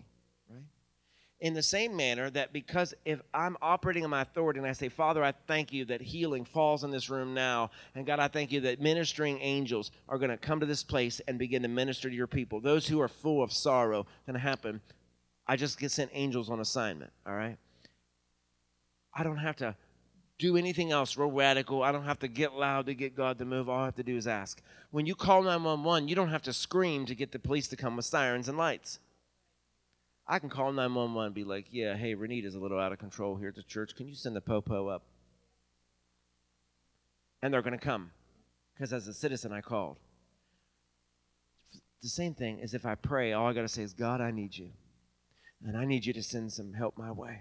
in 1.40 1.54
the 1.54 1.62
same 1.62 1.96
manner 1.96 2.28
that 2.30 2.52
because 2.52 2.94
if 3.04 3.20
I'm 3.32 3.56
operating 3.62 4.04
in 4.04 4.10
my 4.10 4.22
authority 4.22 4.58
and 4.58 4.68
I 4.68 4.72
say, 4.72 4.88
Father, 4.88 5.24
I 5.24 5.32
thank 5.32 5.72
you 5.72 5.86
that 5.86 6.02
healing 6.02 6.44
falls 6.44 6.84
in 6.84 6.90
this 6.90 7.08
room 7.08 7.32
now, 7.32 7.70
and 7.94 8.06
God, 8.06 8.20
I 8.20 8.28
thank 8.28 8.52
you 8.52 8.60
that 8.62 8.80
ministering 8.80 9.38
angels 9.40 9.90
are 10.08 10.18
going 10.18 10.30
to 10.30 10.36
come 10.36 10.60
to 10.60 10.66
this 10.66 10.82
place 10.82 11.20
and 11.26 11.38
begin 11.38 11.62
to 11.62 11.68
minister 11.68 12.10
to 12.10 12.14
your 12.14 12.26
people. 12.26 12.60
Those 12.60 12.86
who 12.86 13.00
are 13.00 13.08
full 13.08 13.42
of 13.42 13.52
sorrow 13.52 14.06
going 14.26 14.34
to 14.34 14.40
happen. 14.40 14.80
I 15.46 15.56
just 15.56 15.80
get 15.80 15.90
sent 15.90 16.10
angels 16.12 16.50
on 16.50 16.60
assignment, 16.60 17.10
all 17.26 17.34
right? 17.34 17.56
I 19.14 19.24
don't 19.24 19.38
have 19.38 19.56
to 19.56 19.74
do 20.38 20.56
anything 20.56 20.92
else 20.92 21.16
real 21.16 21.30
radical. 21.30 21.82
I 21.82 21.90
don't 21.90 22.04
have 22.04 22.20
to 22.20 22.28
get 22.28 22.54
loud 22.54 22.86
to 22.86 22.94
get 22.94 23.16
God 23.16 23.38
to 23.38 23.44
move. 23.44 23.68
All 23.68 23.80
I 23.80 23.84
have 23.86 23.96
to 23.96 24.02
do 24.02 24.16
is 24.16 24.26
ask. 24.26 24.62
When 24.90 25.06
you 25.06 25.14
call 25.14 25.42
911, 25.42 26.08
you 26.08 26.14
don't 26.14 26.28
have 26.28 26.42
to 26.42 26.52
scream 26.52 27.06
to 27.06 27.14
get 27.14 27.32
the 27.32 27.38
police 27.38 27.68
to 27.68 27.76
come 27.76 27.96
with 27.96 28.04
sirens 28.04 28.48
and 28.48 28.58
lights. 28.58 28.98
I 30.30 30.38
can 30.38 30.48
call 30.48 30.70
911 30.70 31.26
and 31.26 31.34
be 31.34 31.42
like, 31.42 31.66
yeah, 31.72 31.96
hey, 31.96 32.14
Renita's 32.14 32.54
a 32.54 32.60
little 32.60 32.78
out 32.78 32.92
of 32.92 33.00
control 33.00 33.34
here 33.34 33.48
at 33.48 33.56
the 33.56 33.64
church. 33.64 33.96
Can 33.96 34.06
you 34.06 34.14
send 34.14 34.36
the 34.36 34.40
popo 34.40 34.86
up? 34.86 35.02
And 37.42 37.52
they're 37.52 37.62
going 37.62 37.76
to 37.76 37.84
come 37.84 38.12
because 38.72 38.92
as 38.92 39.08
a 39.08 39.12
citizen, 39.12 39.52
I 39.52 39.60
called. 39.60 39.98
The 42.00 42.08
same 42.08 42.34
thing 42.34 42.60
is 42.60 42.74
if 42.74 42.86
I 42.86 42.94
pray, 42.94 43.32
all 43.32 43.48
I 43.48 43.52
got 43.52 43.62
to 43.62 43.68
say 43.68 43.82
is, 43.82 43.92
God, 43.92 44.20
I 44.20 44.30
need 44.30 44.56
you. 44.56 44.70
And 45.66 45.76
I 45.76 45.84
need 45.84 46.06
you 46.06 46.12
to 46.12 46.22
send 46.22 46.52
some 46.52 46.74
help 46.74 46.96
my 46.96 47.10
way. 47.10 47.40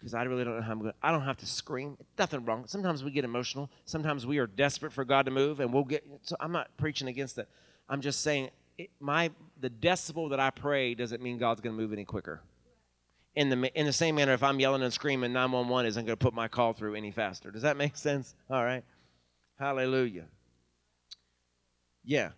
Because 0.00 0.14
I 0.14 0.24
really 0.24 0.42
don't 0.42 0.56
know 0.56 0.62
how 0.62 0.72
I'm 0.72 0.80
going 0.80 0.90
to 0.90 0.98
I 1.00 1.12
don't 1.12 1.22
have 1.22 1.36
to 1.38 1.46
scream. 1.46 1.96
Nothing 2.18 2.44
wrong. 2.44 2.64
Sometimes 2.66 3.04
we 3.04 3.12
get 3.12 3.24
emotional. 3.24 3.70
Sometimes 3.84 4.26
we 4.26 4.38
are 4.38 4.48
desperate 4.48 4.92
for 4.92 5.04
God 5.04 5.26
to 5.26 5.30
move, 5.30 5.60
and 5.60 5.72
we'll 5.72 5.84
get. 5.84 6.04
So 6.22 6.34
I'm 6.40 6.52
not 6.52 6.76
preaching 6.76 7.06
against 7.06 7.38
it. 7.38 7.48
I'm 7.88 8.00
just 8.00 8.20
saying 8.20 8.50
it, 8.78 8.90
my 9.00 9.30
the 9.60 9.68
decibel 9.68 10.30
that 10.30 10.40
I 10.40 10.50
pray 10.50 10.94
doesn't 10.94 11.20
mean 11.20 11.36
God's 11.36 11.60
going 11.60 11.76
to 11.76 11.82
move 11.82 11.92
any 11.92 12.04
quicker. 12.04 12.40
In 13.34 13.50
the 13.50 13.78
in 13.78 13.86
the 13.86 13.92
same 13.92 14.14
manner, 14.14 14.32
if 14.32 14.42
I'm 14.42 14.58
yelling 14.58 14.82
and 14.82 14.92
screaming, 14.92 15.32
911 15.32 15.86
isn't 15.86 16.06
going 16.06 16.16
to 16.16 16.24
put 16.24 16.32
my 16.32 16.48
call 16.48 16.72
through 16.72 16.94
any 16.94 17.10
faster. 17.10 17.50
Does 17.50 17.62
that 17.62 17.76
make 17.76 17.96
sense? 17.96 18.34
All 18.48 18.64
right. 18.64 18.84
Hallelujah. 19.58 20.26
Yeah. 22.04 22.30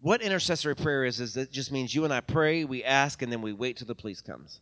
What 0.00 0.22
intercessory 0.22 0.74
prayer 0.74 1.04
is 1.04 1.20
is 1.20 1.36
it 1.36 1.52
just 1.52 1.70
means 1.72 1.94
you 1.94 2.04
and 2.04 2.12
I 2.12 2.20
pray, 2.20 2.64
we 2.64 2.82
ask, 2.84 3.22
and 3.22 3.30
then 3.30 3.42
we 3.42 3.52
wait 3.52 3.76
till 3.76 3.86
the 3.86 3.94
police 3.94 4.20
comes. 4.20 4.60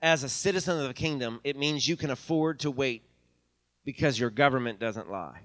As 0.00 0.22
a 0.22 0.28
citizen 0.28 0.78
of 0.78 0.86
the 0.86 0.94
kingdom, 0.94 1.40
it 1.44 1.56
means 1.56 1.88
you 1.88 1.96
can 1.96 2.10
afford 2.10 2.60
to 2.60 2.70
wait 2.70 3.02
because 3.84 4.18
your 4.18 4.30
government 4.30 4.78
doesn't 4.78 5.10
lie. 5.10 5.40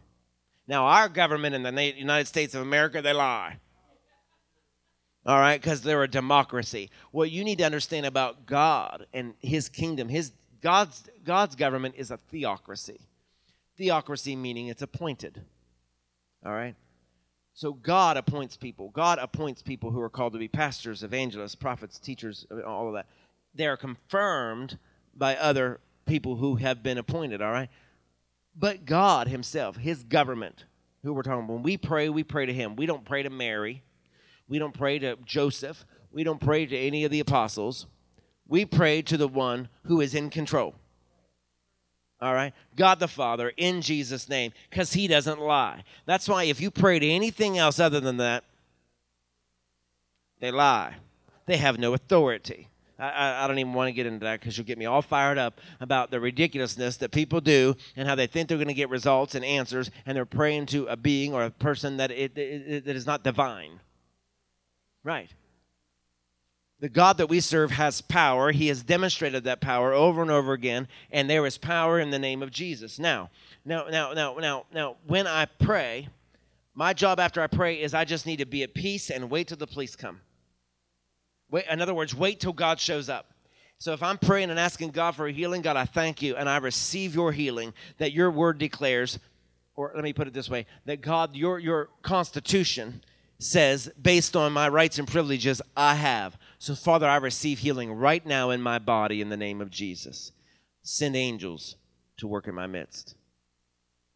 Now, 0.70 0.86
our 0.86 1.10
government 1.10 1.56
in 1.56 1.64
the 1.64 1.94
United 1.98 2.28
States 2.28 2.54
of 2.54 2.62
America, 2.62 3.02
they 3.02 3.12
lie. 3.12 3.58
All 5.26 5.40
right, 5.40 5.60
because 5.60 5.82
they're 5.82 6.04
a 6.04 6.08
democracy. 6.08 6.91
What 7.10 7.32
you 7.32 7.44
need 7.44 7.58
to 7.58 7.64
understand 7.64 8.06
about 8.06 8.46
God 8.46 9.08
and 9.12 9.34
His 9.40 9.68
kingdom, 9.68 10.10
His 10.10 10.32
God's 10.62 11.10
God's 11.26 11.56
government 11.56 11.96
is 11.98 12.12
a 12.12 12.18
theocracy. 12.18 13.00
Theocracy 13.78 14.36
meaning 14.36 14.68
it's 14.68 14.84
appointed. 14.84 15.41
All 16.46 16.54
right. 16.54 16.76
So 17.56 17.74
God 17.74 18.16
appoints 18.16 18.56
people. 18.56 18.90
God 18.90 19.18
appoints 19.18 19.64
people 19.64 19.90
who 19.90 20.00
are 20.00 20.10
called 20.10 20.34
to 20.34 20.40
be 20.40 20.48
pastors, 20.48 21.02
evangelists, 21.02 21.56
prophets, 21.56 21.98
teachers, 21.98 22.46
all 22.66 22.90
of 22.90 22.94
that. 22.94 23.08
They 23.56 23.66
are 23.66 23.76
confirmed 23.76 24.78
by 25.16 25.36
other 25.36 25.80
people 26.06 26.36
who 26.36 26.58
have 26.58 26.84
been 26.84 27.00
appointed. 27.00 27.41
All 27.41 27.52
right 27.52 27.70
but 28.56 28.86
God 28.86 29.28
Himself, 29.28 29.78
His 29.78 30.04
government, 30.04 30.66
who 31.04 31.14
we're 31.14 31.24
talking 31.24 31.44
about. 31.44 31.54
When 31.54 31.64
we 31.64 31.78
pray, 31.78 32.10
we 32.10 32.24
pray 32.24 32.46
to 32.46 32.54
Him. 32.54 32.76
We 32.76 32.86
don't 32.86 33.06
pray 33.06 33.24
to 33.24 33.30
Mary. 33.30 33.84
We 34.48 34.60
don't 34.60 34.74
pray 34.74 35.00
to 35.00 35.18
Joseph. 35.26 35.86
We 36.12 36.24
don't 36.24 36.42
pray 36.42 36.66
to 36.66 36.78
any 36.78 37.04
of 37.06 37.12
the 37.12 37.20
apostles. 37.20 37.86
We 38.48 38.66
pray 38.66 39.02
to 39.04 39.18
the 39.18 39.28
one 39.28 39.70
who 39.84 40.02
is 40.02 40.16
in 40.16 40.30
control. 40.30 40.76
All 42.22 42.34
right? 42.34 42.54
God 42.76 43.00
the 43.00 43.08
Father 43.08 43.54
in 43.56 43.82
Jesus' 43.82 44.28
name, 44.28 44.52
because 44.70 44.94
He 44.94 45.08
doesn't 45.08 45.40
lie. 45.40 45.84
That's 46.06 46.28
why 46.28 46.44
if 46.44 46.60
you 46.60 46.72
pray 46.72 47.00
to 47.00 47.08
anything 47.08 47.58
else 47.58 47.80
other 47.80 48.00
than 48.00 48.18
that, 48.18 48.44
they 50.42 50.52
lie. 50.52 50.96
They 51.46 51.58
have 51.58 51.80
no 51.80 51.94
authority. 51.94 52.70
I, 53.00 53.46
I 53.46 53.48
don't 53.48 53.60
even 53.60 53.74
want 53.74 53.88
to 53.88 53.94
get 53.94 54.06
into 54.06 54.26
that 54.26 54.40
because 54.40 54.58
you'll 54.58 54.68
get 54.68 54.78
me 54.78 54.86
all 54.86 55.02
fired 55.02 55.38
up 55.38 55.62
about 55.80 56.12
the 56.12 56.20
ridiculousness 56.20 56.98
that 56.98 57.12
people 57.12 57.40
do 57.40 57.76
and 57.96 58.08
how 58.08 58.16
they 58.16 58.28
think 58.28 58.50
they're 58.50 58.58
going 58.58 58.68
to 58.68 58.74
get 58.74 58.90
results 58.90 59.36
and 59.36 59.46
answers, 59.46 59.90
and 60.06 60.16
they're 60.16 60.26
praying 60.26 60.66
to 60.68 60.86
a 60.88 60.98
being 60.98 61.34
or 61.34 61.44
a 61.44 61.50
person 61.50 61.98
that, 61.98 62.12
it, 62.12 62.38
it, 62.38 62.86
that 62.86 62.96
is 62.96 63.06
not 63.06 63.24
divine. 63.24 63.80
Right. 65.04 65.30
The 66.82 66.90
God 66.90 67.18
that 67.18 67.28
we 67.28 67.40
serve 67.40 67.72
has 67.72 68.02
power. 68.02 68.52
He 68.52 68.68
has 68.68 68.84
demonstrated 68.84 69.44
that 69.44 69.60
power 69.60 69.94
over 69.94 70.22
and 70.22 70.32
over 70.32 70.54
again, 70.54 70.88
and 71.12 71.30
there 71.30 71.46
is 71.46 71.58
power 71.58 72.00
in 72.00 72.10
the 72.10 72.20
name 72.20 72.42
of 72.42 72.52
Jesus. 72.52 73.00
Now, 73.00 73.30
now, 73.66 73.88
now, 73.90 74.14
now, 74.14 74.36
now, 74.36 74.66
now, 74.74 74.96
when 75.06 75.28
I 75.28 75.46
pray, 75.46 76.08
my 76.74 76.94
job 76.94 77.20
after 77.20 77.42
I 77.42 77.48
pray 77.48 77.82
is 77.82 77.94
I 77.94 78.06
just 78.06 78.26
need 78.26 78.38
to 78.38 78.46
be 78.46 78.64
at 78.64 78.74
peace 78.74 79.10
and 79.10 79.30
wait 79.30 79.48
till 79.48 79.58
the 79.58 79.68
police 79.68 79.96
come. 79.96 80.22
Wait, 81.52 81.66
in 81.70 81.82
other 81.82 81.94
words, 81.94 82.16
wait 82.16 82.40
till 82.40 82.54
God 82.54 82.80
shows 82.80 83.10
up. 83.10 83.34
So 83.78 83.94
if 83.94 84.04
I'm 84.04 84.18
praying 84.18 84.50
and 84.50 84.60
asking 84.60 84.92
God 84.92 85.16
for 85.16 85.28
a 85.28 85.32
healing, 85.32 85.62
God, 85.62 85.78
I 85.78 85.86
thank 85.86 86.22
you 86.22 86.36
and 86.36 86.50
I 86.50 86.58
receive 86.58 87.16
your 87.16 87.32
healing 87.32 87.74
that 87.98 88.12
your 88.12 88.30
word 88.30 88.58
declares, 88.58 89.20
or 89.76 89.94
let 89.96 90.04
me 90.04 90.12
put 90.12 90.28
it 90.28 90.34
this 90.34 90.50
way, 90.50 90.66
that 90.86 91.02
God, 91.02 91.36
your 91.36 91.60
your 91.60 91.90
constitution 92.02 93.02
says, 93.40 93.90
based 94.02 94.36
on 94.36 94.52
my 94.52 94.68
rights 94.68 95.00
and 95.00 95.08
privileges, 95.08 95.62
I 95.76 95.96
have. 95.96 96.38
So, 96.60 96.76
Father, 96.76 97.08
I 97.08 97.16
receive 97.16 97.60
healing 97.60 97.94
right 97.94 98.26
now 98.26 98.50
in 98.50 98.62
my 98.62 98.80
body 98.80 99.22
in 99.22 99.30
the 99.30 99.38
name 99.38 99.62
of 99.62 99.72
Jesus. 99.72 100.34
Send 100.84 101.16
angels 101.16 101.78
to 102.18 102.28
work 102.28 102.48
in 102.48 102.54
my 102.54 102.68
midst. 102.68 103.16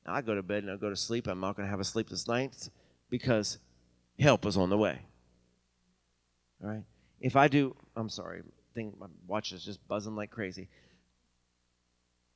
Now, 0.05 0.14
I 0.14 0.22
go 0.22 0.35
to 0.35 0.43
bed 0.43 0.64
and 0.64 0.72
I 0.72 0.76
go 0.76 0.89
to 0.89 0.95
sleep. 0.97 1.27
I'm 1.27 1.39
not 1.39 1.55
going 1.55 1.65
to 1.65 1.72
have 1.72 1.80
a 1.80 1.85
sleepless 1.85 2.27
night 2.27 2.69
because 3.10 3.60
help 4.19 4.45
is 4.45 4.57
on 4.57 4.69
the 4.69 4.77
way. 4.77 4.99
All 6.61 6.69
right? 6.69 6.84
If 7.23 7.37
I 7.37 7.47
do, 7.47 7.73
I'm 7.95 8.09
sorry, 8.09 8.43
thing 8.75 8.93
my 8.99 9.07
watch 9.27 9.53
is 9.53 9.63
just 9.63 9.87
buzzing 9.87 10.15
like 10.15 10.29
crazy. 10.29 10.67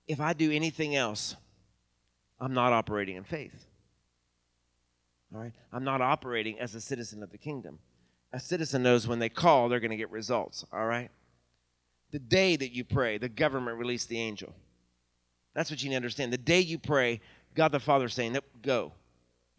If 0.07 0.21
I 0.21 0.31
do 0.31 0.49
anything 0.49 0.95
else, 0.95 1.35
I'm 2.39 2.53
not 2.53 2.71
operating 2.71 3.17
in 3.17 3.25
faith. 3.25 3.65
All 5.35 5.41
right? 5.41 5.51
I'm 5.73 5.83
not 5.83 6.01
operating 6.01 6.57
as 6.59 6.73
a 6.73 6.79
citizen 6.79 7.21
of 7.21 7.31
the 7.31 7.37
kingdom. 7.37 7.79
A 8.31 8.39
citizen 8.39 8.81
knows 8.81 9.05
when 9.05 9.19
they 9.19 9.27
call, 9.27 9.67
they're 9.67 9.81
going 9.81 9.91
to 9.91 9.97
get 9.97 10.09
results. 10.09 10.63
All 10.71 10.85
right? 10.85 11.11
The 12.11 12.19
day 12.19 12.55
that 12.55 12.73
you 12.73 12.85
pray, 12.85 13.17
the 13.17 13.27
government 13.27 13.77
released 13.77 14.07
the 14.07 14.21
angel. 14.21 14.55
That's 15.53 15.69
what 15.69 15.83
you 15.83 15.89
need 15.89 15.95
to 15.95 15.97
understand. 15.97 16.31
The 16.31 16.37
day 16.37 16.61
you 16.61 16.79
pray, 16.79 17.19
God 17.55 17.73
the 17.73 17.81
Father 17.81 18.07
saying, 18.07 18.37
go. 18.61 18.93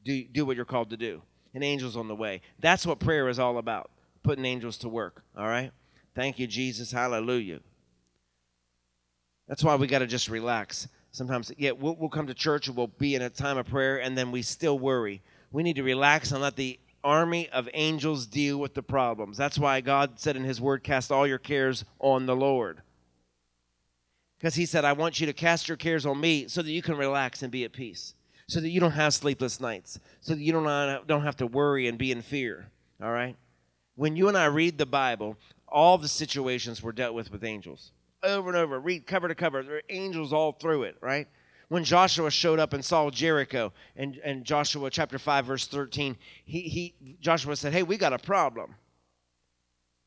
Do, 0.06 0.24
do 0.24 0.46
what 0.46 0.56
you're 0.56 0.64
called 0.64 0.88
to 0.90 0.96
do. 0.96 1.20
An 1.52 1.62
angel's 1.62 1.98
on 1.98 2.08
the 2.08 2.14
way. 2.14 2.40
That's 2.60 2.86
what 2.86 2.98
prayer 2.98 3.28
is 3.28 3.38
all 3.38 3.58
about 3.58 3.90
putting 4.22 4.44
angels 4.44 4.78
to 4.78 4.88
work. 4.88 5.22
All 5.36 5.46
right? 5.46 5.70
Thank 6.14 6.38
you, 6.38 6.46
Jesus. 6.46 6.90
Hallelujah. 6.90 7.60
That's 9.46 9.64
why 9.64 9.76
we 9.76 9.86
got 9.86 10.00
to 10.00 10.06
just 10.06 10.28
relax. 10.28 10.88
Sometimes, 11.10 11.50
yeah, 11.56 11.72
we'll, 11.72 11.96
we'll 11.96 12.10
come 12.10 12.26
to 12.26 12.34
church 12.34 12.68
and 12.68 12.76
we'll 12.76 12.88
be 12.88 13.14
in 13.14 13.22
a 13.22 13.30
time 13.30 13.56
of 13.56 13.66
prayer 13.66 14.00
and 14.00 14.16
then 14.16 14.30
we 14.30 14.42
still 14.42 14.78
worry. 14.78 15.22
We 15.50 15.62
need 15.62 15.76
to 15.76 15.82
relax 15.82 16.32
and 16.32 16.42
let 16.42 16.56
the 16.56 16.78
army 17.02 17.48
of 17.50 17.68
angels 17.72 18.26
deal 18.26 18.58
with 18.58 18.74
the 18.74 18.82
problems. 18.82 19.36
That's 19.36 19.58
why 19.58 19.80
God 19.80 20.20
said 20.20 20.36
in 20.36 20.44
His 20.44 20.60
Word, 20.60 20.82
Cast 20.82 21.10
all 21.10 21.26
your 21.26 21.38
cares 21.38 21.84
on 21.98 22.26
the 22.26 22.36
Lord. 22.36 22.82
Because 24.38 24.54
He 24.54 24.66
said, 24.66 24.84
I 24.84 24.92
want 24.92 25.20
you 25.20 25.26
to 25.26 25.32
cast 25.32 25.68
your 25.68 25.76
cares 25.76 26.04
on 26.04 26.20
me 26.20 26.48
so 26.48 26.62
that 26.62 26.70
you 26.70 26.82
can 26.82 26.96
relax 26.96 27.42
and 27.42 27.50
be 27.50 27.64
at 27.64 27.72
peace, 27.72 28.14
so 28.46 28.60
that 28.60 28.68
you 28.68 28.80
don't 28.80 28.92
have 28.92 29.14
sleepless 29.14 29.60
nights, 29.60 29.98
so 30.20 30.34
that 30.34 30.42
you 30.42 30.52
don't, 30.52 30.66
uh, 30.66 31.00
don't 31.06 31.22
have 31.22 31.36
to 31.36 31.46
worry 31.46 31.88
and 31.88 31.96
be 31.96 32.12
in 32.12 32.22
fear. 32.22 32.66
All 33.02 33.12
right? 33.12 33.36
When 33.98 34.16
you 34.16 34.28
and 34.28 34.38
I 34.38 34.46
read 34.46 34.78
the 34.78 34.86
Bible, 34.86 35.36
all 35.66 35.98
the 35.98 36.08
situations 36.08 36.82
were 36.82 36.92
dealt 36.92 37.14
with 37.14 37.30
with 37.30 37.44
angels. 37.44 37.92
Over 38.22 38.48
and 38.48 38.56
over, 38.56 38.78
read 38.78 39.06
cover 39.06 39.28
to 39.28 39.34
cover. 39.34 39.62
There 39.62 39.76
are 39.76 39.82
angels 39.90 40.32
all 40.32 40.52
through 40.52 40.84
it, 40.84 40.96
right? 41.00 41.28
when 41.68 41.84
Joshua 41.84 42.30
showed 42.30 42.58
up 42.58 42.72
and 42.72 42.84
saw 42.84 43.10
Jericho, 43.10 43.72
and, 43.94 44.18
and 44.24 44.44
Joshua 44.44 44.90
chapter 44.90 45.18
5, 45.18 45.44
verse 45.44 45.66
13, 45.66 46.16
he, 46.44 46.60
he 46.62 46.94
Joshua 47.20 47.56
said, 47.56 47.72
Hey, 47.72 47.82
we 47.82 47.96
got 47.96 48.12
a 48.12 48.18
problem. 48.18 48.74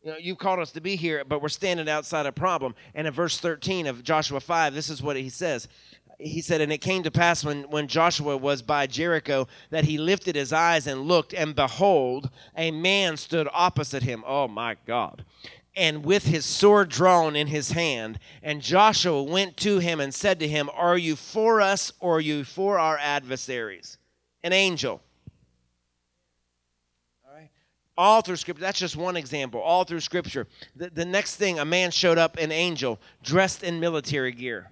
You 0.04 0.12
know, 0.12 0.18
you 0.18 0.36
called 0.36 0.60
us 0.60 0.72
to 0.72 0.82
be 0.82 0.96
here, 0.96 1.24
but 1.24 1.44
we're 1.44 1.50
standing 1.50 1.88
outside 1.88 2.26
a 2.26 2.32
problem. 2.32 2.74
And 2.96 3.06
in 3.06 3.14
verse 3.14 3.38
13 3.38 3.86
of 3.86 4.04
Joshua 4.04 4.40
5, 4.40 4.74
this 4.74 4.90
is 4.90 5.04
what 5.04 5.16
he 5.16 5.30
says. 5.30 5.68
He 6.22 6.42
said, 6.42 6.62
And 6.62 6.72
it 6.72 6.80
came 6.80 7.04
to 7.04 7.12
pass 7.12 7.44
when, 7.44 7.64
when 7.64 7.88
Joshua 7.88 8.38
was 8.38 8.62
by 8.62 8.88
Jericho 8.88 9.48
that 9.70 9.86
he 9.86 9.98
lifted 9.98 10.36
his 10.36 10.54
eyes 10.54 10.88
and 10.88 11.02
looked, 11.02 11.34
and 11.34 11.56
behold, 11.56 12.30
a 12.56 12.72
man 12.72 13.18
stood 13.18 13.48
opposite 13.52 14.04
him. 14.04 14.24
Oh 14.26 14.48
my 14.48 14.78
God 14.86 15.26
and 15.76 16.04
with 16.04 16.26
his 16.26 16.46
sword 16.46 16.90
drawn 16.90 17.36
in 17.36 17.48
his 17.48 17.72
hand. 17.72 18.20
And 18.44 18.62
Joshua 18.62 19.24
went 19.24 19.58
to 19.58 19.80
him 19.80 20.00
and 20.00 20.14
said 20.14 20.40
to 20.40 20.48
him, 20.48 20.70
Are 20.74 20.98
you 20.98 21.16
for 21.16 21.62
us 21.62 21.94
or 22.00 22.18
are 22.18 22.22
you 22.22 22.44
for 22.44 22.78
our 22.78 22.98
adversaries? 22.98 23.98
An 24.44 24.54
angel. 24.54 25.02
All 27.26 27.34
right. 27.34 27.50
All 27.98 28.22
through 28.22 28.36
Scripture, 28.38 28.62
that's 28.62 28.80
just 28.80 28.98
one 28.98 29.16
example. 29.16 29.62
All 29.62 29.84
through 29.84 30.02
Scripture. 30.02 30.48
The, 30.76 30.90
the 30.90 31.06
next 31.06 31.38
thing, 31.38 31.60
a 31.60 31.66
man 31.66 31.92
showed 31.92 32.18
up, 32.18 32.38
an 32.38 32.52
angel, 32.52 33.00
dressed 33.24 33.64
in 33.64 33.80
military 33.80 34.34
gear. 34.34 34.72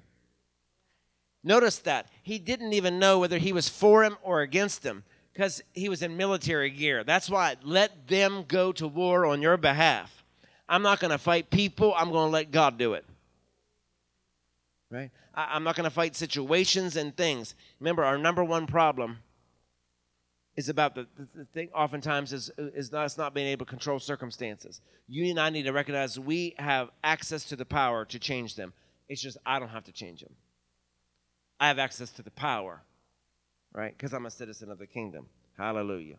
Notice 1.43 1.79
that. 1.79 2.07
He 2.21 2.37
didn't 2.39 2.73
even 2.73 2.99
know 2.99 3.19
whether 3.19 3.37
he 3.37 3.53
was 3.53 3.69
for 3.69 4.03
him 4.03 4.17
or 4.21 4.41
against 4.41 4.85
him 4.85 5.03
because 5.33 5.61
he 5.73 5.87
was 5.87 6.01
in 6.01 6.17
military 6.17 6.69
gear. 6.69 7.03
That's 7.03 7.29
why 7.29 7.55
let 7.63 8.07
them 8.07 8.43
go 8.47 8.71
to 8.73 8.87
war 8.87 9.25
on 9.25 9.41
your 9.41 9.57
behalf. 9.57 10.23
I'm 10.67 10.81
not 10.81 10.99
going 10.99 11.11
to 11.11 11.17
fight 11.17 11.49
people. 11.49 11.93
I'm 11.95 12.11
going 12.11 12.27
to 12.27 12.31
let 12.31 12.51
God 12.51 12.77
do 12.77 12.93
it. 12.93 13.05
Right? 14.91 15.11
I, 15.33 15.55
am 15.55 15.63
not 15.63 15.75
going 15.75 15.85
to 15.85 15.89
fight 15.89 16.15
situations 16.15 16.95
and 16.95 17.15
things. 17.15 17.55
Remember, 17.79 18.03
our 18.03 18.17
number 18.17 18.43
one 18.43 18.67
problem 18.67 19.19
is 20.55 20.67
about 20.67 20.93
the, 20.93 21.07
the, 21.15 21.27
the 21.35 21.45
thing 21.45 21.69
oftentimes 21.73 22.33
is, 22.33 22.51
is 22.57 22.93
us 22.93 23.17
not 23.17 23.33
being 23.33 23.47
able 23.47 23.65
to 23.65 23.69
control 23.69 23.99
circumstances. 23.99 24.81
You 25.07 25.29
and 25.29 25.39
I 25.39 25.49
need 25.49 25.63
to 25.63 25.71
recognize 25.71 26.19
we 26.19 26.55
have 26.57 26.89
access 27.03 27.45
to 27.45 27.55
the 27.55 27.65
power 27.65 28.03
to 28.05 28.19
change 28.19 28.55
them. 28.55 28.73
It's 29.07 29.21
just 29.21 29.37
I 29.45 29.59
don't 29.59 29.69
have 29.69 29.85
to 29.85 29.91
change 29.91 30.21
them. 30.21 30.33
I 31.59 31.67
have 31.67 31.79
access 31.79 32.09
to 32.11 32.21
the 32.21 32.31
power, 32.31 32.81
right? 33.73 33.95
Because 33.95 34.13
I'm 34.13 34.25
a 34.25 34.31
citizen 34.31 34.71
of 34.71 34.79
the 34.79 34.87
kingdom. 34.87 35.25
Hallelujah. 35.57 36.17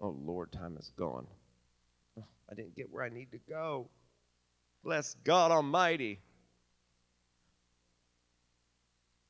Oh, 0.00 0.16
Lord, 0.24 0.52
time 0.52 0.76
is 0.78 0.90
gone. 0.96 1.26
I 2.18 2.54
didn't 2.54 2.76
get 2.76 2.92
where 2.92 3.04
I 3.04 3.08
need 3.08 3.30
to 3.32 3.38
go. 3.48 3.88
Bless 4.84 5.14
God 5.24 5.50
Almighty. 5.50 6.20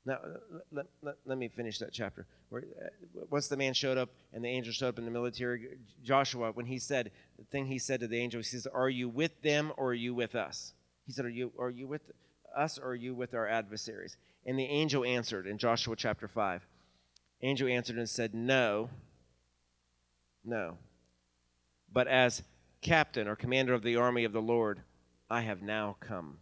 Now, 0.05 0.19
let, 0.73 0.87
let, 1.01 1.15
let, 1.25 1.39
me 1.39 1.47
finish 1.49 1.79
that 1.79 1.93
chapter. 1.93 2.27
Where, 2.49 2.63
uh, 2.63 3.25
once 3.31 3.47
the 3.47 3.57
man 3.57 3.73
showed 3.73 3.99
up 3.99 4.09
and 4.33 4.45
the 4.45 4.49
angel 4.49 4.73
showed 4.73 4.89
up 4.89 4.99
in 4.99 5.05
the 5.05 5.13
military, 5.13 5.79
Joshua, 6.03 6.51
when 6.51 6.67
he 6.67 6.81
said, 6.81 7.13
the 7.39 7.45
thing 7.45 7.67
he 7.67 7.79
said 7.79 8.01
to 8.01 8.09
the 8.09 8.19
angel, 8.19 8.41
he 8.41 8.45
says, 8.45 8.67
Are 8.67 8.89
you 8.89 9.09
with 9.09 9.41
them 9.43 9.73
or 9.77 9.91
are 9.91 9.95
you 9.95 10.15
with 10.15 10.35
us? 10.35 10.73
He 11.07 11.13
said, 11.13 11.25
Are 11.25 11.31
you, 11.31 11.53
are 11.57 11.71
you 11.71 11.87
with 11.87 12.03
us 12.57 12.79
or 12.79 12.89
are 12.89 12.95
you 12.97 13.15
with 13.15 13.35
our 13.35 13.47
adversaries? 13.47 14.17
And 14.45 14.59
the 14.59 14.65
angel 14.65 15.05
answered 15.05 15.47
in 15.47 15.59
Joshua 15.59 15.95
chapter 15.97 16.27
5. 16.27 16.67
Angel 17.43 17.69
answered 17.69 17.97
and 17.97 18.09
said, 18.09 18.35
No, 18.35 18.91
no. 20.45 20.79
But 21.93 22.09
as 22.09 22.43
captain 22.81 23.29
or 23.29 23.37
commander 23.37 23.75
of 23.75 23.83
the 23.83 23.97
army 23.97 24.25
of 24.25 24.33
the 24.33 24.43
Lord, 24.43 24.81
I 25.31 25.43
have 25.43 25.63
now 25.63 25.97
come. 26.01 26.39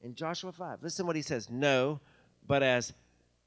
In 0.00 0.14
Joshua 0.14 0.52
5, 0.52 0.82
listen 0.82 1.06
what 1.06 1.16
he 1.16 1.22
says 1.22 1.48
No, 1.48 2.00
but 2.46 2.62
as 2.62 2.92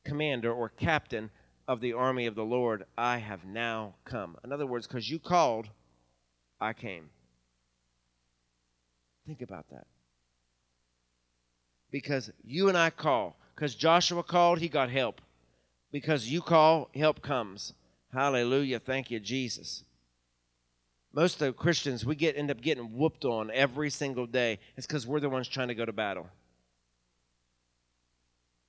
commander 0.05 0.53
or 0.53 0.69
captain 0.69 1.29
of 1.67 1.81
the 1.81 1.93
army 1.93 2.27
of 2.27 2.35
the 2.35 2.45
Lord, 2.45 2.85
I 2.97 3.17
have 3.17 3.43
now 3.43 3.95
come. 4.05 4.37
In 4.43 4.53
other 4.53 4.65
words, 4.65 4.87
because 4.87 5.09
you 5.09 5.19
called, 5.19 5.67
I 6.61 6.73
came. 6.73 7.09
Think 9.25 9.41
about 9.41 9.65
that. 9.71 9.87
Because 11.95 12.29
you 12.43 12.67
and 12.67 12.77
I 12.77 12.89
call. 12.89 13.37
Because 13.55 13.73
Joshua 13.73 14.21
called, 14.21 14.59
he 14.59 14.67
got 14.67 14.89
help. 14.89 15.21
Because 15.93 16.27
you 16.27 16.41
call, 16.41 16.89
help 16.93 17.21
comes. 17.21 17.71
Hallelujah. 18.11 18.79
Thank 18.79 19.11
you, 19.11 19.21
Jesus. 19.21 19.85
Most 21.13 21.35
of 21.35 21.47
the 21.47 21.53
Christians, 21.53 22.05
we 22.05 22.15
get 22.17 22.35
end 22.35 22.51
up 22.51 22.59
getting 22.59 22.97
whooped 22.97 23.23
on 23.23 23.49
every 23.49 23.89
single 23.89 24.27
day. 24.27 24.59
It's 24.75 24.85
because 24.85 25.07
we're 25.07 25.21
the 25.21 25.29
ones 25.29 25.47
trying 25.47 25.69
to 25.69 25.73
go 25.73 25.85
to 25.85 25.93
battle. 25.93 26.27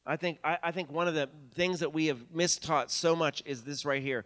I 0.07 0.15
think, 0.15 0.39
I, 0.45 0.59
I 0.63 0.71
think 0.71 0.93
one 0.93 1.09
of 1.09 1.15
the 1.15 1.29
things 1.57 1.81
that 1.81 1.93
we 1.93 2.07
have 2.07 2.21
mistaught 2.33 2.91
so 2.91 3.17
much 3.17 3.43
is 3.45 3.63
this 3.65 3.85
right 3.85 4.01
here. 4.01 4.25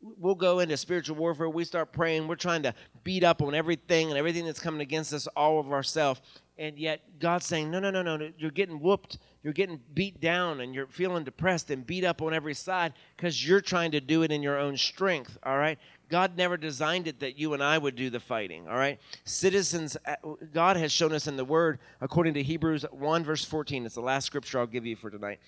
We'll 0.00 0.34
go 0.34 0.60
into 0.60 0.78
spiritual 0.78 1.16
warfare. 1.16 1.50
We 1.50 1.66
start 1.66 1.92
praying. 1.92 2.26
We're 2.26 2.36
trying 2.36 2.62
to 2.62 2.72
beat 3.04 3.22
up 3.22 3.42
on 3.42 3.54
everything 3.54 4.08
and 4.08 4.16
everything 4.16 4.46
that's 4.46 4.60
coming 4.60 4.80
against 4.80 5.12
us, 5.12 5.26
all 5.36 5.60
of 5.60 5.70
ourselves. 5.70 6.22
And 6.60 6.78
yet 6.78 7.00
God's 7.18 7.46
saying, 7.46 7.70
no, 7.70 7.80
no, 7.80 7.90
no, 7.90 8.02
no. 8.02 8.30
You're 8.38 8.52
getting 8.52 8.78
whooped 8.78 9.18
you're 9.42 9.52
getting 9.54 9.80
beat 9.94 10.20
down 10.20 10.60
and 10.60 10.74
you're 10.74 10.86
feeling 10.86 11.24
depressed 11.24 11.70
and 11.70 11.86
beat 11.86 12.04
up 12.04 12.20
on 12.20 12.34
every 12.34 12.52
side 12.52 12.92
because 13.16 13.46
you're 13.46 13.60
trying 13.60 13.90
to 13.92 14.00
do 14.00 14.22
it 14.22 14.30
in 14.30 14.42
your 14.42 14.58
own 14.58 14.76
strength, 14.76 15.38
all 15.42 15.56
right? 15.56 15.78
God 16.10 16.36
never 16.36 16.56
designed 16.56 17.06
it 17.06 17.20
that 17.20 17.38
you 17.38 17.54
and 17.54 17.62
I 17.62 17.78
would 17.78 17.96
do 17.96 18.10
the 18.10 18.20
fighting, 18.20 18.68
all 18.68 18.76
right? 18.76 18.98
Citizens, 19.24 19.96
uh, 20.04 20.16
God 20.52 20.76
has 20.76 20.92
shown 20.92 21.12
us 21.12 21.26
in 21.26 21.36
the 21.36 21.44
Word, 21.44 21.78
according 22.02 22.34
to 22.34 22.42
Hebrews 22.42 22.84
1, 22.90 23.24
verse 23.24 23.44
14, 23.44 23.86
it's 23.86 23.94
the 23.94 24.02
last 24.02 24.26
scripture 24.26 24.58
I'll 24.58 24.66
give 24.66 24.84
you 24.84 24.96
for 24.96 25.08
tonight. 25.08 25.38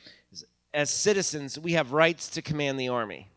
As 0.73 0.89
citizens, 0.89 1.59
we 1.59 1.73
have 1.73 1.93
rights 1.93 2.29
to 2.31 2.43
command 2.43 2.81
the 2.81 2.89
army. 2.89 3.29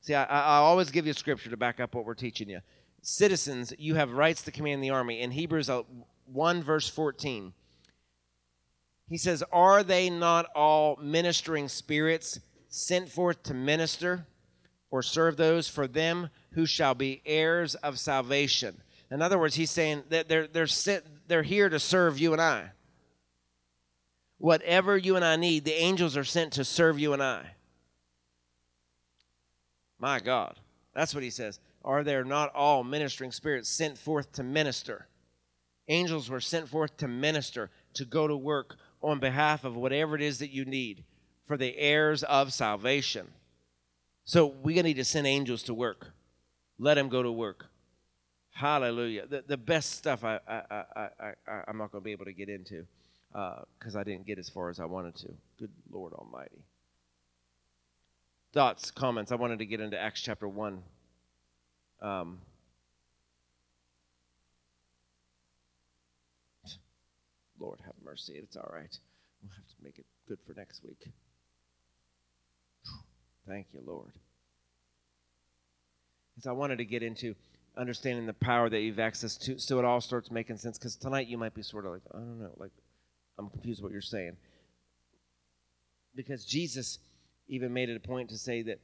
See, 0.00 0.14
I, 0.14 0.24
I 0.24 0.56
always 0.56 0.90
give 0.90 1.06
you 1.06 1.12
scripture 1.12 1.50
to 1.50 1.56
back 1.58 1.80
up 1.80 1.94
what 1.94 2.06
we're 2.06 2.14
teaching 2.14 2.48
you. 2.48 2.60
Citizens, 3.02 3.74
you 3.78 3.94
have 3.96 4.12
rights 4.12 4.40
to 4.42 4.50
command 4.50 4.82
the 4.82 4.90
army. 4.90 5.20
In 5.20 5.30
Hebrews 5.30 5.68
uh, 5.68 5.82
1, 6.32 6.62
verse 6.62 6.88
14, 6.88 7.52
he 9.08 9.18
says, 9.18 9.42
Are 9.52 9.82
they 9.82 10.08
not 10.08 10.46
all 10.54 10.96
ministering 11.02 11.68
spirits 11.68 12.38
sent 12.68 13.08
forth 13.08 13.42
to 13.44 13.54
minister 13.54 14.26
or 14.90 15.02
serve 15.02 15.36
those 15.36 15.68
for 15.68 15.86
them 15.86 16.30
who 16.52 16.64
shall 16.64 16.94
be 16.94 17.20
heirs 17.26 17.74
of 17.76 17.98
salvation? 17.98 18.80
In 19.10 19.20
other 19.20 19.38
words, 19.38 19.56
he's 19.56 19.70
saying 19.70 20.04
that 20.10 20.28
they're, 20.28 20.46
they're, 20.46 20.68
sent, 20.68 21.04
they're 21.26 21.42
here 21.42 21.68
to 21.68 21.80
serve 21.80 22.20
you 22.20 22.32
and 22.32 22.40
I. 22.40 22.70
Whatever 24.38 24.96
you 24.96 25.16
and 25.16 25.24
I 25.24 25.36
need, 25.36 25.64
the 25.64 25.74
angels 25.74 26.16
are 26.16 26.24
sent 26.24 26.52
to 26.54 26.64
serve 26.64 26.98
you 26.98 27.12
and 27.12 27.22
I. 27.22 27.44
My 29.98 30.20
God. 30.20 30.58
That's 30.94 31.14
what 31.14 31.24
he 31.24 31.30
says. 31.30 31.58
Are 31.84 32.04
there 32.04 32.24
not 32.24 32.54
all 32.54 32.84
ministering 32.84 33.32
spirits 33.32 33.68
sent 33.68 33.98
forth 33.98 34.32
to 34.34 34.42
minister? 34.42 35.08
Angels 35.90 36.30
were 36.30 36.40
sent 36.40 36.68
forth 36.68 36.96
to 36.98 37.08
minister, 37.08 37.68
to 37.94 38.04
go 38.04 38.28
to 38.28 38.36
work 38.36 38.76
on 39.02 39.18
behalf 39.18 39.64
of 39.64 39.76
whatever 39.76 40.14
it 40.14 40.22
is 40.22 40.38
that 40.38 40.50
you 40.50 40.64
need 40.64 41.04
for 41.46 41.56
the 41.56 41.76
heirs 41.76 42.22
of 42.22 42.52
salvation. 42.52 43.26
So 44.24 44.46
we're 44.46 44.76
going 44.76 44.76
to 44.76 44.82
need 44.84 44.94
to 44.94 45.04
send 45.04 45.26
angels 45.26 45.64
to 45.64 45.74
work. 45.74 46.06
Let 46.78 46.94
them 46.94 47.08
go 47.08 47.24
to 47.24 47.32
work. 47.32 47.66
Hallelujah. 48.52 49.26
The, 49.26 49.42
the 49.44 49.56
best 49.56 49.96
stuff 49.96 50.22
I, 50.22 50.38
I, 50.46 50.62
I, 50.70 51.08
I, 51.48 51.62
I'm 51.66 51.76
not 51.76 51.90
going 51.90 52.02
to 52.02 52.04
be 52.04 52.12
able 52.12 52.26
to 52.26 52.32
get 52.32 52.48
into 52.48 52.86
because 53.32 53.96
uh, 53.96 53.98
I 53.98 54.04
didn't 54.04 54.26
get 54.26 54.38
as 54.38 54.48
far 54.48 54.70
as 54.70 54.78
I 54.78 54.84
wanted 54.84 55.16
to. 55.16 55.28
Good 55.58 55.72
Lord 55.90 56.12
Almighty. 56.12 56.62
Thoughts, 58.52 58.92
comments. 58.92 59.32
I 59.32 59.34
wanted 59.34 59.58
to 59.58 59.66
get 59.66 59.80
into 59.80 59.98
Acts 59.98 60.20
chapter 60.20 60.46
1. 60.48 60.82
Um, 62.00 62.38
Lord 67.60 67.78
have 67.84 67.94
mercy. 68.04 68.34
It's 68.36 68.56
all 68.56 68.70
right. 68.72 68.96
We'll 69.42 69.52
have 69.54 69.66
to 69.68 69.74
make 69.82 69.98
it 69.98 70.06
good 70.26 70.38
for 70.46 70.54
next 70.54 70.82
week. 70.84 71.08
Thank 73.46 73.68
you, 73.72 73.80
Lord. 73.84 74.12
Because 76.34 76.46
I 76.46 76.52
wanted 76.52 76.78
to 76.78 76.84
get 76.84 77.02
into 77.02 77.34
understanding 77.76 78.26
the 78.26 78.32
power 78.32 78.68
that 78.68 78.80
you've 78.80 78.98
access 78.98 79.36
to 79.36 79.58
so 79.58 79.78
it 79.78 79.84
all 79.84 80.00
starts 80.00 80.30
making 80.30 80.58
sense. 80.58 80.78
Because 80.78 80.96
tonight 80.96 81.26
you 81.26 81.38
might 81.38 81.54
be 81.54 81.62
sort 81.62 81.84
of 81.86 81.92
like, 81.92 82.02
I 82.12 82.18
don't 82.18 82.40
know, 82.40 82.52
like, 82.56 82.72
I'm 83.38 83.48
confused 83.48 83.82
what 83.82 83.92
you're 83.92 84.00
saying. 84.00 84.36
Because 86.14 86.44
Jesus, 86.44 86.98
even 87.48 87.72
made 87.72 87.88
it 87.88 87.96
a 87.96 88.00
point 88.00 88.30
to 88.30 88.38
say 88.38 88.62
that 88.62 88.80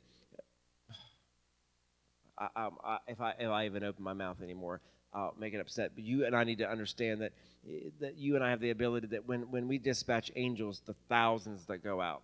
I, 2.39 2.49
I, 2.55 2.69
I, 2.85 2.99
if 3.09 3.21
I 3.21 3.35
if 3.39 3.49
I 3.49 3.67
even 3.67 3.83
open 3.85 4.05
my 4.05 4.13
mouth 4.13 4.43
anymore, 4.43 4.81
I'll 5.17 5.35
make 5.39 5.55
it 5.55 5.61
upset. 5.61 5.93
But 5.95 6.05
you 6.05 6.27
and 6.27 6.37
I 6.37 6.45
need 6.45 6.59
to 6.59 6.71
understand 6.71 7.23
that 7.23 7.33
that 8.01 8.17
you 8.17 8.35
and 8.37 8.45
I 8.45 8.51
have 8.51 8.61
the 8.61 8.71
ability 8.71 9.09
that 9.09 9.27
when 9.27 9.51
when 9.51 9.67
we 9.67 9.79
dispatch 9.79 10.31
angels, 10.37 10.83
the 10.87 10.95
thousands 11.09 11.65
that 11.67 11.83
go 11.83 12.01
out. 12.01 12.23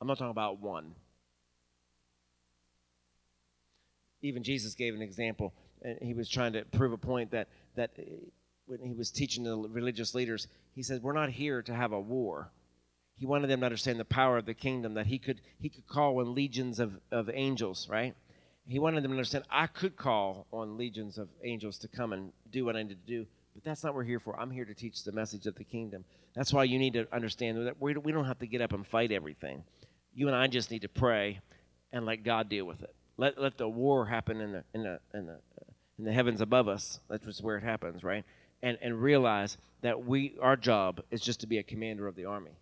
I'm 0.00 0.06
not 0.06 0.18
talking 0.18 0.30
about 0.30 0.60
one. 0.60 0.94
Even 4.22 4.42
Jesus 4.42 4.74
gave 4.74 4.94
an 4.94 5.02
example, 5.02 5.52
and 5.82 5.98
he 6.00 6.14
was 6.14 6.28
trying 6.28 6.54
to 6.54 6.64
prove 6.64 6.92
a 6.92 6.98
point 6.98 7.30
that 7.32 7.48
that 7.76 7.90
eh, 7.98 8.02
when 8.66 8.80
he 8.80 8.94
was 8.94 9.10
teaching 9.10 9.44
the 9.44 9.56
religious 9.56 10.14
leaders, 10.14 10.48
he 10.74 10.82
said, 10.82 11.02
"We're 11.02 11.12
not 11.12 11.30
here 11.30 11.62
to 11.62 11.74
have 11.74 11.92
a 11.92 12.00
war." 12.00 12.50
He 13.16 13.26
wanted 13.26 13.50
them 13.50 13.60
to 13.60 13.66
understand 13.66 13.98
the 13.98 14.04
power 14.04 14.38
of 14.38 14.46
the 14.46 14.54
kingdom 14.54 14.94
that 14.94 15.06
he 15.06 15.18
could 15.18 15.40
he 15.60 15.68
could 15.68 15.86
call 15.86 16.20
in 16.20 16.34
legions 16.34 16.80
of, 16.80 16.98
of 17.10 17.28
angels, 17.32 17.88
right? 17.88 18.14
He 18.68 18.78
wanted 18.78 19.02
them 19.02 19.12
to 19.12 19.16
understand 19.16 19.44
I 19.50 19.66
could 19.66 19.96
call 19.96 20.46
on 20.52 20.76
legions 20.76 21.16
of 21.16 21.28
angels 21.42 21.78
to 21.78 21.88
come 21.88 22.12
and 22.12 22.32
do 22.50 22.66
what 22.66 22.76
I 22.76 22.82
need 22.82 22.90
to 22.90 22.94
do, 23.12 23.26
but 23.54 23.64
that's 23.64 23.82
not 23.82 23.94
what 23.94 23.96
we're 23.96 24.04
here 24.04 24.20
for. 24.20 24.38
I'm 24.38 24.50
here 24.50 24.66
to 24.66 24.74
teach 24.74 25.04
the 25.04 25.12
message 25.12 25.46
of 25.46 25.54
the 25.54 25.64
kingdom. 25.64 26.04
That's 26.34 26.52
why 26.52 26.64
you 26.64 26.78
need 26.78 26.92
to 26.92 27.08
understand 27.10 27.66
that 27.66 27.80
we 27.80 27.94
don't 27.94 28.26
have 28.26 28.38
to 28.40 28.46
get 28.46 28.60
up 28.60 28.74
and 28.74 28.86
fight 28.86 29.10
everything. 29.10 29.64
You 30.14 30.26
and 30.26 30.36
I 30.36 30.48
just 30.48 30.70
need 30.70 30.82
to 30.82 30.88
pray 30.88 31.40
and 31.92 32.04
let 32.04 32.24
God 32.24 32.50
deal 32.50 32.66
with 32.66 32.82
it. 32.82 32.94
Let 33.16 33.40
let 33.40 33.56
the 33.56 33.68
war 33.68 34.04
happen 34.04 34.40
in 34.42 34.52
the 34.52 34.64
in 34.74 34.82
the 34.82 35.00
in 35.14 35.26
the 35.26 35.38
in 35.98 36.04
the 36.04 36.12
heavens 36.12 36.42
above 36.42 36.68
us. 36.68 37.00
That's 37.08 37.40
where 37.40 37.56
it 37.56 37.64
happens, 37.64 38.04
right? 38.04 38.24
And 38.62 38.76
and 38.82 39.00
realize 39.00 39.56
that 39.80 40.04
we 40.04 40.36
our 40.42 40.56
job 40.56 41.02
is 41.10 41.22
just 41.22 41.40
to 41.40 41.46
be 41.46 41.56
a 41.56 41.62
commander 41.62 42.06
of 42.06 42.16
the 42.16 42.26
army. 42.26 42.58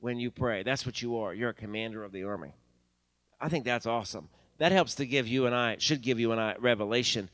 When 0.00 0.18
you 0.18 0.32
pray, 0.32 0.64
that's 0.64 0.84
what 0.84 1.00
you 1.00 1.18
are. 1.18 1.32
You're 1.32 1.50
a 1.50 1.54
commander 1.54 2.02
of 2.02 2.10
the 2.10 2.24
army. 2.24 2.54
I 3.40 3.48
think 3.48 3.64
that's 3.64 3.86
awesome 3.86 4.28
that 4.58 4.72
helps 4.72 4.94
to 4.96 5.06
give 5.06 5.26
you 5.26 5.46
and 5.46 5.54
I, 5.54 5.76
should 5.78 6.02
give 6.02 6.20
you 6.20 6.32
and 6.32 6.40
I 6.40 6.56
revelation 6.58 7.28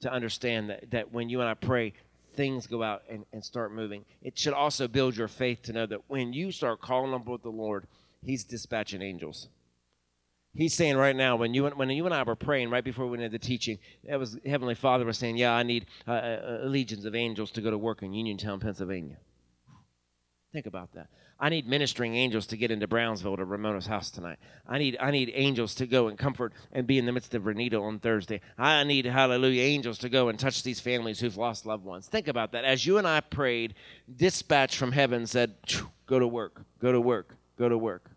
to 0.00 0.12
understand 0.12 0.70
that, 0.70 0.90
that 0.90 1.12
when 1.12 1.28
you 1.28 1.40
and 1.40 1.48
I 1.48 1.54
pray, 1.54 1.94
things 2.34 2.66
go 2.66 2.82
out 2.82 3.02
and, 3.08 3.24
and 3.32 3.44
start 3.44 3.72
moving. 3.72 4.04
It 4.22 4.38
should 4.38 4.52
also 4.52 4.88
build 4.88 5.16
your 5.16 5.28
faith 5.28 5.62
to 5.62 5.72
know 5.72 5.86
that 5.86 6.02
when 6.08 6.32
you 6.32 6.52
start 6.52 6.80
calling 6.80 7.12
on 7.12 7.24
the 7.42 7.50
Lord, 7.50 7.86
He's 8.24 8.44
dispatching 8.44 9.02
angels. 9.02 9.48
He's 10.54 10.72
saying 10.72 10.96
right 10.96 11.16
now, 11.16 11.36
when 11.36 11.52
you 11.52 11.66
when 11.66 11.90
you 11.90 12.06
and 12.06 12.14
I 12.14 12.22
were 12.22 12.36
praying 12.36 12.70
right 12.70 12.84
before 12.84 13.04
we 13.04 13.12
went 13.12 13.22
into 13.22 13.38
the 13.38 13.44
teaching, 13.44 13.78
that 14.04 14.18
was 14.18 14.38
Heavenly 14.46 14.76
Father 14.76 15.04
was 15.04 15.18
saying, 15.18 15.36
"Yeah, 15.36 15.52
I 15.52 15.64
need 15.64 15.86
uh, 16.06 16.12
uh, 16.12 16.58
legions 16.64 17.04
of 17.04 17.14
angels 17.14 17.50
to 17.52 17.60
go 17.60 17.70
to 17.70 17.76
work 17.76 18.02
in 18.02 18.14
Uniontown, 18.14 18.60
Pennsylvania." 18.60 19.16
Think 20.52 20.66
about 20.66 20.92
that. 20.94 21.08
I 21.38 21.48
need 21.48 21.66
ministering 21.66 22.14
angels 22.14 22.46
to 22.48 22.56
get 22.56 22.70
into 22.70 22.86
Brownsville 22.86 23.36
to 23.36 23.44
Ramona's 23.44 23.86
house 23.86 24.10
tonight. 24.10 24.38
I 24.68 24.78
need 24.78 24.96
I 25.00 25.10
need 25.10 25.32
angels 25.34 25.74
to 25.76 25.86
go 25.86 26.06
and 26.06 26.16
comfort 26.16 26.52
and 26.72 26.86
be 26.86 26.96
in 26.96 27.06
the 27.06 27.12
midst 27.12 27.34
of 27.34 27.42
Renita 27.42 27.80
on 27.80 27.98
Thursday. 27.98 28.40
I 28.56 28.84
need 28.84 29.04
hallelujah 29.04 29.62
angels 29.62 29.98
to 29.98 30.08
go 30.08 30.28
and 30.28 30.38
touch 30.38 30.62
these 30.62 30.78
families 30.78 31.18
who've 31.18 31.36
lost 31.36 31.66
loved 31.66 31.84
ones. 31.84 32.06
Think 32.06 32.28
about 32.28 32.52
that. 32.52 32.64
As 32.64 32.86
you 32.86 32.98
and 32.98 33.06
I 33.06 33.20
prayed, 33.20 33.74
dispatch 34.14 34.76
from 34.76 34.92
heaven 34.92 35.26
said, 35.26 35.56
"Go 36.06 36.20
to 36.20 36.26
work. 36.26 36.62
Go 36.78 36.92
to 36.92 37.00
work. 37.00 37.36
Go 37.58 37.68
to 37.68 37.76
work." 37.76 38.10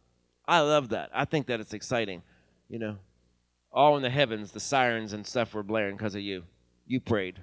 I 0.46 0.60
love 0.60 0.90
that. 0.90 1.10
I 1.14 1.26
think 1.26 1.48
that 1.48 1.60
it's 1.60 1.74
exciting. 1.74 2.22
You 2.70 2.80
know, 2.80 2.98
all 3.72 3.98
in 3.98 4.04
the 4.04 4.10
heavens, 4.12 4.52
the 4.52 4.60
sirens 4.60 5.12
and 5.12 5.26
stuff 5.26 5.56
were 5.56 5.64
blaring 5.64 5.98
because 5.98 6.14
of 6.14 6.22
you. 6.22 6.44
You 6.86 7.00
prayed. 7.00 7.40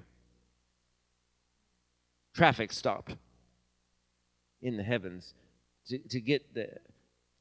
Traffic 2.33 2.71
stopped 2.71 3.15
in 4.61 4.77
the 4.77 4.83
heavens 4.83 5.33
to, 5.87 5.97
to 5.97 6.19
get 6.19 6.53
the 6.53 6.69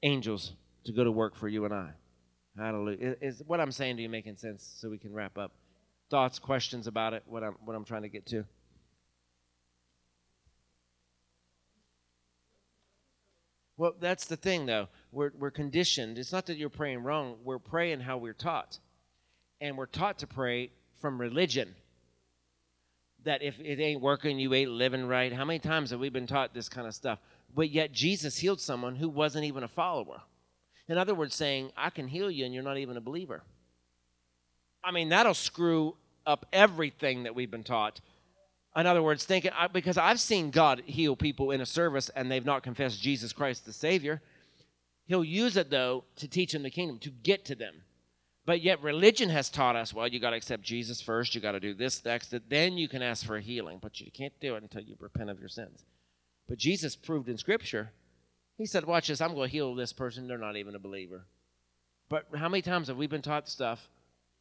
angels 0.03 0.53
to 0.85 0.93
go 0.93 1.05
to 1.05 1.11
work 1.11 1.35
for 1.35 1.49
you 1.49 1.65
and 1.65 1.75
I. 1.75 1.91
Hallelujah. 2.57 3.17
Is, 3.21 3.43
what 3.47 3.61
I'm 3.61 3.73
saying 3.73 3.97
to 3.97 4.03
you 4.03 4.09
making 4.09 4.37
sense 4.37 4.77
so 4.79 4.89
we 4.89 4.99
can 4.99 5.13
wrap 5.13 5.39
up? 5.39 5.53
Thoughts, 6.11 6.39
questions 6.39 6.87
about 6.87 7.15
it, 7.15 7.23
what 7.27 7.43
I'm, 7.43 7.57
what 7.65 7.75
I'm 7.75 7.85
trying 7.85 8.03
to 8.03 8.09
get 8.09 8.27
to? 8.27 8.45
Well, 13.77 13.95
that's 13.99 14.27
the 14.27 14.37
thing, 14.37 14.67
though. 14.67 14.89
We're, 15.11 15.33
we're 15.37 15.51
conditioned. 15.51 16.19
It's 16.19 16.33
not 16.33 16.47
that 16.47 16.57
you're 16.57 16.69
praying 16.69 17.03
wrong. 17.03 17.37
We're 17.43 17.59
praying 17.59 18.01
how 18.01 18.19
we're 18.19 18.33
taught. 18.33 18.79
And 19.61 19.77
we're 19.77 19.87
taught 19.87 20.21
to 20.21 20.29
pray 20.29 20.71
from 21.01 21.21
religion. 21.21 21.75
That 23.25 23.43
if 23.43 23.59
it 23.59 23.81
ain't 23.81 24.01
working, 24.01 24.39
you 24.39 24.55
ain't 24.55 24.71
living 24.71 25.07
right. 25.07 25.33
How 25.33 25.45
many 25.45 25.59
times 25.59 25.91
have 25.91 25.99
we 25.99 26.09
been 26.09 26.27
taught 26.27 26.55
this 26.55 26.69
kind 26.69 26.87
of 26.87 26.95
stuff? 26.95 27.19
But 27.55 27.71
yet 27.71 27.93
Jesus 27.93 28.39
healed 28.39 28.61
someone 28.61 28.97
who 28.97 29.09
wasn't 29.09 29.45
even 29.45 29.63
a 29.63 29.69
follower. 29.69 30.21
In 30.89 30.99
other 30.99 31.15
words, 31.15 31.35
saying, 31.35 31.71
I 31.77 31.91
can 31.91 32.09
heal 32.09 32.31
you 32.31 32.45
and 32.45 32.53
you're 32.53 32.63
not 32.63 32.79
even 32.79 32.97
a 32.97 33.01
believer. 33.01 33.43
I 34.83 34.91
mean, 34.91 35.09
that'll 35.09 35.35
screw 35.35 35.97
up 36.27 36.47
everything 36.53 37.23
that 37.23 37.35
we've 37.35 37.51
been 37.51 37.65
taught. 37.65 38.01
In 38.77 38.87
other 38.87 39.03
words, 39.03 39.25
thinking, 39.25 39.53
because 39.73 39.97
I've 39.97 40.21
seen 40.21 40.51
God 40.51 40.83
heal 40.85 41.17
people 41.17 41.53
in 41.53 41.61
a 41.61 41.67
service 41.67 42.11
and 42.11 42.31
they've 42.31 42.45
not 42.45 42.63
confessed 42.63 43.01
Jesus 43.01 43.33
Christ 43.33 43.65
the 43.65 43.73
Savior. 43.73 44.21
He'll 45.07 45.25
use 45.25 45.57
it, 45.57 45.71
though, 45.71 46.05
to 46.17 46.29
teach 46.29 46.53
them 46.53 46.63
the 46.63 46.71
kingdom, 46.71 46.99
to 47.01 47.11
get 47.11 47.45
to 47.47 47.55
them. 47.55 47.75
But 48.47 48.63
yet, 48.63 48.83
religion 48.83 49.31
has 49.31 49.49
taught 49.49 49.77
us, 49.77 49.95
well, 49.95 50.09
you 50.09 50.19
got 50.19 50.31
to 50.31 50.37
accept 50.37 50.63
Jesus 50.63 51.01
first, 51.01 51.35
you 51.35 51.41
got 51.41 51.53
to 51.53 51.61
do 51.61 51.73
this 51.73 52.05
next, 52.05 52.35
then 52.49 52.77
you 52.77 52.89
can 52.89 53.03
ask 53.03 53.25
for 53.25 53.37
a 53.37 53.41
healing, 53.41 53.79
but 53.81 54.01
you 54.01 54.11
can't 54.11 54.39
do 54.41 54.55
it 54.55 54.63
until 54.63 54.83
you 54.83 54.97
repent 54.99 55.31
of 55.31 55.39
your 55.39 55.49
sins. 55.49 55.85
But 56.49 56.59
Jesus 56.59 56.97
proved 56.97 57.29
in 57.29 57.39
Scripture, 57.39 57.91
He 58.59 58.67
said, 58.67 58.85
Watch 58.85 59.09
this, 59.09 59.21
I'm 59.21 59.35
going 59.35 59.49
to 59.49 59.53
heal 59.53 59.75
this 59.75 59.93
person. 59.93 60.27
They're 60.27 60.39
not 60.39 60.57
even 60.57 60.75
a 60.75 60.79
believer. 60.79 61.25
But 62.09 62.27
how 62.37 62.49
many 62.49 62.63
times 62.63 62.89
have 62.89 62.97
we 62.97 63.07
been 63.07 63.23
taught 63.23 63.49
stuff 63.49 63.89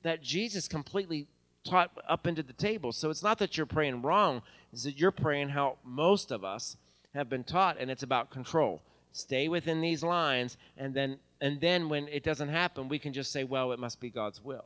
that 0.04 0.22
Jesus 0.22 0.68
completely 0.68 1.28
taught 1.66 1.92
up 2.08 2.28
into 2.28 2.44
the 2.44 2.54
table? 2.54 2.92
So 2.92 3.10
it's 3.10 3.24
not 3.24 3.40
that 3.40 3.58
you're 3.58 3.66
praying 3.66 4.02
wrong, 4.02 4.42
it's 4.72 4.84
that 4.84 5.00
you're 5.00 5.12
praying 5.12 5.50
how 5.50 5.78
most 5.84 6.32
of 6.32 6.44
us 6.44 6.78
have 7.14 7.30
been 7.30 7.44
taught, 7.44 7.78
and 7.80 7.90
it's 7.90 8.04
about 8.04 8.32
control. 8.32 8.82
Stay 9.12 9.48
within 9.48 9.80
these 9.82 10.04
lines, 10.04 10.58
and 10.78 10.94
then 10.94 11.20
and 11.40 11.60
then 11.60 11.90
when 11.90 12.08
it 12.08 12.24
doesn't 12.24 12.50
happen, 12.50 12.88
we 12.88 13.00
can 13.00 13.12
just 13.12 13.32
say, 13.32 13.44
Well, 13.44 13.72
it 13.72 13.80
must 13.80 14.00
be 14.00 14.10
God's 14.10 14.44
will. 14.44 14.66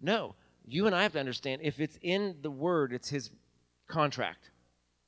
No. 0.00 0.34
You 0.68 0.86
and 0.86 0.96
I 0.96 1.04
have 1.04 1.12
to 1.12 1.20
understand 1.20 1.62
if 1.62 1.78
it's 1.78 1.96
in 2.02 2.36
the 2.42 2.50
word, 2.50 2.92
it's 2.92 3.08
his 3.08 3.30
contract. 3.88 4.50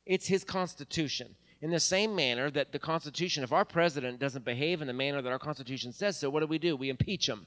It's 0.09 0.26
his 0.26 0.43
constitution. 0.43 1.36
In 1.60 1.70
the 1.70 1.78
same 1.78 2.16
manner 2.16 2.51
that 2.52 2.72
the 2.72 2.78
Constitution, 2.78 3.43
if 3.44 3.52
our 3.52 3.64
president 3.64 4.18
doesn't 4.18 4.44
behave 4.44 4.80
in 4.80 4.86
the 4.86 4.93
manner 4.93 5.20
that 5.20 5.30
our 5.30 5.39
Constitution 5.39 5.93
says 5.93 6.16
so, 6.16 6.30
what 6.30 6.40
do 6.40 6.47
we 6.47 6.59
do? 6.59 6.76
We 6.76 6.89
impeach 6.89 7.28
him, 7.28 7.47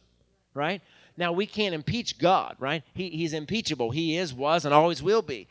right? 0.53 0.81
Now, 1.17 1.31
we 1.31 1.45
can't 1.45 1.73
impeach 1.73 2.19
God, 2.19 2.57
right? 2.59 2.83
He, 2.93 3.09
he's 3.09 3.33
impeachable. 3.33 3.89
He 3.91 4.17
is, 4.17 4.33
was, 4.33 4.65
and 4.65 4.73
always 4.73 5.01
will 5.01 5.21
be. 5.21 5.47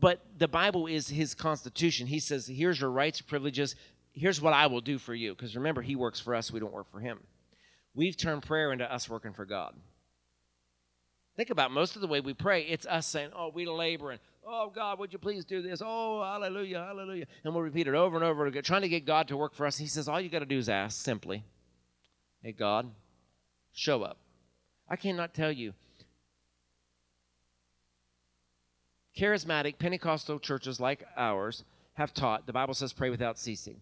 But 0.00 0.20
the 0.38 0.48
Bible 0.48 0.86
is 0.86 1.08
his 1.08 1.34
Constitution. 1.34 2.06
He 2.06 2.18
says, 2.18 2.46
here's 2.46 2.80
your 2.80 2.90
rights, 2.90 3.20
privileges. 3.20 3.76
Here's 4.12 4.40
what 4.40 4.54
I 4.54 4.66
will 4.66 4.80
do 4.80 4.98
for 4.98 5.14
you. 5.14 5.34
Because 5.34 5.54
remember, 5.54 5.82
he 5.82 5.94
works 5.94 6.18
for 6.18 6.34
us, 6.34 6.50
we 6.50 6.60
don't 6.60 6.72
work 6.72 6.90
for 6.90 6.98
him. 6.98 7.20
We've 7.94 8.16
turned 8.16 8.42
prayer 8.42 8.72
into 8.72 8.90
us 8.92 9.08
working 9.08 9.34
for 9.34 9.44
God. 9.44 9.74
Think 11.36 11.50
about 11.50 11.70
most 11.70 11.96
of 11.96 12.02
the 12.02 12.08
way 12.08 12.20
we 12.20 12.34
pray, 12.34 12.62
it's 12.62 12.86
us 12.86 13.06
saying, 13.06 13.30
Oh, 13.34 13.50
we 13.54 13.66
labor 13.66 14.10
and 14.10 14.20
Oh, 14.44 14.72
God, 14.74 14.98
would 14.98 15.12
you 15.12 15.20
please 15.20 15.44
do 15.44 15.62
this? 15.62 15.80
Oh, 15.84 16.20
hallelujah, 16.22 16.84
hallelujah. 16.84 17.26
And 17.44 17.54
we'll 17.54 17.62
repeat 17.62 17.86
it 17.86 17.94
over 17.94 18.16
and 18.16 18.24
over 18.24 18.46
again, 18.46 18.64
trying 18.64 18.82
to 18.82 18.88
get 18.88 19.06
God 19.06 19.28
to 19.28 19.36
work 19.36 19.54
for 19.54 19.66
us. 19.66 19.78
He 19.78 19.86
says, 19.86 20.08
All 20.08 20.20
you 20.20 20.28
got 20.28 20.40
to 20.40 20.46
do 20.46 20.58
is 20.58 20.68
ask 20.68 21.00
simply, 21.00 21.44
Hey, 22.42 22.52
God, 22.52 22.90
show 23.72 24.02
up. 24.02 24.18
I 24.88 24.96
cannot 24.96 25.32
tell 25.32 25.52
you. 25.52 25.74
Charismatic 29.16 29.78
Pentecostal 29.78 30.38
churches 30.38 30.80
like 30.80 31.04
ours 31.16 31.64
have 31.94 32.14
taught, 32.14 32.46
the 32.46 32.52
Bible 32.52 32.74
says, 32.74 32.92
pray 32.92 33.10
without 33.10 33.38
ceasing. 33.38 33.76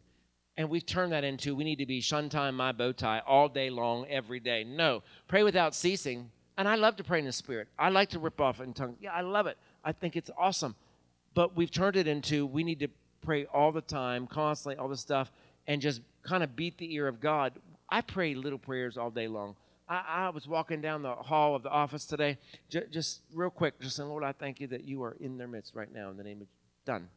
And 0.56 0.68
we've 0.68 0.85
turned 0.85 1.12
that 1.12 1.24
into 1.24 1.55
we 1.55 1.64
need 1.64 1.78
to 1.78 1.86
be 1.86 2.01
shun 2.01 2.28
time 2.28 2.56
my 2.56 2.72
bow 2.72 2.93
tie 2.93 3.22
all 3.27 3.48
day 3.48 3.70
long, 3.70 4.06
every 4.09 4.40
day. 4.40 4.64
No, 4.64 5.02
pray 5.28 5.43
without 5.43 5.74
ceasing. 5.74 6.31
And 6.60 6.68
I 6.68 6.74
love 6.74 6.96
to 6.96 7.04
pray 7.04 7.20
in 7.20 7.24
the 7.24 7.32
Spirit. 7.32 7.68
I 7.78 7.88
like 7.88 8.10
to 8.10 8.18
rip 8.18 8.38
off 8.38 8.60
in 8.60 8.74
tongues. 8.74 8.98
Yeah, 9.00 9.12
I 9.12 9.22
love 9.22 9.46
it. 9.46 9.56
I 9.82 9.92
think 9.92 10.14
it's 10.14 10.30
awesome. 10.36 10.74
But 11.32 11.56
we've 11.56 11.70
turned 11.70 11.96
it 11.96 12.06
into 12.06 12.44
we 12.44 12.64
need 12.64 12.80
to 12.80 12.88
pray 13.22 13.46
all 13.46 13.72
the 13.72 13.80
time, 13.80 14.26
constantly, 14.26 14.76
all 14.76 14.86
this 14.86 15.00
stuff, 15.00 15.32
and 15.66 15.80
just 15.80 16.02
kind 16.22 16.42
of 16.42 16.54
beat 16.56 16.76
the 16.76 16.94
ear 16.94 17.08
of 17.08 17.18
God. 17.18 17.54
I 17.88 18.02
pray 18.02 18.34
little 18.34 18.58
prayers 18.58 18.98
all 18.98 19.10
day 19.10 19.26
long. 19.26 19.56
I, 19.88 20.02
I 20.06 20.28
was 20.28 20.46
walking 20.46 20.82
down 20.82 21.00
the 21.00 21.14
hall 21.14 21.54
of 21.56 21.62
the 21.62 21.70
office 21.70 22.04
today, 22.04 22.36
j- 22.68 22.84
just 22.90 23.22
real 23.32 23.48
quick, 23.48 23.80
just 23.80 23.96
saying, 23.96 24.10
Lord, 24.10 24.22
I 24.22 24.32
thank 24.32 24.60
you 24.60 24.66
that 24.66 24.84
you 24.84 25.02
are 25.02 25.16
in 25.18 25.38
their 25.38 25.48
midst 25.48 25.74
right 25.74 25.90
now 25.90 26.10
in 26.10 26.18
the 26.18 26.24
name 26.24 26.42
of 26.42 26.46
done. 26.84 27.08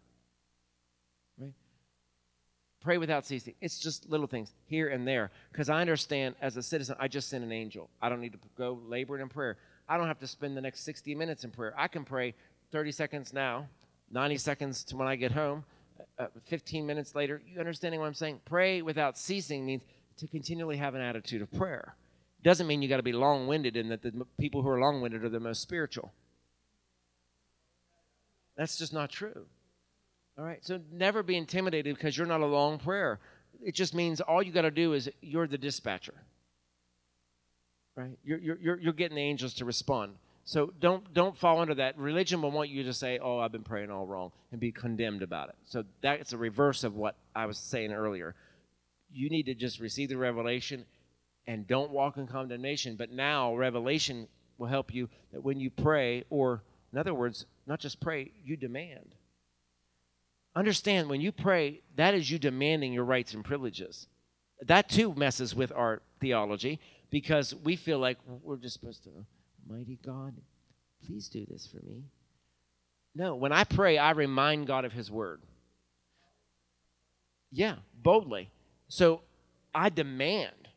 Pray 2.84 2.97
without 2.97 3.26
ceasing. 3.26 3.53
It's 3.61 3.80
just 3.80 4.10
little 4.10 4.27
things 4.27 4.53
here 4.65 4.89
and 4.89 5.07
there. 5.07 5.31
Because 5.51 5.69
I 5.69 5.80
understand 5.80 6.35
as 6.41 6.57
a 6.57 6.61
citizen, 6.61 6.97
I 6.99 7.07
just 7.07 7.30
sent 7.30 7.43
an 7.43 7.51
angel. 7.51 7.89
I 8.01 8.10
don't 8.10 8.19
need 8.19 8.34
to 8.34 8.39
go 8.57 8.80
laboring 8.85 9.22
in 9.22 9.30
prayer. 9.30 9.57
I 9.88 9.97
don't 9.97 10.07
have 10.07 10.19
to 10.19 10.27
spend 10.27 10.57
the 10.57 10.61
next 10.61 10.81
60 10.81 11.15
minutes 11.15 11.45
in 11.45 11.51
prayer. 11.51 11.73
I 11.77 11.88
can 11.88 12.03
pray 12.03 12.34
30 12.72 12.91
seconds 12.91 13.34
now, 13.34 13.68
90 14.11 14.38
seconds 14.38 14.84
to 14.85 14.97
when 14.97 15.07
I 15.07 15.15
get 15.15 15.31
home, 15.31 15.64
uh, 16.19 16.27
15 16.47 16.85
minutes 16.85 17.15
later. 17.15 17.41
You 17.47 17.60
understanding 17.60 18.01
what 18.01 18.07
I'm 18.07 18.14
saying? 18.14 18.41
Pray 18.43 18.81
without 18.81 19.18
ceasing 19.18 19.65
means 19.65 19.84
to 20.18 20.27
continually 20.27 20.76
have 20.76 20.93
an 20.93 21.01
attitude 21.01 21.41
of 21.41 21.51
prayer. 21.53 21.95
It 22.39 22.43
doesn't 22.43 22.68
mean 22.68 22.81
you 22.81 22.89
got 22.89 22.97
to 22.97 23.03
be 23.03 23.14
long 23.14 23.47
winded 23.47 23.77
and 23.77 23.89
that 23.91 24.01
the 24.01 24.26
people 24.38 24.61
who 24.61 24.68
are 24.68 24.80
long 24.80 25.01
winded 25.01 25.23
are 25.23 25.30
the 25.30 25.39
most 25.39 25.61
spiritual. 25.61 26.11
That's 28.57 28.77
just 28.77 28.91
not 28.91 29.10
true. 29.10 29.45
All 30.38 30.43
right, 30.45 30.64
so 30.65 30.80
never 30.91 31.22
be 31.22 31.38
intimidated 31.38 31.95
because 31.95 32.18
you're 32.18 32.26
not 32.27 32.41
a 32.41 32.45
long 32.45 32.80
prayer. 32.80 33.19
It 33.61 33.76
just 33.76 33.93
means 33.93 34.19
all 34.19 34.41
you 34.41 34.51
got 34.51 34.64
to 34.64 34.72
do 34.72 34.93
is 34.93 35.10
you're 35.22 35.47
the 35.47 35.57
dispatcher. 35.57 36.15
Right? 37.95 38.18
You're, 38.23 38.39
you're, 38.39 38.80
you're, 38.80 38.93
getting 38.93 39.15
the 39.15 39.22
angels 39.22 39.53
to 39.55 39.65
respond. 39.65 40.15
So 40.45 40.73
don't 40.80 41.14
don't 41.14 41.38
fall 41.38 41.61
into 41.61 41.76
that. 41.76 41.97
Religion 41.97 42.41
will 42.41 42.51
want 42.51 42.69
you 42.69 42.84
to 42.84 42.93
say, 42.93 43.19
"Oh, 43.22 43.39
I've 43.39 43.51
been 43.51 43.64
praying 43.64 43.91
all 43.91 44.05
wrong," 44.05 44.31
and 44.51 44.60
be 44.60 44.72
condemned 44.72 45.22
about 45.22 45.49
it. 45.49 45.55
So 45.65 45.85
that's 46.01 46.34
a 46.34 46.38
reverse 46.38 46.84
of 46.84 46.95
what 46.95 47.15
I 47.35 47.45
was 47.45 47.57
saying 47.57 47.93
earlier. 47.93 48.35
You 49.11 49.30
need 49.30 49.43
to 49.43 49.53
just 49.53 49.80
receive 49.80 50.10
the 50.10 50.18
revelation, 50.18 50.85
and 51.47 51.65
don't 51.68 51.91
walk 51.91 52.18
in 52.18 52.27
condemnation. 52.27 52.95
But 52.97 53.11
now 53.11 53.55
revelation 53.55 54.27
will 54.57 54.68
help 54.68 54.93
you 54.93 55.07
that 55.31 55.43
when 55.43 55.60
you 55.60 55.69
pray, 55.69 56.26
or 56.30 56.64
in 56.91 56.97
other 56.97 57.14
words, 57.14 57.45
not 57.65 57.80
just 57.80 58.01
pray, 58.01 58.31
you 58.43 58.57
demand. 58.57 59.15
Understand 60.55 61.09
when 61.09 61.21
you 61.21 61.31
pray, 61.31 61.81
that 61.95 62.13
is 62.13 62.30
you 62.30 62.38
demanding 62.38 62.93
your 62.93 63.05
rights 63.05 63.34
and 63.34 63.43
privileges. 63.43 64.07
That 64.61 64.88
too 64.88 65.13
messes 65.15 65.55
with 65.55 65.71
our 65.71 66.01
theology 66.19 66.80
because 67.09 67.55
we 67.55 67.75
feel 67.75 67.99
like 67.99 68.17
we're 68.25 68.57
just 68.57 68.80
supposed 68.80 69.03
to 69.03 69.09
Mighty 69.67 69.97
God, 70.05 70.35
please 71.05 71.30
do 71.30 71.45
this 71.49 71.67
for 71.67 71.77
me. 71.85 72.03
No, 73.15 73.35
when 73.35 73.51
I 73.51 73.63
pray, 73.63 73.97
I 73.97 74.11
remind 74.11 74.67
God 74.67 74.85
of 74.85 74.91
His 74.91 75.09
word. 75.11 75.41
Yeah, 77.51 77.75
boldly. 78.01 78.49
So 78.88 79.21
I 79.73 79.89
demand, 79.89 80.67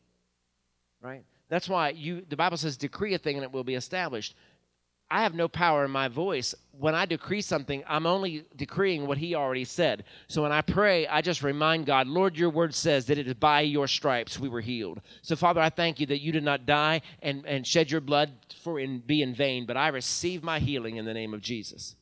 right? 1.00 1.24
That's 1.48 1.68
why 1.68 1.90
you 1.90 2.24
the 2.28 2.36
Bible 2.36 2.56
says 2.56 2.76
decree 2.76 3.14
a 3.14 3.18
thing 3.18 3.36
and 3.36 3.44
it 3.44 3.52
will 3.52 3.64
be 3.64 3.74
established. 3.74 4.34
I 5.10 5.22
have 5.22 5.34
no 5.34 5.46
power 5.46 5.84
in 5.84 5.90
my 5.90 6.08
voice. 6.08 6.54
When 6.72 6.94
I 6.94 7.06
decree 7.06 7.40
something, 7.40 7.84
I'm 7.86 8.06
only 8.06 8.44
decreeing 8.56 9.06
what 9.06 9.18
he 9.18 9.36
already 9.36 9.64
said. 9.64 10.04
So 10.26 10.42
when 10.42 10.50
I 10.50 10.62
pray, 10.62 11.06
I 11.06 11.22
just 11.22 11.44
remind 11.44 11.86
God, 11.86 12.08
Lord, 12.08 12.36
your 12.36 12.50
word 12.50 12.74
says 12.74 13.06
that 13.06 13.18
it 13.18 13.28
is 13.28 13.34
by 13.34 13.60
your 13.60 13.86
stripes 13.86 14.38
we 14.38 14.48
were 14.48 14.60
healed. 14.60 15.00
So, 15.22 15.36
Father, 15.36 15.60
I 15.60 15.70
thank 15.70 16.00
you 16.00 16.06
that 16.06 16.20
you 16.20 16.32
did 16.32 16.42
not 16.42 16.66
die 16.66 17.02
and, 17.22 17.46
and 17.46 17.64
shed 17.64 17.90
your 17.90 18.00
blood 18.00 18.32
for 18.62 18.80
in, 18.80 18.98
be 18.98 19.22
in 19.22 19.32
vain, 19.32 19.64
but 19.64 19.76
I 19.76 19.88
receive 19.88 20.42
my 20.42 20.58
healing 20.58 20.96
in 20.96 21.04
the 21.04 21.14
name 21.14 21.34
of 21.34 21.40
Jesus. 21.40 21.94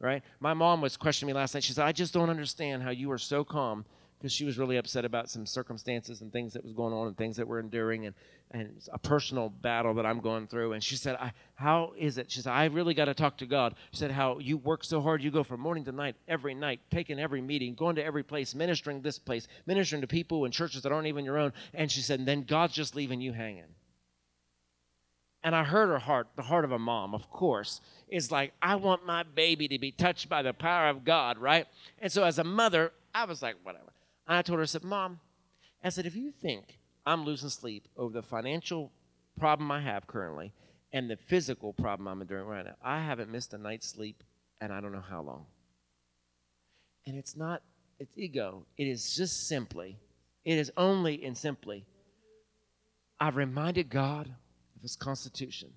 Right? 0.00 0.22
My 0.40 0.54
mom 0.54 0.80
was 0.80 0.96
questioning 0.96 1.32
me 1.32 1.38
last 1.38 1.54
night. 1.54 1.62
She 1.62 1.72
said, 1.72 1.86
I 1.86 1.92
just 1.92 2.12
don't 2.12 2.30
understand 2.30 2.82
how 2.82 2.90
you 2.90 3.12
are 3.12 3.18
so 3.18 3.44
calm 3.44 3.84
because 4.20 4.34
she 4.34 4.44
was 4.44 4.58
really 4.58 4.76
upset 4.76 5.06
about 5.06 5.30
some 5.30 5.46
circumstances 5.46 6.20
and 6.20 6.30
things 6.30 6.52
that 6.52 6.62
was 6.62 6.74
going 6.74 6.92
on 6.92 7.06
and 7.06 7.16
things 7.16 7.38
that 7.38 7.48
we're 7.48 7.58
enduring 7.58 8.04
and, 8.04 8.14
and 8.50 8.70
a 8.92 8.98
personal 8.98 9.48
battle 9.48 9.94
that 9.94 10.04
I'm 10.04 10.20
going 10.20 10.46
through. 10.46 10.74
And 10.74 10.84
she 10.84 10.96
said, 10.96 11.16
I, 11.16 11.32
how 11.54 11.94
is 11.96 12.18
it? 12.18 12.30
She 12.30 12.42
said, 12.42 12.52
I 12.52 12.66
really 12.66 12.92
got 12.92 13.06
to 13.06 13.14
talk 13.14 13.38
to 13.38 13.46
God. 13.46 13.76
She 13.92 13.98
said, 13.98 14.10
how 14.10 14.38
you 14.38 14.58
work 14.58 14.84
so 14.84 15.00
hard. 15.00 15.22
You 15.22 15.30
go 15.30 15.42
from 15.42 15.60
morning 15.60 15.86
to 15.86 15.92
night, 15.92 16.16
every 16.28 16.54
night, 16.54 16.80
taking 16.90 17.18
every 17.18 17.40
meeting, 17.40 17.74
going 17.74 17.96
to 17.96 18.04
every 18.04 18.22
place, 18.22 18.54
ministering 18.54 19.00
this 19.00 19.18
place, 19.18 19.48
ministering 19.64 20.02
to 20.02 20.06
people 20.06 20.44
in 20.44 20.52
churches 20.52 20.82
that 20.82 20.92
aren't 20.92 21.06
even 21.06 21.24
your 21.24 21.38
own. 21.38 21.54
And 21.72 21.90
she 21.90 22.02
said, 22.02 22.18
and 22.18 22.28
then 22.28 22.42
God's 22.42 22.74
just 22.74 22.94
leaving 22.94 23.22
you 23.22 23.32
hanging. 23.32 23.64
And 25.42 25.56
I 25.56 25.64
heard 25.64 25.88
her 25.88 25.98
heart, 25.98 26.28
the 26.36 26.42
heart 26.42 26.66
of 26.66 26.72
a 26.72 26.78
mom, 26.78 27.14
of 27.14 27.30
course, 27.30 27.80
is 28.08 28.30
like, 28.30 28.52
I 28.60 28.76
want 28.76 29.06
my 29.06 29.22
baby 29.22 29.66
to 29.68 29.78
be 29.78 29.92
touched 29.92 30.28
by 30.28 30.42
the 30.42 30.52
power 30.52 30.90
of 30.90 31.06
God, 31.06 31.38
right? 31.38 31.66
And 31.98 32.12
so 32.12 32.24
as 32.24 32.38
a 32.38 32.44
mother, 32.44 32.92
I 33.14 33.24
was 33.24 33.40
like, 33.40 33.56
whatever. 33.62 33.86
And 34.30 34.38
I 34.38 34.42
told 34.42 34.58
her, 34.58 34.62
I 34.62 34.66
said, 34.66 34.84
Mom, 34.84 35.18
I 35.82 35.88
said, 35.88 36.06
if 36.06 36.14
you 36.14 36.30
think 36.30 36.78
I'm 37.04 37.24
losing 37.24 37.48
sleep 37.48 37.88
over 37.96 38.12
the 38.12 38.22
financial 38.22 38.92
problem 39.36 39.72
I 39.72 39.80
have 39.80 40.06
currently 40.06 40.52
and 40.92 41.10
the 41.10 41.16
physical 41.16 41.72
problem 41.72 42.06
I'm 42.06 42.20
enduring 42.20 42.46
right 42.46 42.64
now, 42.64 42.76
I 42.80 43.00
haven't 43.00 43.32
missed 43.32 43.54
a 43.54 43.58
night's 43.58 43.88
sleep 43.88 44.22
and 44.60 44.72
I 44.72 44.80
don't 44.80 44.92
know 44.92 45.02
how 45.02 45.22
long. 45.22 45.46
And 47.08 47.18
it's 47.18 47.36
not, 47.36 47.62
it's 47.98 48.16
ego. 48.16 48.66
It 48.78 48.84
is 48.84 49.16
just 49.16 49.48
simply, 49.48 49.98
it 50.44 50.58
is 50.58 50.70
only 50.76 51.24
and 51.24 51.36
simply, 51.36 51.84
I've 53.18 53.34
reminded 53.34 53.90
God 53.90 54.28
of 54.76 54.82
His 54.82 54.94
Constitution. 54.94 55.70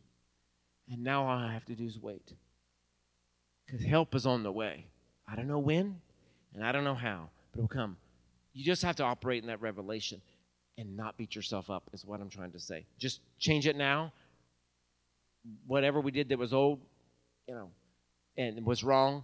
And 0.92 1.04
now 1.04 1.26
all 1.26 1.40
I 1.40 1.54
have 1.54 1.66
to 1.66 1.76
do 1.76 1.88
is 1.88 2.00
wait. 2.00 2.34
Because 3.66 3.84
help 3.84 4.14
is 4.14 4.28
on 4.28 4.44
the 4.44 4.52
way. 4.52 4.86
I 5.28 5.36
don't 5.36 5.48
know 5.48 5.58
when 5.58 6.02
and 6.54 6.64
I 6.64 6.72
don't 6.72 6.84
know 6.84 6.94
how, 6.94 7.30
but 7.52 7.58
it 7.58 7.62
will 7.62 7.68
come. 7.68 7.98
You 8.54 8.64
just 8.64 8.84
have 8.84 8.96
to 8.98 9.04
operate 9.04 9.42
in 9.42 9.48
that 9.48 9.62
revelation 9.62 10.22
and 10.78 10.96
not 10.96 11.18
beat 11.18 11.36
yourself 11.36 11.70
up, 11.70 11.84
is 11.94 12.06
what 12.06 12.22
I'm 12.22 12.30
trying 12.30 12.52
to 12.52 12.60
say. 12.60 12.86
Just 13.00 13.20
change 13.40 13.68
it 13.68 13.76
now. 13.76 14.12
Whatever 15.68 16.00
we 16.00 16.12
did 16.12 16.30
that 16.30 16.40
was 16.40 16.54
old, 16.54 16.80
you 17.48 17.56
know, 17.56 17.70
and 18.38 18.66
was 18.66 18.84
wrong, 18.84 19.24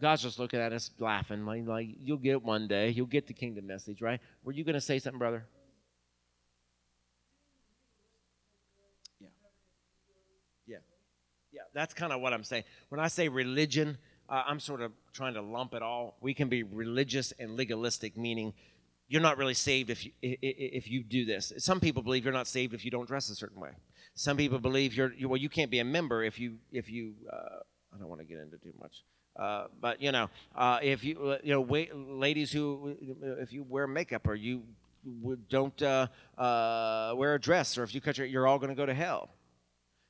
God's 0.00 0.22
just 0.22 0.38
looking 0.38 0.60
at 0.60 0.72
us 0.72 0.90
laughing, 0.98 1.46
like, 1.46 1.66
like 1.66 1.88
you'll 2.02 2.18
get 2.18 2.32
it 2.32 2.42
one 2.42 2.66
day. 2.68 2.90
You'll 2.90 3.06
get 3.06 3.26
the 3.26 3.32
kingdom 3.32 3.66
message, 3.66 4.02
right? 4.02 4.20
Were 4.42 4.52
you 4.52 4.64
going 4.64 4.74
to 4.74 4.80
say 4.80 4.98
something, 4.98 5.18
brother? 5.18 5.44
Yeah. 9.20 9.28
Yeah. 10.66 10.78
Yeah, 11.52 11.62
that's 11.72 11.94
kind 11.94 12.12
of 12.12 12.20
what 12.20 12.32
I'm 12.32 12.44
saying. 12.44 12.64
When 12.88 13.00
I 13.00 13.08
say 13.08 13.28
religion, 13.28 13.96
uh, 14.28 14.42
I'm 14.46 14.60
sort 14.60 14.80
of 14.80 14.92
trying 15.12 15.34
to 15.34 15.42
lump 15.42 15.74
it 15.74 15.82
all. 15.82 16.16
We 16.20 16.34
can 16.34 16.48
be 16.48 16.62
religious 16.62 17.32
and 17.38 17.56
legalistic, 17.56 18.16
meaning 18.16 18.54
you're 19.08 19.22
not 19.22 19.36
really 19.36 19.54
saved 19.54 19.90
if 19.90 20.04
you 20.04 20.12
if 20.22 20.90
you 20.90 21.02
do 21.02 21.24
this. 21.24 21.52
Some 21.58 21.80
people 21.80 22.02
believe 22.02 22.24
you're 22.24 22.32
not 22.32 22.46
saved 22.46 22.74
if 22.74 22.84
you 22.84 22.90
don't 22.90 23.06
dress 23.06 23.28
a 23.28 23.34
certain 23.34 23.60
way. 23.60 23.70
Some 24.14 24.36
people 24.36 24.58
believe 24.58 24.94
you're 24.94 25.12
well, 25.24 25.36
you 25.36 25.48
can't 25.48 25.70
be 25.70 25.80
a 25.80 25.84
member 25.84 26.22
if 26.22 26.38
you 26.38 26.56
if 26.72 26.90
you. 26.90 27.14
Uh, 27.30 27.60
I 27.94 27.98
don't 27.98 28.08
want 28.08 28.20
to 28.20 28.26
get 28.26 28.38
into 28.38 28.56
too 28.58 28.72
much, 28.80 29.04
uh, 29.38 29.66
but 29.80 30.00
you 30.00 30.10
know, 30.10 30.30
uh, 30.56 30.78
if 30.82 31.04
you 31.04 31.36
you 31.42 31.52
know, 31.52 31.60
wait, 31.60 31.94
ladies 31.94 32.50
who 32.50 32.96
if 33.40 33.52
you 33.52 33.64
wear 33.68 33.86
makeup 33.86 34.26
or 34.26 34.34
you 34.34 34.62
don't 35.50 35.80
uh, 35.82 36.06
uh, 36.38 37.12
wear 37.16 37.34
a 37.34 37.40
dress 37.40 37.76
or 37.76 37.82
if 37.82 37.94
you 37.94 38.00
cut 38.00 38.18
your, 38.18 38.26
you're 38.26 38.46
all 38.46 38.58
going 38.58 38.70
to 38.70 38.74
go 38.74 38.86
to 38.86 38.94
hell. 38.94 39.30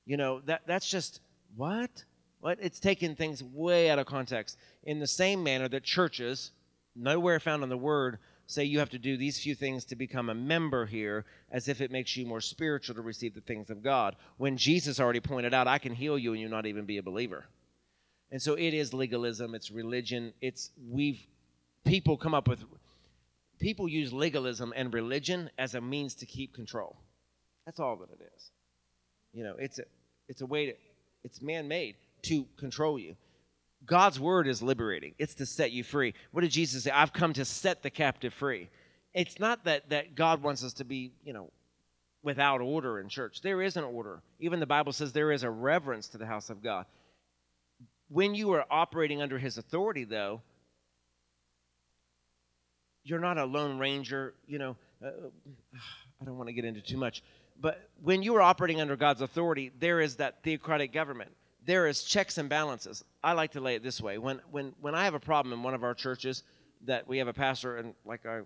You 0.06 0.16
know 0.16 0.40
that 0.46 0.62
that's 0.66 0.88
just 0.88 1.20
what 1.56 2.04
what 2.44 2.58
it's 2.60 2.78
taking 2.78 3.16
things 3.16 3.42
way 3.42 3.88
out 3.88 3.98
of 3.98 4.04
context. 4.04 4.58
In 4.82 5.00
the 5.00 5.06
same 5.06 5.42
manner 5.42 5.66
that 5.70 5.82
churches, 5.82 6.50
nowhere 6.94 7.40
found 7.40 7.62
in 7.62 7.70
the 7.70 7.76
Word, 7.78 8.18
say 8.46 8.64
you 8.64 8.80
have 8.80 8.90
to 8.90 8.98
do 8.98 9.16
these 9.16 9.40
few 9.40 9.54
things 9.54 9.86
to 9.86 9.96
become 9.96 10.28
a 10.28 10.34
member 10.34 10.84
here, 10.84 11.24
as 11.50 11.68
if 11.68 11.80
it 11.80 11.90
makes 11.90 12.14
you 12.18 12.26
more 12.26 12.42
spiritual 12.42 12.96
to 12.96 13.00
receive 13.00 13.34
the 13.34 13.40
things 13.40 13.70
of 13.70 13.82
God. 13.82 14.16
When 14.36 14.58
Jesus 14.58 15.00
already 15.00 15.20
pointed 15.20 15.54
out, 15.54 15.66
I 15.66 15.78
can 15.78 15.94
heal 15.94 16.18
you 16.18 16.32
and 16.32 16.40
you 16.42 16.50
not 16.50 16.66
even 16.66 16.84
be 16.84 16.98
a 16.98 17.02
believer. 17.02 17.46
And 18.30 18.42
so 18.42 18.52
it 18.58 18.74
is 18.74 18.92
legalism, 18.92 19.54
it's 19.54 19.70
religion, 19.70 20.34
it's 20.42 20.70
we've 20.86 21.26
people 21.86 22.18
come 22.18 22.34
up 22.34 22.46
with 22.46 22.62
people 23.58 23.88
use 23.88 24.12
legalism 24.12 24.74
and 24.76 24.92
religion 24.92 25.48
as 25.56 25.74
a 25.74 25.80
means 25.80 26.14
to 26.16 26.26
keep 26.26 26.52
control. 26.52 26.94
That's 27.64 27.80
all 27.80 27.96
that 27.96 28.10
it 28.10 28.20
is. 28.36 28.50
You 29.32 29.44
know, 29.44 29.54
it's 29.58 29.78
a 29.78 29.84
it's 30.28 30.42
a 30.42 30.46
way 30.46 30.66
to 30.66 30.74
it's 31.22 31.40
man-made 31.40 31.96
to 32.24 32.46
control 32.56 32.98
you. 32.98 33.16
God's 33.86 34.18
word 34.18 34.48
is 34.48 34.62
liberating. 34.62 35.14
It's 35.18 35.34
to 35.34 35.46
set 35.46 35.72
you 35.72 35.84
free. 35.84 36.14
What 36.32 36.40
did 36.40 36.50
Jesus 36.50 36.84
say? 36.84 36.90
I've 36.90 37.12
come 37.12 37.32
to 37.34 37.44
set 37.44 37.82
the 37.82 37.90
captive 37.90 38.32
free. 38.32 38.70
It's 39.12 39.38
not 39.38 39.64
that 39.64 39.90
that 39.90 40.14
God 40.14 40.42
wants 40.42 40.64
us 40.64 40.72
to 40.74 40.84
be, 40.84 41.12
you 41.24 41.32
know, 41.32 41.50
without 42.22 42.60
order 42.60 42.98
in 42.98 43.08
church. 43.08 43.42
There 43.42 43.62
is 43.62 43.76
an 43.76 43.84
order. 43.84 44.22
Even 44.40 44.58
the 44.58 44.66
Bible 44.66 44.92
says 44.92 45.12
there 45.12 45.32
is 45.32 45.42
a 45.42 45.50
reverence 45.50 46.08
to 46.08 46.18
the 46.18 46.26
house 46.26 46.50
of 46.50 46.62
God. 46.62 46.86
When 48.08 48.34
you 48.34 48.52
are 48.52 48.64
operating 48.70 49.20
under 49.20 49.38
his 49.38 49.58
authority 49.58 50.04
though, 50.04 50.40
you're 53.04 53.20
not 53.20 53.36
a 53.36 53.44
lone 53.44 53.78
ranger, 53.78 54.34
you 54.46 54.58
know, 54.58 54.76
uh, 55.04 55.10
I 56.20 56.24
don't 56.24 56.38
want 56.38 56.48
to 56.48 56.54
get 56.54 56.64
into 56.64 56.80
too 56.80 56.96
much. 56.96 57.22
But 57.60 57.88
when 58.02 58.22
you 58.22 58.34
are 58.36 58.42
operating 58.42 58.80
under 58.80 58.96
God's 58.96 59.20
authority, 59.20 59.70
there 59.78 60.00
is 60.00 60.16
that 60.16 60.42
theocratic 60.42 60.92
government 60.92 61.30
there 61.66 61.86
is 61.86 62.02
checks 62.02 62.38
and 62.38 62.48
balances. 62.48 63.04
I 63.22 63.32
like 63.32 63.52
to 63.52 63.60
lay 63.60 63.74
it 63.74 63.82
this 63.82 64.00
way: 64.00 64.18
when 64.18 64.40
when 64.50 64.74
when 64.80 64.94
I 64.94 65.04
have 65.04 65.14
a 65.14 65.20
problem 65.20 65.52
in 65.52 65.62
one 65.62 65.74
of 65.74 65.82
our 65.82 65.94
churches 65.94 66.42
that 66.82 67.08
we 67.08 67.18
have 67.18 67.28
a 67.28 67.32
pastor 67.32 67.76
and 67.76 67.94
like 68.04 68.26
I 68.26 68.40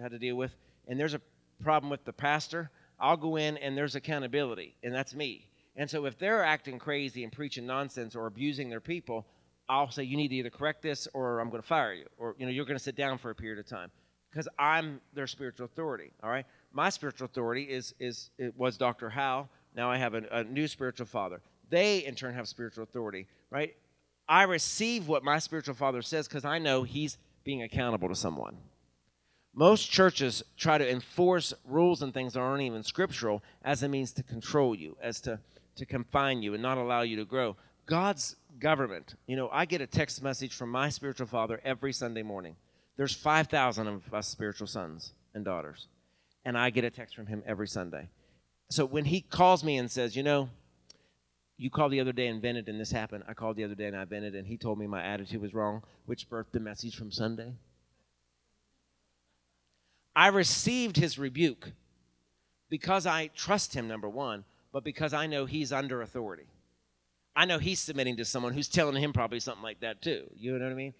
had 0.00 0.12
to 0.12 0.18
deal 0.18 0.36
with, 0.36 0.54
and 0.88 0.98
there's 0.98 1.14
a 1.14 1.20
problem 1.62 1.90
with 1.90 2.04
the 2.04 2.12
pastor, 2.12 2.70
I'll 2.98 3.16
go 3.16 3.36
in 3.36 3.56
and 3.58 3.76
there's 3.76 3.94
accountability, 3.94 4.76
and 4.82 4.94
that's 4.94 5.14
me. 5.14 5.46
And 5.76 5.88
so 5.88 6.04
if 6.06 6.18
they're 6.18 6.44
acting 6.44 6.78
crazy 6.78 7.24
and 7.24 7.32
preaching 7.32 7.66
nonsense 7.66 8.14
or 8.14 8.26
abusing 8.26 8.68
their 8.68 8.80
people, 8.80 9.26
I'll 9.68 9.90
say 9.90 10.02
you 10.02 10.16
need 10.16 10.28
to 10.28 10.36
either 10.36 10.50
correct 10.50 10.82
this 10.82 11.08
or 11.12 11.40
I'm 11.40 11.48
going 11.50 11.62
to 11.62 11.68
fire 11.68 11.94
you, 11.94 12.06
or 12.18 12.34
you 12.38 12.46
know 12.46 12.52
you're 12.52 12.64
going 12.64 12.78
to 12.78 12.82
sit 12.82 12.96
down 12.96 13.18
for 13.18 13.30
a 13.30 13.34
period 13.34 13.58
of 13.58 13.66
time 13.66 13.90
because 14.30 14.48
I'm 14.58 15.00
their 15.12 15.26
spiritual 15.26 15.66
authority. 15.66 16.12
All 16.22 16.30
right, 16.30 16.46
my 16.72 16.90
spiritual 16.90 17.26
authority 17.26 17.64
is 17.64 17.94
is 17.98 18.30
it 18.38 18.56
was 18.56 18.76
Dr. 18.76 19.08
Howe. 19.08 19.48
Now 19.74 19.90
I 19.90 19.96
have 19.98 20.14
a, 20.14 20.22
a 20.32 20.44
new 20.44 20.66
spiritual 20.66 21.06
father 21.06 21.40
they 21.70 22.04
in 22.04 22.14
turn 22.14 22.34
have 22.34 22.48
spiritual 22.48 22.84
authority, 22.84 23.26
right? 23.50 23.74
I 24.28 24.44
receive 24.44 25.08
what 25.08 25.24
my 25.24 25.38
spiritual 25.38 25.74
father 25.74 26.02
says 26.02 26.28
because 26.28 26.44
I 26.44 26.58
know 26.58 26.82
he's 26.82 27.18
being 27.44 27.62
accountable 27.62 28.08
to 28.08 28.14
someone. 28.14 28.56
Most 29.54 29.90
churches 29.90 30.44
try 30.56 30.78
to 30.78 30.88
enforce 30.88 31.52
rules 31.64 32.02
and 32.02 32.14
things 32.14 32.34
that 32.34 32.40
aren't 32.40 32.62
even 32.62 32.84
scriptural 32.84 33.42
as 33.64 33.82
a 33.82 33.88
means 33.88 34.12
to 34.12 34.22
control 34.22 34.74
you, 34.74 34.96
as 35.02 35.20
to, 35.22 35.40
to 35.76 35.84
confine 35.84 36.42
you 36.42 36.54
and 36.54 36.62
not 36.62 36.78
allow 36.78 37.02
you 37.02 37.16
to 37.16 37.24
grow. 37.24 37.56
God's 37.86 38.36
government, 38.60 39.16
you 39.26 39.34
know, 39.34 39.48
I 39.50 39.64
get 39.64 39.80
a 39.80 39.86
text 39.86 40.22
message 40.22 40.54
from 40.54 40.70
my 40.70 40.88
spiritual 40.90 41.26
father 41.26 41.60
every 41.64 41.92
Sunday 41.92 42.22
morning. 42.22 42.54
There's 42.96 43.14
5,000 43.14 43.86
of 43.88 44.14
us 44.14 44.28
spiritual 44.28 44.68
sons 44.68 45.12
and 45.34 45.44
daughters, 45.44 45.88
and 46.44 46.56
I 46.56 46.70
get 46.70 46.84
a 46.84 46.90
text 46.90 47.16
from 47.16 47.26
him 47.26 47.42
every 47.44 47.66
Sunday. 47.66 48.08
So 48.70 48.84
when 48.84 49.06
he 49.06 49.20
calls 49.20 49.64
me 49.64 49.78
and 49.78 49.90
says, 49.90 50.14
you 50.14 50.22
know, 50.22 50.50
you 51.60 51.68
called 51.68 51.92
the 51.92 52.00
other 52.00 52.12
day 52.12 52.28
and 52.28 52.40
vented 52.40 52.70
and 52.70 52.80
this 52.80 52.90
happened, 52.90 53.22
I 53.28 53.34
called 53.34 53.56
the 53.56 53.64
other 53.64 53.74
day 53.74 53.86
and 53.86 53.96
I 53.96 54.06
vented 54.06 54.34
and 54.34 54.46
he 54.46 54.56
told 54.56 54.78
me 54.78 54.86
my 54.86 55.02
attitude 55.04 55.42
was 55.42 55.52
wrong, 55.52 55.82
which 56.06 56.28
birthed 56.30 56.52
the 56.52 56.60
message 56.60 56.96
from 56.96 57.12
Sunday. 57.12 57.52
I 60.16 60.28
received 60.28 60.96
his 60.96 61.18
rebuke 61.18 61.72
because 62.70 63.04
I 63.04 63.26
trust 63.36 63.74
him, 63.74 63.86
number 63.86 64.08
one, 64.08 64.44
but 64.72 64.84
because 64.84 65.12
I 65.12 65.26
know 65.26 65.44
he's 65.44 65.70
under 65.70 66.00
authority. 66.00 66.46
I 67.36 67.44
know 67.44 67.58
he's 67.58 67.78
submitting 67.78 68.16
to 68.16 68.24
someone 68.24 68.54
who's 68.54 68.68
telling 68.68 69.00
him 69.00 69.12
probably 69.12 69.38
something 69.38 69.62
like 69.62 69.80
that 69.80 70.00
too. 70.00 70.30
You 70.34 70.58
know 70.58 70.64
what 70.64 70.72
I 70.72 70.74
mean? 70.74 70.94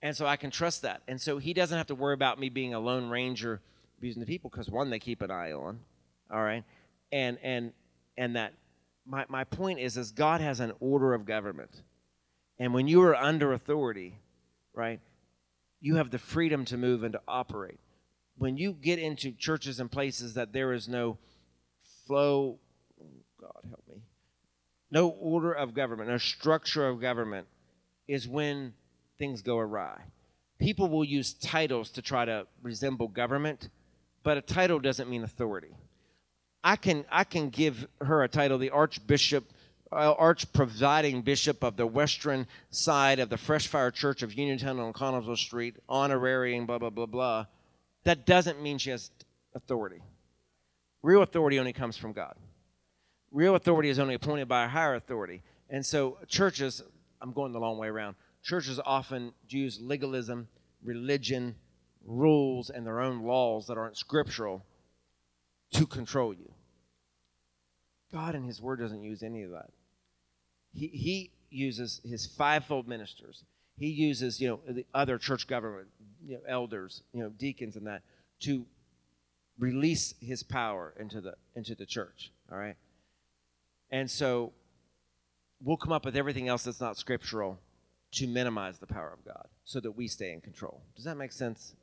And 0.00 0.16
so 0.16 0.26
I 0.26 0.36
can 0.36 0.52
trust 0.52 0.82
that. 0.82 1.02
And 1.08 1.20
so 1.20 1.38
he 1.38 1.52
doesn't 1.52 1.76
have 1.76 1.88
to 1.88 1.94
worry 1.96 2.14
about 2.14 2.38
me 2.38 2.50
being 2.50 2.72
a 2.72 2.78
lone 2.78 3.10
ranger 3.10 3.60
abusing 3.98 4.20
the 4.20 4.26
people 4.26 4.48
because 4.48 4.70
one, 4.70 4.90
they 4.90 5.00
keep 5.00 5.22
an 5.22 5.32
eye 5.32 5.52
on. 5.52 5.80
All 6.30 6.42
right. 6.42 6.62
And 7.10 7.38
and 7.42 7.72
and 8.16 8.36
that 8.36 8.52
my, 9.06 9.24
my 9.28 9.44
point 9.44 9.78
is 9.78 9.96
is 9.96 10.10
God 10.10 10.40
has 10.40 10.60
an 10.60 10.72
order 10.80 11.14
of 11.14 11.24
government. 11.24 11.82
And 12.58 12.72
when 12.72 12.86
you 12.86 13.02
are 13.02 13.14
under 13.16 13.52
authority, 13.52 14.20
right, 14.72 15.00
you 15.80 15.96
have 15.96 16.10
the 16.10 16.18
freedom 16.18 16.64
to 16.66 16.76
move 16.76 17.02
and 17.02 17.12
to 17.12 17.20
operate 17.26 17.80
when 18.36 18.56
you 18.56 18.72
get 18.72 18.98
into 18.98 19.32
churches 19.32 19.80
and 19.80 19.90
places 19.90 20.34
that 20.34 20.52
there 20.52 20.72
is 20.72 20.88
no 20.88 21.18
flow, 22.06 22.58
oh 23.00 23.06
God 23.40 23.60
help 23.68 23.82
me, 23.88 24.02
no 24.90 25.08
order 25.08 25.52
of 25.52 25.74
government, 25.74 26.08
no 26.08 26.18
structure 26.18 26.88
of 26.88 27.00
government, 27.00 27.46
is 28.08 28.28
when 28.28 28.74
things 29.18 29.42
go 29.42 29.58
awry. 29.58 30.00
People 30.58 30.88
will 30.88 31.04
use 31.04 31.34
titles 31.34 31.90
to 31.90 32.02
try 32.02 32.24
to 32.24 32.46
resemble 32.62 33.08
government, 33.08 33.68
but 34.22 34.36
a 34.36 34.42
title 34.42 34.78
doesn't 34.78 35.08
mean 35.08 35.22
authority. 35.22 35.76
I 36.64 36.74
can 36.76 37.04
I 37.12 37.22
can 37.22 37.50
give 37.50 37.86
her 38.00 38.24
a 38.24 38.28
title, 38.28 38.58
the 38.58 38.70
Archbishop, 38.70 39.44
uh, 39.92 40.14
Arch 40.14 40.52
Presiding 40.52 41.22
Bishop 41.22 41.62
of 41.62 41.76
the 41.76 41.86
Western 41.86 42.48
side 42.70 43.20
of 43.20 43.28
the 43.28 43.36
Fresh 43.36 43.68
Fire 43.68 43.92
Church 43.92 44.22
of 44.22 44.34
Uniontown 44.34 44.80
on 44.80 44.92
Connellsville 44.92 45.36
Street, 45.36 45.76
honorary 45.88 46.56
and 46.56 46.66
blah 46.66 46.78
blah 46.78 46.90
blah 46.90 47.06
blah 47.06 47.46
that 48.04 48.26
doesn't 48.26 48.62
mean 48.62 48.78
she 48.78 48.90
has 48.90 49.10
authority. 49.54 50.02
Real 51.02 51.22
authority 51.22 51.58
only 51.58 51.72
comes 51.72 51.96
from 51.96 52.12
God. 52.12 52.34
Real 53.30 53.56
authority 53.56 53.88
is 53.88 53.98
only 53.98 54.14
appointed 54.14 54.46
by 54.46 54.64
a 54.64 54.68
higher 54.68 54.94
authority. 54.94 55.42
And 55.68 55.84
so 55.84 56.18
churches, 56.28 56.82
I'm 57.20 57.32
going 57.32 57.52
the 57.52 57.58
long 57.58 57.78
way 57.78 57.88
around, 57.88 58.16
churches 58.42 58.78
often 58.84 59.32
use 59.48 59.80
legalism, 59.80 60.48
religion, 60.82 61.56
rules, 62.06 62.70
and 62.70 62.86
their 62.86 63.00
own 63.00 63.22
laws 63.22 63.66
that 63.66 63.78
aren't 63.78 63.96
scriptural 63.96 64.64
to 65.72 65.86
control 65.86 66.32
you. 66.32 66.53
God 68.14 68.34
in 68.36 68.44
His 68.44 68.62
Word 68.62 68.78
doesn't 68.78 69.02
use 69.02 69.22
any 69.22 69.42
of 69.42 69.50
that. 69.50 69.70
He, 70.72 70.86
he 70.86 71.30
uses 71.50 72.00
His 72.04 72.26
fivefold 72.26 72.88
ministers. 72.88 73.42
He 73.76 73.88
uses, 73.88 74.40
you 74.40 74.48
know, 74.48 74.60
the 74.72 74.86
other 74.94 75.18
church 75.18 75.48
government, 75.48 75.88
you 76.24 76.36
know, 76.36 76.42
elders, 76.48 77.02
you 77.12 77.20
know, 77.20 77.28
deacons 77.28 77.74
and 77.74 77.86
that 77.88 78.02
to 78.42 78.64
release 79.58 80.14
his 80.20 80.42
power 80.42 80.94
into 80.98 81.20
the 81.20 81.34
into 81.56 81.74
the 81.74 81.86
church. 81.86 82.30
All 82.50 82.58
right. 82.58 82.76
And 83.90 84.10
so 84.10 84.52
we'll 85.60 85.76
come 85.76 85.92
up 85.92 86.04
with 86.04 86.16
everything 86.16 86.48
else 86.48 86.64
that's 86.64 86.80
not 86.80 86.96
scriptural 86.96 87.58
to 88.12 88.26
minimize 88.28 88.78
the 88.78 88.86
power 88.86 89.12
of 89.12 89.24
God 89.24 89.48
so 89.64 89.80
that 89.80 89.92
we 89.92 90.06
stay 90.06 90.32
in 90.32 90.40
control. 90.40 90.82
Does 90.94 91.04
that 91.04 91.16
make 91.16 91.32
sense? 91.32 91.74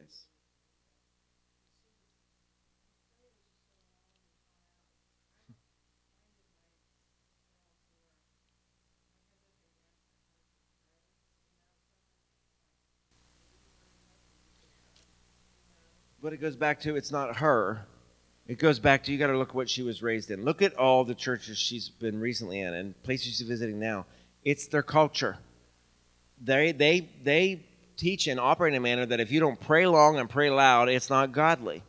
Yes. 0.00 0.24
But 16.20 16.32
it 16.32 16.40
goes 16.40 16.56
back 16.56 16.80
to 16.80 16.96
it's 16.96 17.12
not 17.12 17.36
her. 17.36 17.86
It 18.46 18.58
goes 18.58 18.78
back 18.78 19.04
to 19.04 19.12
you 19.12 19.18
got 19.18 19.28
to 19.28 19.38
look 19.38 19.54
what 19.54 19.68
she 19.68 19.82
was 19.82 20.02
raised 20.02 20.30
in. 20.30 20.44
Look 20.44 20.62
at 20.62 20.74
all 20.74 21.04
the 21.04 21.14
churches 21.14 21.58
she's 21.58 21.88
been 21.88 22.18
recently 22.20 22.60
in 22.60 22.74
and 22.74 23.00
places 23.02 23.36
she's 23.36 23.42
visiting 23.42 23.78
now. 23.78 24.06
It's 24.44 24.66
their 24.68 24.82
culture. 24.82 25.38
They 26.40 26.72
they 26.72 27.08
they 27.22 27.67
teach 27.98 28.28
and 28.28 28.40
operate 28.40 28.72
in 28.72 28.78
a 28.78 28.80
manner 28.80 29.04
that 29.04 29.20
if 29.20 29.30
you 29.30 29.40
don't 29.40 29.60
pray 29.60 29.86
long 29.86 30.18
and 30.18 30.30
pray 30.30 30.48
loud, 30.48 30.88
it's 30.88 31.10
not 31.10 31.32
godly. 31.32 31.82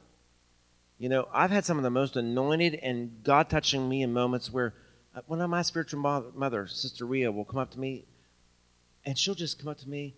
You 0.98 1.08
know, 1.08 1.30
I've 1.32 1.52
had 1.52 1.64
some 1.64 1.78
of 1.78 1.84
the 1.84 1.90
most 1.90 2.18
anointed 2.18 2.76
and 2.76 3.24
God 3.24 3.50
touching 3.50 3.88
me 3.88 4.02
in 4.02 4.12
moments 4.12 4.52
where 4.52 4.74
uh, 5.16 5.22
one 5.28 5.40
of 5.40 5.50
my 5.50 5.62
spiritual 5.62 6.02
mother, 6.36 6.68
Sister 6.68 7.06
Ria, 7.06 7.32
will 7.32 7.46
come 7.46 7.60
up 7.60 7.72
to 7.72 7.80
me 7.80 8.04
and 9.06 9.18
she'll 9.18 9.36
just 9.36 9.60
come 9.60 9.70
up 9.70 9.78
to 9.78 9.90
me, 9.90 10.16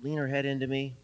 lean 0.00 0.18
her 0.18 0.26
head 0.26 0.46
into 0.46 0.66
me, 0.66 0.96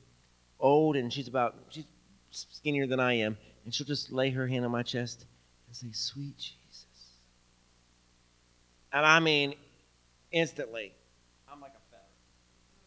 old, 0.58 0.96
and 0.96 1.12
she's 1.12 1.28
about, 1.28 1.54
she's 1.70 1.84
skinnier 2.30 2.86
than 2.86 2.98
I 2.98 3.14
am, 3.18 3.36
and 3.64 3.72
she'll 3.72 3.86
just 3.86 4.10
lay 4.10 4.30
her 4.30 4.46
hand 4.48 4.64
on 4.64 4.70
my 4.70 4.82
chest 4.82 5.24
and 5.68 5.76
say, 5.76 5.88
Sweet 5.92 6.36
Jesus. 6.36 6.86
And 8.92 9.06
I 9.06 9.20
mean, 9.20 9.54
instantly, 10.32 10.92
I'm 11.50 11.60
like 11.60 11.70
a 11.70 11.90
feather. 11.90 12.02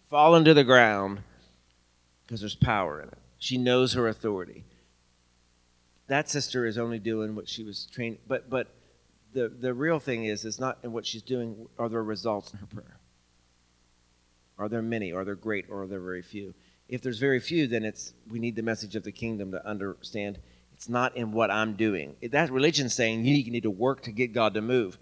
falling 0.09 0.43
to 0.45 0.53
the 0.53 0.63
ground 0.63 1.19
because 2.25 2.39
there's 2.39 2.55
power 2.55 3.01
in 3.01 3.09
it. 3.09 3.17
She 3.37 3.57
knows 3.57 3.93
her 3.93 4.07
authority. 4.07 4.63
That 6.07 6.29
sister 6.29 6.65
is 6.65 6.77
only 6.77 6.99
doing 6.99 7.35
what 7.35 7.49
she 7.49 7.63
was 7.63 7.87
trained, 7.91 8.17
but 8.27 8.49
but 8.49 8.67
the 9.33 9.49
the 9.49 9.73
real 9.73 9.99
thing 9.99 10.25
is 10.25 10.45
is 10.45 10.59
not 10.59 10.77
in 10.83 10.93
what 10.93 11.05
she's 11.05 11.21
doing. 11.21 11.67
Are 11.77 11.89
there 11.89 12.03
results 12.03 12.53
in 12.53 12.59
her 12.59 12.67
prayer? 12.67 12.99
Are 14.57 14.69
there 14.69 14.81
many? 14.81 15.11
Are 15.11 15.25
there 15.25 15.35
great? 15.35 15.65
Or 15.69 15.83
are 15.83 15.87
there 15.87 15.99
very 15.99 16.21
few? 16.21 16.53
If 16.87 17.01
there's 17.01 17.19
very 17.19 17.39
few, 17.39 17.67
then 17.67 17.83
it's 17.83 18.13
we 18.29 18.39
need 18.39 18.55
the 18.55 18.61
message 18.61 18.95
of 18.95 19.03
the 19.03 19.11
kingdom 19.11 19.51
to 19.51 19.67
understand. 19.67 20.39
It's 20.73 20.89
not 20.89 21.15
in 21.15 21.31
what 21.31 21.51
I'm 21.51 21.75
doing. 21.75 22.15
That 22.31 22.51
religion's 22.51 22.93
saying 22.93 23.25
you 23.25 23.51
need 23.51 23.63
to 23.63 23.71
work 23.71 24.01
to 24.03 24.11
get 24.11 24.33
God 24.33 24.53
to 24.55 24.61
move. 24.61 24.97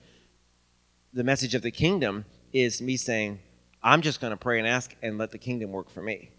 The 1.13 1.23
message 1.23 1.55
of 1.55 1.61
the 1.61 1.71
kingdom 1.71 2.25
is 2.51 2.81
me 2.81 2.95
saying, 2.95 3.39
I'm 3.81 4.01
just 4.01 4.21
going 4.21 4.31
to 4.31 4.37
pray 4.37 4.59
and 4.59 4.67
ask 4.67 4.95
and 5.01 5.17
let 5.17 5.31
the 5.31 5.37
kingdom 5.37 5.71
work 5.71 5.89
for 5.89 6.01
me. 6.01 6.29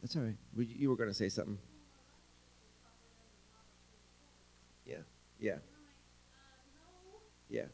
That's 0.00 0.16
all 0.16 0.22
right. 0.22 0.36
You 0.56 0.90
were 0.90 0.96
going 0.96 1.10
to 1.10 1.14
say 1.14 1.28
something. 1.28 1.58
Yeah. 4.86 4.96
Yeah. 5.38 5.58
Yeah. 7.48 7.66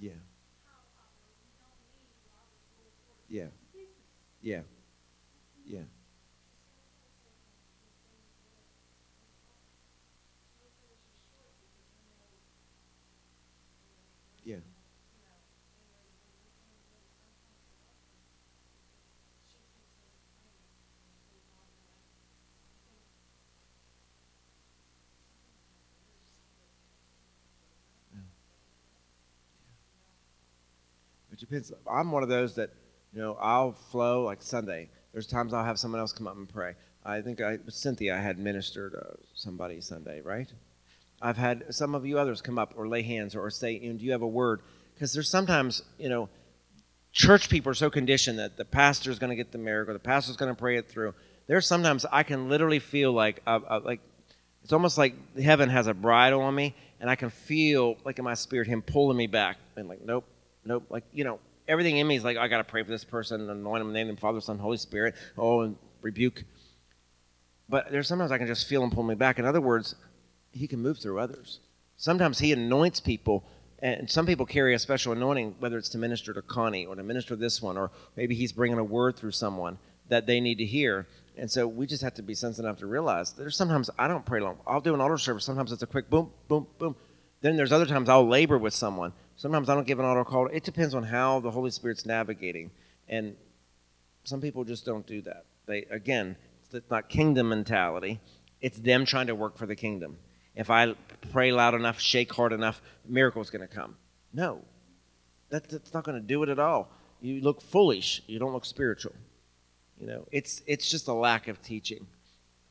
Yeah. 0.00 0.10
Yeah. 3.28 3.44
Yeah. 4.42 4.60
Yeah. 4.60 4.60
It 31.38 31.46
depends. 31.46 31.72
I'm 31.88 32.10
one 32.10 32.24
of 32.24 32.28
those 32.28 32.56
that, 32.56 32.70
you 33.12 33.20
know, 33.20 33.38
I'll 33.40 33.72
flow 33.72 34.24
like 34.24 34.42
Sunday. 34.42 34.90
There's 35.12 35.28
times 35.28 35.54
I'll 35.54 35.64
have 35.64 35.78
someone 35.78 36.00
else 36.00 36.12
come 36.12 36.26
up 36.26 36.36
and 36.36 36.48
pray. 36.48 36.74
I 37.04 37.20
think 37.20 37.40
I 37.40 37.58
Cynthia 37.68 38.16
I 38.16 38.20
had 38.20 38.40
ministered 38.40 38.96
uh, 38.96 39.14
somebody 39.34 39.80
Sunday, 39.80 40.20
right? 40.20 40.52
I've 41.22 41.36
had 41.36 41.72
some 41.72 41.94
of 41.94 42.04
you 42.04 42.18
others 42.18 42.40
come 42.40 42.58
up 42.58 42.74
or 42.76 42.88
lay 42.88 43.02
hands 43.02 43.36
or 43.36 43.48
say, 43.50 43.72
you 43.72 43.92
know, 43.92 43.98
do 43.98 44.04
you 44.04 44.12
have 44.12 44.22
a 44.22 44.26
word? 44.26 44.62
Because 44.94 45.12
there's 45.12 45.30
sometimes, 45.30 45.82
you 45.96 46.08
know, 46.08 46.28
church 47.12 47.48
people 47.48 47.70
are 47.70 47.74
so 47.74 47.88
conditioned 47.88 48.40
that 48.40 48.56
the 48.56 48.64
pastor's 48.64 49.20
going 49.20 49.30
to 49.30 49.36
get 49.36 49.52
the 49.52 49.58
miracle, 49.58 49.94
the 49.94 50.00
pastor's 50.00 50.36
going 50.36 50.52
to 50.52 50.58
pray 50.58 50.76
it 50.76 50.88
through. 50.88 51.14
There's 51.46 51.68
sometimes 51.68 52.04
I 52.10 52.24
can 52.24 52.48
literally 52.48 52.80
feel 52.80 53.12
like, 53.12 53.42
uh, 53.46 53.60
uh, 53.68 53.80
like 53.84 54.00
it's 54.64 54.72
almost 54.72 54.98
like 54.98 55.14
heaven 55.38 55.70
has 55.70 55.86
a 55.86 55.94
bridle 55.94 56.42
on 56.42 56.54
me, 56.54 56.74
and 57.00 57.08
I 57.08 57.14
can 57.14 57.30
feel 57.30 57.96
like 58.04 58.18
in 58.18 58.24
my 58.24 58.34
spirit 58.34 58.66
him 58.66 58.82
pulling 58.82 59.16
me 59.16 59.28
back, 59.28 59.56
and 59.76 59.88
like, 59.88 60.04
nope, 60.04 60.24
nope, 60.68 60.84
like 60.90 61.04
you 61.12 61.24
know, 61.24 61.40
everything 61.66 61.96
in 61.96 62.06
me 62.06 62.16
is 62.16 62.22
like, 62.22 62.36
I 62.36 62.46
got 62.46 62.58
to 62.58 62.64
pray 62.64 62.84
for 62.84 62.90
this 62.90 63.04
person, 63.04 63.48
anoint 63.50 63.80
them, 63.82 63.92
name 63.92 64.06
them 64.06 64.16
Father, 64.16 64.40
Son, 64.40 64.58
Holy 64.58 64.76
Spirit. 64.76 65.14
Oh, 65.36 65.62
and 65.62 65.76
rebuke. 66.02 66.44
But 67.68 67.90
there's 67.90 68.06
sometimes 68.06 68.30
I 68.30 68.38
can 68.38 68.46
just 68.46 68.68
feel 68.68 68.82
him 68.84 68.90
pull 68.90 69.02
me 69.02 69.14
back. 69.14 69.38
In 69.38 69.44
other 69.44 69.60
words, 69.60 69.96
he 70.52 70.68
can 70.68 70.80
move 70.80 70.98
through 70.98 71.18
others. 71.18 71.58
Sometimes 71.96 72.38
he 72.38 72.52
anoints 72.52 73.00
people, 73.00 73.44
and 73.80 74.08
some 74.08 74.24
people 74.24 74.46
carry 74.46 74.74
a 74.74 74.78
special 74.78 75.12
anointing, 75.12 75.56
whether 75.58 75.76
it's 75.76 75.88
to 75.90 75.98
minister 75.98 76.32
to 76.32 76.42
Connie 76.42 76.86
or 76.86 76.94
to 76.94 77.02
minister 77.02 77.30
to 77.30 77.36
this 77.36 77.60
one, 77.60 77.76
or 77.76 77.90
maybe 78.16 78.34
he's 78.34 78.52
bringing 78.52 78.78
a 78.78 78.84
word 78.84 79.16
through 79.16 79.32
someone 79.32 79.78
that 80.08 80.26
they 80.26 80.40
need 80.40 80.58
to 80.58 80.64
hear. 80.64 81.06
And 81.36 81.50
so 81.50 81.66
we 81.66 81.86
just 81.86 82.02
have 82.02 82.14
to 82.14 82.22
be 82.22 82.34
sensitive 82.34 82.64
enough 82.64 82.78
to 82.78 82.86
realize 82.86 83.32
there's 83.32 83.56
sometimes 83.56 83.90
I 83.98 84.08
don't 84.08 84.24
pray 84.24 84.40
long. 84.40 84.58
I'll 84.66 84.80
do 84.80 84.94
an 84.94 85.00
altar 85.00 85.18
service. 85.18 85.44
Sometimes 85.44 85.70
it's 85.70 85.82
a 85.82 85.86
quick 85.86 86.08
boom, 86.08 86.30
boom, 86.48 86.66
boom. 86.78 86.96
Then 87.40 87.56
there's 87.56 87.72
other 87.72 87.86
times 87.86 88.08
I'll 88.08 88.26
labor 88.26 88.58
with 88.58 88.74
someone. 88.74 89.12
Sometimes 89.36 89.68
I 89.68 89.74
don't 89.74 89.86
give 89.86 89.98
an 89.98 90.04
altar 90.04 90.24
call. 90.24 90.48
It 90.48 90.64
depends 90.64 90.94
on 90.94 91.04
how 91.04 91.40
the 91.40 91.50
Holy 91.50 91.70
Spirit's 91.70 92.04
navigating. 92.04 92.70
And 93.08 93.36
some 94.24 94.40
people 94.40 94.64
just 94.64 94.84
don't 94.84 95.06
do 95.06 95.22
that. 95.22 95.44
They 95.66 95.84
again, 95.90 96.36
it's 96.72 96.90
not 96.90 97.08
kingdom 97.08 97.50
mentality. 97.50 98.20
It's 98.60 98.78
them 98.78 99.04
trying 99.04 99.28
to 99.28 99.34
work 99.34 99.56
for 99.56 99.66
the 99.66 99.76
kingdom. 99.76 100.18
If 100.56 100.70
I 100.70 100.94
pray 101.32 101.52
loud 101.52 101.74
enough, 101.74 102.00
shake 102.00 102.32
hard 102.32 102.52
enough, 102.52 102.82
miracle's 103.06 103.50
going 103.50 103.66
to 103.66 103.72
come. 103.72 103.96
No, 104.32 104.62
that, 105.50 105.68
that's 105.68 105.94
not 105.94 106.02
going 106.04 106.20
to 106.20 106.26
do 106.26 106.42
it 106.42 106.48
at 106.48 106.58
all. 106.58 106.90
You 107.20 107.40
look 107.40 107.60
foolish. 107.60 108.22
You 108.26 108.38
don't 108.38 108.52
look 108.52 108.64
spiritual. 108.64 109.14
You 110.00 110.06
know, 110.06 110.26
it's 110.30 110.62
it's 110.66 110.88
just 110.88 111.08
a 111.08 111.12
lack 111.12 111.48
of 111.48 111.60
teaching, 111.62 112.06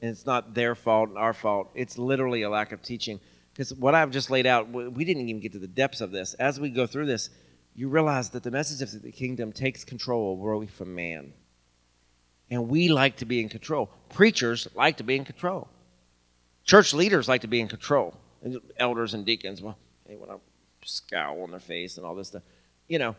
and 0.01 0.11
it's 0.11 0.25
not 0.25 0.53
their 0.53 0.75
fault, 0.75 1.09
our 1.17 1.33
fault. 1.33 1.69
It's 1.75 1.97
literally 1.97 2.41
a 2.43 2.49
lack 2.49 2.71
of 2.71 2.81
teaching. 2.81 3.19
Because 3.57 3.73
what 3.73 3.95
I've 3.95 4.11
just 4.11 4.29
laid 4.29 4.45
out, 4.45 4.69
we 4.69 5.03
didn't 5.03 5.27
even 5.27 5.41
get 5.41 5.53
to 5.53 5.57
the 5.57 5.67
depths 5.67 5.99
of 5.99 6.11
this. 6.11 6.35
As 6.35 6.59
we 6.59 6.69
go 6.69 6.85
through 6.85 7.07
this, 7.07 7.31
you 7.73 7.89
realize 7.89 8.29
that 8.29 8.43
the 8.43 8.51
message 8.51 8.83
of 8.83 9.01
the 9.01 9.11
kingdom 9.11 9.51
takes 9.51 9.83
control 9.83 10.33
away 10.33 10.67
from 10.67 10.93
man. 10.93 11.33
And 12.51 12.69
we 12.69 12.89
like 12.89 13.17
to 13.17 13.25
be 13.25 13.41
in 13.41 13.49
control. 13.49 13.89
Preachers 14.09 14.67
like 14.75 14.97
to 14.97 15.03
be 15.03 15.15
in 15.15 15.25
control. 15.25 15.67
Church 16.65 16.93
leaders 16.93 17.27
like 17.27 17.41
to 17.41 17.47
be 17.47 17.59
in 17.59 17.67
control. 17.67 18.13
Elders 18.77 19.15
and 19.15 19.25
deacons, 19.25 19.59
well, 19.59 19.79
they 20.05 20.15
want 20.15 20.29
to 20.29 20.39
scowl 20.87 21.41
on 21.41 21.49
their 21.49 21.59
face 21.59 21.97
and 21.97 22.05
all 22.05 22.13
this 22.13 22.27
stuff. 22.27 22.43
You 22.87 22.99
know, 22.99 23.15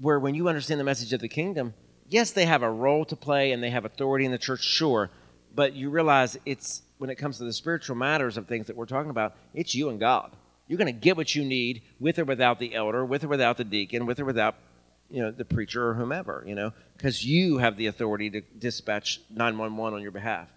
where 0.00 0.18
when 0.18 0.34
you 0.34 0.48
understand 0.48 0.80
the 0.80 0.84
message 0.84 1.12
of 1.12 1.20
the 1.20 1.28
kingdom, 1.28 1.74
yes, 2.08 2.32
they 2.32 2.44
have 2.44 2.64
a 2.64 2.70
role 2.70 3.04
to 3.04 3.14
play 3.14 3.52
and 3.52 3.62
they 3.62 3.70
have 3.70 3.84
authority 3.84 4.24
in 4.24 4.32
the 4.32 4.38
church, 4.38 4.64
sure. 4.64 5.10
But 5.54 5.74
you 5.74 5.90
realize 5.90 6.36
it's 6.44 6.82
when 7.00 7.08
it 7.08 7.16
comes 7.16 7.38
to 7.38 7.44
the 7.44 7.52
spiritual 7.52 7.96
matters 7.96 8.36
of 8.36 8.46
things 8.46 8.66
that 8.66 8.76
we're 8.76 8.84
talking 8.84 9.08
about, 9.08 9.34
it's 9.54 9.74
you 9.74 9.88
and 9.88 9.98
God. 9.98 10.30
You're 10.68 10.76
going 10.76 10.92
to 10.92 11.00
get 11.00 11.16
what 11.16 11.34
you 11.34 11.44
need 11.46 11.80
with 11.98 12.18
or 12.18 12.26
without 12.26 12.58
the 12.58 12.74
elder, 12.74 13.04
with 13.06 13.24
or 13.24 13.28
without 13.28 13.56
the 13.56 13.64
deacon, 13.64 14.04
with 14.04 14.20
or 14.20 14.26
without 14.26 14.56
you 15.10 15.22
know 15.22 15.30
the 15.30 15.44
preacher 15.44 15.88
or 15.88 15.94
whomever 15.94 16.44
you 16.46 16.54
know 16.54 16.72
because 16.96 17.24
you 17.24 17.58
have 17.58 17.76
the 17.76 17.86
authority 17.86 18.30
to 18.30 18.42
dispatch 18.58 19.20
911 19.30 19.96
on 19.96 20.02
your 20.02 20.12
behalf 20.12 20.48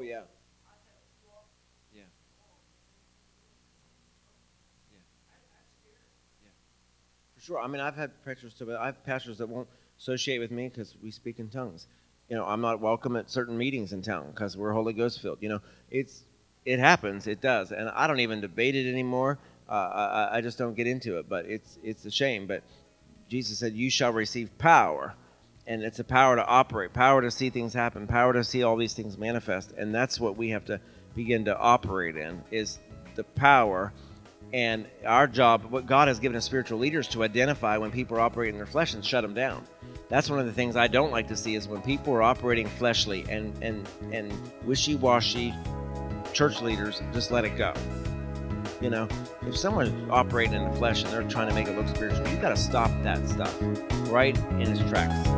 Oh 0.00 0.02
yeah. 0.02 0.20
Yeah. 1.94 2.00
Yeah. 4.90 4.98
Yeah. 6.42 6.50
For 7.36 7.40
sure. 7.42 7.60
I 7.60 7.66
mean, 7.66 7.82
I've 7.82 7.96
had 7.96 8.12
pastors 8.24 8.54
to, 8.54 8.78
I 8.78 8.86
have 8.86 9.04
pastors 9.04 9.36
that 9.38 9.48
won't 9.50 9.68
associate 9.98 10.38
with 10.38 10.50
me 10.50 10.68
because 10.68 10.94
we 11.02 11.10
speak 11.10 11.38
in 11.38 11.50
tongues. 11.50 11.86
You 12.30 12.36
know, 12.36 12.46
I'm 12.46 12.62
not 12.62 12.80
welcome 12.80 13.14
at 13.16 13.28
certain 13.28 13.58
meetings 13.58 13.92
in 13.92 14.00
town 14.00 14.30
because 14.30 14.56
we're 14.56 14.72
Holy 14.72 14.94
Ghost 14.94 15.20
filled. 15.20 15.36
You 15.42 15.50
know, 15.50 15.60
it's 15.90 16.22
it 16.64 16.78
happens. 16.78 17.26
It 17.26 17.42
does, 17.42 17.70
and 17.70 17.90
I 17.90 18.06
don't 18.06 18.20
even 18.20 18.40
debate 18.40 18.74
it 18.74 18.88
anymore. 18.90 19.38
Uh, 19.68 19.72
I, 20.32 20.38
I 20.38 20.40
just 20.40 20.56
don't 20.56 20.74
get 20.74 20.86
into 20.86 21.18
it. 21.18 21.28
But 21.28 21.44
it's 21.44 21.78
it's 21.82 22.06
a 22.06 22.10
shame. 22.10 22.46
But 22.46 22.62
Jesus 23.28 23.58
said, 23.58 23.74
"You 23.74 23.90
shall 23.90 24.12
receive 24.14 24.56
power." 24.56 25.14
And 25.70 25.84
it's 25.84 26.00
a 26.00 26.04
power 26.04 26.34
to 26.34 26.44
operate, 26.44 26.92
power 26.92 27.22
to 27.22 27.30
see 27.30 27.48
things 27.48 27.72
happen, 27.72 28.08
power 28.08 28.32
to 28.32 28.42
see 28.42 28.64
all 28.64 28.76
these 28.76 28.92
things 28.92 29.16
manifest, 29.16 29.70
and 29.78 29.94
that's 29.94 30.18
what 30.18 30.36
we 30.36 30.48
have 30.50 30.64
to 30.64 30.80
begin 31.14 31.44
to 31.44 31.56
operate 31.56 32.16
in 32.16 32.42
is 32.50 32.80
the 33.14 33.22
power. 33.22 33.92
And 34.52 34.86
our 35.06 35.28
job, 35.28 35.66
what 35.70 35.86
God 35.86 36.08
has 36.08 36.18
given 36.18 36.36
us 36.36 36.44
spiritual 36.44 36.80
leaders 36.80 37.06
to 37.08 37.22
identify 37.22 37.76
when 37.76 37.92
people 37.92 38.16
are 38.16 38.20
operating 38.20 38.56
in 38.56 38.58
their 38.58 38.66
flesh 38.66 38.94
and 38.94 39.04
shut 39.04 39.22
them 39.22 39.32
down. 39.32 39.64
That's 40.08 40.28
one 40.28 40.40
of 40.40 40.46
the 40.46 40.52
things 40.52 40.74
I 40.74 40.88
don't 40.88 41.12
like 41.12 41.28
to 41.28 41.36
see 41.36 41.54
is 41.54 41.68
when 41.68 41.82
people 41.82 42.12
are 42.14 42.22
operating 42.22 42.66
fleshly 42.66 43.24
and 43.30 43.54
and 43.62 43.88
and 44.12 44.32
wishy-washy 44.64 45.54
church 46.32 46.60
leaders 46.62 47.00
just 47.12 47.30
let 47.30 47.44
it 47.44 47.56
go. 47.56 47.72
You 48.80 48.88
know, 48.88 49.08
if 49.46 49.56
someone's 49.56 50.10
operating 50.10 50.54
in 50.54 50.70
the 50.70 50.76
flesh 50.76 51.04
and 51.04 51.12
they're 51.12 51.22
trying 51.24 51.48
to 51.48 51.54
make 51.54 51.68
it 51.68 51.76
look 51.76 51.88
spiritual, 51.88 52.26
you 52.28 52.36
got 52.36 52.48
to 52.50 52.56
stop 52.56 52.90
that 53.02 53.28
stuff 53.28 53.54
right 54.08 54.36
in 54.52 54.62
its 54.62 54.80
tracks. 54.88 55.28